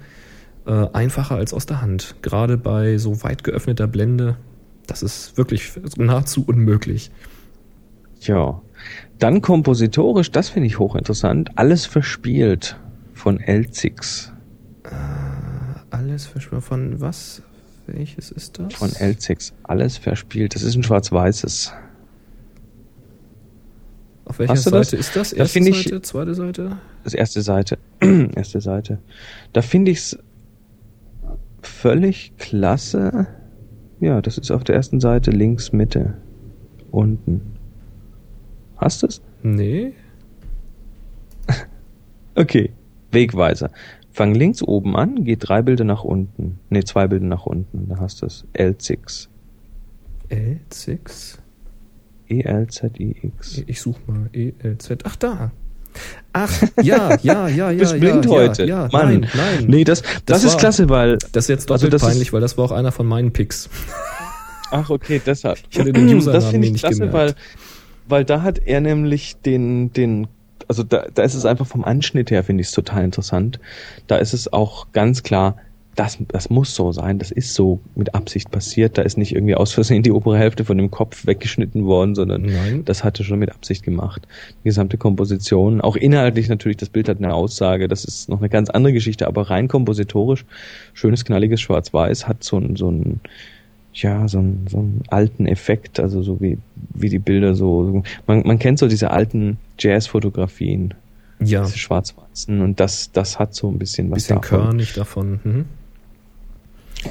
Äh, 0.66 0.86
einfacher 0.94 1.34
als 1.36 1.52
aus 1.52 1.66
der 1.66 1.82
Hand. 1.82 2.16
Gerade 2.22 2.56
bei 2.56 2.96
so 2.96 3.22
weit 3.22 3.44
geöffneter 3.44 3.86
Blende, 3.86 4.36
das 4.86 5.02
ist 5.02 5.36
wirklich 5.36 5.72
nahezu 5.98 6.42
unmöglich. 6.46 7.10
Ja. 8.22 8.62
Dann 9.18 9.42
kompositorisch, 9.42 10.30
das 10.30 10.48
finde 10.48 10.68
ich 10.68 10.78
hochinteressant, 10.78 11.50
alles 11.58 11.84
verspielt 11.84 12.78
von 13.12 13.38
L6. 13.38 14.30
Alles 15.90 16.26
verschwör- 16.26 16.62
von 16.62 17.02
was? 17.02 17.42
Welches 17.86 18.30
ist 18.30 18.58
das? 18.58 18.72
Von 18.72 18.88
L6. 18.90 19.52
Alles 19.64 19.98
verspielt. 19.98 20.54
Das 20.54 20.62
ist 20.62 20.74
ein 20.76 20.82
schwarz-weißes. 20.82 21.72
Auf 24.30 24.38
welcher 24.38 24.54
du 24.54 24.70
das? 24.70 24.90
Seite 24.90 24.96
ist 24.96 25.16
das? 25.16 25.30
Da 25.30 25.36
Erste 25.38 25.58
ich- 25.58 25.82
Seite, 25.84 26.02
zweite 26.02 26.34
Seite? 26.34 26.78
Das 27.04 27.14
erste 27.14 27.42
Seite. 27.42 27.78
erste 28.34 28.60
Seite. 28.60 28.98
Da 29.52 29.60
finde 29.62 29.90
ich's 29.90 30.16
völlig 31.62 32.32
klasse. 32.38 33.26
Ja, 34.00 34.22
das 34.22 34.38
ist 34.38 34.50
auf 34.50 34.64
der 34.64 34.76
ersten 34.76 35.00
Seite 35.00 35.30
links 35.30 35.72
Mitte. 35.72 36.14
Unten. 36.90 37.42
Hast 38.76 39.02
du's? 39.02 39.20
Nee. 39.42 39.92
Okay. 42.36 42.70
Wegweiser. 43.12 43.70
Fang 44.12 44.34
links 44.34 44.62
oben 44.62 44.96
an, 44.96 45.24
geh 45.24 45.34
drei 45.36 45.62
Bilder 45.62 45.84
nach 45.84 46.04
unten. 46.04 46.58
Ne, 46.70 46.84
zwei 46.84 47.08
Bilder 47.08 47.26
nach 47.26 47.44
unten. 47.46 47.88
Da 47.88 47.98
hast 47.98 48.22
du's. 48.22 48.46
L6. 48.54 49.26
L6. 50.30 51.38
E-L-Z-I-X. 52.30 53.64
Ich 53.66 53.80
such 53.80 53.96
mal. 54.06 54.30
ELZ. 54.32 54.90
Ach, 55.04 55.16
da. 55.16 55.50
Ach, 56.32 56.62
ja, 56.82 57.16
ja, 57.22 57.48
ja, 57.48 57.70
ja. 57.70 57.72
bist 57.72 57.92
ja, 57.94 57.98
blind 57.98 58.24
ja, 58.24 58.30
heute. 58.30 58.64
Ja, 58.64 58.88
Mann. 58.92 59.20
nein, 59.20 59.28
nein. 59.34 59.64
Nee, 59.66 59.84
das, 59.84 60.02
das, 60.24 60.44
ist 60.44 60.52
war- 60.52 60.58
klasse, 60.60 60.88
weil. 60.88 61.18
Das 61.32 61.44
ist 61.44 61.48
jetzt 61.48 61.70
Also 61.70 61.86
doppelt 61.86 61.94
das 61.94 62.02
ist- 62.02 62.08
peinlich, 62.08 62.32
weil 62.32 62.40
das 62.40 62.56
war 62.56 62.64
auch 62.66 62.70
einer 62.72 62.92
von 62.92 63.06
meinen 63.06 63.32
Picks. 63.32 63.68
Ach, 64.70 64.88
okay, 64.88 65.20
deshalb. 65.24 65.58
Ich 65.68 65.78
hatte 65.80 65.92
den 65.92 66.04
Username 66.14 66.32
das 66.32 66.46
finde 66.50 66.66
ich 66.68 66.72
nicht 66.74 66.84
klasse, 66.84 67.12
weil, 67.12 67.34
weil 68.08 68.24
da 68.24 68.42
hat 68.42 68.60
er 68.64 68.80
nämlich 68.80 69.36
den, 69.44 69.92
den 69.92 70.28
also 70.68 70.84
da, 70.84 71.06
da 71.12 71.24
ist 71.24 71.34
es 71.34 71.44
einfach 71.44 71.66
vom 71.66 71.82
Anschnitt 71.82 72.30
her, 72.30 72.44
finde 72.44 72.60
ich 72.60 72.68
es 72.68 72.72
total 72.72 73.02
interessant. 73.04 73.58
Da 74.06 74.18
ist 74.18 74.32
es 74.32 74.52
auch 74.52 74.92
ganz 74.92 75.24
klar, 75.24 75.56
das, 75.96 76.18
das 76.28 76.50
muss 76.50 76.74
so 76.74 76.92
sein, 76.92 77.18
das 77.18 77.30
ist 77.30 77.52
so 77.54 77.80
mit 77.94 78.14
Absicht 78.14 78.50
passiert. 78.50 78.96
Da 78.96 79.02
ist 79.02 79.18
nicht 79.18 79.34
irgendwie 79.34 79.56
aus 79.56 79.72
Versehen 79.72 80.02
die 80.02 80.12
obere 80.12 80.38
Hälfte 80.38 80.64
von 80.64 80.78
dem 80.78 80.90
Kopf 80.90 81.26
weggeschnitten 81.26 81.84
worden, 81.84 82.14
sondern 82.14 82.42
Nein. 82.42 82.84
das 82.84 83.02
hatte 83.04 83.24
schon 83.24 83.38
mit 83.40 83.50
Absicht 83.50 83.82
gemacht. 83.82 84.26
Die 84.60 84.68
gesamte 84.68 84.98
Komposition, 84.98 85.80
auch 85.80 85.96
inhaltlich 85.96 86.48
natürlich, 86.48 86.76
das 86.76 86.88
Bild 86.88 87.08
hat 87.08 87.18
eine 87.18 87.34
Aussage, 87.34 87.88
das 87.88 88.04
ist 88.04 88.28
noch 88.28 88.38
eine 88.38 88.48
ganz 88.48 88.70
andere 88.70 88.92
Geschichte, 88.92 89.26
aber 89.26 89.50
rein 89.50 89.68
kompositorisch, 89.68 90.44
schönes, 90.94 91.24
knalliges 91.24 91.60
Schwarz-Weiß, 91.60 92.28
hat 92.28 92.44
so 92.44 92.56
ein, 92.58 92.76
so 92.76 92.90
ein, 92.90 93.20
ja, 93.92 94.28
so 94.28 94.38
einen, 94.38 94.66
so 94.70 94.78
einen 94.78 95.02
alten 95.08 95.46
Effekt, 95.46 95.98
also 95.98 96.22
so 96.22 96.40
wie, 96.40 96.56
wie 96.94 97.08
die 97.08 97.18
Bilder 97.18 97.54
so, 97.54 98.02
man, 98.26 98.42
man 98.46 98.58
kennt 98.60 98.78
so 98.78 98.86
diese 98.86 99.10
alten 99.10 99.58
Jazz-Fotografien, 99.78 100.94
Ja, 101.40 101.64
diese 101.64 101.78
schwarz-weißen 101.78 102.60
und 102.60 102.78
das, 102.78 103.10
das 103.12 103.38
hat 103.40 103.54
so 103.54 103.68
ein 103.68 103.78
bisschen 103.78 104.10
was 104.10 104.18
bisschen 104.18 104.40
davon. 104.40 104.60
körnig 104.60 104.94
davon. 104.94 105.40
Mhm. 105.42 105.64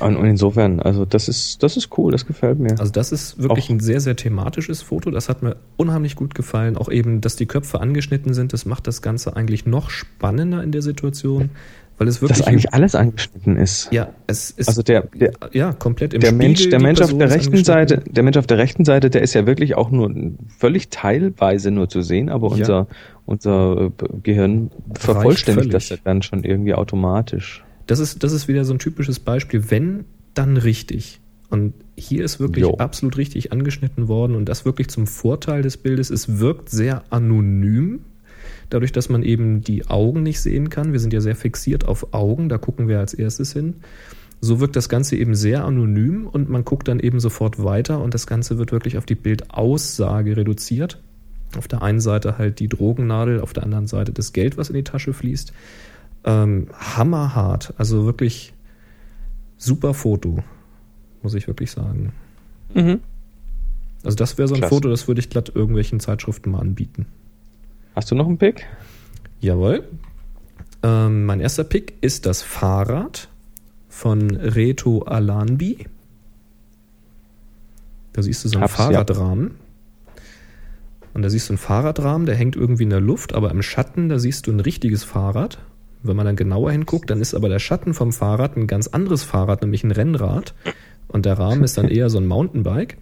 Und, 0.02 0.18
und 0.18 0.26
insofern, 0.26 0.80
also 0.82 1.06
das 1.06 1.28
ist, 1.28 1.64
das 1.64 1.76
ist 1.78 1.98
cool, 1.98 2.12
das 2.12 2.26
gefällt 2.28 2.60
mir. 2.60 2.80
Also 2.80 2.92
das 2.92 3.12
ist 3.12 3.42
wirklich 3.42 3.66
Auch- 3.66 3.70
ein 3.72 3.80
sehr, 3.80 4.00
sehr 4.00 4.16
thematisches 4.16 4.82
Foto. 4.84 5.10
Das 5.10 5.30
hat 5.30 5.42
mir 5.42 5.56
unheimlich 5.78 6.16
gut 6.16 6.36
gefallen. 6.36 6.78
Auch 6.78 6.90
eben, 6.90 7.22
dass 7.22 7.36
die 7.36 7.48
Köpfe 7.48 7.82
angeschnitten 7.82 8.34
sind, 8.34 8.54
das 8.54 8.66
macht 8.66 8.86
das 8.88 9.02
Ganze 9.02 9.36
eigentlich 9.36 9.66
noch 9.66 9.90
spannender 9.90 10.62
in 10.64 10.72
der 10.72 10.84
Situation, 10.84 11.50
weil 11.98 12.08
es 12.08 12.22
wirklich... 12.22 12.38
dass 12.40 12.48
eigentlich 12.48 12.72
alles 12.74 12.94
angeschnitten 12.94 13.58
ist. 13.58 13.90
ja, 13.92 14.10
es 14.28 14.52
ist... 14.52 14.68
Also 14.68 14.84
der, 14.84 15.08
der, 15.16 15.32
ja, 15.54 15.74
komplett 15.74 16.14
im 16.14 16.22
der 16.22 16.28
Spiegel, 16.28 16.48
Mensch, 16.48 16.70
der 16.70 16.82
Mensch 16.82 17.02
auf 17.02 17.18
der 17.18 17.30
rechten. 17.32 17.64
Seite, 17.64 18.04
der 18.08 18.24
Mensch 18.24 18.38
auf 18.38 18.48
der 18.48 18.58
rechten 18.60 18.86
Seite, 18.86 19.10
der 19.10 19.24
ist 19.24 19.34
ja 19.34 19.48
wirklich 19.48 19.76
auch 19.76 19.90
nur 19.90 20.14
völlig 20.56 20.90
teilweise 20.90 21.72
nur 21.72 21.90
zu 21.90 22.02
sehen, 22.04 22.30
aber 22.30 22.50
Ja. 22.50 22.54
unser, 22.58 22.88
unser 23.26 23.82
äh, 23.88 23.92
Gehirn 24.22 24.70
vervollständigt 24.94 25.74
das 25.74 25.90
ja 25.90 25.98
dann 26.04 26.22
schon 26.22 26.44
irgendwie 26.44 26.76
automatisch. 26.76 27.64
Das 27.90 27.98
ist, 27.98 28.24
das 28.24 28.34
ist 28.34 28.48
wieder 28.48 28.66
so 28.66 28.74
ein 28.74 28.78
typisches 28.78 29.20
Beispiel. 29.20 29.72
Wenn, 29.72 30.06
dann 30.36 30.58
richtig. 30.58 31.20
Und 31.50 31.74
hier 31.98 32.24
ist 32.24 32.40
wirklich 32.40 32.62
Jo. 32.62 32.76
absolut 32.76 33.18
richtig 33.18 33.52
angeschnitten 33.52 34.08
worden 34.08 34.36
und 34.36 34.46
das 34.48 34.64
wirklich 34.64 34.90
zum 34.90 35.08
Vorteil 35.08 35.64
des 35.64 35.78
Bildes. 35.78 36.12
Es 36.12 36.38
wirkt 36.38 36.70
sehr 36.70 37.02
anonym, 37.10 38.02
dadurch, 38.70 38.92
dass 38.92 39.10
man 39.10 39.24
eben 39.24 39.62
die 39.62 39.88
Augen 39.88 40.22
nicht 40.22 40.40
sehen 40.40 40.70
kann. 40.70 40.94
Wir 40.94 41.00
sind 41.00 41.14
ja 41.14 41.22
sehr 41.22 41.36
fixiert 41.36 41.88
auf 41.88 42.14
Augen, 42.14 42.48
da 42.48 42.60
gucken 42.60 42.88
wir 42.88 43.00
als 43.00 43.16
erstes 43.16 43.54
hin. 43.54 43.78
So 44.40 44.60
wirkt 44.60 44.76
das 44.76 44.88
Ganze 44.88 45.16
eben 45.16 45.34
sehr 45.34 45.66
anonym 45.66 46.28
und 46.28 46.48
man 46.48 46.64
guckt 46.64 46.88
dann 46.88 47.00
eben 47.00 47.20
sofort 47.20 47.64
weiter 47.64 48.04
und 48.04 48.14
das 48.14 48.28
Ganze 48.28 48.60
wird 48.60 48.72
wirklich 48.72 49.00
auf 49.00 49.08
die 49.08 49.16
Bildaussage 49.16 50.38
reduziert. 50.38 51.02
Auf 51.58 51.68
der 51.68 51.82
einen 51.82 52.02
Seite 52.02 52.38
halt 52.38 52.60
die 52.60 52.68
Drogennadel, 52.68 53.42
auf 53.42 53.54
der 53.54 53.64
anderen 53.64 53.88
Seite 53.88 54.12
das 54.14 54.32
Geld, 54.32 54.58
was 54.58 54.70
in 54.70 54.76
die 54.76 54.84
Tasche 54.84 55.14
fließt. 55.14 55.52
Ähm, 56.26 56.68
hammerhart, 56.74 57.74
also 57.78 58.06
wirklich 58.06 58.54
super 59.58 59.94
Foto, 59.94 60.44
muss 61.22 61.34
ich 61.34 61.48
wirklich 61.48 61.72
sagen. 61.72 62.14
Mhm. 62.74 63.00
Also 64.04 64.16
das 64.16 64.38
wäre 64.38 64.48
so 64.48 64.56
ein 64.56 64.62
Klasse. 64.62 64.76
Foto, 64.76 64.90
das 64.90 65.08
würde 65.08 65.20
ich 65.20 65.30
glatt 65.30 65.52
irgendwelchen 65.54 66.00
Zeitschriften 66.00 66.52
mal 66.52 66.60
anbieten. 66.60 67.06
Hast 67.96 68.12
du 68.12 68.16
noch 68.16 68.28
einen 68.28 68.38
Pick? 68.38 68.66
Jawohl. 69.42 69.84
Ähm, 70.84 71.26
mein 71.26 71.40
erster 71.40 71.64
Pick 71.64 71.96
ist 72.02 72.26
das 72.26 72.42
Fahrrad 72.42 73.28
von 73.90 74.32
Reto 74.32 75.04
Alanbi. 75.04 75.86
Da 78.14 78.22
siehst 78.22 78.46
du 78.46 78.50
so 78.50 78.58
einen 78.58 78.64
Hab's, 78.64 78.78
ja. 78.78 78.86
Fahrradrahmen. 78.86 79.56
Und 81.14 81.22
da 81.24 81.30
siehst 81.30 81.50
du 81.50 81.54
einen 81.54 81.58
Fahrradrahmen, 81.58 82.26
der 82.26 82.36
hängt 82.36 82.56
irgendwie 82.56 82.84
in 82.84 82.90
der 82.90 83.02
Luft, 83.02 83.34
aber 83.34 83.52
im 83.52 83.62
Schatten, 83.62 84.10
da 84.10 84.20
siehst 84.20 84.48
du 84.48 84.52
ein 84.52 84.60
richtiges 84.60 85.04
Fahrrad. 85.04 85.60
Wenn 86.02 86.16
man 86.16 86.26
dann 86.26 86.36
genauer 86.36 86.72
hinguckt, 86.72 87.10
dann 87.10 87.22
ist 87.22 87.34
aber 87.34 87.50
der 87.50 87.60
Schatten 87.60 87.94
vom 87.94 88.14
Fahrrad 88.14 88.56
ein 88.56 88.68
ganz 88.68 88.88
anderes 88.88 89.24
Fahrrad, 89.24 89.62
nämlich 89.62 89.84
ein 89.84 89.92
Rennrad. 89.92 90.54
Und 91.08 91.26
der 91.26 91.38
Rahmen 91.38 91.64
ist 91.64 91.78
dann 91.78 91.90
eher 91.90 92.10
so 92.10 92.20
ein 92.20 92.28
Mountainbike. 92.28 92.98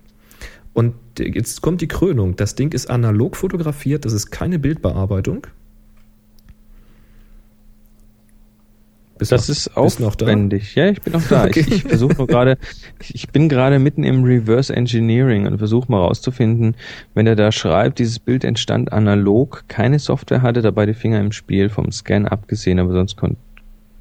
Und 0.74 0.96
jetzt 1.20 1.62
kommt 1.62 1.82
die 1.82 1.88
Krönung. 1.88 2.36
Das 2.36 2.56
Ding 2.56 2.74
ist 2.74 2.90
analog 2.90 3.36
fotografiert, 3.36 4.06
das 4.06 4.14
ist 4.14 4.32
keine 4.32 4.60
Bildbearbeitung. 4.60 5.48
Bist 9.18 9.32
Das 9.32 9.48
noch- 9.48 9.56
ist 9.56 9.76
aufwendig. 9.78 10.76
Ja, 10.76 10.90
ich 10.90 11.02
bin 11.02 11.14
noch 11.14 11.24
da. 11.28 11.46
Okay. 11.46 11.62
Ich, 11.62 11.72
ich 11.72 11.84
versuche 11.84 12.14
nur 12.16 12.28
gerade, 12.28 12.58
ich- 13.14 13.30
bin 13.30 13.50
gerade 13.50 13.80
mitten 13.80 14.04
im 14.04 14.24
Reverse 14.24 14.76
Engineering 14.76 15.48
und 15.48 15.58
versuche 15.58 15.92
mal 15.92 16.00
rauszufinden, 16.02 16.76
wenn 17.14 17.28
er 17.28 17.36
da 17.36 17.52
schreibt, 17.52 18.00
dieses 18.00 18.20
Bild 18.20 18.44
entstand 18.44 18.92
analog, 18.94 19.64
keine 19.68 20.00
Software 20.00 20.42
hatte 20.42 20.62
dabei 20.62 20.86
die 20.86 20.94
Finger 20.94 21.20
im 21.20 21.32
Spiel, 21.32 21.70
vom 21.70 21.92
Scan 21.92 22.26
abgesehen, 22.26 22.80
aber 22.80 22.94
sonst 22.94 23.18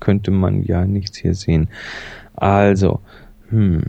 könnte 0.00 0.30
man 0.30 0.62
ja 0.62 0.84
nichts 0.84 1.16
hier 1.18 1.34
sehen. 1.34 1.68
Also, 2.34 3.00
hm, 3.48 3.82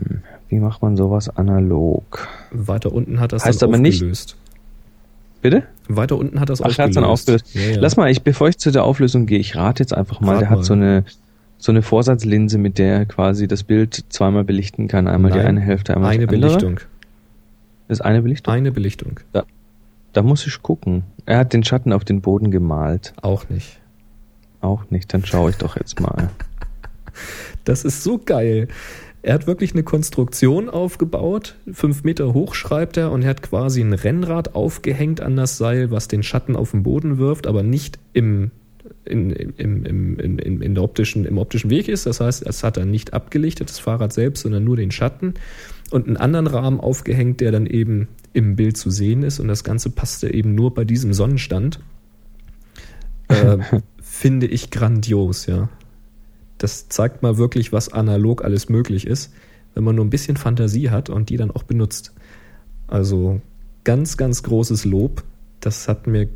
wie 0.48 0.58
macht 0.58 0.80
man 0.82 0.96
sowas 0.96 1.28
analog? 1.28 2.26
Weiter 2.50 2.92
unten 2.92 3.20
hat 3.20 3.32
das 3.32 3.44
Heißt 3.44 3.62
aber 3.62 3.76
nicht-. 3.78 4.36
Bitte? 5.50 5.66
Weiter 5.88 6.16
unten 6.16 6.40
hat 6.40 6.48
das 6.48 6.60
Ach, 6.60 6.66
er 6.66 6.70
aufgelöst. 6.70 6.96
dann 6.96 7.04
aufgelöst. 7.04 7.54
Ja, 7.54 7.62
ja. 7.62 7.76
Lass 7.80 7.96
mal, 7.96 8.10
ich, 8.10 8.22
bevor 8.22 8.48
ich 8.48 8.58
zu 8.58 8.70
der 8.70 8.84
Auflösung 8.84 9.26
gehe, 9.26 9.38
ich 9.38 9.56
rate 9.56 9.82
jetzt 9.82 9.94
einfach 9.94 10.20
mal, 10.20 10.32
Rat 10.32 10.40
der 10.42 10.50
hat 10.50 10.58
mal. 10.58 10.64
so 10.64 10.74
eine 10.74 11.04
so 11.60 11.72
eine 11.72 11.82
Vorsatzlinse, 11.82 12.56
mit 12.56 12.78
der 12.78 12.98
er 12.98 13.06
quasi 13.06 13.48
das 13.48 13.64
Bild 13.64 14.04
zweimal 14.10 14.44
belichten 14.44 14.86
kann. 14.86 15.08
Einmal 15.08 15.32
die 15.32 15.38
Nein, 15.38 15.46
eine 15.48 15.60
Hälfte, 15.60 15.94
einmal 15.94 16.10
Eine 16.10 16.26
die 16.26 16.34
andere. 16.36 16.50
Belichtung. 16.50 16.80
Das 17.88 17.98
ist 17.98 18.04
eine 18.04 18.22
Belichtung. 18.22 18.54
Eine 18.54 18.70
Belichtung. 18.70 19.20
Da 19.32 20.22
muss 20.22 20.46
ich 20.46 20.62
gucken. 20.62 21.02
Er 21.26 21.38
hat 21.38 21.52
den 21.52 21.64
Schatten 21.64 21.92
auf 21.92 22.04
den 22.04 22.20
Boden 22.20 22.50
gemalt. 22.50 23.12
Auch 23.22 23.48
nicht. 23.48 23.80
Auch 24.60 24.90
nicht. 24.90 25.12
Dann 25.12 25.24
schaue 25.24 25.50
ich 25.50 25.56
doch 25.56 25.76
jetzt 25.76 26.00
mal. 26.00 26.30
Das 27.64 27.84
ist 27.84 28.04
so 28.04 28.18
geil. 28.18 28.68
Er 29.28 29.34
hat 29.34 29.46
wirklich 29.46 29.74
eine 29.74 29.82
Konstruktion 29.82 30.70
aufgebaut. 30.70 31.56
Fünf 31.70 32.02
Meter 32.02 32.32
hoch 32.32 32.54
schreibt 32.54 32.96
er 32.96 33.12
und 33.12 33.20
er 33.20 33.28
hat 33.28 33.42
quasi 33.42 33.82
ein 33.82 33.92
Rennrad 33.92 34.54
aufgehängt 34.54 35.20
an 35.20 35.36
das 35.36 35.58
Seil, 35.58 35.90
was 35.90 36.08
den 36.08 36.22
Schatten 36.22 36.56
auf 36.56 36.70
den 36.70 36.82
Boden 36.82 37.18
wirft, 37.18 37.46
aber 37.46 37.62
nicht 37.62 37.98
im, 38.14 38.52
in, 39.04 39.28
im, 39.28 39.84
im, 39.84 40.18
in, 40.18 40.38
in, 40.38 40.62
in 40.62 40.74
der 40.74 40.82
optischen, 40.82 41.26
im 41.26 41.36
optischen 41.36 41.68
Weg 41.68 41.88
ist. 41.88 42.06
Das 42.06 42.20
heißt, 42.20 42.46
es 42.46 42.64
hat 42.64 42.78
er 42.78 42.86
nicht 42.86 43.12
abgelichtet, 43.12 43.68
das 43.68 43.78
Fahrrad 43.78 44.14
selbst, 44.14 44.44
sondern 44.44 44.64
nur 44.64 44.78
den 44.78 44.90
Schatten 44.90 45.34
und 45.90 46.06
einen 46.06 46.16
anderen 46.16 46.46
Rahmen 46.46 46.80
aufgehängt, 46.80 47.42
der 47.42 47.52
dann 47.52 47.66
eben 47.66 48.08
im 48.32 48.56
Bild 48.56 48.78
zu 48.78 48.90
sehen 48.90 49.22
ist. 49.22 49.40
Und 49.40 49.48
das 49.48 49.62
Ganze 49.62 49.90
passte 49.90 50.32
eben 50.32 50.54
nur 50.54 50.72
bei 50.72 50.86
diesem 50.86 51.12
Sonnenstand. 51.12 51.80
Äh, 53.28 53.58
finde 54.00 54.46
ich 54.46 54.70
grandios, 54.70 55.44
ja. 55.44 55.68
Das 56.58 56.88
zeigt 56.88 57.22
mal 57.22 57.38
wirklich, 57.38 57.72
was 57.72 57.92
analog 57.92 58.44
alles 58.44 58.68
möglich 58.68 59.06
ist, 59.06 59.32
wenn 59.74 59.84
man 59.84 59.96
nur 59.96 60.04
ein 60.04 60.10
bisschen 60.10 60.36
Fantasie 60.36 60.90
hat 60.90 61.08
und 61.08 61.30
die 61.30 61.36
dann 61.36 61.50
auch 61.50 61.62
benutzt. 61.62 62.12
Also 62.86 63.40
ganz, 63.84 64.16
ganz 64.16 64.42
großes 64.42 64.84
Lob. 64.84 65.22
Das 65.60 65.88
hat 65.88 66.06
mir 66.06 66.28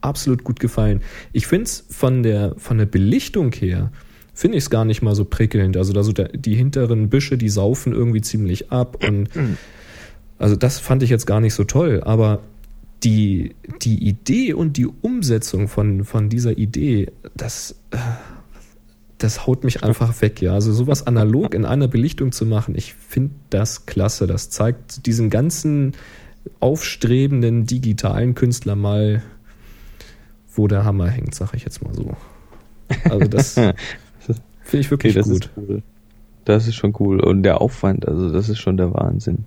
absolut 0.00 0.44
gut 0.44 0.60
gefallen. 0.60 1.02
Ich 1.32 1.46
finde 1.46 1.64
es 1.64 1.84
von 1.88 2.22
der, 2.22 2.54
von 2.56 2.78
der 2.78 2.86
Belichtung 2.86 3.52
her, 3.52 3.92
finde 4.34 4.58
ich 4.58 4.64
es 4.64 4.70
gar 4.70 4.84
nicht 4.84 5.02
mal 5.02 5.14
so 5.14 5.24
prickelnd. 5.24 5.76
Also 5.76 5.92
da 5.92 6.02
so 6.02 6.12
der, 6.12 6.28
die 6.28 6.54
hinteren 6.54 7.10
Büsche, 7.10 7.36
die 7.36 7.48
saufen 7.48 7.92
irgendwie 7.92 8.22
ziemlich 8.22 8.72
ab 8.72 9.04
und 9.06 9.28
also 10.38 10.56
das 10.56 10.78
fand 10.78 11.02
ich 11.02 11.10
jetzt 11.10 11.26
gar 11.26 11.40
nicht 11.40 11.54
so 11.54 11.64
toll, 11.64 12.02
aber 12.04 12.40
die, 13.02 13.54
die 13.82 14.06
Idee 14.06 14.52
und 14.52 14.76
die 14.76 14.86
Umsetzung 14.86 15.68
von, 15.68 16.04
von 16.04 16.28
dieser 16.28 16.58
Idee, 16.58 17.12
das, 17.34 17.76
äh, 17.90 17.96
das 19.20 19.46
haut 19.46 19.64
mich 19.64 19.84
einfach 19.84 20.20
weg, 20.22 20.40
ja. 20.42 20.54
Also 20.54 20.72
sowas 20.72 21.06
analog 21.06 21.54
in 21.54 21.64
einer 21.64 21.88
Belichtung 21.88 22.32
zu 22.32 22.46
machen, 22.46 22.74
ich 22.76 22.94
finde 22.94 23.34
das 23.50 23.86
klasse. 23.86 24.26
Das 24.26 24.50
zeigt 24.50 25.06
diesen 25.06 25.30
ganzen 25.30 25.92
aufstrebenden 26.58 27.66
digitalen 27.66 28.34
Künstler 28.34 28.76
mal, 28.76 29.22
wo 30.54 30.66
der 30.68 30.84
Hammer 30.84 31.08
hängt, 31.08 31.34
sag 31.34 31.54
ich 31.54 31.64
jetzt 31.64 31.82
mal 31.82 31.94
so. 31.94 32.16
Also 33.04 33.28
das 33.28 33.54
finde 34.62 34.80
ich 34.80 34.90
Okay, 34.90 34.90
wirklich 34.90 35.14
das 35.14 35.28
gut. 35.28 35.44
ist 35.44 35.50
cool. 35.56 35.82
Das 36.46 36.66
ist 36.66 36.74
schon 36.74 36.94
cool. 36.98 37.20
Und 37.20 37.42
der 37.42 37.60
Aufwand, 37.60 38.08
also 38.08 38.32
das 38.32 38.48
ist 38.48 38.58
schon 38.58 38.76
der 38.78 38.92
Wahnsinn. 38.94 39.44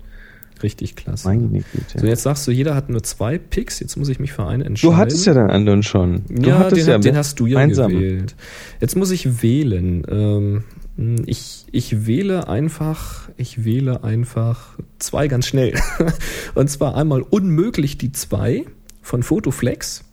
Richtig 0.64 0.96
klasse. 0.96 1.28
Meine 1.28 1.48
Güte. 1.48 2.00
So, 2.00 2.06
jetzt 2.08 2.24
sagst 2.24 2.48
du, 2.48 2.52
jeder 2.52 2.74
hat 2.74 2.90
nur 2.90 3.04
zwei 3.04 3.38
Picks, 3.38 3.82
jetzt 3.82 3.98
muss 3.98 4.08
ich 4.08 4.20
mich 4.20 4.32
für 4.32 4.48
einen 4.48 4.64
entscheiden. 4.64 4.96
du 4.96 4.98
hattest 4.98 5.26
ja 5.26 5.34
den 5.34 5.50
anderen 5.50 5.84
schon. 5.84 6.22
Du 6.30 6.50
ja, 6.50 6.70
den, 6.70 7.02
den 7.02 7.18
hast 7.18 7.40
du 7.40 7.46
ja 7.46 7.60
gemeinsam. 7.60 7.92
gewählt. 7.92 8.36
Jetzt 8.80 8.96
muss 8.96 9.12
ich 9.12 9.44
wählen. 9.44 10.06
Ähm, 10.10 10.64
ich, 11.26 11.66
ich 11.72 12.06
wähle 12.06 12.48
einfach, 12.48 13.30
ich 13.36 13.66
wähle 13.66 14.04
einfach 14.04 14.78
zwei 15.00 15.28
ganz 15.28 15.48
schnell. 15.48 15.74
Und 16.56 16.70
zwar 16.70 16.96
einmal 16.96 17.22
unmöglich 17.22 17.98
die 17.98 18.14
zwei 18.14 18.66
von 19.02 19.22
Photoflex. 19.22 20.06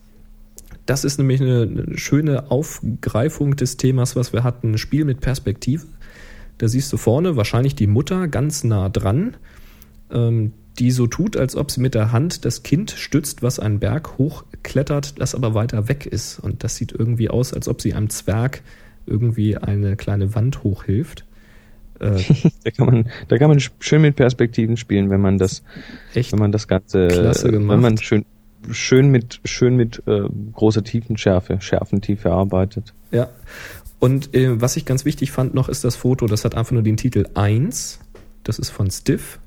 Das 0.85 1.05
ist 1.05 1.17
nämlich 1.17 1.39
eine, 1.39 1.61
eine 1.61 1.97
schöne 1.97 2.51
Aufgreifung 2.51 3.55
des 3.55 3.77
Themas, 3.77 4.15
was 4.17 4.33
wir 4.33 4.43
hatten. 4.43 4.73
Ein 4.73 4.77
Spiel 4.77 5.05
mit 5.05 5.21
Perspektive. 5.21 5.85
Da 6.57 6.67
siehst 6.67 6.91
du 6.91 6.97
vorne 6.97 7.37
wahrscheinlich 7.37 7.75
die 7.75 7.87
Mutter 7.87 8.27
ganz 8.27 8.63
nah 8.63 8.89
dran. 8.89 9.37
Ähm, 10.11 10.53
die 10.79 10.91
so 10.91 11.07
tut, 11.07 11.37
als 11.37 11.55
ob 11.55 11.69
sie 11.69 11.81
mit 11.81 11.95
der 11.95 12.11
Hand 12.11 12.45
das 12.45 12.63
Kind 12.63 12.91
stützt, 12.91 13.43
was 13.43 13.59
einen 13.59 13.79
Berg 13.79 14.17
hochklettert, 14.17 15.19
das 15.19 15.35
aber 15.35 15.53
weiter 15.53 15.87
weg 15.89 16.05
ist. 16.05 16.39
Und 16.39 16.63
das 16.63 16.75
sieht 16.75 16.91
irgendwie 16.91 17.29
aus, 17.29 17.53
als 17.53 17.67
ob 17.67 17.81
sie 17.81 17.93
einem 17.93 18.09
Zwerg 18.09 18.61
irgendwie 19.05 19.57
eine 19.57 19.95
kleine 19.95 20.33
Wand 20.33 20.63
hochhilft. 20.63 21.25
Äh, 21.99 22.21
Da 22.63 22.71
kann 22.71 22.85
man, 22.85 23.11
da 23.27 23.37
kann 23.37 23.49
man 23.49 23.59
schön 23.59 24.01
mit 24.01 24.15
Perspektiven 24.15 24.77
spielen, 24.77 25.09
wenn 25.09 25.21
man 25.21 25.37
das, 25.37 25.63
echt 26.13 26.31
wenn 26.31 26.39
man 26.39 26.51
das 26.51 26.67
Ganze, 26.67 27.07
gemacht. 27.07 27.43
wenn 27.43 27.81
man 27.81 27.97
schön, 27.97 28.25
schön 28.71 29.09
mit, 29.09 29.41
schön 29.45 29.75
mit 29.75 30.03
äh, 30.07 30.21
großer 30.53 30.83
Tiefenschärfe, 30.83 31.59
Schärfentiefe 31.59 32.31
arbeitet. 32.31 32.93
Ja. 33.11 33.29
Und 33.99 34.33
äh, 34.33 34.59
was 34.59 34.77
ich 34.77 34.85
ganz 34.85 35.05
wichtig 35.05 35.31
fand 35.31 35.53
noch, 35.53 35.69
ist 35.69 35.83
das 35.83 35.95
Foto, 35.95 36.27
das 36.27 36.45
hat 36.45 36.55
einfach 36.55 36.71
nur 36.71 36.81
den 36.81 36.97
Titel 36.97 37.25
1. 37.35 37.99
Das 38.43 38.57
ist 38.57 38.69
von 38.69 38.89
Stiff. 38.89 39.39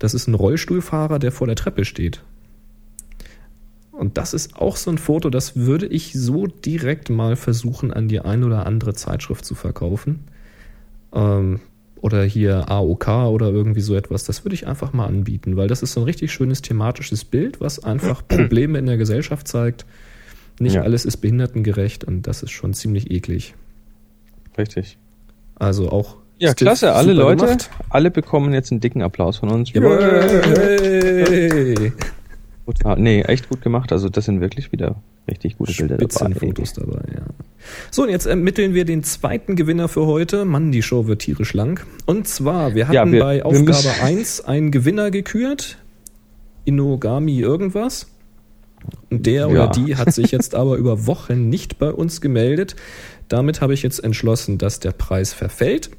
Das 0.00 0.14
ist 0.14 0.26
ein 0.26 0.34
Rollstuhlfahrer, 0.34 1.20
der 1.20 1.30
vor 1.30 1.46
der 1.46 1.56
Treppe 1.56 1.84
steht. 1.84 2.24
Und 3.92 4.16
das 4.16 4.32
ist 4.34 4.56
auch 4.56 4.76
so 4.76 4.90
ein 4.90 4.96
Foto, 4.98 5.28
das 5.28 5.56
würde 5.56 5.86
ich 5.86 6.14
so 6.14 6.46
direkt 6.46 7.10
mal 7.10 7.36
versuchen, 7.36 7.92
an 7.92 8.08
die 8.08 8.18
ein 8.20 8.42
oder 8.42 8.64
andere 8.64 8.94
Zeitschrift 8.94 9.44
zu 9.44 9.54
verkaufen. 9.54 10.24
Ähm, 11.12 11.60
oder 12.00 12.24
hier 12.24 12.70
AOK 12.70 13.08
oder 13.08 13.50
irgendwie 13.50 13.82
so 13.82 13.94
etwas. 13.94 14.24
Das 14.24 14.42
würde 14.42 14.54
ich 14.54 14.66
einfach 14.66 14.94
mal 14.94 15.04
anbieten, 15.06 15.56
weil 15.58 15.68
das 15.68 15.82
ist 15.82 15.92
so 15.92 16.00
ein 16.00 16.04
richtig 16.04 16.32
schönes 16.32 16.62
thematisches 16.62 17.26
Bild, 17.26 17.60
was 17.60 17.84
einfach 17.84 18.22
Probleme 18.28 18.78
in 18.78 18.86
der 18.86 18.96
Gesellschaft 18.96 19.46
zeigt. 19.46 19.84
Nicht 20.58 20.76
Ja. 20.76 20.82
alles 20.82 21.04
ist 21.04 21.18
behindertengerecht 21.18 22.04
und 22.04 22.26
das 22.26 22.42
ist 22.42 22.52
schon 22.52 22.72
ziemlich 22.72 23.10
eklig. 23.10 23.54
Richtig. 24.56 24.96
Also 25.56 25.90
auch. 25.90 26.16
Ja, 26.40 26.52
Stiff, 26.52 26.66
klasse, 26.66 26.94
alle 26.94 27.12
Leute, 27.12 27.44
gemacht. 27.44 27.70
alle 27.90 28.10
bekommen 28.10 28.54
jetzt 28.54 28.72
einen 28.72 28.80
dicken 28.80 29.02
Applaus 29.02 29.36
von 29.36 29.50
uns. 29.50 29.70
Jawohl! 29.72 31.92
Total. 32.66 32.98
Nee, 33.00 33.22
echt 33.22 33.48
gut 33.48 33.62
gemacht. 33.62 33.92
Also 33.92 34.08
das 34.08 34.24
sind 34.26 34.40
wirklich 34.40 34.70
wieder 34.72 34.96
richtig 35.28 35.58
gute 35.58 35.72
Bilder 35.72 35.96
dabei. 35.96 36.04
Spitzenfotos 36.10 36.72
dabei, 36.74 37.00
ja. 37.14 37.22
So, 37.90 38.02
und 38.04 38.10
jetzt 38.10 38.26
ermitteln 38.26 38.74
wir 38.74 38.84
den 38.84 39.02
zweiten 39.02 39.56
Gewinner 39.56 39.88
für 39.88 40.06
heute. 40.06 40.44
Mann, 40.44 40.70
die 40.72 40.82
Show 40.82 41.06
wird 41.06 41.22
tierisch 41.22 41.52
lang. 41.52 41.80
Und 42.06 42.28
zwar, 42.28 42.74
wir 42.74 42.86
hatten 42.86 42.94
Ja, 42.94 43.10
wir- 43.10 43.20
bei 43.20 43.42
Aufgabe 43.44 43.64
müssen- 43.66 43.90
1 44.02 44.40
einen 44.42 44.70
Gewinner 44.70 45.10
gekürt. 45.10 45.78
Inogami 46.64 47.38
irgendwas. 47.40 48.06
Und 49.10 49.26
der 49.26 49.42
Ja. 49.42 49.46
oder 49.48 49.66
die 49.68 49.96
hat 49.96 50.12
sich 50.14 50.30
jetzt 50.30 50.54
aber 50.54 50.76
über 50.76 51.06
Wochen 51.06 51.48
nicht 51.48 51.78
bei 51.78 51.90
uns 51.90 52.20
gemeldet. 52.20 52.76
Damit 53.28 53.60
habe 53.60 53.74
ich 53.74 53.82
jetzt 53.82 54.02
entschlossen, 54.02 54.58
dass 54.58 54.80
der 54.80 54.92
Preis 54.92 55.32
verfällt 55.32 55.90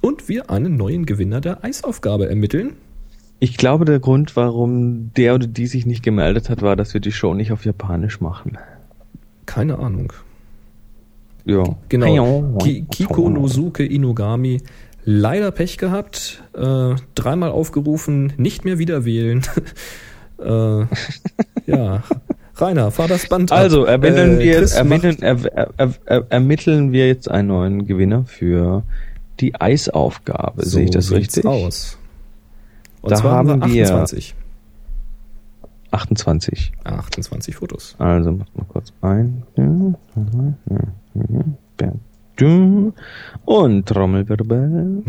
und 0.00 0.28
wir 0.28 0.50
einen 0.50 0.76
neuen 0.76 1.06
Gewinner 1.06 1.40
der 1.40 1.64
Eisaufgabe 1.64 2.28
ermitteln. 2.28 2.74
Ich 3.38 3.56
glaube, 3.56 3.86
der 3.86 4.00
Grund, 4.00 4.36
warum 4.36 5.12
der 5.16 5.34
oder 5.34 5.46
die 5.46 5.66
sich 5.66 5.86
nicht 5.86 6.02
gemeldet 6.02 6.50
hat, 6.50 6.60
war, 6.60 6.76
dass 6.76 6.92
wir 6.92 7.00
die 7.00 7.12
Show 7.12 7.32
nicht 7.34 7.52
auf 7.52 7.64
Japanisch 7.64 8.20
machen. 8.20 8.58
Keine 9.46 9.78
Ahnung. 9.78 10.12
Ja. 11.44 11.64
Genau. 11.88 12.58
Ki 12.62 12.84
Kiko 12.90 13.28
Nosuke 13.30 13.84
Inogami. 13.84 14.60
Leider 15.04 15.50
Pech 15.50 15.78
gehabt. 15.78 16.42
Äh, 16.54 16.94
dreimal 17.14 17.50
aufgerufen, 17.50 18.34
nicht 18.36 18.66
mehr 18.66 18.78
wieder 18.78 19.06
wählen. 19.06 19.42
äh, 20.38 20.84
ja. 21.66 22.02
Rainer, 22.56 22.90
fahr 22.90 23.08
das 23.08 23.26
Band 23.26 23.50
ab. 23.52 23.58
Also 23.58 23.84
ermitteln, 23.84 24.38
Äh, 24.38 24.44
wir, 24.44 24.58
Chris 24.58 24.74
ermitteln, 24.74 25.16
er, 25.22 25.38
er, 25.46 25.70
er, 25.78 25.94
er, 26.04 26.26
ermitteln 26.28 26.92
wir 26.92 27.06
jetzt 27.06 27.30
einen 27.30 27.48
neuen 27.48 27.86
Gewinner 27.86 28.24
für 28.26 28.82
die 29.40 29.60
Eisaufgabe. 29.60 30.64
Sehe 30.66 30.84
ich 30.84 30.90
das 30.90 31.06
so 31.06 31.14
richtig? 31.14 31.44
aus. 31.44 31.98
Und 33.02 33.12
Da 33.12 33.16
zwar 33.16 33.32
haben 33.36 33.48
wir 33.62 33.68
wir- 33.72 33.84
28. 33.94 34.34
28. 35.92 36.72
28 36.84 37.56
Fotos. 37.56 37.96
Also 37.98 38.32
machen 38.32 38.50
wir 38.54 38.64
kurz 38.64 38.92
ein. 39.00 39.42
Und 43.44 43.86
Trommelwirbel. 43.86 45.02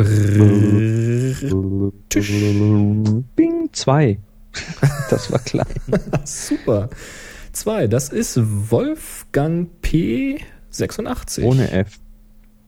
Bing, 3.35 3.69
zwei. 3.71 4.17
Das 5.09 5.31
war 5.31 5.39
klein. 5.39 5.65
Super. 6.25 6.89
Zwei, 7.53 7.87
das 7.87 8.09
ist 8.09 8.39
Wolfgang 8.71 9.69
P86. 9.83 11.43
Ohne 11.43 11.69
F. 11.71 11.99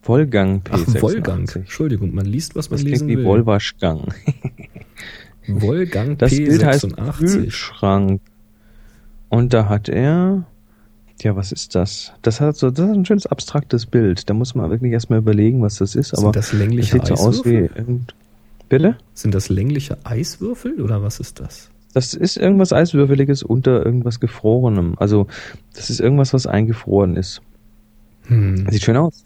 Vollgang 0.04 0.62
Ach, 0.70 0.78
P86. 0.78 1.02
Wolfgang. 1.02 1.56
Entschuldigung, 1.56 2.14
man 2.14 2.26
liest, 2.26 2.56
was 2.56 2.70
man 2.70 2.78
Das 2.80 2.84
lesen 2.84 3.08
klingt 3.08 3.20
wie 3.22 3.24
will. 3.24 3.30
Wolwaschgang. 3.32 4.14
Wolfgang 5.48 6.18
Das 6.20 6.36
Bild 6.36 6.64
heißt 6.64 6.86
P86. 6.86 7.18
Kühlschrank. 7.18 8.22
Und 9.30 9.54
da 9.54 9.68
hat 9.70 9.90
er, 9.90 10.46
ja, 11.22 11.36
was 11.36 11.52
ist 11.52 11.74
das? 11.76 12.12
Das 12.22 12.40
hat 12.42 12.56
so, 12.58 12.70
das 12.70 12.90
ist 12.90 12.96
ein 12.96 13.06
schönes 13.06 13.26
abstraktes 13.26 13.86
Bild. 13.86 14.30
Da 14.30 14.34
muss 14.34 14.56
man 14.56 14.70
wirklich 14.70 14.92
erstmal 14.92 15.20
überlegen, 15.20 15.62
was 15.62 15.78
das 15.78 15.96
ist. 15.96 16.14
Aber 16.14 16.28
Sind 16.28 16.36
das 16.36 16.50
das 16.52 16.60
längliche 16.60 16.92
sieht 16.92 17.08
so 17.08 17.14
aus 17.16 17.46
wie 17.46 17.64
Eiswürfel? 17.64 18.00
bitte? 18.70 18.98
Sind 19.14 19.34
das 19.34 19.50
längliche 19.50 19.98
Eiswürfel 20.04 20.82
oder 20.82 21.02
was 21.02 21.20
ist 21.20 21.40
das? 21.40 21.70
Das 21.94 22.14
ist 22.14 22.38
irgendwas 22.38 22.74
Eiswürfeliges 22.74 23.44
unter 23.44 23.86
irgendwas 23.86 24.20
Gefrorenem. 24.20 24.96
Also, 24.98 25.28
das 25.76 25.90
ist 25.90 26.00
irgendwas, 26.00 26.34
was 26.34 26.46
eingefroren 26.48 27.16
ist. 27.16 27.42
Hm. 28.24 28.68
Sieht 28.70 28.84
schön 28.84 28.98
aus. 28.98 29.24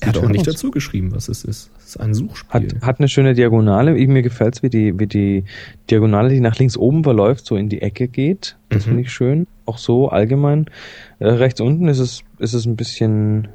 Er 0.00 0.08
hat 0.08 0.18
auch 0.18 0.28
nicht 0.28 0.46
dazu 0.46 0.70
geschrieben, 0.70 1.12
was 1.14 1.28
es 1.28 1.44
ist. 1.44 1.70
Es 1.78 1.86
ist 1.90 2.00
ein 2.00 2.08
Hat, 2.08 2.14
Suchspiel. 2.16 2.68
hat 2.82 2.98
eine 2.98 3.08
schöne 3.08 3.34
Diagonale. 3.34 3.92
Mir 3.94 4.22
gefällt's, 4.22 4.62
wie 4.62 4.68
die, 4.68 4.98
wie 4.98 5.06
die 5.06 5.44
Diagonale, 5.90 6.28
die 6.30 6.40
nach 6.40 6.58
links 6.58 6.76
oben 6.76 7.04
verläuft, 7.04 7.46
so 7.46 7.56
in 7.56 7.68
die 7.68 7.80
Ecke 7.80 8.08
geht. 8.08 8.56
Das 8.68 8.80
Mhm. 8.84 8.88
finde 8.88 9.00
ich 9.02 9.12
schön. 9.12 9.46
Auch 9.66 9.78
so 9.78 10.08
allgemein. 10.08 10.66
Äh, 11.20 11.28
rechts 11.28 11.60
unten 11.60 11.88
ist 11.88 12.00
es, 12.00 12.22
ist 12.38 12.52
es 12.54 12.66
ein 12.66 12.76
bisschen 12.76 13.48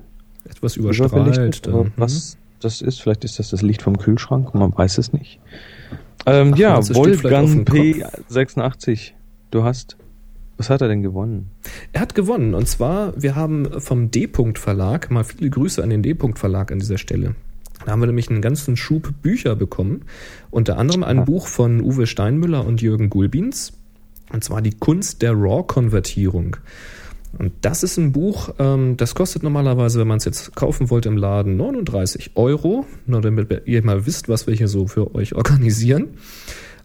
Etwas 0.50 0.78
überbelichtet. 0.78 1.12
überstrahlt. 1.12 1.68
aber 1.68 1.84
dann. 1.84 1.94
Was 1.98 2.38
das 2.62 2.82
ist, 2.82 3.02
vielleicht 3.02 3.24
ist 3.24 3.38
das 3.40 3.52
das 3.52 3.62
Licht 3.62 3.82
vom 3.82 3.98
Kühlschrank, 3.98 4.54
man 4.56 4.76
weiß 4.76 4.98
es 4.98 5.14
nicht. 5.14 5.40
Ähm, 6.26 6.52
Ach, 6.54 6.58
ja, 6.58 6.78
es 6.80 6.94
Wolfgang 6.94 7.48
dem 7.48 7.66
P86. 8.30 9.12
Du 9.52 9.64
hast, 9.64 9.98
was 10.60 10.70
hat 10.70 10.82
er 10.82 10.90
denn 10.90 11.02
gewonnen? 11.02 11.50
Er 11.94 12.02
hat 12.02 12.14
gewonnen. 12.14 12.54
Und 12.54 12.68
zwar, 12.68 13.14
wir 13.20 13.36
haben 13.36 13.80
vom 13.80 14.12
D-Punkt 14.12 14.60
Verlag, 14.60 15.10
mal 15.10 15.24
viele 15.24 15.50
Grüße 15.50 15.82
an 15.82 15.90
den 15.90 16.04
D-Punkt 16.04 16.38
Verlag 16.38 16.72
an 16.72 16.80
dieser 16.80 16.98
Stelle. 16.98 17.34
Da 17.86 17.94
haben 17.94 18.02
wir 18.02 18.08
nämlich 18.08 18.30
einen 18.30 18.42
ganzen 18.42 18.76
Schub 18.76 19.14
Bücher 19.22 19.56
bekommen. 19.56 20.02
Unter 20.52 20.78
anderem 20.78 21.04
ein 21.04 21.20
Ah. 21.20 21.24
Buch 21.24 21.48
von 21.48 21.82
Uwe 21.82 22.06
Steinmüller 22.08 22.66
und 22.66 22.82
Jürgen 22.82 23.10
Gulbins. 23.10 23.72
Und 24.34 24.44
zwar 24.44 24.62
die 24.62 24.78
Kunst 24.78 25.22
der 25.22 25.32
RAW-Konvertierung. 25.32 26.58
Und 27.38 27.54
das 27.62 27.84
ist 27.84 27.98
ein 27.98 28.12
Buch, 28.12 28.50
ähm, 28.60 28.98
das 28.98 29.16
kostet 29.16 29.44
normalerweise, 29.44 30.00
wenn 30.00 30.08
man 30.08 30.18
es 30.18 30.26
jetzt 30.26 30.56
kaufen 30.56 30.90
wollte 30.90 31.10
im 31.10 31.16
Laden, 31.18 31.56
39 31.58 32.32
Euro. 32.36 32.86
Nur 33.06 33.22
damit 33.22 33.62
ihr 33.66 33.84
mal 33.86 34.06
wisst, 34.06 34.28
was 34.28 34.46
wir 34.46 34.56
hier 34.56 34.68
so 34.68 34.88
für 34.88 35.16
euch 35.16 35.36
organisieren. 35.36 36.08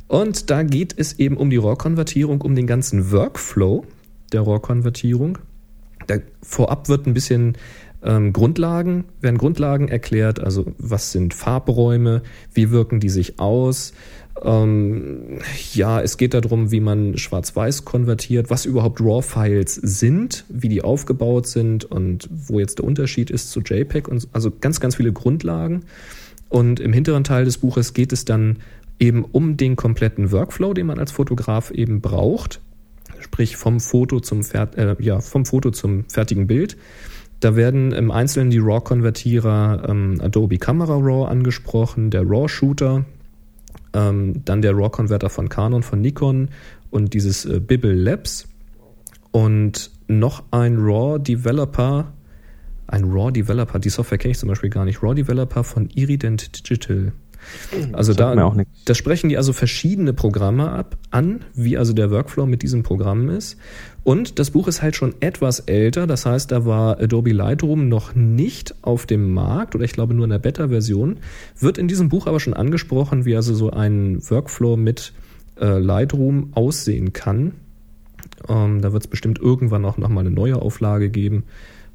Und 0.08 0.50
da 0.50 0.62
geht 0.62 0.94
es 0.96 1.18
eben 1.18 1.36
um 1.36 1.50
die 1.50 1.56
RAW-Konvertierung, 1.56 2.40
um 2.40 2.54
den 2.54 2.66
ganzen 2.66 3.10
Workflow 3.10 3.84
der 4.32 4.42
RAW-Konvertierung. 4.42 5.38
Da 6.06 6.16
vorab 6.42 6.88
wird 6.88 7.06
ein 7.06 7.14
bisschen 7.14 7.56
ähm, 8.02 8.32
Grundlagen, 8.32 9.04
werden 9.20 9.38
Grundlagen 9.38 9.88
erklärt, 9.88 10.38
also 10.40 10.66
was 10.78 11.12
sind 11.12 11.32
Farbräume, 11.32 12.22
wie 12.52 12.70
wirken 12.70 13.00
die 13.00 13.08
sich 13.08 13.40
aus. 13.40 13.94
Ähm, 14.42 15.38
ja, 15.72 16.02
es 16.02 16.18
geht 16.18 16.34
darum, 16.34 16.70
wie 16.70 16.80
man 16.80 17.16
Schwarz-Weiß 17.16 17.84
konvertiert, 17.84 18.50
was 18.50 18.66
überhaupt 18.66 19.00
RAW-Files 19.00 19.74
sind, 19.76 20.44
wie 20.48 20.68
die 20.68 20.82
aufgebaut 20.82 21.46
sind 21.46 21.84
und 21.84 22.28
wo 22.30 22.60
jetzt 22.60 22.78
der 22.78 22.84
Unterschied 22.84 23.30
ist 23.30 23.50
zu 23.50 23.60
JPEG 23.60 24.08
und 24.08 24.20
so. 24.20 24.28
also 24.32 24.50
ganz, 24.50 24.80
ganz 24.80 24.96
viele 24.96 25.12
Grundlagen. 25.12 25.84
Und 26.50 26.78
im 26.78 26.92
hinteren 26.92 27.24
Teil 27.24 27.46
des 27.46 27.58
Buches 27.58 27.94
geht 27.94 28.12
es 28.12 28.24
dann 28.24 28.58
eben 28.98 29.24
um 29.24 29.56
den 29.56 29.76
kompletten 29.76 30.32
Workflow, 30.32 30.74
den 30.74 30.86
man 30.86 30.98
als 30.98 31.12
Fotograf 31.12 31.70
eben 31.70 32.00
braucht. 32.00 32.60
Sprich 33.20 33.56
vom 33.56 33.80
Foto 33.80 34.20
zum, 34.20 34.42
äh, 34.52 34.96
ja, 35.00 35.20
vom 35.20 35.44
Foto 35.44 35.70
zum 35.70 36.08
fertigen 36.08 36.46
Bild. 36.46 36.76
Da 37.40 37.56
werden 37.56 37.92
im 37.92 38.10
Einzelnen 38.10 38.50
die 38.50 38.58
RAW-Konvertierer 38.58 39.88
ähm, 39.88 40.20
Adobe 40.20 40.58
Camera 40.58 40.94
Raw 40.94 41.28
angesprochen, 41.28 42.10
der 42.10 42.22
RAW-Shooter, 42.22 43.04
ähm, 43.92 44.44
dann 44.44 44.62
der 44.62 44.72
RAW-Konverter 44.72 45.28
von 45.28 45.48
Canon, 45.48 45.82
von 45.82 46.00
Nikon 46.00 46.48
und 46.90 47.12
dieses 47.12 47.44
äh, 47.44 47.60
Bibble 47.60 47.92
Labs 47.92 48.48
und 49.30 49.90
noch 50.06 50.44
ein 50.52 50.76
RAW-Developer, 50.78 52.12
ein 52.86 53.04
RAW-Developer, 53.04 53.78
die 53.78 53.90
Software 53.90 54.18
kenne 54.18 54.32
ich 54.32 54.38
zum 54.38 54.48
Beispiel 54.48 54.70
gar 54.70 54.84
nicht, 54.84 55.02
RAW-Developer 55.02 55.64
von 55.64 55.88
Irident 55.94 56.56
Digital. 56.56 57.12
Also 57.92 58.14
da, 58.14 58.32
auch 58.44 58.54
nichts. 58.54 58.72
da 58.84 58.94
sprechen 58.94 59.28
die 59.28 59.36
also 59.36 59.52
verschiedene 59.52 60.12
Programme 60.12 60.70
ab, 60.70 60.96
an, 61.10 61.44
wie 61.54 61.76
also 61.76 61.92
der 61.92 62.10
Workflow 62.10 62.46
mit 62.46 62.62
diesem 62.62 62.82
Programm 62.82 63.28
ist. 63.28 63.56
Und 64.02 64.38
das 64.38 64.50
Buch 64.50 64.68
ist 64.68 64.82
halt 64.82 64.96
schon 64.96 65.14
etwas 65.20 65.60
älter, 65.60 66.06
das 66.06 66.26
heißt, 66.26 66.52
da 66.52 66.66
war 66.66 67.00
Adobe 67.00 67.32
Lightroom 67.32 67.88
noch 67.88 68.14
nicht 68.14 68.74
auf 68.82 69.06
dem 69.06 69.32
Markt 69.32 69.74
oder 69.74 69.84
ich 69.84 69.92
glaube 69.92 70.14
nur 70.14 70.24
in 70.24 70.30
der 70.30 70.38
Beta-Version. 70.38 71.18
Wird 71.58 71.78
in 71.78 71.88
diesem 71.88 72.10
Buch 72.10 72.26
aber 72.26 72.38
schon 72.38 72.54
angesprochen, 72.54 73.24
wie 73.24 73.34
also 73.34 73.54
so 73.54 73.70
ein 73.70 74.18
Workflow 74.28 74.76
mit 74.76 75.12
äh, 75.58 75.78
Lightroom 75.78 76.50
aussehen 76.54 77.12
kann. 77.12 77.52
Ähm, 78.48 78.82
da 78.82 78.92
wird 78.92 79.04
es 79.04 79.08
bestimmt 79.08 79.38
irgendwann 79.38 79.84
auch 79.84 79.96
nochmal 79.96 80.26
eine 80.26 80.34
neue 80.34 80.60
Auflage 80.60 81.08
geben, 81.08 81.44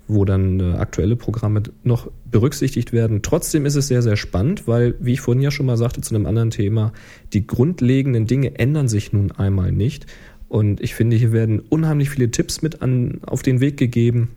wo 0.09 0.25
dann 0.25 0.59
äh, 0.59 0.73
aktuelle 0.73 1.15
Programme 1.15 1.63
noch 1.83 2.11
berücksichtigt 2.29 2.91
werden. 2.91 3.21
Trotzdem 3.21 3.65
ist 3.65 3.75
es 3.75 3.87
sehr, 3.87 4.01
sehr 4.01 4.17
spannend, 4.17 4.67
weil, 4.67 4.95
wie 4.99 5.13
ich 5.13 5.21
vorhin 5.21 5.41
ja 5.41 5.51
schon 5.51 5.67
mal 5.67 5.77
sagte 5.77 6.01
zu 6.01 6.13
einem 6.13 6.25
anderen 6.25 6.49
Thema, 6.49 6.91
die 7.31 7.47
grundlegenden 7.47 8.25
Dinge 8.25 8.57
ändern 8.57 8.87
sich 8.87 9.13
nun 9.13 9.31
einmal 9.31 9.71
nicht. 9.71 10.07
Und 10.49 10.81
ich 10.81 10.95
finde, 10.95 11.15
hier 11.15 11.31
werden 11.31 11.59
unheimlich 11.59 12.09
viele 12.09 12.31
Tipps 12.31 12.61
mit 12.61 12.81
an, 12.81 13.19
auf 13.25 13.43
den 13.43 13.61
Weg 13.61 13.77
gegeben, 13.77 14.29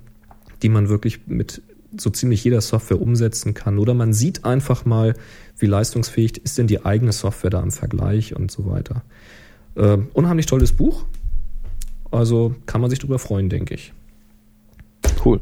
die 0.63 0.69
man 0.69 0.91
wirklich 0.91 1.27
mit 1.27 1.63
so 1.97 2.11
ziemlich 2.11 2.45
jeder 2.45 2.61
Software 2.61 3.01
umsetzen 3.01 3.55
kann. 3.55 3.79
Oder 3.79 3.95
man 3.95 4.13
sieht 4.13 4.45
einfach 4.45 4.85
mal, 4.85 5.15
wie 5.59 5.67
leistungsfähig 5.67 6.39
ist 6.45 6.59
denn 6.59 6.67
die 6.67 6.85
eigene 6.85 7.13
Software 7.13 7.51
da 7.51 7.63
im 7.63 7.71
Vergleich 7.71 8.37
und 8.37 8.51
so 8.51 8.67
weiter. 8.67 9.03
Äh, 9.75 9.99
unheimlich 10.13 10.47
tolles 10.47 10.73
Buch. 10.73 11.07
Also 12.11 12.55
kann 12.67 12.83
man 12.83 12.91
sich 12.91 12.99
darüber 12.99 13.19
freuen, 13.19 13.49
denke 13.49 13.75
ich. 13.75 13.93
Cool. 15.25 15.41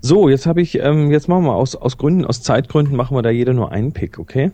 So, 0.00 0.28
jetzt 0.28 0.46
habe 0.46 0.60
ich, 0.60 0.78
ähm, 0.78 1.10
jetzt 1.10 1.28
machen 1.28 1.44
wir 1.44 1.54
aus, 1.54 1.74
aus 1.74 1.96
Gründen, 1.98 2.24
aus 2.24 2.42
Zeitgründen 2.42 2.96
machen 2.96 3.16
wir 3.16 3.22
da 3.22 3.30
jeder 3.30 3.52
nur 3.52 3.72
einen 3.72 3.92
Pick, 3.92 4.18
okay? 4.18 4.52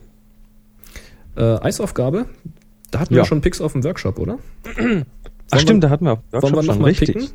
Äh, 1.36 1.42
Eisaufgabe, 1.60 2.26
da 2.90 3.00
hatten 3.00 3.14
Ja. 3.14 3.20
wir 3.22 3.26
schon 3.26 3.40
Picks 3.40 3.60
auf 3.60 3.72
dem 3.72 3.84
Workshop, 3.84 4.18
oder? 4.18 4.38
Ach 5.50 5.60
stimmt, 5.60 5.84
da 5.84 5.90
hatten 5.90 6.06
wir 6.06 6.12
auf 6.12 6.18
Wollen 6.32 6.42
Workshop 6.54 6.64
wir 6.64 6.72
schon 6.74 6.84
richtig. 6.84 7.12
picken? 7.14 7.28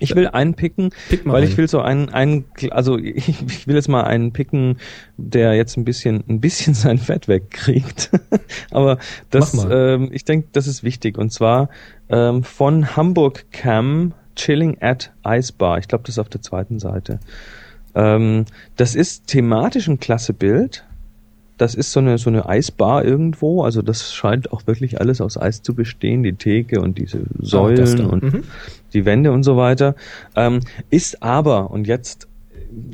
Ich 0.00 0.16
will 0.16 0.26
einen 0.26 0.54
picken, 0.54 0.90
Pick 1.08 1.24
weil 1.24 1.36
einen. 1.42 1.46
ich 1.52 1.56
will 1.56 1.68
so 1.68 1.80
einen, 1.80 2.08
einen, 2.08 2.46
also 2.70 2.98
ich, 2.98 3.28
ich 3.46 3.66
will 3.68 3.76
jetzt 3.76 3.88
mal 3.88 4.02
einen 4.02 4.32
picken, 4.32 4.78
der 5.16 5.54
jetzt 5.54 5.76
ein 5.76 5.84
bisschen, 5.84 6.24
ein 6.28 6.40
bisschen 6.40 6.74
sein 6.74 6.98
Fett 6.98 7.28
wegkriegt. 7.28 8.10
Aber 8.72 8.98
das, 9.30 9.54
ähm, 9.70 10.08
ich 10.12 10.24
denke, 10.24 10.48
das 10.52 10.66
ist 10.66 10.82
wichtig. 10.82 11.16
Und 11.16 11.30
zwar 11.32 11.68
ähm, 12.08 12.42
von 12.42 12.96
Hamburg 12.96 13.46
Cam 13.52 14.14
Chilling 14.36 14.78
at 14.80 15.12
Ice 15.26 15.52
Bar. 15.52 15.78
Ich 15.78 15.88
glaube, 15.88 16.04
das 16.04 16.14
ist 16.16 16.18
auf 16.18 16.28
der 16.28 16.42
zweiten 16.42 16.78
Seite. 16.78 17.18
Ähm, 17.94 18.44
das 18.76 18.94
ist 18.94 19.26
thematisch 19.28 19.88
ein 19.88 20.00
klasse 20.00 20.32
Bild. 20.32 20.84
Das 21.56 21.76
ist 21.76 21.92
so 21.92 22.00
eine, 22.00 22.18
so 22.18 22.30
eine 22.30 22.46
Eisbar 22.48 23.04
irgendwo. 23.04 23.62
Also 23.62 23.80
das 23.80 24.12
scheint 24.12 24.52
auch 24.52 24.66
wirklich 24.66 25.00
alles 25.00 25.20
aus 25.20 25.36
Eis 25.40 25.62
zu 25.62 25.72
bestehen. 25.74 26.24
Die 26.24 26.32
Theke 26.32 26.80
und 26.80 26.98
diese 26.98 27.18
Ah, 27.18 27.22
Säulen 27.40 27.96
da. 27.98 28.06
und 28.06 28.22
Mhm. 28.24 28.42
die 28.92 29.04
Wände 29.04 29.30
und 29.30 29.44
so 29.44 29.56
weiter. 29.56 29.94
Ähm, 30.34 30.60
ist 30.90 31.22
aber, 31.22 31.70
und 31.70 31.86
jetzt, 31.86 32.26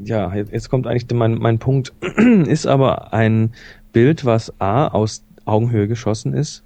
ja, 0.04 0.34
jetzt 0.34 0.68
kommt 0.68 0.86
eigentlich 0.86 1.06
mein, 1.14 1.38
mein 1.38 1.58
Punkt, 1.58 1.94
ist 2.46 2.66
aber 2.66 3.14
ein 3.14 3.52
Bild, 3.94 4.26
was 4.26 4.52
A 4.60 4.88
aus 4.88 5.22
Augenhöhe 5.46 5.88
geschossen 5.88 6.34
ist. 6.34 6.62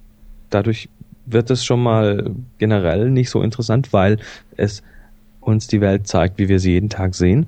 Dadurch 0.49 0.89
wird 1.25 1.49
es 1.51 1.65
schon 1.65 1.81
mal 1.81 2.31
generell 2.57 3.09
nicht 3.09 3.29
so 3.29 3.41
interessant, 3.41 3.93
weil 3.93 4.17
es 4.57 4.83
uns 5.41 5.67
die 5.67 5.81
Welt 5.81 6.07
zeigt, 6.07 6.37
wie 6.37 6.49
wir 6.49 6.59
sie 6.59 6.71
jeden 6.71 6.89
Tag 6.89 7.15
sehen. 7.15 7.47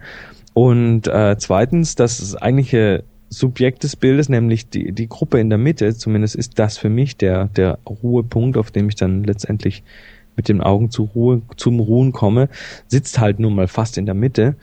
Und 0.54 1.08
äh, 1.08 1.36
zweitens, 1.38 1.96
das 1.96 2.36
eigentliche 2.36 3.04
Subjekt 3.30 3.84
des 3.84 3.96
Bildes, 3.96 4.30
nämlich 4.30 4.70
die, 4.70 4.92
die 4.92 5.08
Gruppe 5.08 5.40
in 5.40 5.50
der 5.50 5.58
Mitte, 5.58 5.96
zumindest 5.96 6.36
ist 6.36 6.58
das 6.60 6.78
für 6.78 6.90
mich 6.90 7.18
der, 7.18 7.46
der 7.46 7.80
Ruhepunkt, 7.86 8.58
auf 8.58 8.72
dem 8.72 8.90
ich 8.90 8.96
dann 8.96 9.24
letztendlich 9.24 9.84
mit 10.36 10.50
den 10.50 10.62
Augen 10.62 10.92
zur 10.92 11.08
Ruhe, 11.10 11.42
zum 11.58 11.80
Ruhen 11.80 12.12
komme, 12.12 12.48
sitzt 12.88 13.20
halt 13.20 13.40
nun 13.40 13.56
mal 13.56 13.68
fast 13.68 13.98
in 13.98 14.06
der 14.06 14.16
Mitte. 14.16 14.56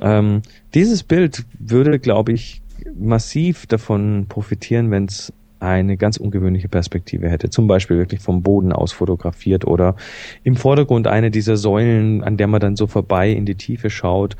Ähm, 0.00 0.42
dieses 0.74 1.02
Bild 1.02 1.44
würde, 1.58 1.98
glaube 1.98 2.32
ich, 2.32 2.62
massiv 2.98 3.66
davon 3.66 4.26
profitieren, 4.28 4.90
wenn 4.90 5.04
es 5.04 5.32
eine 5.60 5.96
ganz 5.96 6.16
ungewöhnliche 6.16 6.68
Perspektive 6.68 7.28
hätte. 7.28 7.50
Zum 7.50 7.66
Beispiel 7.66 7.98
wirklich 7.98 8.20
vom 8.20 8.42
Boden 8.42 8.72
aus 8.72 8.92
fotografiert 8.92 9.66
oder 9.66 9.94
im 10.42 10.56
Vordergrund 10.56 11.06
eine 11.06 11.30
dieser 11.30 11.56
Säulen, 11.56 12.24
an 12.24 12.36
der 12.36 12.46
man 12.46 12.60
dann 12.60 12.76
so 12.76 12.86
vorbei 12.86 13.30
in 13.30 13.46
die 13.46 13.54
Tiefe 13.54 13.90
schaut 13.90 14.36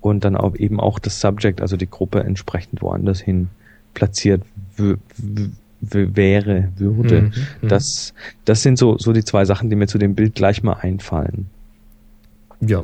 und 0.00 0.24
dann 0.24 0.36
auch 0.36 0.56
eben 0.56 0.80
auch 0.80 0.98
das 0.98 1.20
Subject, 1.20 1.60
also 1.60 1.76
die 1.76 1.90
Gruppe 1.90 2.20
entsprechend 2.20 2.82
woanders 2.82 3.20
hin 3.20 3.48
platziert 3.94 4.42
wäre, 5.80 6.68
würde. 6.76 7.22
Mhm, 7.22 7.32
mhm. 7.62 7.68
Das, 7.68 8.14
das 8.44 8.62
sind 8.62 8.78
so, 8.78 8.98
so 8.98 9.12
die 9.12 9.24
zwei 9.24 9.44
Sachen, 9.44 9.70
die 9.70 9.76
mir 9.76 9.86
zu 9.86 9.98
dem 9.98 10.14
Bild 10.14 10.34
gleich 10.34 10.62
mal 10.62 10.74
einfallen. 10.74 11.50
Ja, 12.60 12.82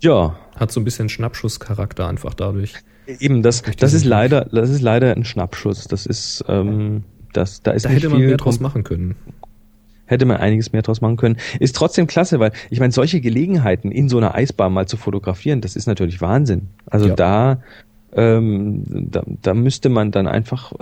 Ja, 0.00 0.38
hat 0.56 0.72
so 0.72 0.80
ein 0.80 0.84
bisschen 0.84 1.08
Schnappschusscharakter 1.08 2.08
einfach 2.08 2.34
dadurch. 2.34 2.74
eben, 3.06 3.42
das, 3.42 3.62
das 3.78 3.92
ist 3.92 4.04
leider, 4.04 4.46
das 4.46 4.70
ist 4.70 4.80
leider 4.80 5.14
ein 5.14 5.24
Schnappschuss. 5.24 5.84
Das 5.84 6.06
ist, 6.06 6.44
ähm, 6.48 7.04
das, 7.32 7.62
da 7.62 7.70
ist 7.72 7.84
Da 7.84 7.88
nicht 7.90 7.98
hätte 7.98 8.08
man 8.10 8.18
viel 8.18 8.28
mehr 8.28 8.36
draus 8.36 8.60
machen 8.60 8.84
können. 8.84 9.14
hätte 10.06 10.24
man 10.26 10.38
einiges 10.38 10.72
mehr 10.72 10.82
draus 10.82 11.00
machen 11.00 11.16
können. 11.16 11.36
Ist 11.60 11.76
trotzdem 11.76 12.06
klasse, 12.06 12.40
weil 12.40 12.52
ich 12.70 12.80
meine, 12.80 12.92
solche 12.92 13.20
Gelegenheiten 13.20 13.92
in 13.92 14.08
so 14.08 14.18
einer 14.18 14.34
Eisbahn 14.34 14.72
mal 14.72 14.86
zu 14.86 14.96
fotografieren, 14.96 15.60
das 15.60 15.76
ist 15.76 15.86
natürlich 15.86 16.20
Wahnsinn. 16.20 16.68
Also 16.86 17.08
Ja. 17.08 17.14
da, 17.14 17.62
ähm, 18.12 18.82
da, 18.88 19.22
da 19.26 19.54
müsste 19.54 19.88
man 19.88 20.10
dann 20.10 20.26
einfach 20.26 20.72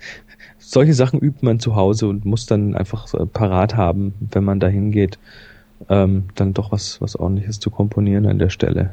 solche 0.58 0.94
Sachen 0.94 1.18
übt 1.20 1.44
man 1.44 1.58
zu 1.58 1.74
Hause 1.74 2.06
und 2.08 2.24
muss 2.24 2.46
dann 2.46 2.76
einfach 2.76 3.06
so 3.08 3.18
parat 3.26 3.76
haben, 3.76 4.14
wenn 4.30 4.44
man 4.44 4.60
da 4.60 4.68
hingeht, 4.68 5.18
ähm, 5.88 6.24
dann 6.36 6.54
doch 6.54 6.70
was, 6.72 7.00
was 7.00 7.16
ordentliches 7.16 7.58
zu 7.60 7.70
komponieren 7.70 8.26
an 8.26 8.38
der 8.38 8.50
Stelle. 8.50 8.90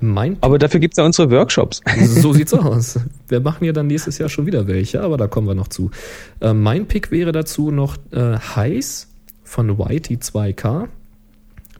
Mein 0.00 0.36
Aber 0.42 0.58
dafür 0.58 0.80
gibt's 0.80 0.98
ja 0.98 1.04
unsere 1.04 1.30
Workshops. 1.30 1.80
So 1.98 2.32
sieht's 2.32 2.52
aus. 2.54 2.98
Wir 3.28 3.40
machen 3.40 3.64
ja 3.64 3.72
dann 3.72 3.86
nächstes 3.86 4.18
Jahr 4.18 4.28
schon 4.28 4.46
wieder 4.46 4.66
welche, 4.66 5.00
aber 5.00 5.16
da 5.16 5.26
kommen 5.26 5.46
wir 5.46 5.54
noch 5.54 5.68
zu. 5.68 5.90
Äh, 6.40 6.52
mein 6.52 6.86
Pick 6.86 7.10
wäre 7.10 7.32
dazu 7.32 7.70
noch 7.70 7.96
äh, 8.12 8.36
Heiß 8.36 9.08
von 9.42 9.78
Whitey 9.78 10.16
2K. 10.16 10.88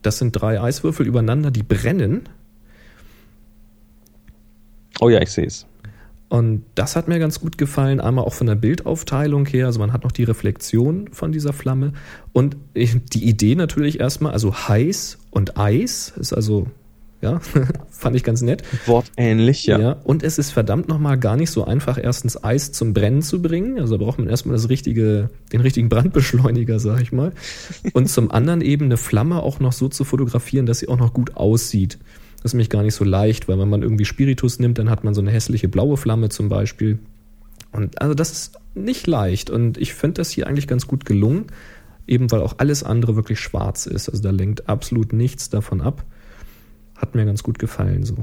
Das 0.03 0.19
sind 0.19 0.33
drei 0.33 0.61
Eiswürfel 0.61 1.07
übereinander, 1.07 1.51
die 1.51 1.63
brennen. 1.63 2.29
Oh 5.01 5.09
ja, 5.09 5.21
ich 5.21 5.31
sehe 5.31 5.47
es. 5.47 5.67
Und 6.29 6.65
das 6.75 6.97
hat 6.97 7.07
mir 7.07 7.19
ganz 7.19 7.41
gut 7.41 7.57
gefallen, 7.57 8.01
einmal 8.01 8.25
auch 8.25 8.35
von 8.35 8.47
der 8.47 8.57
Bildaufteilung 8.57 9.47
her. 9.47 9.67
Also 9.67 9.79
man 9.79 9.93
hat 9.93 10.05
noch 10.05 10.13
die 10.13 10.25
Reflexion 10.25 11.09
von 11.13 11.31
dieser 11.31 11.53
Flamme. 11.53 11.93
Und 12.33 12.57
die 12.75 13.29
Idee 13.29 13.55
natürlich 13.55 14.01
erstmal, 14.01 14.33
also 14.33 14.55
heiß 14.55 15.19
und 15.31 15.57
Eis 15.57 16.13
ist 16.17 16.33
also, 16.33 16.67
ja, 17.23 17.41
fand 17.91 18.17
ich 18.17 18.25
ganz 18.25 18.43
nett. 18.43 18.63
Wortähnlich, 18.87 19.67
ja. 19.67 19.79
Ja. 19.79 19.93
und 20.05 20.23
es 20.23 20.39
ist 20.39 20.51
verdammt 20.51 20.89
nochmal 20.89 21.19
gar 21.19 21.37
nicht 21.37 21.51
so 21.51 21.65
einfach, 21.65 21.99
erstens 22.03 22.43
Eis 22.43 22.73
zum 22.73 22.93
Brennen 22.93 23.23
zu 23.23 23.41
bringen. 23.41 23.79
Also 23.79 23.97
da 23.97 24.05
braucht 24.05 24.19
man 24.19 24.29
erstmal 24.29 24.57
das 24.57 24.69
richtige, 24.69 25.31
den 25.53 25.61
richtigen 25.61 25.89
Brandbeschleuniger, 25.89 26.79
sag 26.79 27.01
ich 27.01 27.13
mal. 27.13 27.33
Und 27.93 28.09
zum 28.11 28.31
anderen 28.31 28.61
eben 28.61 28.87
eine 28.87 28.97
Flamme 28.97 29.43
auch 29.43 29.61
noch 29.61 29.73
so 29.73 29.89
zu 29.89 30.05
fotografieren, 30.05 30.67
dass 30.67 30.81
sie 30.81 30.89
auch 30.89 30.99
noch 30.99 31.15
gut 31.15 31.37
aussieht. 31.37 31.99
Das 32.37 32.51
ist 32.51 32.55
nämlich 32.55 32.71
gar 32.71 32.83
nicht 32.83 32.95
so 32.95 33.05
leicht, 33.05 33.49
weil 33.49 33.59
wenn 33.59 33.71
man 33.71 33.83
irgendwie 33.83 34.05
Spiritus 34.05 34.59
nimmt, 34.59 34.79
dann 34.79 34.91
hat 34.91 35.03
man 35.03 35.15
so 35.15 35.21
eine 35.21 35.31
hässliche 35.31 35.69
blaue 35.69 35.97
Flamme 35.97 36.29
zum 36.29 36.49
Beispiel. 36.49 36.99
Und 37.73 38.01
also 38.01 38.15
das 38.15 38.31
ist 38.31 38.59
nicht 38.75 39.07
leicht. 39.07 39.51
Und 39.51 39.79
ich 39.79 39.95
finde 39.95 40.15
das 40.15 40.31
hier 40.31 40.47
eigentlich 40.47 40.69
ganz 40.69 40.87
gut 40.87 41.05
gelungen, 41.05 41.47
eben 42.07 42.31
weil 42.31 42.43
auch 42.43 42.55
alles 42.59 42.83
andere 42.83 43.17
wirklich 43.17 43.41
schwarz 43.41 43.87
ist. 43.87 44.09
Also 44.09 44.23
da 44.23 44.31
lenkt 44.31 44.69
absolut 44.69 45.13
nichts 45.13 45.49
davon 45.51 45.81
ab. 45.81 46.05
Hat 46.97 47.15
mir 47.15 47.25
ganz 47.25 47.43
gut 47.43 47.59
gefallen 47.59 48.05
so. 48.05 48.17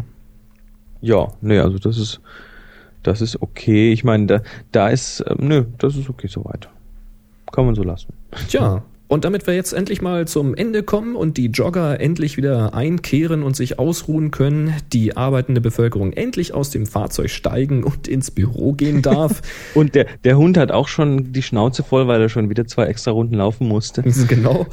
Ja, 1.02 1.28
nee, 1.41 1.60
also 1.60 1.80
das 1.80 1.98
ist, 1.98 2.22
das 3.04 3.22
ist 3.22 3.41
okay. 3.41 3.91
Ich 3.91 4.04
meine, 4.04 4.26
da, 4.26 4.41
da 4.72 4.90
ist, 4.90 5.24
ähm, 5.28 5.48
nö, 5.48 5.66
das 5.78 5.95
ist 5.95 6.10
okay 6.10 6.28
soweit. 6.28 6.70
Kann 7.52 7.66
man 7.66 7.76
so 7.76 7.84
lassen. 7.84 8.14
Tja, 8.48 8.84
und 9.14 9.26
damit 9.26 9.45
wir 9.45 9.54
jetzt 9.54 9.74
endlich 9.74 10.02
mal 10.02 10.28
zum 10.28 10.56
Ende 10.56 10.82
kommen 10.82 11.16
und 11.16 11.38
die 11.38 11.45
Jogger 11.45 12.00
endlich 12.00 12.36
wieder 12.36 12.74
einkehren 12.74 13.44
und 13.44 13.56
sich 13.56 13.78
ausruhen 13.78 14.32
können, 14.32 14.74
die 14.91 15.16
arbeitende 15.16 15.62
Bevölkerung 15.62 16.14
endlich 16.14 16.56
aus 16.56 16.72
dem 16.72 16.88
Fahrzeug 16.88 17.30
steigen 17.30 17.84
und 17.84 18.08
ins 18.08 18.32
Büro 18.32 18.74
gehen 18.74 19.04
darf. 19.04 19.44
Und 19.76 19.94
der, 19.94 20.08
der 20.24 20.38
Hund 20.38 20.58
hat 20.58 20.72
auch 20.72 20.88
schon 20.88 21.32
die 21.32 21.44
Schnauze 21.44 21.84
voll, 21.84 22.08
weil 22.08 22.22
er 22.22 22.30
schon 22.30 22.50
wieder 22.50 22.66
zwei 22.66 22.86
extra 22.86 23.12
Runden 23.12 23.36
laufen 23.36 23.68
musste. 23.68 24.02
genau. 24.28 24.66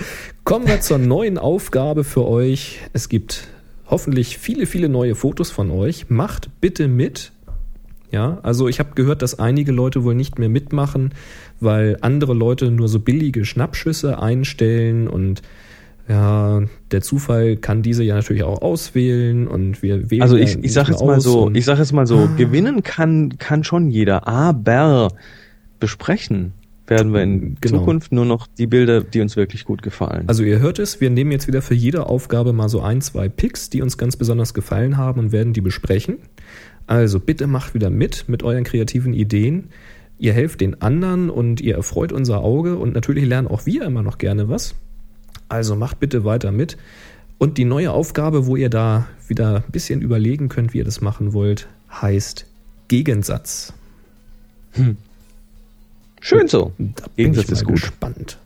Kommen 0.45 0.67
wir 0.67 0.81
zur 0.81 0.97
neuen 0.97 1.37
Aufgabe 1.37 2.03
für 2.03 2.27
euch. 2.27 2.81
Es 2.95 3.11
gibt 3.11 3.47
hoffentlich 3.91 4.39
viele, 4.39 4.67
viele 4.67 4.89
neue 4.89 5.15
Fotos 5.15 5.51
von 5.51 5.71
euch. 5.71 6.09
Macht 6.09 6.49
bitte 6.61 6.89
mit. 6.89 7.33
Ja, 8.13 8.39
also 8.43 8.67
ich 8.67 8.81
habe 8.81 8.91
gehört, 8.95 9.23
dass 9.23 9.39
einige 9.39 9.71
Leute 9.71 10.03
wohl 10.03 10.15
nicht 10.15 10.39
mehr 10.39 10.49
mitmachen, 10.49 11.13
weil 11.61 11.97
andere 12.01 12.35
Leute 12.35 12.71
nur 12.71 12.89
so 12.89 12.99
billige 12.99 13.45
Schnappschüsse 13.45 14.21
einstellen 14.21 15.07
und 15.07 15.43
ja, 16.09 16.63
der 16.91 17.03
Zufall 17.03 17.57
kann 17.57 17.83
diese 17.83 18.03
ja 18.03 18.17
natürlich 18.17 18.43
auch 18.43 18.63
auswählen 18.63 19.47
und 19.47 19.81
wir 19.81 20.11
wählen 20.11 20.23
Also 20.23 20.37
ich, 20.37 20.59
ich 20.61 20.73
sag 20.73 20.89
mehr 20.89 20.97
jetzt 20.97 21.05
mal 21.05 21.21
so, 21.21 21.49
ich 21.53 21.65
sag 21.65 21.79
jetzt 21.79 21.93
mal 21.93 22.07
so, 22.07 22.29
gewinnen 22.37 22.83
kann, 22.83 23.39
kann 23.39 23.63
schon 23.63 23.91
jeder, 23.91 24.27
aber 24.27 25.13
besprechen 25.79 26.53
werden 26.91 27.15
wir 27.15 27.23
in 27.23 27.57
Genau. 27.61 27.79
Zukunft 27.79 28.13
nur 28.13 28.25
noch 28.25 28.47
die 28.47 28.67
Bilder, 28.67 29.01
die 29.03 29.21
uns 29.21 29.37
wirklich 29.37 29.65
gut 29.65 29.83
gefallen. 29.83 30.25
Also 30.27 30.43
ihr 30.43 30.59
hört 30.59 30.79
es, 30.79 31.01
wir 31.01 31.09
nehmen 31.09 31.31
jetzt 31.31 31.47
wieder 31.47 31.63
für 31.63 31.75
jede 31.75 32.07
Aufgabe 32.07 32.53
mal 32.53 32.69
so 32.69 32.83
ein, 32.83 33.01
zwei 33.01 33.29
Picks, 33.29 33.71
die 33.71 33.81
uns 33.81 33.97
ganz 33.97 34.17
besonders 34.17 34.53
gefallen 34.53 34.97
haben 34.97 35.21
und 35.21 35.33
werden 35.33 35.53
die 35.53 35.61
besprechen. 35.61 36.19
Also 36.87 37.21
bitte 37.21 37.47
macht 37.47 37.75
wieder 37.75 37.89
mit 37.89 38.29
mit 38.29 38.43
euren 38.43 38.65
kreativen 38.65 39.15
Ideen. 39.15 39.69
Ihr 40.19 40.33
helft 40.35 40.61
den 40.61 40.83
anderen 40.83 41.31
und 41.31 41.61
ihr 41.61 41.77
erfreut 41.77 42.13
unser 42.13 42.41
Auge 42.43 42.77
und 42.77 42.93
natürlich 42.95 43.25
lernen 43.25 43.49
auch 43.49 43.65
wir 43.65 43.85
immer 43.85 44.03
noch 44.03 44.19
gerne 44.19 44.49
was. 44.49 44.75
Also 45.49 45.77
macht 45.77 46.01
bitte 46.01 46.25
weiter 46.25 46.53
mit. 46.53 46.77
Und 47.39 47.57
die 47.57 47.65
neue 47.65 47.93
Aufgabe, 47.93 48.47
wo 48.47 48.55
ihr 48.57 48.69
da 48.69 49.07
wieder 49.29 49.65
ein 49.67 49.73
bisschen 49.73 50.03
überlegen 50.03 50.49
könnt, 50.49 50.75
wie 50.75 50.79
ihr 50.79 50.85
das 50.85 51.01
machen 51.01 51.33
wollt, 51.33 51.69
heißt 51.91 52.47
Gegensatz. 52.89 53.73
Schön 56.21 56.49
so. 56.49 56.73
Da 56.79 57.05
bin 57.17 57.33
Gegensatz 57.33 57.47
ich 57.47 57.53
ist 57.53 57.65
gut. 57.65 57.77
gespannt. 57.77 58.39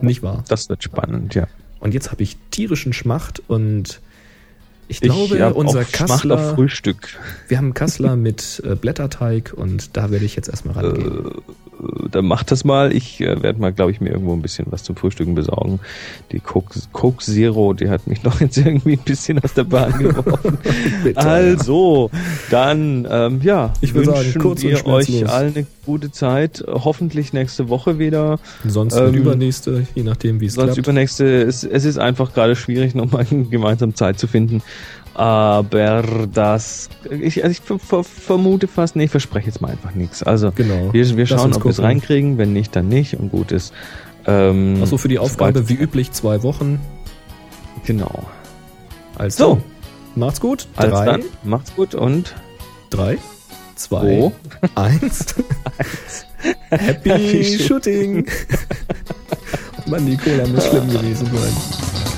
Nicht 0.00 0.22
wahr? 0.22 0.44
Das 0.48 0.68
wird 0.68 0.82
spannend, 0.82 1.34
ja. 1.34 1.46
Und 1.80 1.92
jetzt 1.94 2.10
habe 2.10 2.22
ich 2.22 2.36
tierischen 2.50 2.92
Schmacht 2.92 3.42
und 3.48 4.00
ich 4.88 5.00
glaube, 5.00 5.40
hab 5.40 5.54
unser 5.54 5.84
Kassler, 5.84 6.54
Frühstück. 6.54 7.18
wir 7.48 7.58
haben 7.58 7.74
Kassler 7.74 8.16
mit 8.16 8.62
äh, 8.64 8.74
Blätterteig 8.74 9.52
und 9.56 9.96
da 9.96 10.10
werde 10.10 10.24
ich 10.24 10.36
jetzt 10.36 10.48
erstmal 10.48 10.74
rangehen. 10.76 11.26
Äh, 11.26 11.30
dann 12.10 12.26
mach 12.26 12.42
das 12.44 12.64
mal. 12.64 12.94
Ich 12.94 13.20
äh, 13.20 13.42
werde 13.42 13.60
mal, 13.60 13.72
glaube 13.72 13.90
ich, 13.90 14.00
mir 14.00 14.10
irgendwo 14.10 14.32
ein 14.32 14.42
bisschen 14.42 14.66
was 14.70 14.82
zum 14.82 14.96
Frühstücken 14.96 15.34
besorgen. 15.34 15.80
Die 16.32 16.40
Coke, 16.40 16.78
Coke 16.92 17.24
Zero, 17.24 17.72
die 17.72 17.88
hat 17.88 18.06
mich 18.06 18.22
noch 18.24 18.40
jetzt 18.40 18.58
irgendwie 18.58 18.94
ein 18.94 19.04
bisschen 19.04 19.38
aus 19.38 19.54
der 19.54 19.64
Bahn 19.64 19.98
geworfen. 19.98 20.58
Bitte, 21.04 21.18
also, 21.18 22.10
dann, 22.50 23.06
ähm, 23.10 23.40
ja, 23.42 23.72
Ich 23.80 23.94
würde 23.94 24.10
sagen, 24.10 24.24
wünschen 24.24 24.40
kurz 24.42 24.64
und 24.64 24.70
wir 24.70 24.86
euch 24.86 25.28
allen 25.28 25.54
eine 25.54 25.66
gute 25.84 26.10
Zeit. 26.10 26.64
Hoffentlich 26.66 27.32
nächste 27.32 27.68
Woche 27.68 27.98
wieder. 27.98 28.38
Sonst 28.66 28.96
ähm, 28.96 29.14
übernächste, 29.14 29.86
je 29.94 30.02
nachdem, 30.02 30.40
wie 30.40 30.46
es 30.46 30.54
Sonst 30.54 30.74
klappt. 30.74 30.78
übernächste, 30.78 31.42
es, 31.42 31.64
es 31.64 31.84
ist 31.84 31.98
einfach 31.98 32.32
gerade 32.34 32.56
schwierig, 32.56 32.94
nochmal 32.94 33.26
gemeinsam 33.50 33.94
Zeit 33.94 34.18
zu 34.18 34.26
finden. 34.26 34.62
Aber 35.14 36.02
das, 36.32 36.88
ich, 37.08 37.42
also 37.44 37.52
ich 37.52 37.60
ver 37.60 37.78
ver 37.78 38.02
vermute 38.04 38.66
fast, 38.66 38.96
nee, 38.96 39.04
ich 39.04 39.10
verspreche 39.10 39.46
jetzt 39.46 39.60
mal 39.60 39.70
einfach 39.70 39.94
nichts. 39.94 40.22
Also, 40.22 40.50
Genau. 40.52 40.92
wir, 40.92 41.16
wir 41.16 41.26
schauen, 41.26 41.46
uns 41.46 41.56
ob 41.56 41.64
wir 41.64 41.70
es 41.70 41.80
reinkriegen. 41.80 42.36
Wenn 42.36 42.52
nicht, 42.52 42.74
dann 42.74 42.88
nicht. 42.88 43.14
Und 43.14 43.30
gut 43.30 43.52
ist. 43.52 43.72
Ähm, 44.26 44.78
Achso, 44.82 44.96
für 44.98 45.08
die 45.08 45.18
Aufgabe 45.18 45.68
wie 45.68 45.74
üblich 45.74 46.10
zwei 46.12 46.42
Wochen. 46.42 46.80
Genau. 47.86 48.24
Also, 49.16 49.44
So. 49.56 49.62
macht's 50.16 50.40
gut. 50.40 50.66
Drei, 50.76 51.04
dann, 51.04 51.22
macht's 51.44 51.74
gut 51.76 51.94
und 51.94 52.34
drei, 52.90 53.18
zwei, 53.76 54.02
wo? 54.02 54.32
eins. 54.74 55.26
Happy, 56.70 57.10
Happy 57.10 57.58
Shooting. 57.58 58.26
Mann, 59.86 60.06
die 60.06 60.16
Cola 60.16 60.46
muss 60.48 60.66
schlimm 60.66 60.88
gewesen 60.90 61.26
sein. 61.26 62.13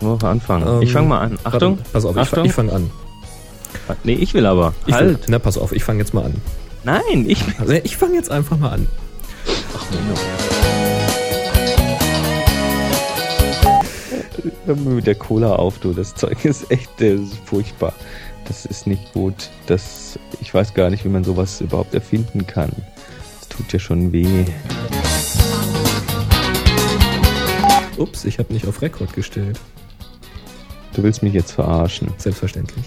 Wo 0.00 0.20
wir 0.20 0.28
anfangen? 0.28 0.66
Ähm, 0.66 0.82
ich 0.82 0.92
fange 0.92 1.08
mal 1.08 1.20
an. 1.20 1.38
Achtung. 1.44 1.78
Warte, 1.78 1.90
pass 1.92 2.04
auf, 2.04 2.16
ich, 2.16 2.22
Achtung. 2.22 2.36
fang- 2.38 2.46
ich 2.46 2.52
fange 2.52 2.72
an. 2.72 2.90
Nee, 4.04 4.14
ich 4.14 4.34
will 4.34 4.46
aber. 4.46 4.74
Ich 4.86 4.94
halt. 4.94 5.06
will, 5.08 5.18
na, 5.28 5.38
pass 5.38 5.58
auf, 5.58 5.72
ich 5.72 5.82
fange 5.84 6.00
jetzt 6.00 6.14
mal 6.14 6.24
an. 6.24 6.34
Nein, 6.84 7.24
ich. 7.28 7.42
Also, 7.58 7.72
ich 7.72 7.96
fange 7.96 8.14
jetzt 8.14 8.30
einfach 8.30 8.58
mal 8.58 8.70
an. 8.70 8.88
Hör 14.66 14.76
mir 14.76 14.90
mit 14.94 15.06
der 15.06 15.14
Cola 15.14 15.56
auf, 15.56 15.78
du. 15.78 15.92
Das 15.92 16.14
Zeug 16.14 16.44
ist 16.44 16.70
echt 16.70 17.00
äh, 17.00 17.18
furchtbar. 17.44 17.92
Das 18.46 18.64
ist 18.66 18.86
nicht 18.86 19.12
gut. 19.12 19.50
Das, 19.66 20.18
ich 20.40 20.52
weiß 20.52 20.74
gar 20.74 20.90
nicht, 20.90 21.04
wie 21.04 21.08
man 21.08 21.24
sowas 21.24 21.60
überhaupt 21.60 21.94
erfinden 21.94 22.46
kann. 22.46 22.70
Das 23.40 23.48
tut 23.48 23.72
ja 23.72 23.78
schon 23.78 24.12
weh. 24.12 24.44
Ups, 27.96 28.24
ich 28.24 28.38
habe 28.38 28.52
nicht 28.52 28.66
auf 28.66 28.82
Rekord 28.82 29.12
gestellt. 29.12 29.58
Du 30.94 31.02
willst 31.02 31.22
mich 31.22 31.34
jetzt 31.34 31.52
verarschen. 31.52 32.08
Selbstverständlich. 32.18 32.84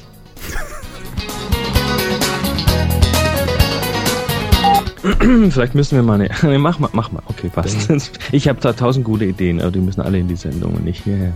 Vielleicht 5.51 5.75
müssen 5.75 5.95
wir 5.95 6.03
mal 6.03 6.15
eine. 6.15 6.29
Nee, 6.43 6.57
mach 6.57 6.79
mal, 6.79 6.89
mach 6.93 7.11
mal. 7.11 7.21
Okay, 7.27 7.49
passt. 7.49 7.89
Ich 8.31 8.47
habe 8.47 8.59
da 8.61 8.73
tausend 8.73 9.05
gute 9.05 9.25
Ideen, 9.25 9.61
aber 9.61 9.71
die 9.71 9.79
müssen 9.79 10.01
alle 10.01 10.19
in 10.19 10.27
die 10.27 10.35
Sendung 10.35 10.73
und 10.73 10.85
nicht 10.85 11.03
hierher. 11.03 11.33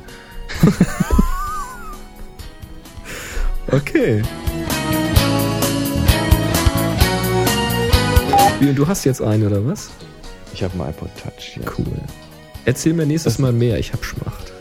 Okay. 3.74 4.22
Wie, 8.60 8.74
Du 8.74 8.86
hast 8.86 9.06
jetzt 9.06 9.22
einen, 9.22 9.48
oder 9.48 9.66
was? 9.66 9.92
Ich 10.54 10.62
habe 10.62 10.74
einen 10.74 10.90
iPod 10.90 11.10
Touch. 11.16 11.56
Ja. 11.56 11.72
Cool. 11.78 11.86
Erzähl 12.66 12.94
mir 12.94 13.06
nächstes 13.06 13.40
Mal 13.40 13.54
mehr, 13.54 13.80
ich 13.80 13.94
hab 13.94 14.04
Schmacht. 14.04 14.52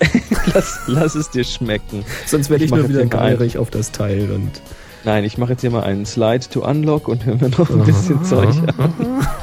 Lass, 0.54 0.80
lass 0.86 1.14
es 1.14 1.30
dir 1.30 1.44
schmecken. 1.44 2.04
Sonst 2.26 2.50
werde 2.50 2.64
Ich 2.64 2.70
ich, 2.70 2.76
nur 2.76 2.88
wieder 2.88 3.06
geirig 3.06 3.58
auf 3.58 3.70
das 3.70 3.92
Teil 3.92 4.30
und. 4.32 4.62
Nein, 5.04 5.24
ich 5.24 5.38
mache 5.38 5.52
jetzt 5.52 5.60
hier 5.60 5.70
mal 5.70 5.84
einen 5.84 6.06
Slide 6.06 6.48
to 6.48 6.66
Unlock 6.66 7.06
und 7.08 7.24
höre 7.24 7.36
mir 7.36 7.50
noch 7.50 7.70
ein 7.70 7.84
bisschen 7.84 8.24
Zeug 8.24 8.54
an. 8.78 9.26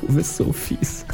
Du 0.00 0.14
bist 0.14 0.36
so 0.38 0.52
fies. 0.52 1.04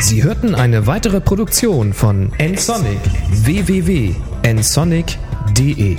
Sie 0.00 0.22
hörten 0.22 0.54
eine 0.54 0.86
weitere 0.86 1.20
Produktion 1.20 1.92
von 1.92 2.32
nsonic 2.38 3.00
www.nsonic.de 3.30 5.98